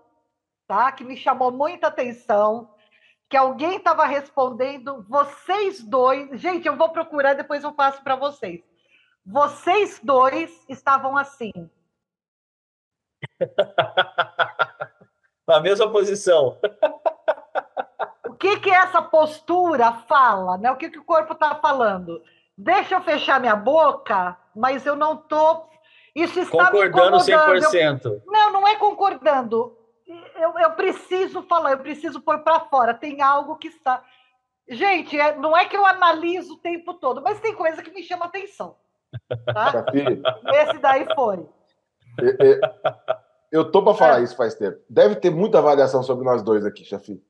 tá? 0.67 0.91
Que 0.93 1.05
me 1.05 1.17
chamou 1.17 1.51
muita 1.51 1.89
atenção. 1.89 2.71
Que 3.29 3.37
alguém 3.37 3.77
estava 3.77 4.07
respondendo, 4.07 5.05
vocês 5.09 5.83
dois. 5.83 6.41
Gente, 6.41 6.67
eu 6.67 6.77
vou 6.77 6.91
procurar, 6.91 7.35
depois 7.35 7.63
eu 7.63 7.73
passo 7.73 8.03
para 8.03 8.17
vocês. 8.17 8.61
Vocês 9.25 10.01
dois 10.03 10.65
estavam 10.69 11.17
assim. 11.17 11.53
Na 15.47 15.61
mesma 15.61 15.91
posição 15.91 16.59
que, 18.41 18.59
que 18.59 18.71
essa 18.71 19.03
postura 19.03 19.93
fala? 20.09 20.57
Né? 20.57 20.73
O 20.73 20.77
que, 20.77 20.89
que 20.89 20.99
o 20.99 21.05
corpo 21.05 21.35
está 21.35 21.55
falando? 21.57 22.23
Deixa 22.57 22.95
eu 22.95 23.03
fechar 23.03 23.39
minha 23.39 23.55
boca, 23.55 24.37
mas 24.57 24.87
eu 24.87 24.97
não 24.97 25.15
estou. 25.15 25.69
Isso 26.15 26.41
está 26.41 26.71
concordando 26.71 27.17
me 27.17 27.23
100%. 27.23 28.05
Eu... 28.05 28.23
Não, 28.27 28.53
não 28.53 28.69
é 28.69 28.77
concordando. 28.77 29.77
Eu, 30.37 30.59
eu 30.59 30.71
preciso 30.73 31.43
falar, 31.43 31.73
eu 31.73 31.79
preciso 31.79 32.21
pôr 32.21 32.41
para 32.41 32.61
fora. 32.61 32.95
Tem 32.95 33.21
algo 33.23 33.57
que 33.57 33.69
está. 33.69 34.03
Gente, 34.69 35.19
é, 35.19 35.37
não 35.37 35.57
é 35.57 35.65
que 35.65 35.77
eu 35.77 35.85
analiso 35.87 36.55
o 36.55 36.59
tempo 36.59 36.95
todo, 36.95 37.21
mas 37.23 37.41
tem 37.41 37.55
coisa 37.55 37.83
que 37.83 37.91
me 37.91 38.03
chama 38.03 38.27
atenção. 38.27 38.77
Tá? 39.45 39.85
Esse 40.55 40.79
daí 40.79 41.07
foi. 41.15 41.47
É, 42.21 42.53
é, 42.53 42.61
eu 43.51 43.71
tô 43.71 43.83
para 43.83 43.95
falar 43.95 44.21
é. 44.21 44.23
isso 44.23 44.37
faz 44.37 44.55
tempo. 44.55 44.79
Deve 44.89 45.17
ter 45.17 45.31
muita 45.31 45.59
avaliação 45.59 46.03
sobre 46.03 46.25
nós 46.25 46.43
dois 46.43 46.65
aqui, 46.65 46.85
Chafi. 46.85 47.23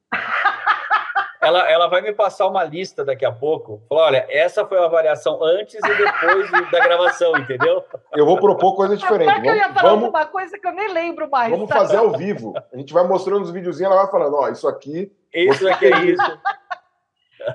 Ela, 1.41 1.71
ela 1.71 1.87
vai 1.89 2.03
me 2.03 2.13
passar 2.13 2.47
uma 2.47 2.63
lista 2.63 3.05
daqui 3.05 3.25
a 3.25 3.33
pouco. 3.33 3.83
Falou, 3.89 4.05
olha, 4.05 4.27
essa 4.29 4.67
foi 4.67 4.79
a 4.79 4.85
avaliação 4.85 5.43
antes 5.43 5.75
e 5.75 5.81
depois 5.81 6.51
da 6.71 6.81
gravação, 6.81 7.37
entendeu? 7.37 7.83
Eu 8.15 8.27
vou 8.27 8.39
propor 8.39 8.77
coisa 8.77 8.97
diferente. 8.97 9.33
Vamos, 9.33 9.49
eu 9.49 9.57
ia 9.57 9.73
falar 9.73 9.91
vamos, 9.91 10.09
uma 10.11 10.27
coisa 10.27 10.59
que 10.59 10.67
eu 10.67 10.73
nem 10.73 10.93
lembro 10.93 11.31
mais. 11.31 11.51
Vamos 11.51 11.69
tá? 11.69 11.77
fazer 11.77 11.97
ao 11.97 12.13
vivo. 12.13 12.53
A 12.73 12.77
gente 12.77 12.93
vai 12.93 13.05
mostrando 13.05 13.43
os 13.43 13.51
videozinhos, 13.51 13.91
ela 13.91 14.03
vai 14.03 14.11
falando, 14.11 14.37
ó, 14.37 14.49
isso 14.49 14.69
aqui... 14.69 15.11
Isso 15.33 15.67
aqui 15.69 15.87
é 15.87 16.05
isso. 16.05 16.39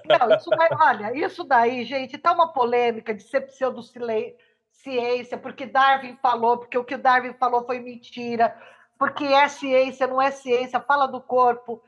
Não, 0.06 0.36
isso 0.36 0.50
vai, 0.50 0.70
olha, 0.80 1.16
isso 1.16 1.44
daí, 1.44 1.84
gente, 1.86 2.18
tá 2.18 2.32
uma 2.32 2.52
polêmica 2.52 3.14
de 3.14 3.22
ser 3.22 3.42
pseudociência, 3.42 5.38
porque 5.38 5.66
Darwin 5.68 6.18
falou, 6.22 6.58
porque 6.58 6.78
o 6.78 6.84
que 6.84 6.96
o 6.96 6.98
Darwin 6.98 7.34
falou 7.34 7.66
foi 7.66 7.80
mentira, 7.80 8.56
porque 8.98 9.26
é 9.26 9.48
ciência, 9.48 10.08
não 10.08 10.22
é 10.22 10.32
ciência, 10.32 10.80
fala 10.80 11.06
do 11.06 11.22
corpo. 11.22 11.84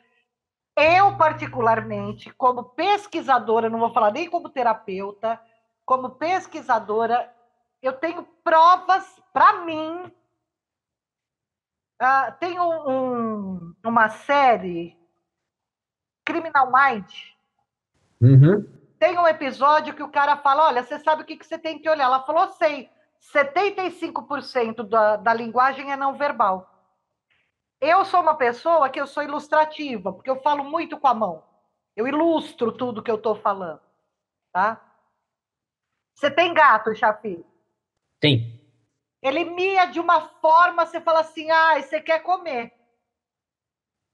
Eu, 0.78 1.18
particularmente, 1.18 2.32
como 2.36 2.64
pesquisadora, 2.64 3.68
não 3.68 3.80
vou 3.80 3.92
falar 3.92 4.12
nem 4.12 4.30
como 4.30 4.48
terapeuta, 4.48 5.42
como 5.84 6.12
pesquisadora, 6.12 7.34
eu 7.82 7.94
tenho 7.94 8.24
provas 8.44 9.20
para 9.34 9.66
mim. 9.66 10.12
Uh, 12.00 12.32
tem 12.40 12.60
um, 12.60 13.74
uma 13.84 14.08
série, 14.10 14.96
Criminal 16.24 16.72
Mind. 16.72 17.12
Uhum. 18.22 18.78
Tem 19.00 19.18
um 19.18 19.28
episódio 19.28 19.96
que 19.96 20.04
o 20.04 20.12
cara 20.12 20.38
fala: 20.38 20.68
Olha, 20.68 20.84
você 20.84 21.00
sabe 21.00 21.24
o 21.24 21.26
que, 21.26 21.38
que 21.38 21.46
você 21.46 21.58
tem 21.58 21.80
que 21.80 21.90
olhar? 21.90 22.06
Ela 22.06 22.24
falou: 22.24 22.50
Sei. 22.50 22.90
75% 23.34 24.88
da, 24.88 25.16
da 25.16 25.34
linguagem 25.34 25.92
é 25.92 25.98
não 25.98 26.16
verbal. 26.16 26.77
Eu 27.80 28.04
sou 28.06 28.22
uma 28.22 28.36
pessoa 28.36 28.90
que 28.90 29.00
eu 29.00 29.06
sou 29.06 29.24
ilustrativa, 29.24 30.12
porque 30.12 30.30
eu 30.30 30.42
falo 30.42 30.64
muito 30.64 30.98
com 31.00 31.08
a 31.08 31.14
mão. 31.14 31.44
Eu 31.96 32.08
ilustro 32.08 32.72
tudo 32.72 33.02
que 33.04 33.10
eu 33.10 33.16
estou 33.16 33.36
falando, 33.36 33.82
tá? 34.52 34.84
Você 36.16 36.32
tem 36.32 36.54
gato, 36.54 36.96
Chafi? 36.96 37.46
Tem. 38.20 38.60
Ele 39.22 39.46
mia 39.46 39.86
de 39.86 40.00
uma 40.00 40.22
forma, 40.22 40.86
você 40.86 41.00
fala 41.02 41.20
assim, 41.20 41.50
ah, 41.52 41.80
você 41.80 42.02
quer 42.02 42.24
comer. 42.24 42.74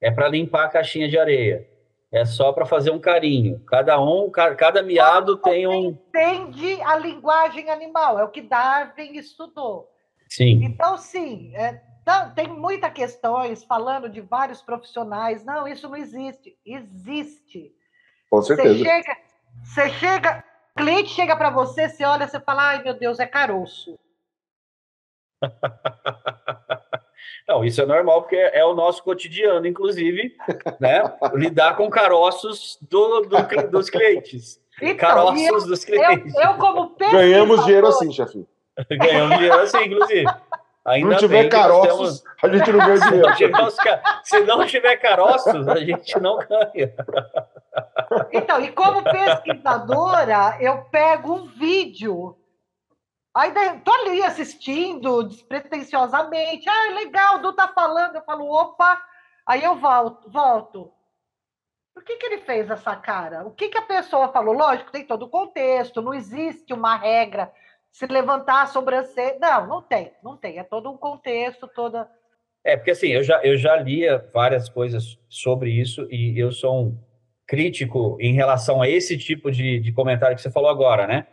É 0.02 0.11
para 0.11 0.27
limpar 0.27 0.65
a 0.65 0.69
caixinha 0.69 1.07
de 1.07 1.18
areia. 1.18 1.69
É 2.11 2.26
só 2.26 2.52
para 2.53 2.65
fazer 2.65 2.91
um 2.91 2.99
carinho. 2.99 3.60
Cada 3.65 3.99
um, 3.99 4.30
cada 4.30 4.84
miado 4.84 5.38
tem 5.38 5.65
um. 5.65 5.90
Entende 5.90 6.81
a 6.84 6.95
linguagem 6.95 7.69
animal, 7.69 8.19
é 8.19 8.23
o 8.23 8.30
que 8.30 8.41
Darwin 8.41 9.18
estudou. 9.18 9.90
Sim. 10.30 10.64
Então, 10.64 10.98
sim, 10.98 11.56
é, 11.56 11.81
então, 12.03 12.30
tem 12.35 12.47
muitas 12.47 12.93
questões 12.93 13.63
falando 13.63 14.07
de 14.07 14.21
vários 14.21 14.61
profissionais. 14.61 15.43
Não, 15.43 15.67
isso 15.67 15.89
não 15.89 15.95
existe. 15.95 16.55
Existe. 16.63 17.73
Com 18.30 18.41
certeza. 18.41 18.75
Você 18.75 18.84
chega, 18.84 19.17
você 19.63 19.89
chega 19.89 20.43
o 20.75 20.80
cliente 20.80 21.09
chega 21.09 21.35
para 21.35 21.51
você, 21.51 21.88
você 21.88 22.03
olha, 22.03 22.27
você 22.27 22.39
fala, 22.39 22.69
ai 22.69 22.84
meu 22.84 22.95
Deus, 22.95 23.19
é 23.19 23.27
caroço. 23.27 23.97
Não, 27.47 27.63
isso 27.63 27.81
é 27.81 27.85
normal, 27.85 28.21
porque 28.21 28.35
é 28.35 28.65
o 28.65 28.73
nosso 28.73 29.03
cotidiano, 29.03 29.67
inclusive, 29.67 30.35
né? 30.80 31.03
Lidar 31.35 31.75
com 31.75 31.89
caroços 31.89 32.77
do, 32.81 33.21
do 33.21 33.69
dos 33.69 33.89
clientes. 33.89 34.59
Então, 34.81 34.95
caroços 34.95 35.45
eu, 35.45 35.67
dos 35.67 35.85
clientes. 35.85 36.34
Eu, 36.35 36.41
eu 36.41 36.57
como 36.57 36.95
Ganhamos 36.97 37.63
dinheiro 37.65 37.88
assim, 37.88 38.11
chefe. 38.11 38.47
Ganhamos 38.89 39.38
dinheiro 39.38 39.59
assim, 39.59 39.84
inclusive. 39.84 40.25
Ainda 40.85 41.11
não 41.11 41.18
tiver 41.18 41.47
caroços, 41.47 42.22
temos... 42.22 42.43
a 42.43 42.57
gente 42.57 42.72
não 42.73 42.80
ganha 42.80 43.31
dinheiro. 43.35 43.72
Se 44.23 44.39
não 44.41 44.65
tiver 44.65 44.97
caroços, 44.97 45.68
a 45.68 45.77
gente 45.77 46.19
não 46.19 46.38
ganha. 46.38 46.93
Então, 48.31 48.61
e 48.61 48.72
como 48.72 49.01
pesquisadora, 49.03 50.57
eu 50.60 50.84
pego 50.91 51.34
um 51.34 51.45
vídeo. 51.47 52.38
Aí 53.35 53.51
tô 53.84 53.91
ali 53.91 54.23
assistindo 54.23 55.23
despretensiosamente. 55.23 56.69
Ah, 56.69 56.93
legal, 56.93 57.38
o 57.38 57.39
Du 57.39 57.53
tá 57.53 57.68
falando. 57.69 58.15
Eu 58.15 58.23
falo, 58.23 58.47
opa. 58.47 59.01
Aí 59.47 59.64
eu 59.64 59.76
volto, 59.76 60.30
volto. 60.30 60.93
Por 61.95 62.03
que, 62.03 62.18
que 62.18 62.26
ele 62.27 62.41
fez 62.41 62.69
essa 62.69 62.95
cara? 62.95 63.45
O 63.45 63.51
que, 63.51 63.69
que 63.69 63.77
a 63.77 63.84
pessoa 63.84 64.31
falou? 64.31 64.53
Lógico, 64.53 64.91
tem 64.91 65.05
todo 65.05 65.23
o 65.23 65.30
contexto, 65.30 66.01
não 66.01 66.14
existe 66.14 66.73
uma 66.73 66.95
regra 66.95 67.51
se 67.94 68.07
levantar 68.07 68.64
a 68.64 68.68
sobrancelha. 68.68 69.38
Não, 69.40 69.68
não 69.68 69.82
tem, 69.82 70.11
não 70.24 70.36
tem. 70.36 70.57
É 70.57 70.64
todo 70.64 70.90
um 70.90 70.98
contexto, 70.98 71.70
toda. 71.74 72.10
É, 72.65 72.76
porque 72.76 72.91
assim, 72.91 73.10
eu 73.10 73.24
já, 73.24 73.40
eu 73.44 73.56
já 73.56 73.76
lia 73.76 74.28
várias 74.34 74.68
coisas 74.68 75.18
sobre 75.30 75.70
isso 75.70 76.07
e 76.10 76.38
eu 76.38 76.52
sou 76.52 76.88
um 76.88 76.98
crítico 77.45 78.18
em 78.20 78.34
relação 78.34 78.82
a 78.82 78.90
esse 78.90 79.18
tipo 79.18 79.52
de, 79.52 79.80
de 79.80 79.91
comentário 79.91 80.36
que 80.36 80.41
você 80.41 80.49
falou 80.49 80.70
agora, 80.70 81.06
né? 81.06 81.28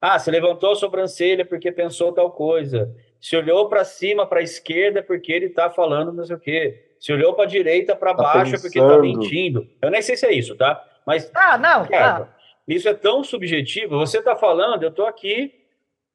Ah, 0.00 0.18
se 0.18 0.30
levantou 0.30 0.72
a 0.72 0.76
sobrancelha 0.76 1.44
porque 1.44 1.70
pensou 1.70 2.12
tal 2.12 2.30
coisa. 2.30 2.94
Se 3.20 3.36
olhou 3.36 3.68
para 3.68 3.84
cima, 3.84 4.26
para 4.26 4.40
a 4.40 4.44
esquerda, 4.44 5.02
porque 5.02 5.32
ele 5.32 5.46
está 5.46 5.68
falando 5.68 6.12
não 6.12 6.24
sei 6.24 6.36
o 6.36 6.40
quê. 6.40 6.94
Se 6.98 7.12
olhou 7.12 7.34
para 7.34 7.44
a 7.44 7.48
direita, 7.48 7.94
para 7.94 8.14
tá 8.14 8.22
baixo, 8.22 8.52
pensando. 8.52 8.62
porque 8.62 8.78
está 8.78 8.98
mentindo. 8.98 9.68
Eu 9.82 9.90
nem 9.90 10.00
sei 10.00 10.16
se 10.16 10.24
é 10.24 10.32
isso, 10.32 10.56
tá? 10.56 10.82
Mas. 11.06 11.30
Ah, 11.34 11.58
não, 11.58 11.86
cara, 11.86 12.24
tá. 12.24 12.36
Isso 12.66 12.88
é 12.88 12.94
tão 12.94 13.22
subjetivo. 13.22 13.98
Você 13.98 14.18
está 14.18 14.34
falando, 14.34 14.82
eu 14.82 14.88
estou 14.88 15.06
aqui 15.06 15.65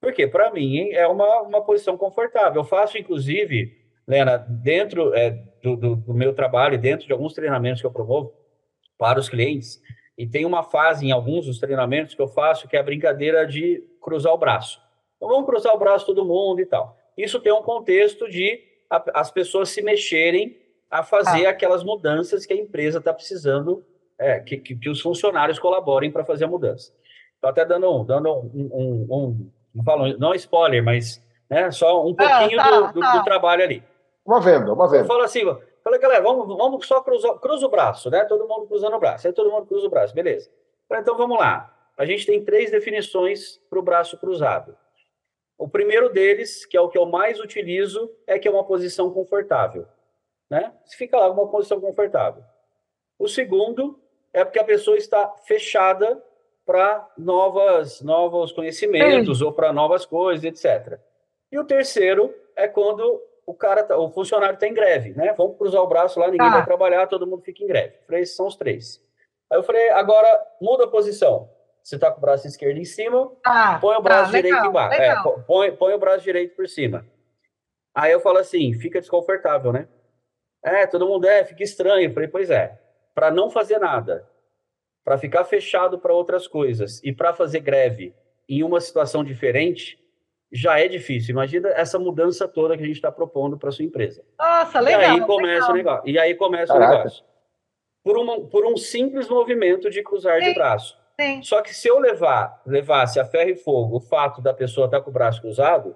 porque, 0.02 0.28
para 0.28 0.52
mim, 0.52 0.90
é 0.90 1.08
uma, 1.08 1.44
uma 1.44 1.62
posição 1.64 1.96
confortável. 1.96 2.62
Eu 2.62 2.66
faço, 2.66 2.98
inclusive, 2.98 3.78
Lena, 4.08 4.38
dentro 4.38 5.14
é, 5.14 5.30
do, 5.62 5.78
do, 5.78 5.96
do, 5.96 6.14
meu 6.14 6.34
trabalho, 6.34 6.80
dentro 6.80 7.06
de 7.06 7.14
alguns 7.14 7.34
treinamentos 7.34 7.80
que 7.80 7.88
eu 7.88 7.92
promovo 7.92 8.34
para 8.98 9.20
os 9.20 9.30
clientes, 9.30 9.80
e 10.18 10.28
tem 10.28 10.44
uma 10.44 10.64
fase 10.64 11.06
em 11.06 11.12
alguns 11.12 11.46
dos 11.46 11.60
treinamentos 11.60 12.16
que 12.16 12.22
eu 12.22 12.28
faço 12.28 12.68
que 12.68 12.76
é 12.76 12.80
a 12.80 12.84
brincadeira 12.84 13.46
de 13.46 13.84
cruzar 14.02 14.34
o 14.34 14.38
braço. 14.38 14.82
Então, 15.16 15.30
vamos 15.30 15.46
cruzar 15.46 15.74
o 15.76 15.80
braço 15.80 16.08
todo 16.08 16.26
mundo 16.26 16.60
e 16.60 16.66
tal. 16.66 16.98
Isso 17.16 17.40
tem 17.40 17.54
um 17.54 17.62
contexto 17.62 18.28
de 18.28 18.60
a, 18.90 19.22
as 19.22 19.32
pessoas 19.32 19.70
se 19.70 19.84
mexerem 19.84 20.58
a 20.90 21.04
fazer 21.04 21.46
ah. 21.46 21.52
aquelas 21.52 21.84
mudanças 21.84 22.46
que 22.46 22.54
a 22.54 22.58
empresa 22.58 22.98
está 22.98 23.14
precisando, 23.14 23.86
é, 24.18 24.40
que, 24.40 24.58
que, 24.58 24.76
que, 24.76 24.90
os 24.90 25.00
funcionários 25.00 25.60
colaborem 25.60 26.12
para 26.12 26.26
fazer 26.26 26.46
a 26.46 26.48
mudança. 26.48 26.92
Estou 27.36 27.50
até 27.50 27.66
dando, 27.66 28.04
dando 28.04 28.30
um, 28.30 28.70
um, 28.74 29.08
um 29.10 29.52
não 29.74 29.84
falo, 29.84 30.18
não 30.18 30.34
spoiler, 30.36 30.84
mas 30.84 31.24
né, 31.50 31.72
só 31.72 32.06
um 32.06 32.16
ah, 32.18 32.40
pouquinho 32.40 32.60
ah, 32.60 32.64
tá, 32.64 32.82
do, 32.82 32.94
do, 32.94 33.00
tá. 33.00 33.18
do, 33.18 33.24
trabalho 33.24 33.64
ali. 33.64 33.84
Uma 34.26 34.40
venda, 34.40 34.74
uma 34.74 34.88
venda. 34.88 35.04
Eu 35.04 35.08
falo 35.08 35.24
assim, 35.24 35.42
falei, 35.84 36.00
galera, 36.00 36.22
vamos, 36.22 36.48
vamos 36.48 36.86
só 36.86 37.02
cruzar 37.02 37.34
cruza 37.40 37.66
o 37.66 37.70
braço, 37.70 38.10
né? 38.10 38.26
Todo 38.26 38.48
mundo 38.48 38.68
cruzando 38.68 38.96
o 38.96 39.00
braço. 39.00 39.28
Aí 39.28 39.34
todo 39.34 39.52
mundo 39.52 39.66
cruza 39.66 39.88
o 39.88 39.90
braço, 39.90 40.14
beleza. 40.14 40.50
Falei, 40.88 41.02
então 41.02 41.18
vamos 41.18 41.38
lá. 41.38 41.76
A 41.98 42.06
gente 42.06 42.26
tem 42.26 42.44
três 42.44 42.72
definições 42.72 43.60
para 43.70 43.80
o 43.80 43.84
braço 43.84 44.18
cruzado. 44.18 44.76
O 45.58 45.70
primeiro 45.70 46.10
deles, 46.10 46.66
que 46.66 46.76
é 46.76 46.82
o 46.82 46.90
que 46.90 46.98
eu 46.98 47.06
mais 47.06 47.40
utilizo, 47.40 48.12
é 48.26 48.40
que 48.40 48.48
é 48.48 48.52
uma 48.52 48.64
posição 48.64 49.12
confortável. 49.12 49.86
Né? 50.50 50.74
Você 50.84 50.98
fica 50.98 51.18
lá 51.18 51.30
uma 51.30 51.48
posição 51.48 51.80
confortável. 51.80 52.44
O 53.20 53.28
segundo 53.28 54.00
é 54.34 54.44
porque 54.44 54.60
a 54.60 54.64
pessoa 54.64 54.98
está 54.98 55.30
fechada 55.46 56.22
para 56.72 57.06
novas 57.18 58.02
novos 58.02 58.54
conhecimentos 58.54 59.40
Sim. 59.40 59.44
ou 59.44 59.52
para 59.52 59.74
novas 59.74 60.06
coisas, 60.06 60.46
etc. 60.46 60.98
E 61.52 61.60
o 61.60 61.66
terceiro 61.66 62.34
é 62.56 62.66
quando 62.66 63.22
o 63.46 63.54
cara, 63.54 63.84
tá, 63.84 63.98
o 63.98 64.10
funcionário 64.10 64.54
está 64.54 64.66
em 64.66 64.74
greve, 64.74 65.12
né? 65.12 65.34
Vamos 65.34 65.58
cruzar 65.58 65.82
o 65.82 65.88
braço 65.88 66.18
lá, 66.18 66.32
ninguém 66.32 66.48
ah. 66.48 66.52
vai 66.52 66.66
trabalhar, 66.66 67.08
todo 67.08 67.28
mundo 67.28 67.42
fica 67.44 67.62
em 67.62 67.68
greve. 67.68 67.96
Falei, 68.08 68.22
esses 68.22 68.38
são 68.38 68.48
os 68.48 68.56
três. 68.56 69.04
Aí 69.52 69.60
eu 69.60 69.64
falei, 69.64 69.90
agora 69.90 70.48
muda 70.62 70.86
a 70.86 70.88
posição. 70.88 71.50
Você 71.84 71.96
está 71.96 72.10
com 72.10 72.20
o 72.20 72.22
braço 72.22 72.48
esquerdo 72.48 72.78
em 72.78 72.86
cima, 72.86 73.30
ah, 73.44 73.78
põe 73.82 73.98
o 73.98 74.02
braço 74.02 74.32
tá, 74.32 74.38
direito 74.38 74.56
legal, 74.56 74.70
embaixo. 74.70 75.02
É, 75.02 75.16
põe, 75.46 75.76
põe 75.76 75.94
o 75.94 76.00
braço 76.00 76.24
direito 76.24 76.56
por 76.56 76.70
cima. 76.70 77.06
Aí 77.94 78.14
eu 78.14 78.22
falo 78.22 78.38
assim, 78.38 78.72
fica 78.76 79.02
desconfortável, 79.02 79.74
né? 79.74 79.90
É, 80.64 80.88
todo 80.88 81.06
mundo 81.06 81.28
é, 81.28 81.44
fica 81.44 81.64
estranho. 81.64 82.10
Eu 82.10 82.14
falei, 82.14 82.30
pois 82.30 82.50
é, 82.50 82.80
para 83.14 83.30
não 83.30 83.50
fazer 83.50 83.78
nada, 83.78 84.26
para 85.04 85.18
ficar 85.18 85.44
fechado 85.44 86.00
para 86.00 86.14
outras 86.14 86.48
coisas 86.48 87.02
e 87.04 87.12
para 87.12 87.34
fazer 87.34 87.60
greve 87.60 88.14
em 88.48 88.64
uma 88.64 88.80
situação 88.80 89.24
diferente, 89.24 90.00
já 90.52 90.80
é 90.80 90.88
difícil. 90.88 91.32
Imagina 91.32 91.70
essa 91.70 91.98
mudança 91.98 92.48
toda 92.48 92.76
que 92.76 92.84
a 92.84 92.86
gente 92.86 92.98
está 92.98 93.12
propondo 93.12 93.58
para 93.58 93.72
sua 93.72 93.86
empresa. 93.86 94.24
Nossa, 94.38 94.80
legal. 94.80 95.02
E 95.02 95.06
aí 95.06 95.22
começa 95.22 95.54
legal. 95.54 95.72
o 95.72 95.76
negócio. 95.76 96.10
E 96.10 96.20
aí 96.20 96.36
começa 96.36 96.74
Caraca. 96.74 96.92
o 96.92 96.98
negócio. 96.98 97.24
Por, 98.04 98.18
uma, 98.18 98.42
por 98.42 98.66
um 98.66 98.76
simples 98.76 99.30
movimento 99.30 99.90
de 99.90 100.04
cruzar 100.04 100.40
sim, 100.40 100.50
de 100.50 100.54
braço. 100.54 100.98
Sim. 101.20 101.42
Só 101.44 101.62
que 101.62 101.74
se 101.74 101.88
eu 101.88 102.00
levar, 102.00 102.62
levasse 102.66 103.20
a 103.20 103.26
ferro 103.26 103.52
e 103.52 103.56
fogo 103.56 103.98
o 103.98 104.02
fato 104.02 104.42
da 104.42 104.54
pessoa 104.54 104.86
estar 104.86 104.98
tá 104.98 105.04
com 105.04 105.10
o 105.10 105.14
braço 105.14 105.40
cruzado, 105.42 105.96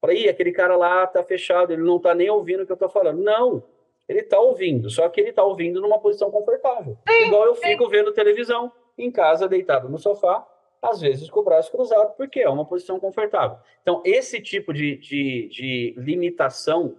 para 0.00 0.12
ir 0.12 0.28
aquele 0.28 0.52
cara 0.52 0.76
lá 0.76 1.04
está 1.04 1.22
fechado, 1.24 1.72
ele 1.72 1.82
não 1.82 1.96
está 1.96 2.14
nem 2.14 2.30
ouvindo 2.30 2.62
o 2.62 2.66
que 2.66 2.72
eu 2.72 2.74
estou 2.74 2.88
falando. 2.88 3.20
Não, 3.20 3.64
ele 4.08 4.20
está 4.20 4.40
ouvindo, 4.40 4.88
só 4.88 5.08
que 5.08 5.20
ele 5.20 5.30
está 5.30 5.44
ouvindo 5.44 5.80
numa 5.80 5.98
posição 5.98 6.30
confortável. 6.30 6.96
Sim, 7.06 7.26
Igual 7.26 7.44
eu 7.44 7.54
fico 7.54 7.84
sim. 7.84 7.90
vendo 7.90 8.12
televisão 8.12 8.72
em 8.96 9.10
casa, 9.10 9.46
deitado 9.46 9.88
no 9.88 9.98
sofá, 9.98 10.46
às 10.80 11.00
vezes 11.00 11.28
com 11.28 11.40
o 11.40 11.44
braço 11.44 11.70
cruzado, 11.70 12.16
porque 12.16 12.40
é 12.40 12.48
uma 12.48 12.64
posição 12.64 12.98
confortável. 12.98 13.58
Então, 13.82 14.00
esse 14.04 14.40
tipo 14.40 14.72
de, 14.72 14.96
de, 14.96 15.48
de 15.48 15.94
limitação, 15.98 16.96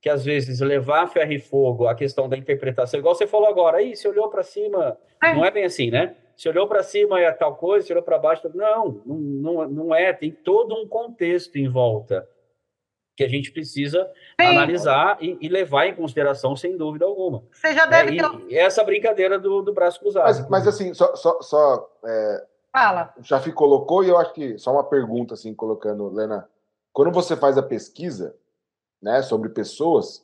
que 0.00 0.08
às 0.08 0.24
vezes 0.24 0.60
levar 0.60 1.02
a 1.02 1.06
ferro 1.06 1.32
e 1.32 1.38
fogo 1.38 1.86
a 1.86 1.94
questão 1.94 2.28
da 2.28 2.36
interpretação, 2.36 2.98
igual 2.98 3.14
você 3.14 3.26
falou 3.26 3.48
agora, 3.48 3.78
aí, 3.78 3.94
se 3.94 4.08
olhou 4.08 4.30
para 4.30 4.42
cima, 4.42 4.96
é. 5.22 5.34
não 5.34 5.44
é 5.44 5.50
bem 5.50 5.64
assim, 5.64 5.90
né? 5.90 6.16
Se 6.36 6.48
olhou 6.48 6.66
para 6.66 6.82
cima 6.82 7.20
é 7.20 7.30
tal 7.32 7.56
coisa, 7.56 7.86
se 7.86 7.92
olhou 7.92 8.02
para 8.02 8.18
baixo, 8.18 8.50
não, 8.54 9.02
não, 9.04 9.16
não, 9.16 9.68
não 9.68 9.94
é, 9.94 10.12
tem 10.12 10.30
todo 10.30 10.74
um 10.74 10.86
contexto 10.86 11.56
em 11.56 11.68
volta 11.68 12.28
que 13.16 13.24
a 13.24 13.28
gente 13.28 13.50
precisa 13.50 14.10
Sim. 14.40 14.46
analisar 14.46 15.16
e, 15.20 15.38
e, 15.40 15.48
levar 15.48 15.86
em 15.86 15.94
consideração, 15.94 16.54
sem 16.54 16.76
dúvida 16.76 17.06
alguma. 17.06 17.42
Você 17.50 17.72
já 17.72 17.86
deve 17.86 18.18
é, 18.18 18.22
ter... 18.22 18.40
E 18.50 18.56
essa 18.58 18.84
brincadeira 18.84 19.38
do, 19.38 19.62
do 19.62 19.72
braço 19.72 19.98
cruzado. 19.98 20.24
Mas, 20.24 20.48
mas 20.48 20.68
assim, 20.68 20.92
só, 20.92 21.16
só, 21.16 21.40
só 21.40 21.90
é, 22.04 22.44
Fala. 22.76 23.14
O 23.16 23.24
Chafi 23.24 23.52
colocou, 23.52 24.04
e 24.04 24.10
eu 24.10 24.18
acho 24.18 24.34
que 24.34 24.58
só 24.58 24.70
uma 24.70 24.84
pergunta, 24.84 25.32
assim, 25.32 25.54
colocando, 25.54 26.10
Lena. 26.10 26.46
Quando 26.92 27.10
você 27.10 27.34
faz 27.34 27.56
a 27.56 27.62
pesquisa 27.62 28.36
né, 29.00 29.22
sobre 29.22 29.48
pessoas, 29.48 30.22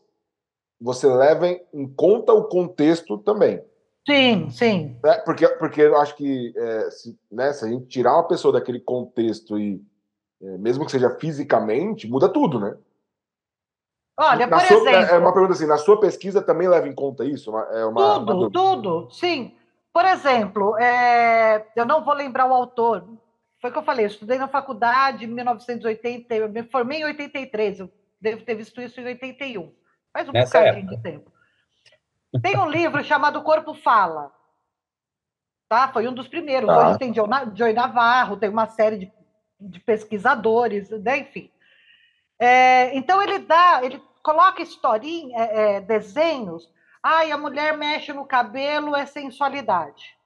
você 0.78 1.06
leva 1.06 1.48
em 1.48 1.88
conta 1.88 2.34
o 2.34 2.44
contexto 2.44 3.16
também. 3.16 3.64
Sim, 4.06 4.50
sim. 4.50 4.98
É, 5.02 5.14
porque, 5.20 5.48
porque 5.48 5.80
eu 5.80 5.96
acho 5.96 6.14
que 6.14 6.52
é, 6.54 6.90
se, 6.90 7.18
né, 7.30 7.54
se 7.54 7.64
a 7.64 7.68
gente 7.68 7.86
tirar 7.86 8.16
uma 8.16 8.28
pessoa 8.28 8.52
daquele 8.52 8.80
contexto 8.80 9.58
e 9.58 9.74
é, 9.76 9.82
mesmo 10.42 10.84
que 10.84 10.90
seja 10.90 11.10
fisicamente, 11.18 12.08
muda 12.08 12.28
tudo, 12.28 12.58
né? 12.58 12.76
Olha, 14.18 14.46
na 14.46 14.58
por 14.58 14.66
sua, 14.66 14.76
exemplo. 14.76 15.14
É 15.14 15.18
uma 15.18 15.32
pergunta 15.32 15.54
assim: 15.54 15.66
na 15.66 15.78
sua 15.78 15.98
pesquisa 16.00 16.42
também 16.42 16.68
leva 16.68 16.88
em 16.88 16.94
conta 16.94 17.24
isso? 17.24 17.56
É 17.56 17.84
uma, 17.86 18.18
tudo, 18.18 18.38
uma 18.38 18.50
tudo, 18.50 19.10
sim. 19.10 19.56
Por 19.92 20.04
exemplo, 20.04 20.76
é, 20.78 21.66
eu 21.76 21.84
não 21.84 22.04
vou 22.04 22.14
lembrar 22.14 22.46
o 22.46 22.54
autor. 22.54 23.06
Foi 23.60 23.70
o 23.70 23.72
que 23.72 23.78
eu 23.78 23.84
falei, 23.84 24.06
eu 24.06 24.10
estudei 24.10 24.38
na 24.38 24.48
faculdade 24.48 25.24
em 25.24 25.28
1980, 25.28 26.34
eu 26.34 26.48
me 26.48 26.64
formei 26.64 27.00
em 27.00 27.04
83, 27.04 27.80
eu 27.80 27.90
devo 28.20 28.44
ter 28.44 28.56
visto 28.56 28.80
isso 28.80 29.00
em 29.00 29.04
81. 29.04 29.72
Faz 30.12 30.28
um 30.28 30.32
Nessa 30.32 30.58
bocadinho 30.58 30.84
época. 30.84 30.96
de 30.96 31.02
tempo. 31.02 31.32
Tem 32.42 32.58
um 32.58 32.68
livro 32.68 33.04
chamado 33.04 33.42
Corpo 33.42 33.74
Fala. 33.74 34.32
Tá? 35.68 35.88
Foi 35.92 36.08
um 36.08 36.12
dos 36.12 36.26
primeiros. 36.26 36.68
Tá. 36.68 36.88
Hoje 36.88 36.98
tem 36.98 37.14
Joy 37.14 37.72
Navarro, 37.72 38.36
tem 38.36 38.48
uma 38.48 38.66
série 38.66 38.98
de 38.98 39.12
de 39.68 39.80
pesquisadores, 39.80 40.90
né? 40.90 41.18
enfim. 41.18 41.50
É, 42.38 42.96
então 42.96 43.22
ele 43.22 43.38
dá, 43.40 43.80
ele 43.82 44.02
coloca 44.22 44.62
historinha, 44.62 45.36
é, 45.38 45.76
é, 45.76 45.80
desenhos. 45.80 46.70
Ai, 47.02 47.30
a 47.30 47.38
mulher 47.38 47.76
mexe 47.76 48.12
no 48.12 48.24
cabelo, 48.24 48.94
é 48.94 49.06
sensualidade. 49.06 50.16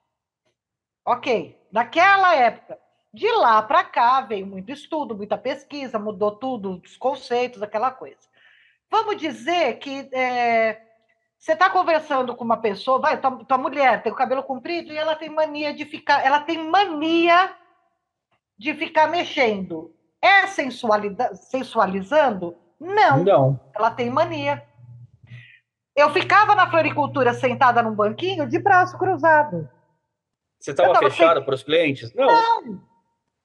Ok, 1.05 1.59
naquela 1.71 2.35
época. 2.35 2.79
De 3.13 3.31
lá 3.31 3.63
para 3.63 3.83
cá 3.83 4.21
veio 4.21 4.47
muito 4.47 4.71
estudo, 4.71 5.17
muita 5.17 5.39
pesquisa, 5.39 5.99
mudou 5.99 6.33
tudo, 6.33 6.83
os 6.85 6.97
conceitos, 6.99 7.63
aquela 7.63 7.91
coisa. 7.91 8.29
Vamos 8.91 9.17
dizer 9.17 9.79
que 9.79 10.09
é, 10.13 10.83
você 11.39 11.53
está 11.53 11.71
conversando 11.71 12.35
com 12.35 12.45
uma 12.45 12.57
pessoa, 12.57 12.99
vai, 12.99 13.21
tua, 13.21 13.45
tua 13.45 13.59
mulher 13.59 14.03
tem 14.03 14.13
o 14.13 14.17
cabelo 14.17 14.43
comprido 14.43 14.93
e 14.93 14.97
ela 14.97 15.15
tem 15.17 15.31
mania 15.31 15.73
de 15.73 15.85
ficar, 15.85 16.25
ela 16.25 16.41
tem 16.41 16.59
mania 16.59 17.55
de 18.59 18.75
ficar 18.75 19.09
mexendo. 19.09 19.95
É 20.21 20.47
sensualizando? 20.47 22.57
Não. 22.81 23.23
Não. 23.23 23.61
Ela 23.75 23.91
tem 23.91 24.11
mania. 24.11 24.63
Eu 25.95 26.11
ficava 26.11 26.55
na 26.55 26.71
floricultura 26.71 27.33
sentada 27.33 27.83
num 27.83 27.95
banquinho 27.95 28.49
de 28.49 28.59
braço 28.59 28.99
cruzado. 28.99 29.69
Você 30.59 30.73
estava 30.73 30.99
fechada 30.99 31.43
para 31.43 31.55
os 31.55 31.63
clientes? 31.63 32.13
Não. 32.15 32.27
Não. 32.27 32.83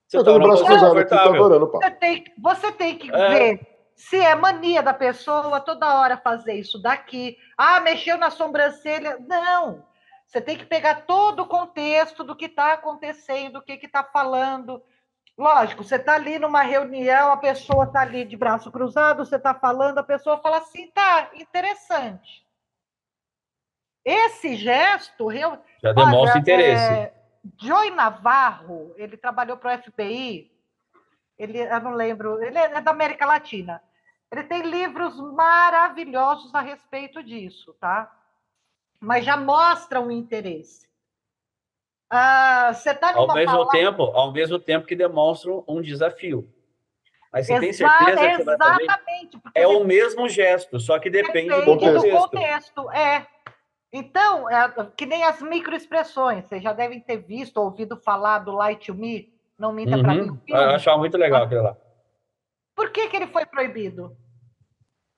Você 0.07 0.17
estava 0.17 0.39
no 0.39 0.47
braço 0.47 0.65
cruzado 0.65 0.97
aqui, 0.97 1.13
adorando 1.13 1.65
o 1.65 1.71
Você 1.71 1.91
tem, 1.91 2.23
você 2.37 2.71
tem 2.73 2.97
que 2.97 3.13
é. 3.13 3.29
ver 3.29 3.67
se 3.95 4.17
é 4.17 4.35
mania 4.35 4.81
da 4.81 4.93
pessoa 4.93 5.61
toda 5.61 5.99
hora 5.99 6.17
fazer 6.17 6.55
isso 6.55 6.81
daqui. 6.81 7.37
Ah, 7.57 7.79
mexeu 7.79 8.17
na 8.17 8.29
sobrancelha. 8.29 9.17
Não. 9.19 9.85
Você 10.25 10.41
tem 10.41 10.57
que 10.57 10.65
pegar 10.65 11.05
todo 11.05 11.43
o 11.43 11.47
contexto 11.47 12.23
do 12.23 12.35
que 12.35 12.45
está 12.45 12.73
acontecendo, 12.73 13.53
do 13.53 13.61
que 13.61 13.73
está 13.73 14.03
falando. 14.03 14.81
Lógico, 15.37 15.83
você 15.83 15.95
está 15.95 16.15
ali 16.15 16.37
numa 16.37 16.61
reunião, 16.61 17.31
a 17.31 17.37
pessoa 17.37 17.85
está 17.85 18.01
ali 18.01 18.25
de 18.25 18.37
braço 18.37 18.71
cruzado, 18.71 19.25
você 19.25 19.37
está 19.37 19.53
falando, 19.53 19.97
a 19.97 20.03
pessoa 20.03 20.37
fala 20.37 20.57
assim, 20.57 20.91
tá, 20.91 21.31
interessante. 21.33 22.45
Esse 24.03 24.55
gesto... 24.55 25.31
Já 25.31 25.93
demonstra 25.93 26.33
olha, 26.33 26.39
interesse. 26.39 26.83
É, 26.83 27.13
Joy 27.59 27.91
Navarro, 27.91 28.93
ele 28.97 29.17
trabalhou 29.17 29.57
para 29.57 29.75
o 29.75 29.81
FBI, 29.81 30.51
ele, 31.37 31.57
eu 31.57 31.79
não 31.81 31.93
lembro, 31.93 32.41
ele 32.43 32.57
é 32.57 32.79
da 32.81 32.91
América 32.91 33.25
Latina. 33.25 33.81
Ele 34.31 34.43
tem 34.43 34.61
livros 34.61 35.19
maravilhosos 35.33 36.53
a 36.53 36.61
respeito 36.61 37.23
disso, 37.23 37.75
tá? 37.79 38.15
Mas 38.99 39.25
já 39.25 39.35
mostram 39.35 40.07
o 40.07 40.11
interesse. 40.11 40.87
Ah, 42.13 42.73
você 42.73 42.91
está 42.91 43.15
ao 43.15 43.33
mesmo 43.33 43.65
palavra... 43.65 43.71
tempo, 43.71 44.03
ao 44.03 44.33
mesmo 44.33 44.59
tempo 44.59 44.85
que 44.85 44.97
demonstram 44.97 45.63
um 45.65 45.81
desafio. 45.81 46.45
Mas 47.31 47.47
você 47.47 47.53
Exa 47.53 47.61
tem 47.61 47.73
certeza 47.73 48.05
que 48.05 48.17
você 48.17 48.41
exatamente, 48.41 49.41
é 49.55 49.65
o 49.65 49.85
mesmo 49.85 50.27
gesto, 50.27 50.77
só 50.77 50.99
que 50.99 51.09
depende, 51.09 51.47
depende 51.47 51.65
do, 51.65 51.65
contexto. 51.65 52.09
do 52.09 52.17
contexto. 52.17 52.91
É. 52.91 53.25
Então, 53.93 54.49
é, 54.49 54.73
que 54.97 55.05
nem 55.05 55.23
as 55.23 55.41
microexpressões, 55.41 56.45
vocês 56.45 56.61
já 56.61 56.73
devem 56.73 56.99
ter 56.99 57.17
visto, 57.17 57.57
ouvido 57.57 57.95
falar 57.95 58.39
do 58.39 58.51
Light 58.51 58.87
to 58.87 58.93
Me, 58.93 59.33
não 59.57 59.71
minta 59.71 59.95
uhum. 59.95 60.03
para 60.03 60.13
mim. 60.13 60.41
Eu 60.49 60.57
achava 60.57 60.97
muito 60.97 61.17
legal 61.17 61.43
aquele 61.43 61.61
lá. 61.61 61.77
Por 62.75 62.89
que, 62.89 63.07
que 63.07 63.15
ele 63.15 63.27
foi 63.27 63.45
proibido? 63.45 64.17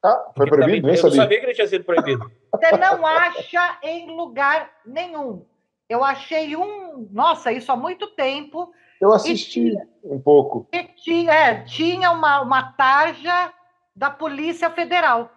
Ah, 0.04 0.32
foi 0.36 0.46
Porque 0.46 0.62
proibido? 0.62 0.88
Também, 0.88 0.98
eu 0.98 1.04
não 1.04 1.12
sabia 1.12 1.40
que 1.40 1.46
ele 1.48 1.54
tinha 1.56 1.68
sido 1.68 1.86
proibido. 1.86 2.32
Você 2.52 2.78
não 2.78 3.04
acha 3.06 3.80
em 3.82 4.16
lugar 4.16 4.70
nenhum. 4.86 5.44
Eu 5.90 6.04
achei 6.04 6.56
um. 6.56 7.08
Nossa, 7.12 7.52
isso 7.52 7.72
há 7.72 7.76
muito 7.76 8.08
tempo. 8.08 8.72
Eu 9.00 9.12
assisti 9.12 9.72
tinha, 9.72 9.88
um 10.04 10.20
pouco. 10.20 10.68
Tinha, 10.98 11.34
é, 11.34 11.64
tinha 11.64 12.12
uma, 12.12 12.42
uma 12.42 12.72
tarja 12.74 13.54
da 13.96 14.10
Polícia 14.10 14.70
Federal. 14.70 15.30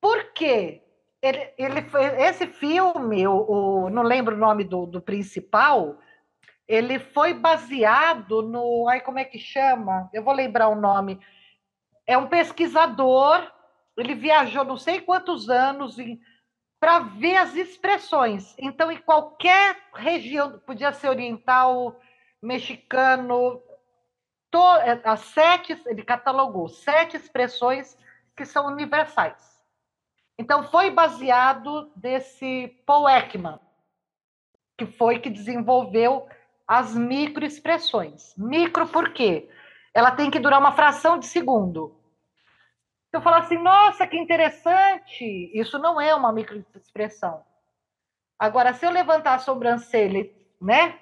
Por 0.00 0.32
quê? 0.32 0.82
Ele, 1.22 1.52
ele 1.58 1.82
foi, 1.82 2.04
esse 2.22 2.46
filme, 2.46 3.26
o, 3.26 3.34
o, 3.34 3.90
não 3.90 4.02
lembro 4.02 4.34
o 4.34 4.38
nome 4.38 4.64
do, 4.64 4.86
do 4.86 5.02
principal, 5.02 5.98
ele 6.66 6.98
foi 6.98 7.34
baseado 7.34 8.42
no. 8.42 8.88
Ai, 8.88 9.00
como 9.00 9.18
é 9.18 9.24
que 9.24 9.38
chama? 9.38 10.08
Eu 10.12 10.22
vou 10.22 10.32
lembrar 10.32 10.68
o 10.68 10.80
nome. 10.80 11.20
É 12.06 12.16
um 12.16 12.28
pesquisador, 12.28 13.46
ele 13.96 14.14
viajou 14.14 14.64
não 14.64 14.76
sei 14.76 15.00
quantos 15.00 15.50
anos 15.50 15.98
em 15.98 16.18
para 16.80 17.00
ver 17.00 17.36
as 17.36 17.54
expressões. 17.54 18.54
Então, 18.58 18.90
em 18.90 18.96
qualquer 18.96 19.76
região, 19.94 20.58
podia 20.60 20.92
ser 20.92 21.10
oriental, 21.10 22.00
mexicano, 22.42 23.62
to, 24.50 24.76
é, 24.78 24.98
as 25.04 25.20
sete, 25.20 25.80
ele 25.86 26.02
catalogou 26.02 26.68
sete 26.68 27.18
expressões 27.18 27.96
que 28.34 28.46
são 28.46 28.66
universais. 28.66 29.60
Então, 30.38 30.64
foi 30.64 30.90
baseado 30.90 31.92
desse 31.94 32.68
Paul 32.86 33.06
Ekman, 33.06 33.60
que 34.78 34.86
foi 34.86 35.18
que 35.18 35.28
desenvolveu 35.28 36.26
as 36.66 36.94
microexpressões. 36.94 38.34
Micro 38.38 38.88
por 38.88 39.12
quê? 39.12 39.50
Ela 39.92 40.12
tem 40.12 40.30
que 40.30 40.38
durar 40.38 40.58
uma 40.58 40.72
fração 40.72 41.18
de 41.18 41.26
segundo. 41.26 41.99
Se 43.10 43.16
eu 43.16 43.20
falar 43.20 43.38
assim, 43.38 43.58
nossa, 43.58 44.06
que 44.06 44.16
interessante, 44.16 45.50
isso 45.52 45.78
não 45.80 46.00
é 46.00 46.14
uma 46.14 46.32
microexpressão. 46.32 47.42
Agora, 48.38 48.72
se 48.72 48.86
eu 48.86 48.90
levantar 48.90 49.34
a 49.34 49.38
sobrancelha, 49.40 50.30
né? 50.62 50.96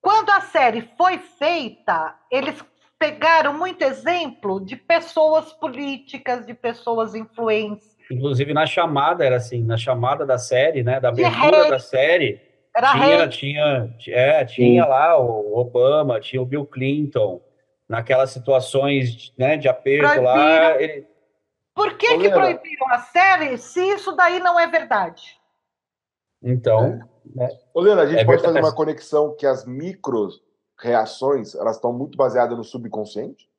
Quando 0.00 0.30
a 0.30 0.40
série 0.40 0.88
foi 0.96 1.18
feita, 1.18 2.16
eles 2.30 2.64
pegaram 2.96 3.52
muito 3.52 3.82
exemplo 3.82 4.64
de 4.64 4.76
pessoas 4.76 5.52
políticas, 5.52 6.46
de 6.46 6.54
pessoas 6.54 7.16
influentes. 7.16 7.96
Inclusive 8.10 8.54
na 8.54 8.64
chamada 8.64 9.24
era 9.24 9.36
assim, 9.36 9.64
na 9.64 9.76
chamada 9.76 10.24
da 10.24 10.38
série, 10.38 10.84
né, 10.84 11.00
da 11.00 11.08
abertura 11.08 11.68
da 11.68 11.78
série, 11.80 12.40
era 12.74 12.92
tinha, 12.92 13.16
rei. 13.16 13.28
tinha, 13.28 13.96
é, 14.08 14.44
tinha 14.44 14.86
lá 14.86 15.18
o 15.18 15.58
Obama, 15.58 16.20
tinha 16.20 16.40
o 16.40 16.46
Bill 16.46 16.64
Clinton, 16.64 17.40
naquelas 17.88 18.30
situações 18.30 19.32
né, 19.36 19.56
de 19.56 19.68
aperto 19.68 20.06
proibiram. 20.06 20.24
lá. 20.24 20.80
Ele... 20.80 21.08
Por 21.74 21.96
que, 21.96 22.18
que 22.18 22.30
proibiram 22.30 22.88
a 22.90 22.98
série 22.98 23.56
se 23.56 23.80
isso 23.80 24.12
daí 24.12 24.40
não 24.40 24.58
é 24.58 24.66
verdade? 24.66 25.40
Então. 26.42 26.86
É. 26.86 27.18
Né? 27.34 27.58
Olena, 27.72 28.02
a 28.02 28.06
gente 28.06 28.20
é 28.20 28.24
pode 28.24 28.42
verdade. 28.42 28.54
fazer 28.54 28.66
uma 28.66 28.74
conexão 28.74 29.34
que 29.36 29.46
as 29.46 29.64
micro 29.64 30.28
reações 30.78 31.54
elas 31.54 31.76
estão 31.76 31.92
muito 31.92 32.16
baseadas 32.16 32.56
no 32.56 32.64
subconsciente? 32.64 33.50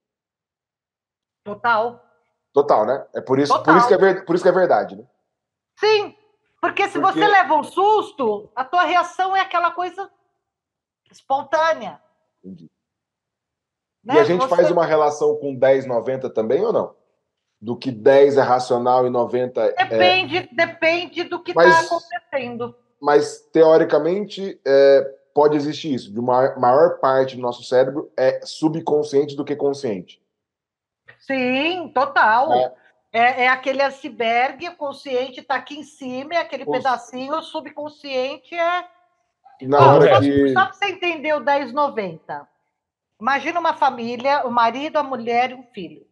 Total. 1.43 2.03
Total, 2.53 2.85
né? 2.85 3.07
É 3.13 3.21
por 3.21 3.39
isso, 3.39 3.63
por 3.63 3.77
isso, 3.77 3.87
que, 3.87 3.93
é, 3.93 4.21
por 4.21 4.35
isso 4.35 4.43
que 4.43 4.49
é 4.49 4.53
verdade, 4.53 4.95
né? 4.95 5.05
Sim, 5.77 6.15
porque 6.59 6.87
se 6.89 6.99
porque... 6.99 7.19
você 7.19 7.27
leva 7.27 7.53
um 7.53 7.63
susto, 7.63 8.51
a 8.55 8.65
tua 8.65 8.83
reação 8.83 9.35
é 9.35 9.41
aquela 9.41 9.71
coisa 9.71 10.09
espontânea. 11.11 12.01
Entendi. 12.43 12.69
Né? 14.03 14.15
E 14.15 14.19
a 14.19 14.23
gente 14.23 14.41
Você... 14.41 14.55
faz 14.55 14.71
uma 14.71 14.85
relação 14.85 15.35
com 15.35 15.53
10, 15.55 15.85
90 15.85 16.29
também 16.29 16.63
ou 16.63 16.73
não? 16.73 16.95
Do 17.61 17.75
que 17.75 17.91
10 17.91 18.37
é 18.37 18.41
racional 18.41 19.05
e 19.05 19.09
90 19.09 19.61
é- 19.61 19.85
depende, 19.85 20.37
é. 20.37 20.49
Depende 20.51 21.23
do 21.23 21.43
que 21.43 21.51
está 21.51 21.79
acontecendo. 21.81 22.75
Mas, 23.01 23.41
teoricamente, 23.51 24.59
é, 24.65 25.15
pode 25.33 25.55
existir 25.55 25.93
isso. 25.93 26.11
De 26.11 26.19
uma 26.19 26.55
maior 26.57 26.99
parte 26.99 27.35
do 27.35 27.41
nosso 27.41 27.63
cérebro 27.63 28.11
é 28.17 28.41
subconsciente 28.43 29.35
do 29.35 29.45
que 29.45 29.55
consciente. 29.55 30.21
Sim, 31.17 31.91
total. 31.93 32.53
É, 32.53 32.73
é, 33.11 33.43
é 33.43 33.47
aquele 33.47 33.81
iceberg, 33.81 34.67
o 34.67 34.75
consciente 34.75 35.39
está 35.41 35.55
aqui 35.55 35.77
em 35.77 35.83
cima, 35.83 36.33
é 36.33 36.37
aquele 36.37 36.63
o... 36.63 36.71
pedacinho, 36.71 37.35
o 37.35 37.43
subconsciente 37.43 38.55
é. 38.55 38.85
Na 39.63 39.93
hora 39.93 40.19
que... 40.19 40.49
Só 40.53 40.65
para 40.65 40.73
você 40.73 40.85
entender 40.85 41.33
o 41.33 41.39
1090. 41.39 42.47
Imagina 43.19 43.59
uma 43.59 43.73
família, 43.73 44.45
o 44.47 44.51
marido, 44.51 44.97
a 44.97 45.03
mulher 45.03 45.51
e 45.51 45.55
um 45.55 45.63
filho. 45.73 46.07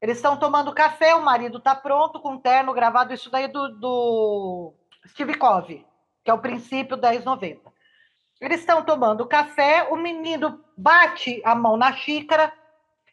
Eles 0.00 0.16
estão 0.16 0.36
tomando 0.36 0.72
café, 0.72 1.14
o 1.14 1.22
marido 1.22 1.58
está 1.58 1.74
pronto, 1.74 2.20
com 2.20 2.38
terno 2.38 2.72
gravado, 2.72 3.12
isso 3.12 3.30
daí 3.30 3.48
do, 3.48 3.68
do 3.68 4.74
Steve 5.06 5.36
Covey, 5.36 5.86
que 6.24 6.30
é 6.30 6.34
o 6.34 6.38
princípio 6.38 6.96
1090. 6.96 7.70
Eles 8.40 8.60
estão 8.60 8.82
tomando 8.82 9.26
café, 9.26 9.86
o 9.90 9.96
menino 9.96 10.64
bate 10.74 11.42
a 11.44 11.54
mão 11.54 11.76
na 11.76 11.92
xícara 11.92 12.50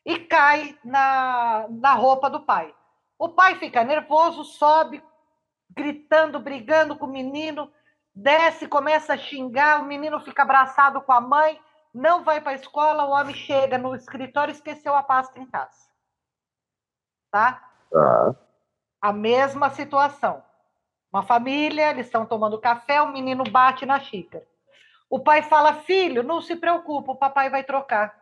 e 0.06 0.20
cai 0.20 0.78
na, 0.86 1.66
na 1.70 1.94
roupa 1.94 2.30
do 2.30 2.40
pai. 2.40 2.74
O 3.20 3.28
pai 3.28 3.56
fica 3.56 3.84
nervoso, 3.84 4.46
sobe, 4.46 5.04
gritando, 5.70 6.40
brigando 6.40 6.96
com 6.96 7.06
o 7.06 7.12
menino, 7.12 7.70
desce, 8.16 8.66
começa 8.66 9.16
a 9.16 9.18
xingar, 9.18 9.82
o 9.82 9.86
menino 9.86 10.22
fica 10.22 10.44
abraçado 10.44 11.02
com 11.02 11.12
a 11.12 11.20
mãe, 11.20 11.60
não 11.94 12.24
vai 12.24 12.42
para 12.42 12.52
a 12.52 12.56
escola, 12.56 13.06
o 13.06 13.12
homem 13.12 13.34
chega 13.34 13.78
no 13.78 13.96
escritório 13.96 14.52
e 14.52 14.56
esqueceu 14.56 14.96
a 14.96 15.04
pasta 15.04 15.40
em 15.40 15.46
casa. 15.46 15.88
Tá? 17.32 17.70
Tá. 17.92 18.36
A 19.02 19.14
mesma 19.14 19.70
situação. 19.70 20.44
Uma 21.12 21.24
família, 21.24 21.90
eles 21.90 22.06
estão 22.06 22.26
tomando 22.26 22.60
café, 22.60 23.02
o 23.02 23.12
menino 23.12 23.44
bate 23.44 23.86
na 23.86 24.00
xícara. 24.00 24.46
O 25.10 25.20
pai 25.20 25.42
fala: 25.42 25.74
Filho, 25.74 26.22
não 26.22 26.42
se 26.42 26.56
preocupa, 26.56 27.14
o 27.14 27.16
papai 27.16 27.50
vai 27.50 27.64
trocar. 27.64 28.16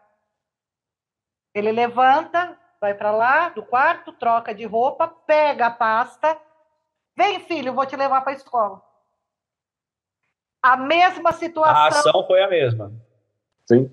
Ele 1.53 1.71
levanta, 1.71 2.57
vai 2.79 2.93
para 2.93 3.11
lá 3.11 3.49
do 3.49 3.63
quarto, 3.63 4.11
troca 4.13 4.53
de 4.53 4.65
roupa, 4.65 5.07
pega 5.07 5.67
a 5.67 5.71
pasta. 5.71 6.37
Vem, 7.17 7.39
filho, 7.39 7.73
vou 7.73 7.85
te 7.85 7.95
levar 7.95 8.21
para 8.21 8.33
a 8.33 8.35
escola. 8.35 8.81
A 10.61 10.75
mesma 10.75 11.31
situação. 11.31 11.75
A 11.75 11.87
ação 11.87 12.27
foi 12.27 12.43
a 12.43 12.49
mesma. 12.49 12.91
Sim. 13.67 13.91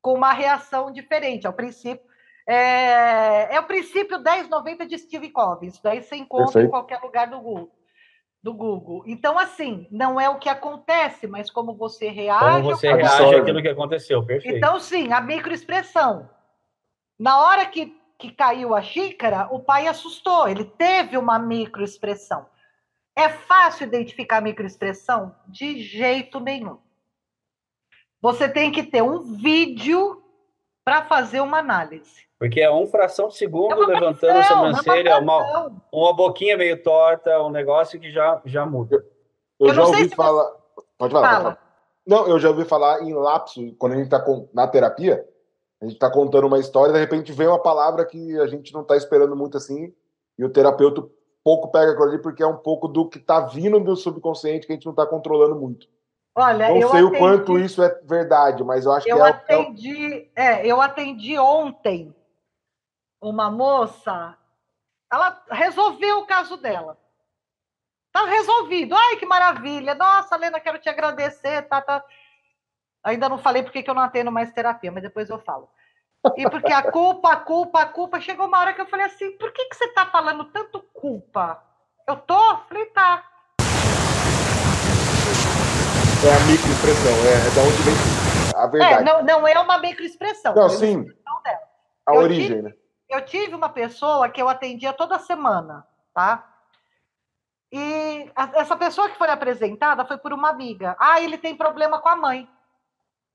Com 0.00 0.14
uma 0.14 0.32
reação 0.32 0.92
diferente. 0.92 1.46
Ao 1.46 1.52
princípio. 1.52 2.04
É, 2.46 3.54
é 3.54 3.60
o 3.60 3.66
princípio 3.66 4.18
1090 4.18 4.86
de 4.86 4.98
Steve 4.98 5.30
Covey. 5.30 5.68
Isso 5.68 5.80
daí 5.82 6.02
você 6.02 6.16
encontra 6.16 6.46
Perfeito. 6.46 6.66
em 6.66 6.70
qualquer 6.70 7.00
lugar 7.00 7.28
do 7.28 7.40
Google 7.40 7.72
do 8.42 8.52
Google. 8.52 9.04
Então, 9.06 9.38
assim, 9.38 9.86
não 9.90 10.20
é 10.20 10.28
o 10.28 10.38
que 10.38 10.48
acontece, 10.48 11.26
mas 11.28 11.48
como 11.48 11.74
você 11.74 12.08
reage. 12.08 12.62
Como 12.62 12.76
você 12.76 12.92
reage 12.92 13.36
àquilo 13.36 13.62
que 13.62 13.68
aconteceu, 13.68 14.24
perfeito. 14.26 14.56
Então, 14.56 14.80
sim, 14.80 15.12
a 15.12 15.20
microexpressão. 15.20 16.28
Na 17.18 17.40
hora 17.40 17.64
que, 17.66 17.96
que 18.18 18.32
caiu 18.32 18.74
a 18.74 18.82
xícara, 18.82 19.48
o 19.52 19.60
pai 19.60 19.86
assustou, 19.86 20.48
ele 20.48 20.64
teve 20.64 21.16
uma 21.16 21.38
microexpressão. 21.38 22.46
É 23.14 23.28
fácil 23.28 23.86
identificar 23.86 24.38
a 24.38 24.40
microexpressão? 24.40 25.36
De 25.46 25.80
jeito 25.80 26.40
nenhum. 26.40 26.78
Você 28.22 28.48
tem 28.48 28.70
que 28.70 28.84
ter 28.84 29.02
um 29.02 29.18
vídeo 29.18 30.22
para 30.84 31.04
fazer 31.04 31.40
uma 31.40 31.58
análise. 31.58 32.22
Porque 32.38 32.60
é 32.60 32.70
uma 32.70 32.86
fração 32.86 33.28
de 33.28 33.36
segundo 33.36 33.82
é 33.82 33.86
levantando 33.86 34.38
a 34.38 34.42
sobrancelha, 34.42 35.10
é 35.10 35.16
uma, 35.16 35.72
uma 35.92 36.14
boquinha 36.14 36.56
meio 36.56 36.82
torta, 36.82 37.42
um 37.42 37.50
negócio 37.50 38.00
que 38.00 38.10
já, 38.10 38.40
já 38.44 38.64
muda. 38.64 39.04
Eu, 39.60 39.68
eu 39.68 39.74
já 39.74 39.84
ouvi 39.84 40.08
falar. 40.08 40.44
Você... 40.44 40.82
Pode 40.98 41.12
falar, 41.12 41.28
Fala. 41.28 41.42
pode 41.42 41.42
falar. 41.42 41.72
Não, 42.06 42.26
eu 42.26 42.38
já 42.38 42.48
ouvi 42.48 42.64
falar 42.64 43.02
em 43.02 43.12
lapso, 43.12 43.74
quando 43.78 43.92
a 43.92 43.96
gente 43.96 44.06
está 44.06 44.24
na 44.52 44.66
terapia, 44.66 45.24
a 45.80 45.84
gente 45.84 45.94
está 45.94 46.10
contando 46.10 46.46
uma 46.46 46.58
história, 46.58 46.92
de 46.92 46.98
repente 46.98 47.32
vem 47.32 47.46
uma 47.46 47.62
palavra 47.62 48.04
que 48.04 48.38
a 48.38 48.46
gente 48.46 48.72
não 48.72 48.82
está 48.82 48.96
esperando 48.96 49.36
muito 49.36 49.56
assim, 49.56 49.92
e 50.38 50.44
o 50.44 50.50
terapeuta 50.50 51.04
pouco 51.44 51.70
pega 51.70 51.92
aquilo 51.92 52.08
ali, 52.08 52.18
porque 52.18 52.42
é 52.42 52.46
um 52.46 52.56
pouco 52.56 52.88
do 52.88 53.08
que 53.08 53.18
está 53.18 53.40
vindo 53.40 53.78
do 53.80 53.96
subconsciente 53.96 54.66
que 54.66 54.72
a 54.72 54.76
gente 54.76 54.86
não 54.86 54.92
está 54.92 55.06
controlando 55.06 55.54
muito. 55.54 55.86
Olha, 56.34 56.68
não 56.68 56.90
sei 56.90 57.00
atendi, 57.00 57.02
o 57.02 57.18
quanto 57.18 57.58
isso 57.58 57.82
é 57.82 57.88
verdade, 58.04 58.64
mas 58.64 58.86
eu 58.86 58.92
acho 58.92 59.06
eu 59.08 59.16
que 59.16 59.22
é, 59.22 59.26
atendi, 59.26 60.30
é, 60.34 60.66
eu 60.66 60.80
atendi 60.80 61.38
ontem 61.38 62.14
uma 63.20 63.50
moça, 63.50 64.36
ela 65.12 65.42
resolveu 65.50 66.20
o 66.20 66.26
caso 66.26 66.56
dela. 66.56 66.98
Tá 68.12 68.24
resolvido. 68.26 68.94
Ai, 68.94 69.16
que 69.16 69.24
maravilha. 69.24 69.94
Nossa, 69.94 70.36
Lena, 70.36 70.60
quero 70.60 70.78
te 70.78 70.88
agradecer. 70.88 71.62
Tá, 71.62 71.80
tá. 71.80 72.04
Ainda 73.04 73.28
não 73.28 73.38
falei 73.38 73.62
porque 73.62 73.82
que 73.82 73.88
eu 73.88 73.94
não 73.94 74.02
atendo 74.02 74.30
mais 74.30 74.52
terapia, 74.52 74.92
mas 74.92 75.02
depois 75.02 75.30
eu 75.30 75.38
falo. 75.38 75.68
E 76.36 76.48
porque 76.48 76.72
a 76.72 76.90
culpa, 76.90 77.32
a 77.32 77.36
culpa, 77.36 77.80
a 77.80 77.86
culpa. 77.86 78.20
Chegou 78.20 78.46
uma 78.46 78.58
hora 78.58 78.74
que 78.74 78.80
eu 78.80 78.86
falei 78.86 79.06
assim: 79.06 79.32
por 79.38 79.50
que, 79.52 79.64
que 79.64 79.74
você 79.74 79.88
tá 79.88 80.06
falando 80.06 80.44
tanto 80.44 80.80
culpa? 80.92 81.62
Eu 82.06 82.16
tô? 82.16 82.58
Falei, 82.68 82.86
tá. 82.86 83.24
É 86.24 86.32
a 86.32 86.40
microexpressão, 86.46 87.12
é, 87.26 87.34
é 87.34 87.50
da 87.50 87.62
onde 87.62 87.82
vem 87.82 87.94
a 88.54 88.66
verdade. 88.68 88.94
É, 88.94 89.04
não, 89.04 89.22
não 89.24 89.48
é 89.48 89.58
uma 89.58 89.78
microexpressão. 89.78 90.54
Não, 90.54 90.66
é 90.66 90.68
sim. 90.68 91.06
A 92.06 92.14
eu 92.14 92.20
origem, 92.20 92.46
tive, 92.46 92.62
né? 92.62 92.72
eu 93.08 93.24
tive 93.24 93.54
uma 93.54 93.68
pessoa 93.68 94.28
que 94.28 94.40
eu 94.40 94.48
atendia 94.48 94.92
toda 94.92 95.18
semana, 95.18 95.86
tá? 96.14 96.48
E 97.72 98.30
a, 98.36 98.60
essa 98.60 98.76
pessoa 98.76 99.08
que 99.08 99.18
foi 99.18 99.28
apresentada 99.28 100.04
foi 100.04 100.18
por 100.18 100.32
uma 100.32 100.50
amiga. 100.50 100.94
Ah, 101.00 101.20
ele 101.20 101.38
tem 101.38 101.56
problema 101.56 102.00
com 102.00 102.08
a 102.08 102.16
mãe. 102.16 102.48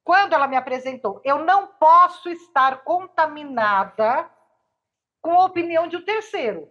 Quando 0.04 0.32
ela 0.34 0.48
me 0.48 0.56
apresentou, 0.56 1.20
eu 1.26 1.40
não 1.40 1.68
posso 1.68 2.30
estar 2.30 2.84
contaminada 2.84 4.30
com 5.22 5.42
a 5.42 5.46
opinião 5.46 5.88
de 5.88 5.98
um 5.98 6.02
terceiro. 6.02 6.70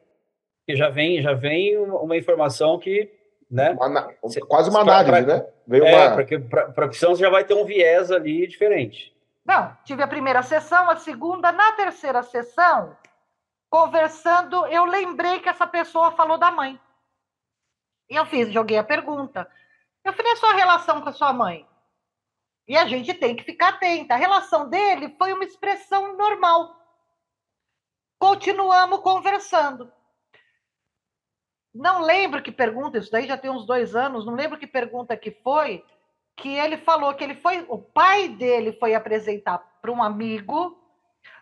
E 0.67 0.75
já 0.75 0.89
vem, 0.89 1.21
já 1.21 1.35
vem 1.35 1.77
uma 1.77 2.17
informação 2.17 2.79
que, 2.79 3.13
né? 3.51 3.73
Uma, 3.73 4.13
quase 4.49 4.71
uma 4.71 4.81
análise, 4.81 5.27
né? 5.27 5.47
Veio 5.67 5.85
é, 5.85 6.09
uma... 6.09 6.17
porque 6.17 6.39
para 6.39 6.87
opção 6.87 7.15
você 7.15 7.23
já 7.23 7.31
vai 7.31 7.45
ter 7.45 7.55
um 7.55 7.65
viés 7.65 8.11
ali 8.11 8.47
diferente. 8.47 9.15
Não, 9.45 9.77
tive 9.85 10.03
a 10.03 10.09
primeira 10.09 10.43
sessão, 10.43 10.91
a 10.91 10.97
segunda, 10.97 11.53
na 11.53 11.73
terceira 11.73 12.23
sessão, 12.23 12.97
conversando, 13.71 14.67
eu 14.67 14.85
lembrei 14.85 15.39
que 15.39 15.49
essa 15.49 15.67
pessoa 15.67 16.13
falou 16.13 16.37
da 16.37 16.51
mãe. 16.51 16.81
E 18.11 18.17
eu 18.17 18.27
fiz, 18.27 18.53
joguei 18.53 18.79
a 18.79 18.85
pergunta. 18.85 19.49
Eu 20.05 20.13
falei, 20.13 20.33
a 20.33 20.37
sua 20.37 20.53
relação 20.53 21.01
com 21.01 21.09
a 21.09 21.13
sua 21.13 21.33
mãe? 21.33 21.67
E 22.69 22.77
a 22.77 22.87
gente 22.87 23.15
tem 23.15 23.35
que 23.37 23.45
ficar 23.45 23.69
atenta. 23.69 24.15
A 24.15 24.17
relação 24.17 24.69
dele 24.69 25.15
foi 25.17 25.33
uma 25.33 25.45
expressão 25.45 26.17
normal. 26.17 26.77
Continuamos 28.19 29.01
conversando. 29.01 29.93
Não 31.77 32.01
lembro 32.01 32.43
que 32.43 32.51
pergunta, 32.51 32.97
isso 32.97 33.13
daí 33.13 33.27
já 33.27 33.37
tem 33.37 33.51
uns 33.51 33.67
dois 33.67 33.95
anos, 33.95 34.25
não 34.25 34.35
lembro 34.35 34.59
que 34.59 34.67
pergunta 34.67 35.15
que 35.15 35.31
foi, 35.31 35.85
que 36.35 36.49
ele 36.49 36.79
falou 36.79 37.13
que 37.15 37.23
ele 37.23 37.35
foi, 37.35 37.67
o 37.69 37.77
pai 37.79 38.29
dele 38.29 38.73
foi 38.73 38.95
apresentar 38.95 39.59
para 39.59 39.93
um 39.93 40.03
amigo. 40.03 40.83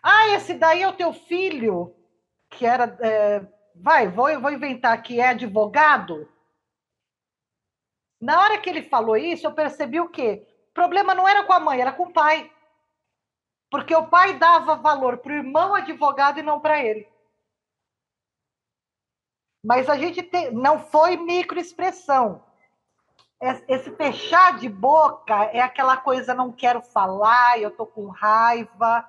Ah, 0.03 0.29
esse 0.31 0.55
daí 0.55 0.83
é 0.83 0.89
o 0.89 0.93
teu 0.93 1.13
filho, 1.13 1.95
que 2.51 2.67
era, 2.67 2.97
é, 3.01 3.47
vai, 3.77 4.09
vou, 4.09 4.41
vou 4.41 4.51
inventar 4.51 5.01
que 5.03 5.21
é 5.21 5.29
advogado. 5.29 6.29
Na 8.21 8.41
hora 8.41 8.59
que 8.59 8.69
ele 8.69 8.83
falou 8.83 9.17
isso, 9.17 9.47
eu 9.47 9.53
percebi 9.53 10.01
o 10.01 10.09
quê? 10.09 10.45
O 10.71 10.75
problema 10.75 11.15
não 11.15 11.29
era 11.29 11.45
com 11.45 11.53
a 11.53 11.61
mãe, 11.61 11.81
era 11.81 11.93
com 11.93 12.05
o 12.05 12.13
pai. 12.13 12.51
Porque 13.71 13.95
o 13.95 14.09
pai 14.09 14.37
dava 14.37 14.75
valor 14.75 15.19
para 15.19 15.33
o 15.33 15.37
irmão 15.37 15.77
advogado 15.77 16.41
e 16.41 16.43
não 16.43 16.59
para 16.59 16.83
ele. 16.83 17.07
Mas 19.65 19.89
a 19.89 19.97
gente 19.97 20.23
tem, 20.23 20.53
não 20.53 20.79
foi 20.79 21.17
microexpressão 21.17 22.43
esse 23.69 23.91
fechar 23.93 24.59
de 24.59 24.69
boca 24.69 25.51
é 25.53 25.61
aquela 25.61 25.97
coisa 25.97 26.35
não 26.35 26.51
quero 26.51 26.81
falar, 26.81 27.61
eu 27.61 27.71
tô 27.71 27.87
com 27.87 28.07
raiva. 28.07 29.05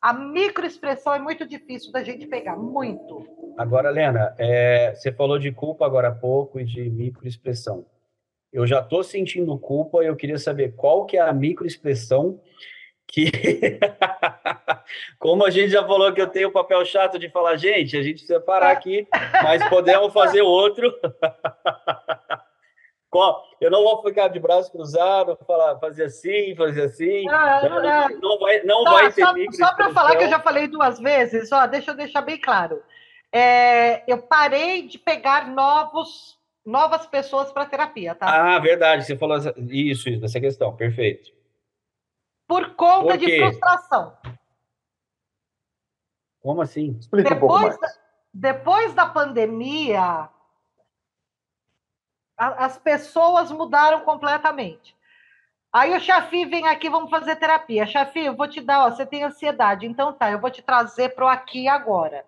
A 0.00 0.12
microexpressão 0.12 1.14
é 1.14 1.18
muito 1.18 1.46
difícil 1.46 1.90
da 1.90 2.04
gente 2.04 2.26
pegar, 2.26 2.56
muito. 2.56 3.26
Agora, 3.58 3.90
Lena, 3.90 4.34
é, 4.38 4.94
você 4.94 5.10
falou 5.10 5.38
de 5.38 5.50
culpa 5.50 5.84
agora 5.84 6.08
há 6.08 6.14
pouco 6.14 6.60
e 6.60 6.64
de 6.64 6.88
microexpressão. 6.88 7.84
Eu 8.52 8.66
já 8.66 8.80
estou 8.80 9.02
sentindo 9.02 9.58
culpa 9.58 10.04
e 10.04 10.06
eu 10.06 10.14
queria 10.14 10.38
saber 10.38 10.74
qual 10.76 11.04
que 11.04 11.16
é 11.16 11.20
a 11.20 11.32
microexpressão 11.32 12.40
que... 13.06 13.30
Como 15.18 15.44
a 15.44 15.50
gente 15.50 15.70
já 15.70 15.86
falou 15.86 16.12
que 16.12 16.20
eu 16.20 16.26
tenho 16.26 16.48
o 16.48 16.52
papel 16.52 16.84
chato 16.84 17.18
de 17.18 17.30
falar, 17.30 17.56
gente, 17.56 17.96
a 17.96 18.02
gente 18.02 18.18
precisa 18.18 18.40
parar 18.40 18.70
aqui, 18.70 19.06
mas 19.42 19.66
podemos 19.68 20.12
fazer 20.12 20.42
outro. 20.42 20.92
eu 23.60 23.70
não 23.70 23.82
vou 23.82 24.02
ficar 24.02 24.28
de 24.28 24.38
braço 24.38 24.70
cruzado, 24.70 25.38
falar, 25.46 25.78
fazer 25.78 26.04
assim, 26.04 26.54
fazer 26.54 26.82
assim. 26.82 27.28
Ah, 27.28 27.60
não, 27.62 27.82
não, 27.82 28.20
não, 28.20 28.38
vai, 28.38 28.62
não 28.62 28.84
tá, 28.84 28.90
vai 28.90 29.12
ter 29.12 29.22
Só, 29.22 29.66
só 29.66 29.74
para 29.74 29.90
falar 29.90 30.16
que 30.16 30.24
eu 30.24 30.28
já 30.28 30.40
falei 30.40 30.66
duas 30.66 30.98
vezes, 30.98 31.50
ó, 31.52 31.66
deixa 31.66 31.92
eu 31.92 31.96
deixar 31.96 32.22
bem 32.22 32.38
claro. 32.38 32.82
É, 33.32 34.02
eu 34.10 34.18
parei 34.18 34.86
de 34.86 34.98
pegar 34.98 35.48
novos, 35.48 36.38
novas 36.64 37.06
pessoas 37.06 37.50
para 37.52 37.66
terapia, 37.66 38.14
tá? 38.14 38.26
Ah, 38.26 38.58
verdade, 38.58 39.04
você 39.04 39.16
falou 39.16 39.38
isso, 39.38 40.08
isso, 40.08 40.24
essa 40.24 40.40
questão, 40.40 40.76
perfeito. 40.76 41.30
Por 42.46 42.74
conta 42.74 43.14
Por 43.14 43.18
de 43.18 43.38
frustração. 43.38 44.16
Como 46.46 46.62
assim? 46.62 46.96
Explica 47.00 47.30
depois, 47.30 47.64
um 47.64 47.68
pouco 47.68 47.80
mais. 47.80 48.00
Depois 48.32 48.94
da 48.94 49.04
pandemia, 49.04 50.28
as 52.36 52.78
pessoas 52.78 53.50
mudaram 53.50 54.02
completamente. 54.02 54.94
Aí 55.72 55.92
o 55.92 55.98
Chafi 55.98 56.44
vem 56.44 56.68
aqui, 56.68 56.88
vamos 56.88 57.10
fazer 57.10 57.34
terapia. 57.34 57.84
Chafi, 57.84 58.20
eu 58.20 58.36
vou 58.36 58.46
te 58.46 58.60
dar, 58.60 58.86
ó, 58.86 58.90
você 58.90 59.04
tem 59.04 59.24
ansiedade, 59.24 59.86
então 59.86 60.12
tá, 60.12 60.30
eu 60.30 60.38
vou 60.38 60.48
te 60.48 60.62
trazer 60.62 61.16
para 61.16 61.24
o 61.24 61.28
aqui 61.28 61.64
e 61.64 61.68
agora. 61.68 62.24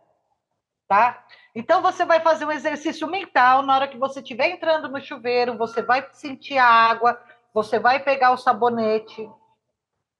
Tá? 0.88 1.24
Então 1.54 1.80
você 1.80 2.04
vai 2.04 2.18
fazer 2.18 2.44
um 2.44 2.50
exercício 2.50 3.06
mental 3.06 3.62
na 3.62 3.76
hora 3.76 3.86
que 3.86 3.96
você 3.96 4.18
estiver 4.18 4.48
entrando 4.48 4.88
no 4.88 5.00
chuveiro, 5.00 5.56
você 5.56 5.80
vai 5.80 6.04
sentir 6.10 6.58
a 6.58 6.66
água, 6.66 7.22
você 7.54 7.78
vai 7.78 8.00
pegar 8.00 8.32
o 8.32 8.36
sabonete. 8.36 9.30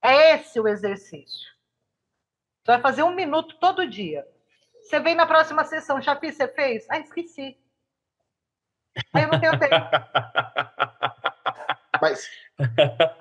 É 0.01 0.35
esse 0.35 0.57
o 0.57 0.69
exercício. 0.69 1.58
Você 2.69 2.73
vai 2.73 2.81
fazer 2.81 3.01
um 3.01 3.15
minuto 3.15 3.55
todo 3.59 3.89
dia. 3.89 4.27
Você 4.79 4.99
vem 4.99 5.15
na 5.15 5.25
próxima 5.25 5.65
sessão, 5.65 5.99
Chafi, 5.99 6.31
você 6.31 6.47
fez? 6.47 6.85
Ah, 6.87 6.99
esqueci. 6.99 7.57
Aí 9.11 9.23
eu 9.23 9.31
não 9.31 9.39
tenho 9.39 9.57
tempo. 9.57 9.75
Mas, 12.01 12.29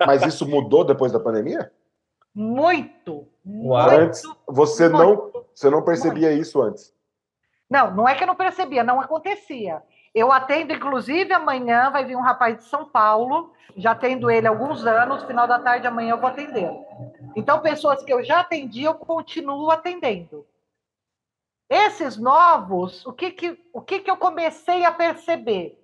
mas 0.07 0.23
isso 0.23 0.47
mudou 0.47 0.85
depois 0.85 1.11
da 1.11 1.19
pandemia? 1.19 1.73
Muito. 2.33 3.27
Antes, 3.91 4.23
você 4.47 4.89
muito, 4.89 5.03
não, 5.03 5.45
você 5.53 5.69
não 5.69 5.83
percebia 5.83 6.29
muito. 6.29 6.43
isso 6.43 6.62
antes? 6.62 6.95
Não, 7.69 7.93
não 7.93 8.09
é 8.09 8.15
que 8.15 8.23
eu 8.23 8.29
não 8.29 8.37
percebia, 8.37 8.85
não 8.85 9.01
acontecia. 9.01 9.83
Eu 10.19 10.32
atendo, 10.32 10.73
inclusive, 10.73 11.32
amanhã 11.32 11.90
vai 11.90 12.05
vir 12.05 12.16
um 12.16 12.20
rapaz 12.20 12.57
de 12.57 12.65
São 12.65 12.85
Paulo, 12.85 13.55
já 13.77 13.93
atendo 13.93 14.28
ele 14.28 14.49
há 14.49 14.51
alguns 14.51 14.85
anos, 14.85 15.23
final 15.23 15.47
da 15.47 15.61
tarde 15.61 15.86
amanhã 15.86 16.11
eu 16.11 16.19
vou 16.19 16.28
atender. 16.28 16.69
Então, 17.36 17.61
pessoas 17.61 18.03
que 18.03 18.12
eu 18.12 18.24
já 18.24 18.40
atendi, 18.40 18.82
eu 18.82 18.95
continuo 18.95 19.70
atendendo. 19.70 20.45
Esses 21.70 22.16
novos, 22.16 23.07
o 23.07 23.12
que 23.12 23.31
que, 23.31 23.65
o 23.73 23.81
que 23.81 24.01
que 24.01 24.11
eu 24.11 24.16
comecei 24.16 24.85
a 24.85 24.90
perceber? 24.90 25.78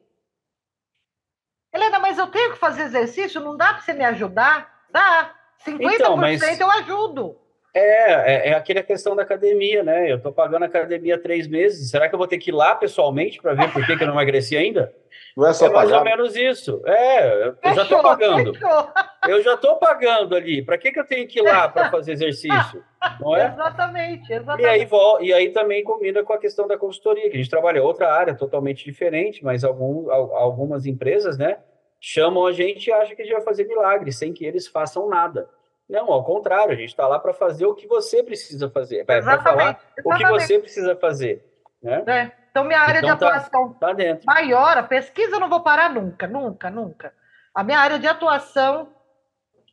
Helena, 1.73 2.01
mas 2.01 2.19
eu 2.19 2.27
tenho 2.27 2.53
que 2.53 2.59
fazer 2.59 2.83
exercício? 2.83 3.41
Não 3.41 3.57
dá 3.57 3.75
para 3.75 3.83
você 3.83 3.93
me 3.93 4.05
ajudar? 4.05 4.85
Dá. 4.91 5.33
50% 5.65 5.95
então, 5.95 6.17
mas... 6.17 6.59
eu 6.59 6.71
ajudo. 6.71 7.37
É, 7.75 8.13
é, 8.13 8.49
é 8.51 8.55
aquela 8.55 8.85
questão 8.85 9.17
da 9.17 9.23
academia, 9.23 9.83
né? 9.83 10.11
Eu 10.11 10.19
estou 10.19 10.33
pagando 10.33 10.63
a 10.63 10.67
academia 10.67 11.17
há 11.17 11.19
três 11.19 11.49
meses. 11.49 11.91
Será 11.91 12.09
que 12.09 12.15
eu 12.15 12.19
vou 12.19 12.29
ter 12.29 12.39
que 12.39 12.51
ir 12.51 12.55
lá 12.55 12.77
pessoalmente 12.77 13.43
para 13.43 13.53
ver 13.53 13.73
por 13.73 13.85
que, 13.85 13.97
que 13.97 14.03
eu 14.05 14.07
não 14.07 14.15
emagreci 14.15 14.57
ainda? 14.57 14.95
Não 15.37 15.45
é 15.45 15.53
só 15.53 15.67
é 15.67 15.71
mais 15.71 15.91
pagar. 15.91 15.99
ou 15.99 16.05
menos 16.05 16.37
isso. 16.37 16.81
É, 16.87 17.49
eu 17.49 17.57
fechou, 17.57 17.75
já 17.75 17.83
estou 17.83 18.03
pagando. 18.03 18.55
Fechou. 18.55 18.89
Eu 19.27 19.43
já 19.43 19.55
estou 19.55 19.77
pagando 19.77 20.37
ali. 20.37 20.63
Para 20.63 20.79
que, 20.79 20.93
que 20.93 21.01
eu 21.01 21.05
tenho 21.05 21.27
que 21.27 21.41
ir 21.41 21.43
lá 21.43 21.69
para 21.69 21.91
fazer 21.91 22.13
exercício? 22.13 22.85
Não 23.21 23.35
é? 23.35 23.47
Exatamente, 23.47 24.33
exatamente. 24.33 24.63
E 24.63 24.67
aí, 24.69 24.89
e 25.21 25.33
aí 25.33 25.51
também 25.51 25.83
combina 25.83 26.23
com 26.23 26.33
a 26.33 26.39
questão 26.39 26.69
da 26.69 26.79
consultoria, 26.79 27.29
que 27.29 27.37
a 27.37 27.41
gente 27.41 27.51
trabalha 27.51 27.83
outra 27.83 28.13
área 28.13 28.35
totalmente 28.35 28.85
diferente, 28.85 29.45
mas 29.45 29.65
algum, 29.65 30.11
algumas 30.11 30.87
empresas, 30.87 31.37
né, 31.37 31.59
chamam 32.01 32.47
a 32.47 32.53
gente 32.53 32.87
e 32.87 32.93
acham 32.93 33.17
que 33.17 33.23
a 33.23 33.25
gente 33.25 33.35
vai 33.35 33.43
fazer 33.43 33.65
milagre, 33.65 34.13
sem 34.13 34.33
que 34.33 34.45
eles 34.45 34.69
façam 34.69 35.09
nada. 35.09 35.49
Não, 35.95 36.13
ao 36.13 36.25
contrário, 36.25 36.73
a 36.73 36.77
gente 36.77 36.89
está 36.89 37.07
lá 37.07 37.19
para 37.19 37.33
fazer 37.33 37.67
o 37.67 37.75
que 37.75 37.87
você 37.87 38.23
precisa 38.23 38.69
fazer, 38.69 39.05
para 39.05 39.23
falar 39.23 39.39
exatamente. 39.39 39.79
o 40.05 40.17
que 40.17 40.27
você 40.27 40.59
precisa 40.59 40.97
fazer. 40.97 41.45
Né? 41.81 42.03
É. 42.07 42.33
Então, 42.51 42.65
minha 42.65 42.81
área 42.81 42.99
então, 42.99 43.15
de 43.15 43.21
tá, 43.21 43.29
atuação 43.29 43.73
tá, 43.75 43.95
tá 43.95 44.19
maior, 44.27 44.77
a 44.77 44.83
pesquisa 44.83 45.37
eu 45.37 45.41
não 45.41 45.49
vou 45.49 45.63
parar 45.63 45.91
nunca, 45.93 46.27
nunca, 46.27 46.71
nunca. 46.71 47.13
A 47.55 47.63
minha 47.63 47.79
área 47.79 47.99
de 47.99 48.07
atuação 48.07 48.89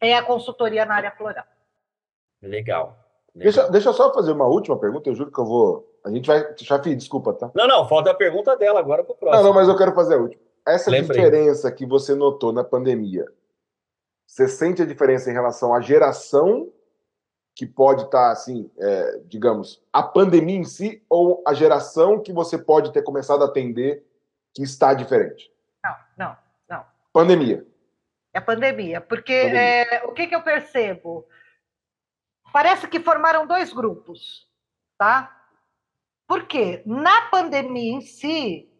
é 0.01 0.15
a 0.15 0.23
consultoria 0.23 0.85
na 0.85 0.95
área 0.95 1.11
floral. 1.11 1.45
Legal. 2.41 2.97
Deixa, 3.33 3.69
deixa 3.69 3.89
eu 3.89 3.93
só 3.93 4.13
fazer 4.13 4.31
uma 4.31 4.47
última 4.47 4.77
pergunta, 4.79 5.09
eu 5.09 5.15
juro 5.15 5.31
que 5.31 5.39
eu 5.39 5.45
vou. 5.45 5.87
A 6.03 6.09
gente 6.09 6.27
vai. 6.27 6.55
Chafi, 6.57 6.95
desculpa, 6.95 7.33
tá? 7.33 7.51
Não, 7.53 7.67
não, 7.67 7.87
falta 7.87 8.11
a 8.11 8.15
pergunta 8.15 8.57
dela 8.57 8.79
agora 8.79 9.03
para 9.03 9.13
o 9.13 9.15
próximo. 9.15 9.43
Não, 9.43 9.49
não, 9.49 9.55
mas 9.55 9.67
eu 9.67 9.77
quero 9.77 9.93
fazer 9.93 10.15
a 10.15 10.17
última. 10.17 10.41
Essa 10.67 10.91
Lembrei. 10.91 11.17
diferença 11.17 11.71
que 11.71 11.85
você 11.85 12.13
notou 12.13 12.51
na 12.51 12.63
pandemia 12.63 13.25
você 14.31 14.47
sente 14.47 14.81
a 14.81 14.85
diferença 14.85 15.29
em 15.29 15.33
relação 15.33 15.75
à 15.75 15.81
geração 15.81 16.71
que 17.53 17.65
pode 17.65 18.03
estar, 18.03 18.27
tá, 18.27 18.31
assim, 18.31 18.71
é, 18.79 19.19
digamos, 19.25 19.83
a 19.91 20.01
pandemia 20.01 20.55
em 20.55 20.63
si 20.63 21.03
ou 21.09 21.43
a 21.45 21.53
geração 21.53 22.17
que 22.17 22.31
você 22.31 22.57
pode 22.57 22.93
ter 22.93 23.01
começado 23.01 23.41
a 23.41 23.47
atender 23.47 24.07
que 24.53 24.63
está 24.63 24.93
diferente? 24.93 25.51
Não, 25.83 25.95
não, 26.17 26.37
não. 26.69 26.85
Pandemia. 27.11 27.67
É 28.33 28.39
pandemia, 28.39 29.01
porque 29.01 29.37
pandemia. 29.37 29.59
É, 29.59 30.03
o 30.05 30.13
que, 30.13 30.27
que 30.27 30.35
eu 30.35 30.41
percebo? 30.41 31.27
Parece 32.53 32.87
que 32.87 33.01
formaram 33.01 33.45
dois 33.45 33.73
grupos, 33.73 34.47
tá? 34.97 35.45
Porque 36.25 36.81
na 36.85 37.23
pandemia 37.23 37.97
em 37.97 38.01
si, 38.01 38.71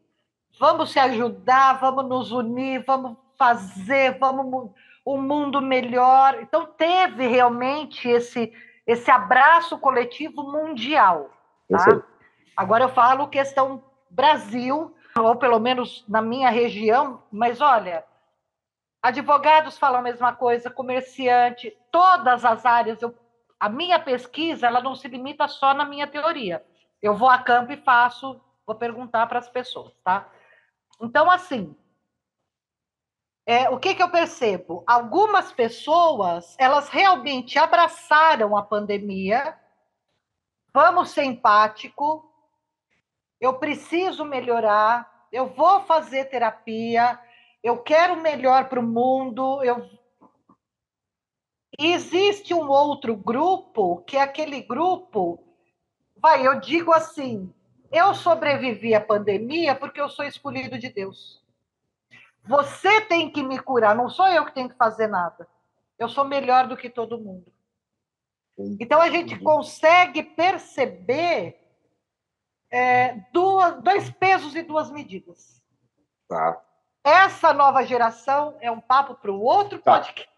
vamos 0.58 0.94
se 0.94 1.00
ajudar, 1.00 1.74
vamos 1.82 2.08
nos 2.08 2.32
unir, 2.32 2.86
vamos 2.86 3.18
fazer, 3.38 4.18
vamos 4.18 4.72
um 5.06 5.20
mundo 5.22 5.62
melhor. 5.62 6.40
Então, 6.42 6.66
teve 6.66 7.28
realmente 7.28 8.08
esse, 8.08 8.54
esse 8.86 9.10
abraço 9.10 9.78
coletivo 9.78 10.44
mundial. 10.44 11.30
Tá? 11.70 12.02
Agora 12.56 12.84
eu 12.84 12.90
falo 12.90 13.28
questão 13.28 13.84
Brasil, 14.10 14.94
ou 15.18 15.36
pelo 15.38 15.60
menos 15.60 16.06
na 16.08 16.22
minha 16.22 16.50
região, 16.50 17.24
mas 17.32 17.62
olha, 17.62 18.04
advogados 19.02 19.78
falam 19.78 20.00
a 20.00 20.04
mesma 20.04 20.34
coisa, 20.34 20.70
comerciante, 20.70 21.76
todas 21.92 22.44
as 22.44 22.66
áreas. 22.66 23.02
Eu, 23.02 23.16
a 23.60 23.70
minha 23.70 23.98
pesquisa 24.00 24.68
ela 24.68 24.82
não 24.82 24.96
se 24.96 25.08
limita 25.08 25.48
só 25.48 25.74
na 25.74 25.86
minha 25.86 26.08
teoria. 26.08 26.64
Eu 27.02 27.16
vou 27.16 27.30
a 27.30 27.38
campo 27.38 27.72
e 27.72 27.78
faço, 27.78 28.40
vou 28.68 28.76
perguntar 28.76 29.26
para 29.28 29.40
as 29.40 29.50
pessoas, 29.50 29.94
tá? 30.04 30.28
Então, 31.02 31.32
assim, 31.32 31.76
é, 33.46 33.70
o 33.70 33.80
que, 33.80 33.96
que 33.96 34.04
eu 34.04 34.10
percebo? 34.10 34.84
Algumas 34.86 35.52
pessoas, 35.52 36.56
elas 36.60 36.90
realmente 36.90 37.58
abraçaram 37.58 38.56
a 38.56 38.62
pandemia. 38.62 39.58
Vamos 40.74 41.10
ser 41.10 41.24
empático. 41.24 42.32
Eu 43.40 43.56
preciso 43.56 44.24
melhorar. 44.24 45.28
Eu 45.32 45.48
vou 45.48 45.82
fazer 45.84 46.26
terapia. 46.26 47.20
Eu 47.64 47.80
quero 47.80 48.22
melhor 48.22 48.70
para 48.70 48.80
o 48.80 48.84
mundo. 48.84 49.64
Eu... 49.64 49.90
Existe 51.80 52.54
um 52.54 52.70
outro 52.70 53.16
grupo, 53.16 54.04
que 54.04 54.18
é 54.18 54.22
aquele 54.22 54.62
grupo. 54.62 55.44
Vai, 56.16 56.46
eu 56.46 56.60
digo 56.60 56.94
assim: 56.94 57.52
eu 57.92 58.14
sobrevivi 58.14 58.94
à 58.94 59.02
pandemia 59.02 59.74
porque 59.74 60.00
eu 60.00 60.10
sou 60.10 60.24
escolhido 60.24 60.78
de 60.78 60.90
Deus. 60.90 61.41
Você 62.46 63.02
tem 63.02 63.30
que 63.30 63.44
me 63.44 63.60
curar, 63.60 63.96
não 63.96 64.10
sou 64.10 64.28
eu 64.28 64.46
que 64.46 64.54
tenho 64.54 64.70
que 64.70 64.76
fazer 64.76 65.08
nada. 65.08 65.48
Eu 65.98 66.10
sou 66.10 66.26
melhor 66.26 66.68
do 66.68 66.76
que 66.76 66.90
todo 66.90 67.20
mundo. 67.20 67.52
Então 68.80 69.00
a 69.02 69.10
gente 69.10 69.40
consegue 69.40 70.24
perceber 70.24 71.58
é, 72.70 73.20
duas, 73.34 73.82
dois 73.82 74.10
pesos 74.12 74.56
e 74.56 74.62
duas 74.62 74.92
medidas. 74.92 75.62
Tá. 76.28 76.62
Essa 77.04 77.54
nova 77.54 77.84
geração 77.84 78.56
é 78.62 78.72
um 78.72 78.80
papo 78.80 79.16
para 79.16 79.32
o 79.32 79.42
outro 79.42 79.80
tá. 79.80 79.98
podcast. 79.98 80.30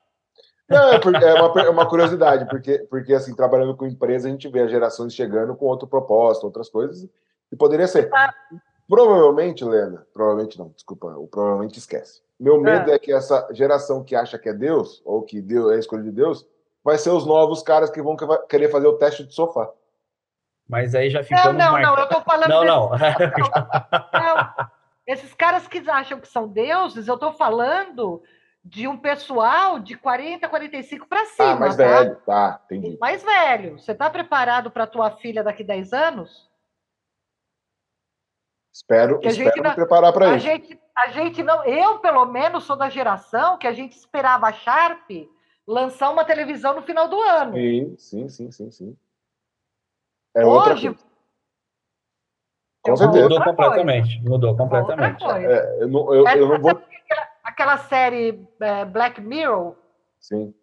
Não, 0.70 0.92
é, 0.92 0.96
é, 0.96 1.42
uma, 1.42 1.62
é 1.62 1.70
uma 1.70 1.88
curiosidade, 1.88 2.48
porque, 2.48 2.80
porque 2.90 3.14
assim, 3.14 3.36
trabalhando 3.36 3.76
com 3.76 3.86
empresa, 3.86 4.28
a 4.28 4.32
gente 4.32 4.48
vê 4.48 4.62
as 4.62 4.72
gerações 4.72 5.14
chegando 5.14 5.56
com 5.56 5.66
outro 5.66 5.88
propósito, 5.88 6.46
outras 6.46 6.70
coisas, 6.70 7.08
e 7.52 7.56
poderia 7.56 7.88
ser. 7.88 8.10
Tá. 8.10 8.34
Provavelmente, 8.88 9.64
Lena, 9.64 10.06
provavelmente 10.14 10.60
não, 10.60 10.70
desculpa, 10.70 11.08
o 11.08 11.28
provavelmente 11.28 11.80
esquece. 11.80 12.22
Meu 12.40 12.60
medo 12.60 12.92
é. 12.92 12.96
é. 12.96 13.00
que 13.00 13.14
essa 13.14 13.48
geração 13.52 14.04
que 14.04 14.16
acha 14.16 14.38
que 14.38 14.50
é 14.50 14.54
Deus, 14.54 15.02
ou 15.06 15.22
que 15.22 15.42
Deus 15.42 15.72
é 15.72 15.76
a 15.76 15.80
escolha 15.80 16.04
de 16.04 16.12
Deus, 16.12 16.46
vai 16.84 16.98
ser 16.98 17.12
os 17.12 17.26
novos 17.26 17.64
caras 17.64 17.90
que 17.90 18.02
vão 18.02 18.16
querer 18.50 18.70
fazer 18.70 18.88
o 18.88 18.98
teste 18.98 19.24
de 19.24 19.34
sofá. 19.34 19.70
Mas 20.68 20.96
aí 20.96 21.10
já 21.10 21.24
ficamos 21.24 21.58
Não, 21.58 21.74
não, 21.74 21.82
não, 21.82 22.00
eu 22.00 22.10
tô 22.10 22.22
falando... 22.22 22.50
Não, 22.50 22.66
não. 22.66 22.90
não. 24.14 24.68
Esses 25.06 25.34
caras 25.34 25.68
que 25.68 25.78
acham 25.90 26.20
que 26.20 26.28
são 26.28 26.48
deuses, 26.48 27.08
eu 27.08 27.18
tô 27.18 27.34
falando 27.34 28.22
de 28.64 28.88
um 28.88 28.98
pessoal 28.98 29.78
de 29.80 29.96
40, 29.98 30.48
45 30.48 31.08
para 31.08 31.26
cima. 31.26 31.52
Ah, 31.52 31.56
mais 31.58 31.76
tá? 31.76 31.84
velho, 31.84 32.16
tá, 32.26 32.62
entendi. 32.66 32.98
Mais 33.00 33.22
velho. 33.22 33.78
Você 33.78 33.94
tá 33.94 34.10
preparado 34.10 34.72
para 34.72 34.88
tua 34.88 35.12
filha 35.12 35.44
daqui 35.44 35.64
10 35.64 35.92
anos? 35.92 36.50
Espero, 38.74 39.20
espero 39.24 39.62
me 39.62 39.76
preparar 39.76 40.12
para 40.12 40.36
isso. 40.36 40.46
Gente, 40.46 40.80
a 40.98 41.10
gente 41.10 41.44
não, 41.44 41.64
eu 41.64 42.00
pelo 42.00 42.26
menos 42.26 42.64
sou 42.64 42.76
da 42.76 42.90
geração 42.90 43.58
que 43.58 43.68
a 43.68 43.74
gente 43.74 43.96
esperava 43.96 44.48
a 44.48 44.54
Sharp 44.54 45.10
lançar 45.68 46.10
uma 46.10 46.26
televisão 46.26 46.76
no 46.76 46.82
final 46.82 47.08
do 47.08 47.22
ano. 47.22 47.54
Sim, 47.54 47.96
sim, 47.98 48.30
sim, 48.30 48.52
sim, 48.52 48.72
sim. 48.72 48.98
É 50.36 50.46
Hoje 50.46 50.96
com 52.84 52.98
certeza. 52.98 53.30
Mudou 53.30 53.44
completamente. 53.44 54.16
Coisa. 54.16 54.30
Mudou 54.30 54.58
completamente. 54.58 55.24
É, 55.24 55.84
eu 55.84 55.88
não, 55.88 56.14
eu, 56.14 56.28
eu 56.28 56.48
não 56.50 56.60
vou... 56.60 56.72
Aquela, 56.72 57.30
aquela 57.44 57.78
série 57.78 58.46
é, 58.60 58.84
Black 58.84 59.22
Mirror. 59.22 59.76
Sim. 60.20 60.54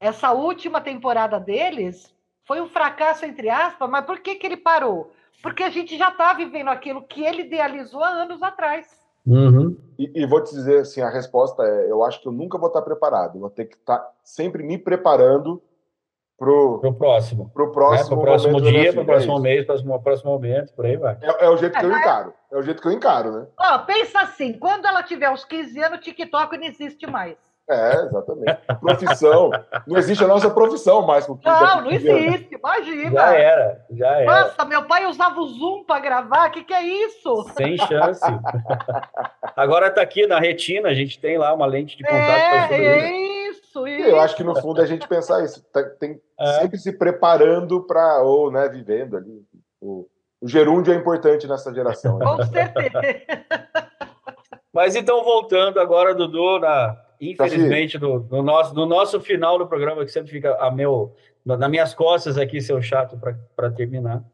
Essa 0.00 0.32
última 0.32 0.80
temporada 0.80 1.38
deles 1.38 2.12
foi 2.44 2.60
um 2.60 2.68
fracasso, 2.68 3.24
entre 3.24 3.48
aspas, 3.48 3.88
mas 3.88 4.04
por 4.04 4.18
que, 4.18 4.34
que 4.34 4.46
ele 4.46 4.56
parou? 4.56 5.12
Porque 5.42 5.62
a 5.62 5.70
gente 5.70 5.96
já 5.96 6.08
está 6.08 6.32
vivendo 6.32 6.68
aquilo 6.68 7.02
que 7.02 7.24
ele 7.24 7.42
idealizou 7.42 8.02
há 8.02 8.08
anos 8.08 8.42
atrás. 8.42 8.86
Uhum. 9.26 9.76
E, 9.98 10.22
e, 10.22 10.26
vou 10.26 10.42
te 10.42 10.54
dizer 10.54 10.80
assim, 10.80 11.00
a 11.00 11.10
resposta 11.10 11.62
é: 11.64 11.90
eu 11.90 12.04
acho 12.04 12.20
que 12.20 12.28
eu 12.28 12.32
nunca 12.32 12.56
vou 12.58 12.68
estar 12.68 12.82
preparado. 12.82 13.40
vou 13.40 13.50
ter 13.50 13.64
que 13.64 13.74
estar 13.74 13.98
tá 13.98 14.10
sempre 14.22 14.62
me 14.62 14.78
preparando 14.78 15.60
pro, 16.38 16.78
pro 16.78 16.94
próximo, 16.94 17.50
pro 17.52 17.72
próximo, 17.72 18.10
né? 18.10 18.16
pro 18.16 18.20
próximo 18.20 18.60
dia, 18.60 18.92
pro 18.92 19.04
próximo 19.04 19.38
é 19.38 19.40
mês, 19.40 19.66
pro 19.66 20.00
próximo 20.00 20.30
momento, 20.30 20.72
por 20.74 20.86
aí 20.86 20.96
vai. 20.96 21.18
É, 21.20 21.46
é 21.46 21.50
o 21.50 21.56
jeito 21.56 21.76
que 21.76 21.84
eu 21.84 21.92
é, 21.92 21.98
encaro. 21.98 22.34
É 22.52 22.56
o 22.56 22.62
jeito 22.62 22.80
que 22.80 22.88
eu 22.88 22.92
encaro, 22.92 23.32
né? 23.32 23.46
Ó, 23.58 23.78
pensa 23.78 24.20
assim: 24.20 24.52
quando 24.52 24.86
ela 24.86 25.02
tiver 25.02 25.28
uns 25.30 25.44
15 25.44 25.82
anos, 25.82 25.98
o 25.98 26.02
TikTok 26.02 26.56
não 26.56 26.66
existe 26.66 27.06
mais. 27.06 27.36
É, 27.68 27.94
exatamente. 28.04 28.58
Profissão. 28.80 29.50
Não 29.86 29.96
existe 29.96 30.22
a 30.22 30.28
nossa 30.28 30.48
profissão 30.48 31.04
mais. 31.04 31.26
Não, 31.26 31.36
não 31.82 31.90
existe, 31.90 32.54
imagina. 32.54 33.10
Já 33.10 33.34
era, 33.34 33.84
já 33.90 34.08
era. 34.20 34.40
Nossa, 34.40 34.64
meu 34.64 34.84
pai 34.84 35.06
usava 35.06 35.40
o 35.40 35.48
Zoom 35.48 35.84
para 35.84 36.00
gravar, 36.00 36.48
o 36.48 36.52
que, 36.52 36.62
que 36.62 36.72
é 36.72 36.84
isso? 36.84 37.44
Sem 37.56 37.76
chance. 37.76 38.20
Agora 39.56 39.88
está 39.88 40.00
aqui 40.00 40.26
na 40.26 40.38
retina, 40.38 40.90
a 40.90 40.94
gente 40.94 41.18
tem 41.18 41.38
lá 41.38 41.52
uma 41.52 41.66
lente 41.66 41.96
de 41.96 42.04
contato. 42.04 42.72
É, 42.72 42.76
é 42.76 43.48
isso, 43.48 43.86
isso. 43.86 44.08
Eu 44.08 44.20
acho 44.20 44.36
que 44.36 44.44
no 44.44 44.54
fundo 44.60 44.80
é 44.80 44.84
a 44.84 44.86
gente 44.86 45.08
pensar 45.08 45.44
isso. 45.44 45.64
Tá, 45.72 45.82
tem 45.82 46.20
é. 46.38 46.60
sempre 46.60 46.78
se 46.78 46.92
preparando 46.92 47.82
para, 47.84 48.22
ou 48.22 48.50
né, 48.50 48.68
vivendo 48.68 49.16
ali. 49.16 49.42
O, 49.80 50.06
o 50.40 50.46
gerúndio 50.48 50.92
é 50.92 50.96
importante 50.96 51.48
nessa 51.48 51.74
geração. 51.74 52.16
Né? 52.18 52.26
Com 52.26 52.44
certeza. 52.44 53.00
Mas 54.72 54.94
então, 54.94 55.24
voltando 55.24 55.80
agora, 55.80 56.14
Dudu, 56.14 56.60
na, 56.60 57.05
infelizmente, 57.20 57.98
no, 57.98 58.20
no, 58.20 58.42
nosso, 58.42 58.74
no 58.74 58.86
nosso 58.86 59.20
final 59.20 59.58
do 59.58 59.66
programa, 59.66 60.04
que 60.04 60.10
sempre 60.10 60.30
fica 60.30 60.56
a 60.56 60.70
meu, 60.70 61.14
nas 61.44 61.70
minhas 61.70 61.94
costas 61.94 62.36
aqui, 62.36 62.60
seu 62.60 62.80
chato, 62.82 63.18
para 63.54 63.70
terminar. 63.70 64.24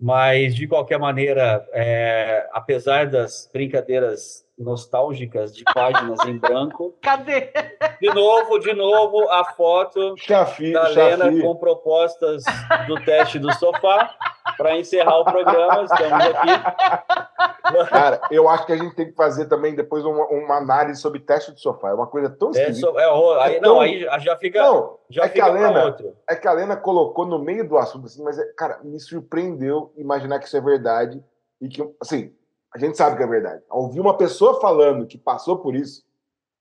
Mas, 0.00 0.54
de 0.54 0.66
qualquer 0.66 0.98
maneira, 0.98 1.66
é, 1.72 2.48
apesar 2.52 3.06
das 3.08 3.50
brincadeiras 3.52 4.47
nostálgicas 4.58 5.54
de 5.54 5.64
páginas 5.64 6.18
em 6.26 6.38
branco. 6.38 6.94
Cadê? 7.02 7.52
De 8.00 8.12
novo, 8.12 8.58
de 8.58 8.72
novo, 8.74 9.28
a 9.30 9.44
foto 9.44 10.14
Chafi, 10.16 10.72
da 10.72 10.88
Lena 10.88 11.42
com 11.42 11.56
propostas 11.56 12.44
do 12.86 13.02
teste 13.04 13.38
do 13.38 13.52
sofá 13.54 14.14
para 14.56 14.76
encerrar 14.76 15.20
o 15.20 15.24
programa. 15.24 15.84
Estamos 15.84 16.24
aqui. 16.24 17.88
Cara, 17.90 18.20
eu 18.30 18.48
acho 18.48 18.66
que 18.66 18.72
a 18.72 18.76
gente 18.76 18.94
tem 18.94 19.06
que 19.06 19.14
fazer 19.14 19.46
também 19.46 19.74
depois 19.74 20.04
uma, 20.04 20.26
uma 20.26 20.56
análise 20.56 21.00
sobre 21.00 21.20
teste 21.20 21.52
de 21.52 21.60
sofá. 21.60 21.90
É 21.90 21.94
uma 21.94 22.06
coisa 22.06 22.30
tão 22.30 22.50
é, 22.50 22.72
so, 22.72 22.98
é, 22.98 23.04
aí, 23.42 23.56
é 23.56 23.60
tão... 23.60 23.74
Não, 23.74 23.80
aí 23.80 24.00
já 24.20 24.36
fica. 24.36 24.62
Não, 24.62 24.98
já 25.10 25.24
é, 25.24 25.28
fica 25.28 25.44
que 25.44 25.50
a 25.50 25.52
Lena, 25.52 25.84
outro. 25.84 26.16
é 26.28 26.34
que 26.34 26.48
a 26.48 26.52
Lena 26.52 26.76
colocou 26.76 27.26
no 27.26 27.38
meio 27.38 27.68
do 27.68 27.76
assunto, 27.76 28.06
assim, 28.06 28.22
mas, 28.22 28.38
é, 28.38 28.44
cara, 28.56 28.80
me 28.82 28.98
surpreendeu 28.98 29.92
imaginar 29.96 30.38
que 30.38 30.46
isso 30.46 30.56
é 30.56 30.60
verdade 30.60 31.22
e 31.60 31.68
que, 31.68 31.82
assim, 32.00 32.32
a 32.74 32.78
gente 32.78 32.96
sabe 32.96 33.16
que 33.16 33.22
é 33.22 33.26
verdade. 33.26 33.62
Ouvir 33.70 34.00
uma 34.00 34.16
pessoa 34.16 34.60
falando 34.60 35.06
que 35.06 35.18
passou 35.18 35.58
por 35.58 35.74
isso 35.74 36.06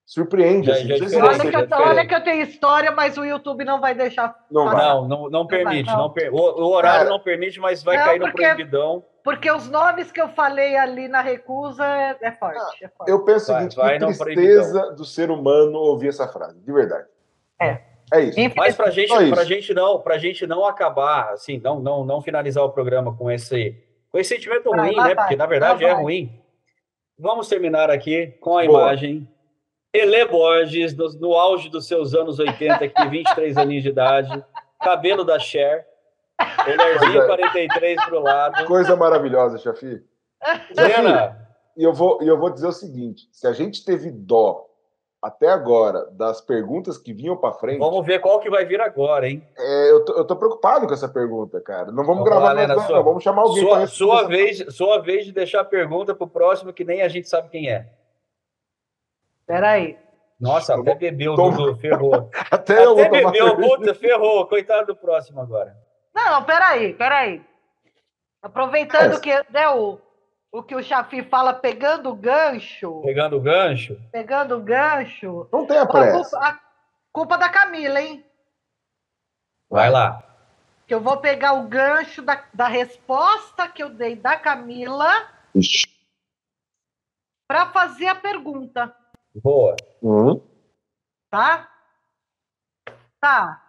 surpreende. 0.07 0.71
assim. 0.71 0.87
já 0.87 1.25
olha, 1.25 1.39
que 1.39 1.55
eu, 1.55 1.67
olha, 1.77 2.07
que 2.07 2.15
eu, 2.15 2.23
tenho 2.23 2.41
história, 2.43 2.91
mas 2.91 3.17
o 3.17 3.25
YouTube 3.25 3.65
não 3.65 3.81
vai 3.81 3.93
deixar. 3.93 4.33
Não, 4.49 4.65
vai. 4.65 4.75
não, 4.75 5.07
não, 5.07 5.29
não, 5.29 5.45
permite. 5.45 5.87
Não. 5.87 5.97
não 5.97 6.09
per... 6.13 6.33
o, 6.33 6.37
o, 6.37 6.71
horário 6.71 6.99
Cara, 6.99 7.09
não 7.09 7.19
permite, 7.19 7.59
mas 7.59 7.83
vai 7.83 7.97
cair 7.97 8.19
no 8.19 8.31
proibidão. 8.31 9.03
Porque 9.21 9.51
os 9.51 9.69
nomes 9.69 10.09
que 10.09 10.21
eu 10.21 10.29
falei 10.29 10.77
ali 10.77 11.09
na 11.09 11.19
recusa 11.19 11.85
é, 11.85 12.17
é, 12.21 12.31
forte, 12.31 12.57
ah, 12.57 12.85
é 12.85 12.87
forte, 12.87 13.11
Eu 13.11 13.25
penso 13.25 13.51
o 13.51 13.55
seguinte: 13.57 13.75
vai, 13.75 13.99
que 13.99 14.17
tristeza 14.17 14.91
do 14.93 15.03
ser 15.03 15.29
humano 15.29 15.77
ouvir 15.77 16.07
essa 16.07 16.25
frase, 16.29 16.57
de 16.61 16.71
verdade. 16.71 17.07
É. 17.61 17.81
É 18.09 18.21
isso. 18.21 18.39
Mas 18.55 18.73
para 18.73 18.89
gente, 18.89 19.29
pra 19.29 19.43
gente 19.43 19.73
não, 19.73 19.99
pra 19.99 20.17
gente 20.17 20.47
não 20.47 20.65
acabar, 20.65 21.33
assim, 21.33 21.59
não, 21.61 21.81
não, 21.81 22.05
não 22.05 22.21
finalizar 22.21 22.63
o 22.63 22.69
programa 22.69 23.13
com 23.13 23.29
esse 23.29 23.75
foi 24.11 24.23
sentimento 24.23 24.71
ruim, 24.71 24.95
né? 24.95 25.15
Porque 25.15 25.35
na 25.35 25.45
verdade 25.45 25.85
é 25.85 25.93
ruim. 25.93 26.41
Vamos 27.17 27.47
terminar 27.47 27.89
aqui 27.89 28.27
com 28.39 28.57
a 28.57 28.65
Boa. 28.65 28.81
imagem. 28.81 29.27
Elê 29.93 30.25
Borges, 30.25 30.95
no, 30.95 31.07
no, 31.13 31.33
auge 31.33 31.69
dos 31.69 31.87
seus 31.87 32.13
anos 32.13 32.37
80, 32.37 32.85
aqui, 32.85 33.07
23 33.09 33.57
aninhos 33.57 33.83
de 33.83 33.89
idade, 33.89 34.43
cabelo 34.79 35.23
da 35.23 35.39
Cher, 35.39 35.87
Energia 36.67 37.25
43 37.25 38.05
para 38.05 38.19
o 38.19 38.21
lado. 38.21 38.65
Coisa 38.65 38.95
maravilhosa, 38.95 39.57
Chafi. 39.57 40.03
Lena. 40.75 41.47
E 41.75 41.83
eu 41.83 41.93
vou, 41.93 42.21
eu 42.21 42.37
vou 42.37 42.51
dizer 42.51 42.67
o 42.67 42.71
seguinte: 42.71 43.27
se 43.31 43.47
a 43.47 43.53
gente 43.53 43.83
teve 43.83 44.11
dó 44.11 44.67
até 45.21 45.47
agora 45.49 46.05
das 46.11 46.41
perguntas 46.41 46.97
que 46.97 47.13
vinham 47.13 47.35
para 47.35 47.53
frente. 47.53 47.79
Vamos 47.79 48.05
ver 48.05 48.19
qual 48.19 48.39
que 48.39 48.49
vai 48.49 48.65
vir 48.65 48.79
agora, 48.79 49.27
hein? 49.27 49.45
É, 49.57 49.91
eu, 49.91 50.05
tô, 50.05 50.13
eu 50.13 50.25
tô 50.25 50.35
preocupado 50.35 50.87
com 50.87 50.93
essa 50.93 51.09
pergunta, 51.09 51.59
cara. 51.59 51.87
Não 51.87 52.05
vamos, 52.05 52.07
vamos 52.17 52.23
gravar 52.25 52.53
lá, 52.53 52.67
mais, 52.67 52.85
sua, 52.85 52.97
não. 52.97 53.03
Vamos 53.03 53.23
chamar 53.23 53.41
alguém 53.41 53.63
sua, 53.63 53.87
sua 53.87 54.27
vez, 54.27 54.65
sua 54.69 55.01
vez 55.01 55.25
de 55.25 55.31
deixar 55.31 55.61
a 55.61 55.65
pergunta 55.65 56.13
pro 56.13 56.27
próximo 56.27 56.73
que 56.73 56.83
nem 56.83 57.01
a 57.01 57.07
gente 57.07 57.27
sabe 57.27 57.49
quem 57.49 57.69
é. 57.69 57.89
Peraí. 59.45 59.97
Nossa, 60.39 60.75
até 60.75 60.93
bebeu, 60.93 61.35
Dudu, 61.35 61.75
ferrou. 61.77 62.29
até, 62.51 62.75
até 62.75 62.85
eu 62.85 62.95
bebeu, 62.95 63.55
puta, 63.55 63.95
ferrou. 63.95 64.45
Coitado 64.45 64.87
do 64.87 64.95
próximo 64.95 65.41
agora. 65.41 65.75
Não, 66.13 66.43
peraí, 66.43 66.93
peraí. 66.93 67.41
Aproveitando 68.41 69.15
é. 69.15 69.19
que 69.19 69.33
né, 69.51 69.67
o, 69.69 69.99
o 70.51 70.63
que 70.63 70.75
o 70.75 70.83
Chafi 70.83 71.23
fala, 71.23 71.53
pegando 71.53 72.09
o 72.09 72.15
gancho. 72.15 73.01
Pegando 73.01 73.37
o 73.37 73.41
gancho? 73.41 73.99
Pegando 74.11 74.57
o 74.57 74.61
gancho. 74.61 75.47
Não 75.51 75.65
tem 75.65 75.77
a 75.77 75.85
pressa. 75.85 76.31
Culpa, 76.31 76.47
a 76.47 76.59
culpa 77.11 77.37
da 77.37 77.49
Camila, 77.49 78.01
hein? 78.01 78.25
Vai 79.69 79.89
lá. 79.89 80.23
Que 80.87 80.93
eu 80.93 81.01
vou 81.01 81.17
pegar 81.17 81.53
o 81.53 81.67
gancho 81.67 82.21
da, 82.21 82.45
da 82.53 82.67
resposta 82.67 83.67
que 83.67 83.83
eu 83.83 83.89
dei 83.89 84.15
da 84.15 84.37
Camila 84.37 85.11
para 87.47 87.69
fazer 87.71 88.07
a 88.07 88.15
pergunta. 88.15 88.95
Boa. 89.35 89.75
Uhum. 90.01 90.41
Tá? 91.29 91.69
Tá. 93.19 93.63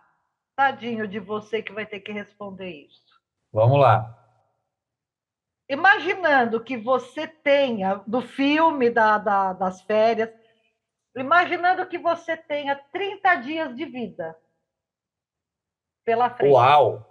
Tadinho 0.57 1.09
de 1.09 1.19
você 1.19 1.63
que 1.63 1.73
vai 1.73 1.87
ter 1.87 2.01
que 2.01 2.13
responder 2.13 2.71
isso. 2.71 3.21
Vamos 3.53 3.81
lá 3.81 4.18
imaginando 5.69 6.62
que 6.62 6.77
você 6.77 7.27
tenha, 7.27 8.03
do 8.07 8.23
filme 8.23 8.89
da, 8.89 9.19
da, 9.19 9.53
das 9.53 9.82
férias, 9.82 10.31
imaginando 11.15 11.86
que 11.86 11.99
você 11.99 12.36
tenha 12.36 12.77
30 12.90 13.35
dias 13.36 13.77
de 13.77 13.85
vida 13.85 14.36
pela 16.05 16.31
frente. 16.31 16.53
Uau! 16.53 17.05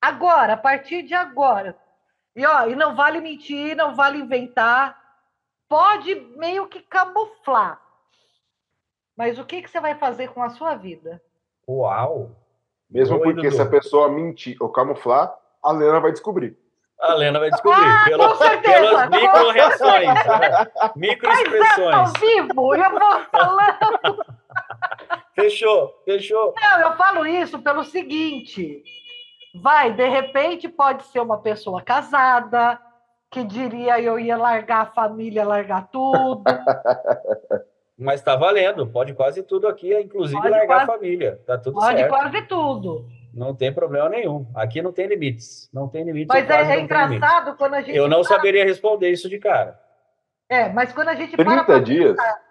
Agora, 0.00 0.52
a 0.52 0.56
partir 0.56 1.02
de 1.02 1.14
agora, 1.14 1.76
e, 2.36 2.46
ó, 2.46 2.68
e 2.68 2.76
não 2.76 2.94
vale 2.94 3.20
mentir, 3.20 3.74
não 3.74 3.96
vale 3.96 4.18
inventar, 4.18 4.96
pode 5.68 6.14
meio 6.14 6.68
que 6.68 6.80
camuflar. 6.80 7.82
Mas 9.16 9.36
o 9.36 9.44
que, 9.44 9.60
que 9.60 9.68
você 9.68 9.80
vai 9.80 9.96
fazer 9.96 10.32
com 10.32 10.40
a 10.40 10.50
sua 10.50 10.76
vida? 10.76 11.20
Uau! 11.68 12.30
Mesmo 12.88 13.16
Oi, 13.16 13.22
porque 13.24 13.50
Dudu. 13.50 13.56
se 13.56 13.60
a 13.60 13.68
pessoa 13.68 14.08
mentir 14.08 14.56
ou 14.60 14.70
camuflar, 14.70 15.36
a 15.62 15.72
Lena 15.72 16.00
vai 16.00 16.12
descobrir. 16.12 16.56
A 17.00 17.14
Lena 17.14 17.38
vai 17.38 17.50
descobrir. 17.50 17.84
Ah, 17.84 18.04
pelo, 18.06 18.36
pelas 18.60 19.10
micro-reações. 19.10 20.06
Né? 20.06 20.66
Micro-expressões. 20.96 21.94
Mas 21.94 22.14
é 22.14 22.18
vivo, 22.18 22.74
eu 22.74 22.90
vou 22.90 23.20
falando. 23.30 24.24
fechou, 25.34 26.02
fechou. 26.04 26.54
Não, 26.60 26.80
eu 26.80 26.96
falo 26.96 27.24
isso 27.24 27.60
pelo 27.60 27.84
seguinte. 27.84 28.82
Vai, 29.62 29.92
de 29.92 30.08
repente 30.08 30.68
pode 30.68 31.04
ser 31.04 31.20
uma 31.20 31.38
pessoa 31.38 31.80
casada, 31.82 32.78
que 33.30 33.44
diria 33.44 34.00
eu 34.00 34.18
ia 34.18 34.36
largar 34.36 34.82
a 34.82 34.86
família, 34.86 35.44
largar 35.44 35.88
tudo. 35.88 36.42
Mas 37.96 38.22
tá 38.22 38.36
valendo, 38.36 38.86
pode 38.86 39.12
quase 39.14 39.42
tudo 39.42 39.66
aqui, 39.66 39.92
inclusive 39.98 40.40
pode 40.40 40.50
largar 40.50 40.66
quase, 40.66 40.90
a 40.90 40.94
família. 40.94 41.40
Tá 41.46 41.58
tudo 41.58 41.74
pode 41.74 41.98
certo. 41.98 42.10
Pode 42.10 42.30
quase 42.30 42.46
tudo. 42.46 43.17
Não 43.38 43.54
tem 43.54 43.72
problema 43.72 44.08
nenhum. 44.08 44.50
Aqui 44.52 44.82
não 44.82 44.92
tem 44.92 45.06
limites. 45.06 45.70
Não 45.72 45.88
tem 45.88 46.02
limites. 46.02 46.26
Mas 46.28 46.50
é, 46.50 46.76
é 46.76 46.80
engraçado 46.80 47.56
quando 47.56 47.74
a 47.74 47.80
gente. 47.80 47.96
Eu 47.96 48.08
não 48.08 48.22
para... 48.22 48.28
saberia 48.28 48.64
responder 48.64 49.10
isso 49.10 49.28
de 49.28 49.38
cara. 49.38 49.80
É, 50.48 50.68
mas 50.70 50.92
quando 50.92 51.08
a 51.08 51.14
gente 51.14 51.36
30 51.36 51.64
para. 51.64 51.78
dias? 51.78 52.16
Pensar... 52.16 52.42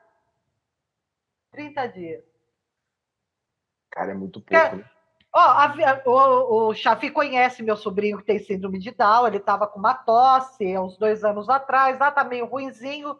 30 1.51 1.87
dias. 1.87 2.23
Cara, 3.91 4.11
é 4.11 4.15
muito 4.15 4.39
pouco. 4.39 4.55
É... 4.55 4.83
Ó, 5.33 5.39
a, 5.39 6.01
o, 6.05 6.69
o 6.69 6.73
Chafi 6.73 7.11
conhece 7.11 7.61
meu 7.61 7.75
sobrinho 7.75 8.17
que 8.17 8.23
tem 8.23 8.39
síndrome 8.39 8.79
de 8.79 8.91
Down. 8.91 9.27
Ele 9.27 9.37
estava 9.37 9.67
com 9.67 9.77
uma 9.77 9.93
tosse 9.93 10.73
há 10.73 10.81
uns 10.81 10.97
dois 10.97 11.25
anos 11.25 11.49
atrás. 11.49 11.99
Ah, 11.99 12.11
tá 12.11 12.23
meio 12.23 12.45
ruinzinho. 12.45 13.19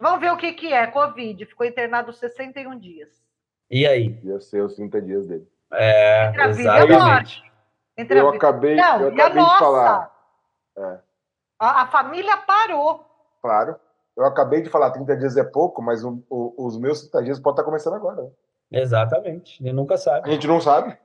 Vamos 0.00 0.20
ver 0.20 0.32
o 0.32 0.36
que, 0.36 0.52
que 0.54 0.72
é. 0.72 0.88
Covid. 0.88 1.46
Ficou 1.46 1.64
internado 1.64 2.12
61 2.12 2.76
dias. 2.80 3.24
E 3.70 3.86
aí? 3.86 4.18
Ia 4.24 4.40
ser 4.40 4.62
os 4.62 4.74
30 4.74 5.00
dias 5.00 5.28
dele. 5.28 5.46
É, 5.72 6.28
Entre 6.28 6.42
a 6.42 6.48
vida 6.48 6.78
exatamente. 6.78 7.42
Entre 7.96 8.20
eu 8.20 8.28
acabei, 8.28 8.76
Não, 8.76 9.00
eu 9.00 9.08
acabei 9.08 9.42
de 9.44 9.58
falar. 9.58 10.12
É. 10.76 10.98
A, 11.58 11.82
a, 11.82 11.86
família 11.86 12.36
parou. 12.36 13.04
Claro. 13.40 13.76
Eu 14.16 14.24
acabei 14.24 14.62
de 14.62 14.68
falar 14.68 14.90
30 14.90 15.16
dias 15.16 15.36
é 15.36 15.44
pouco, 15.44 15.82
mas 15.82 16.04
o, 16.04 16.22
o, 16.28 16.66
os 16.66 16.78
meus 16.78 17.02
30 17.02 17.24
dias 17.24 17.40
podem 17.40 17.54
estar 17.54 17.64
começando 17.64 17.94
agora. 17.94 18.22
Né? 18.22 18.30
Exatamente. 18.80 19.62
Ele 19.62 19.72
nunca 19.72 19.96
sabe. 19.96 20.28
A 20.28 20.32
gente 20.32 20.46
não 20.46 20.60
sabe. 20.60 20.96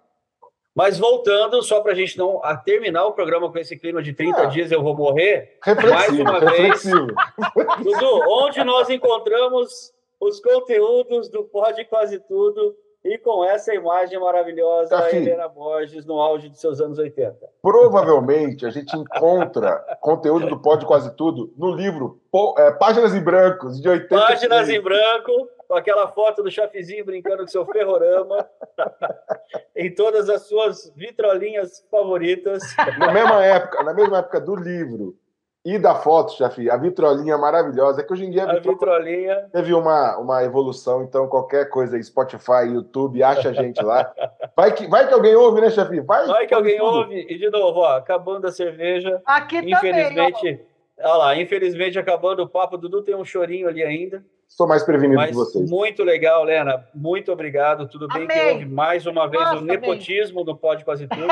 Mas 0.74 0.98
voltando, 0.98 1.62
só 1.62 1.82
para 1.82 1.92
a 1.92 1.96
gente 1.96 2.18
não 2.18 2.44
a 2.44 2.56
terminar 2.56 3.06
o 3.06 3.14
programa 3.14 3.52
com 3.52 3.58
esse 3.58 3.78
clima 3.78 4.02
de 4.02 4.14
30 4.14 4.42
é. 4.42 4.46
dias 4.48 4.72
eu 4.72 4.82
vou 4.82 4.96
morrer. 4.96 5.58
Mais 5.90 6.18
uma 6.18 6.40
reflexivo. 6.40 7.08
vez. 7.08 7.78
Dudu, 7.84 8.22
onde 8.30 8.64
nós 8.64 8.90
encontramos 8.90 9.94
os 10.20 10.40
conteúdos 10.40 11.30
do 11.30 11.44
Pode 11.44 11.84
Quase 11.86 12.20
Tudo 12.20 12.76
e 13.04 13.18
com 13.18 13.44
essa 13.44 13.74
imagem 13.74 14.20
maravilhosa, 14.20 14.98
a 14.98 15.12
Helena 15.12 15.48
Borges 15.48 16.06
no 16.06 16.20
auge 16.20 16.50
de 16.50 16.60
seus 16.60 16.80
anos 16.80 17.00
80. 17.00 17.36
Provavelmente 17.62 18.66
a 18.66 18.70
gente 18.70 18.96
encontra 18.96 19.78
conteúdo 20.00 20.48
do 20.48 20.60
Pode 20.60 20.86
Quase 20.86 21.16
Tudo 21.16 21.52
no 21.58 21.72
livro 21.72 22.22
é, 22.58 22.72
Páginas 22.72 23.16
em 23.16 23.22
Brancos, 23.22 23.82
de 23.82 23.90
80. 23.90 24.16
Páginas 24.16 24.70
em 24.70 24.80
Branco, 24.80 25.50
com 25.68 25.76
aquela 25.76 26.08
foto 26.10 26.44
do 26.44 26.52
Chafizinho 26.52 27.04
brincando 27.04 27.44
com 27.44 27.48
seu 27.48 27.66
ferrorama, 27.66 28.48
em 29.76 29.94
todas 29.94 30.30
as 30.30 30.44
suas 30.44 30.92
vitrolinhas 30.96 31.84
favoritas. 31.90 32.62
Na 33.00 33.12
mesma 33.12 33.44
época, 33.44 33.84
na 33.84 33.94
mesma 33.94 34.20
época 34.20 34.40
do 34.40 34.56
livro, 34.56 35.16
e 35.64 35.78
da 35.78 35.94
foto, 35.94 36.34
chefe, 36.34 36.70
a 36.70 36.76
vitrolinha 36.76 37.38
maravilhosa, 37.38 38.02
é 38.02 38.04
que 38.04 38.12
hoje 38.12 38.26
em 38.26 38.32
dia 38.32 38.46
a, 38.46 38.52
a 38.52 38.60
vitrolinha 38.60 39.48
teve 39.52 39.74
uma, 39.74 40.18
uma 40.18 40.44
evolução, 40.44 41.04
então 41.04 41.28
qualquer 41.28 41.70
coisa 41.70 41.96
aí, 41.96 42.04
Spotify, 42.04 42.66
YouTube, 42.66 43.22
acha 43.22 43.50
a 43.50 43.54
gente 43.54 43.82
lá. 43.84 44.12
Vai 44.56 44.74
que, 44.74 44.88
vai 44.88 45.08
que 45.08 45.14
alguém 45.14 45.36
ouve, 45.36 45.62
né, 45.62 45.70
chefe? 45.70 46.02
Vai, 46.02 46.26
vai 46.26 46.48
que 46.48 46.54
alguém 46.54 46.78
tudo. 46.78 46.98
ouve. 46.98 47.28
E 47.30 47.38
de 47.38 47.50
novo, 47.50 47.80
ó, 47.82 47.98
acabando 47.98 48.48
a 48.48 48.52
cerveja. 48.52 49.22
Aqui 49.26 49.58
infelizmente, 49.58 50.40
também, 50.40 50.72
Olha 51.04 51.14
lá, 51.16 51.36
infelizmente 51.36 51.98
acabando 51.98 52.44
o 52.44 52.50
papo, 52.50 52.78
Dudu 52.78 53.02
tem 53.02 53.16
um 53.16 53.26
chorinho 53.26 53.68
ali 53.68 53.84
ainda. 53.84 54.24
Sou 54.52 54.68
mais 54.68 54.84
prevenido 54.84 55.16
Mas 55.16 55.30
que 55.30 55.36
vocês. 55.36 55.70
Muito 55.72 56.04
legal, 56.04 56.44
Lena. 56.44 56.86
Muito 56.94 57.32
obrigado. 57.32 57.88
Tudo 57.88 58.06
bem 58.10 58.28
que 58.28 58.38
houve 58.38 58.66
mais 58.66 59.06
uma 59.06 59.26
vez 59.26 59.42
Nossa, 59.42 59.58
o 59.60 59.62
nepotismo 59.62 60.44
do 60.44 60.58
Pode 60.58 60.84
Quase 60.84 61.08
Tudo. 61.08 61.26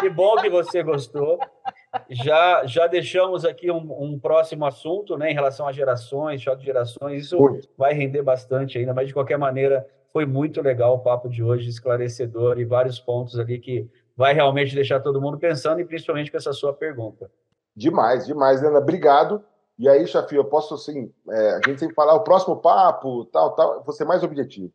que 0.00 0.08
bom 0.08 0.34
que 0.36 0.48
você 0.48 0.82
gostou. 0.82 1.38
Já, 2.08 2.64
já 2.64 2.86
deixamos 2.86 3.44
aqui 3.44 3.70
um, 3.70 4.02
um, 4.02 4.18
próximo 4.18 4.64
assunto, 4.64 5.18
né, 5.18 5.30
em 5.30 5.34
relação 5.34 5.68
a 5.68 5.72
gerações, 5.72 6.40
choque 6.40 6.60
de 6.60 6.66
gerações. 6.66 7.24
Isso 7.24 7.38
muito. 7.38 7.68
vai 7.76 7.92
render 7.92 8.22
bastante 8.22 8.78
ainda, 8.78 8.94
mas 8.94 9.08
de 9.08 9.14
qualquer 9.14 9.36
maneira 9.36 9.86
foi 10.10 10.24
muito 10.24 10.62
legal 10.62 10.94
o 10.94 11.00
papo 11.00 11.28
de 11.28 11.42
hoje, 11.42 11.68
esclarecedor 11.68 12.58
e 12.58 12.64
vários 12.64 12.98
pontos 12.98 13.38
ali 13.38 13.58
que 13.58 13.86
vai 14.16 14.32
realmente 14.32 14.74
deixar 14.74 15.00
todo 15.00 15.20
mundo 15.20 15.38
pensando 15.38 15.82
e 15.82 15.84
principalmente 15.84 16.30
com 16.30 16.38
essa 16.38 16.54
sua 16.54 16.72
pergunta. 16.72 17.30
Demais, 17.76 18.26
demais, 18.26 18.62
Lena. 18.62 18.78
Obrigado. 18.78 19.44
E 19.78 19.88
aí, 19.88 20.06
Chafi, 20.06 20.34
eu 20.34 20.44
posso 20.44 20.74
assim, 20.74 21.12
é, 21.30 21.50
a 21.50 21.60
gente 21.66 21.78
tem 21.78 21.88
que 21.88 21.94
falar 21.94 22.12
ah, 22.12 22.16
o 22.16 22.24
próximo 22.24 22.56
papo, 22.56 23.24
tal, 23.26 23.54
tal, 23.54 23.84
você 23.84 24.04
mais 24.04 24.24
objetivo. 24.24 24.72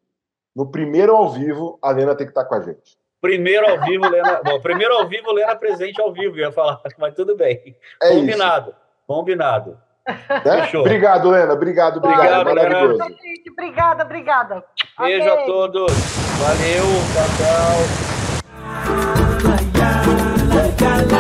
No 0.55 0.67
primeiro 0.67 1.13
ao 1.13 1.29
vivo, 1.29 1.77
a 1.81 1.91
Lena 1.91 2.15
tem 2.15 2.25
que 2.25 2.31
estar 2.31 2.45
com 2.45 2.55
a 2.55 2.61
gente. 2.61 2.97
Primeiro 3.19 3.69
ao 3.69 3.81
vivo, 3.81 4.07
Lena. 4.07 4.41
Bom, 4.45 4.61
primeiro 4.61 4.93
ao 4.93 5.07
vivo, 5.07 5.33
Lena 5.33 5.55
presente 5.55 5.99
ao 5.99 6.13
vivo, 6.13 6.37
ia 6.37 6.51
falar, 6.51 6.79
mas 6.97 7.13
tudo 7.15 7.35
bem. 7.35 7.75
É 8.01 8.11
combinado, 8.11 8.69
isso. 8.69 8.79
combinado. 9.05 9.77
Né? 10.07 10.41
Fechou. 10.41 10.81
Obrigado, 10.81 11.29
Lena. 11.29 11.53
Obrigado, 11.53 11.97
obrigado. 11.97 12.49
Obrigado, 12.49 12.93
Lena. 12.95 13.07
Obrigada, 13.51 14.03
obrigada. 14.03 14.63
Beijo 14.99 15.29
okay. 15.29 15.43
a 15.43 15.45
todos. 15.45 15.91
Valeu, 16.39 16.83
tchau, 17.13 17.27
tchau. 20.77 21.12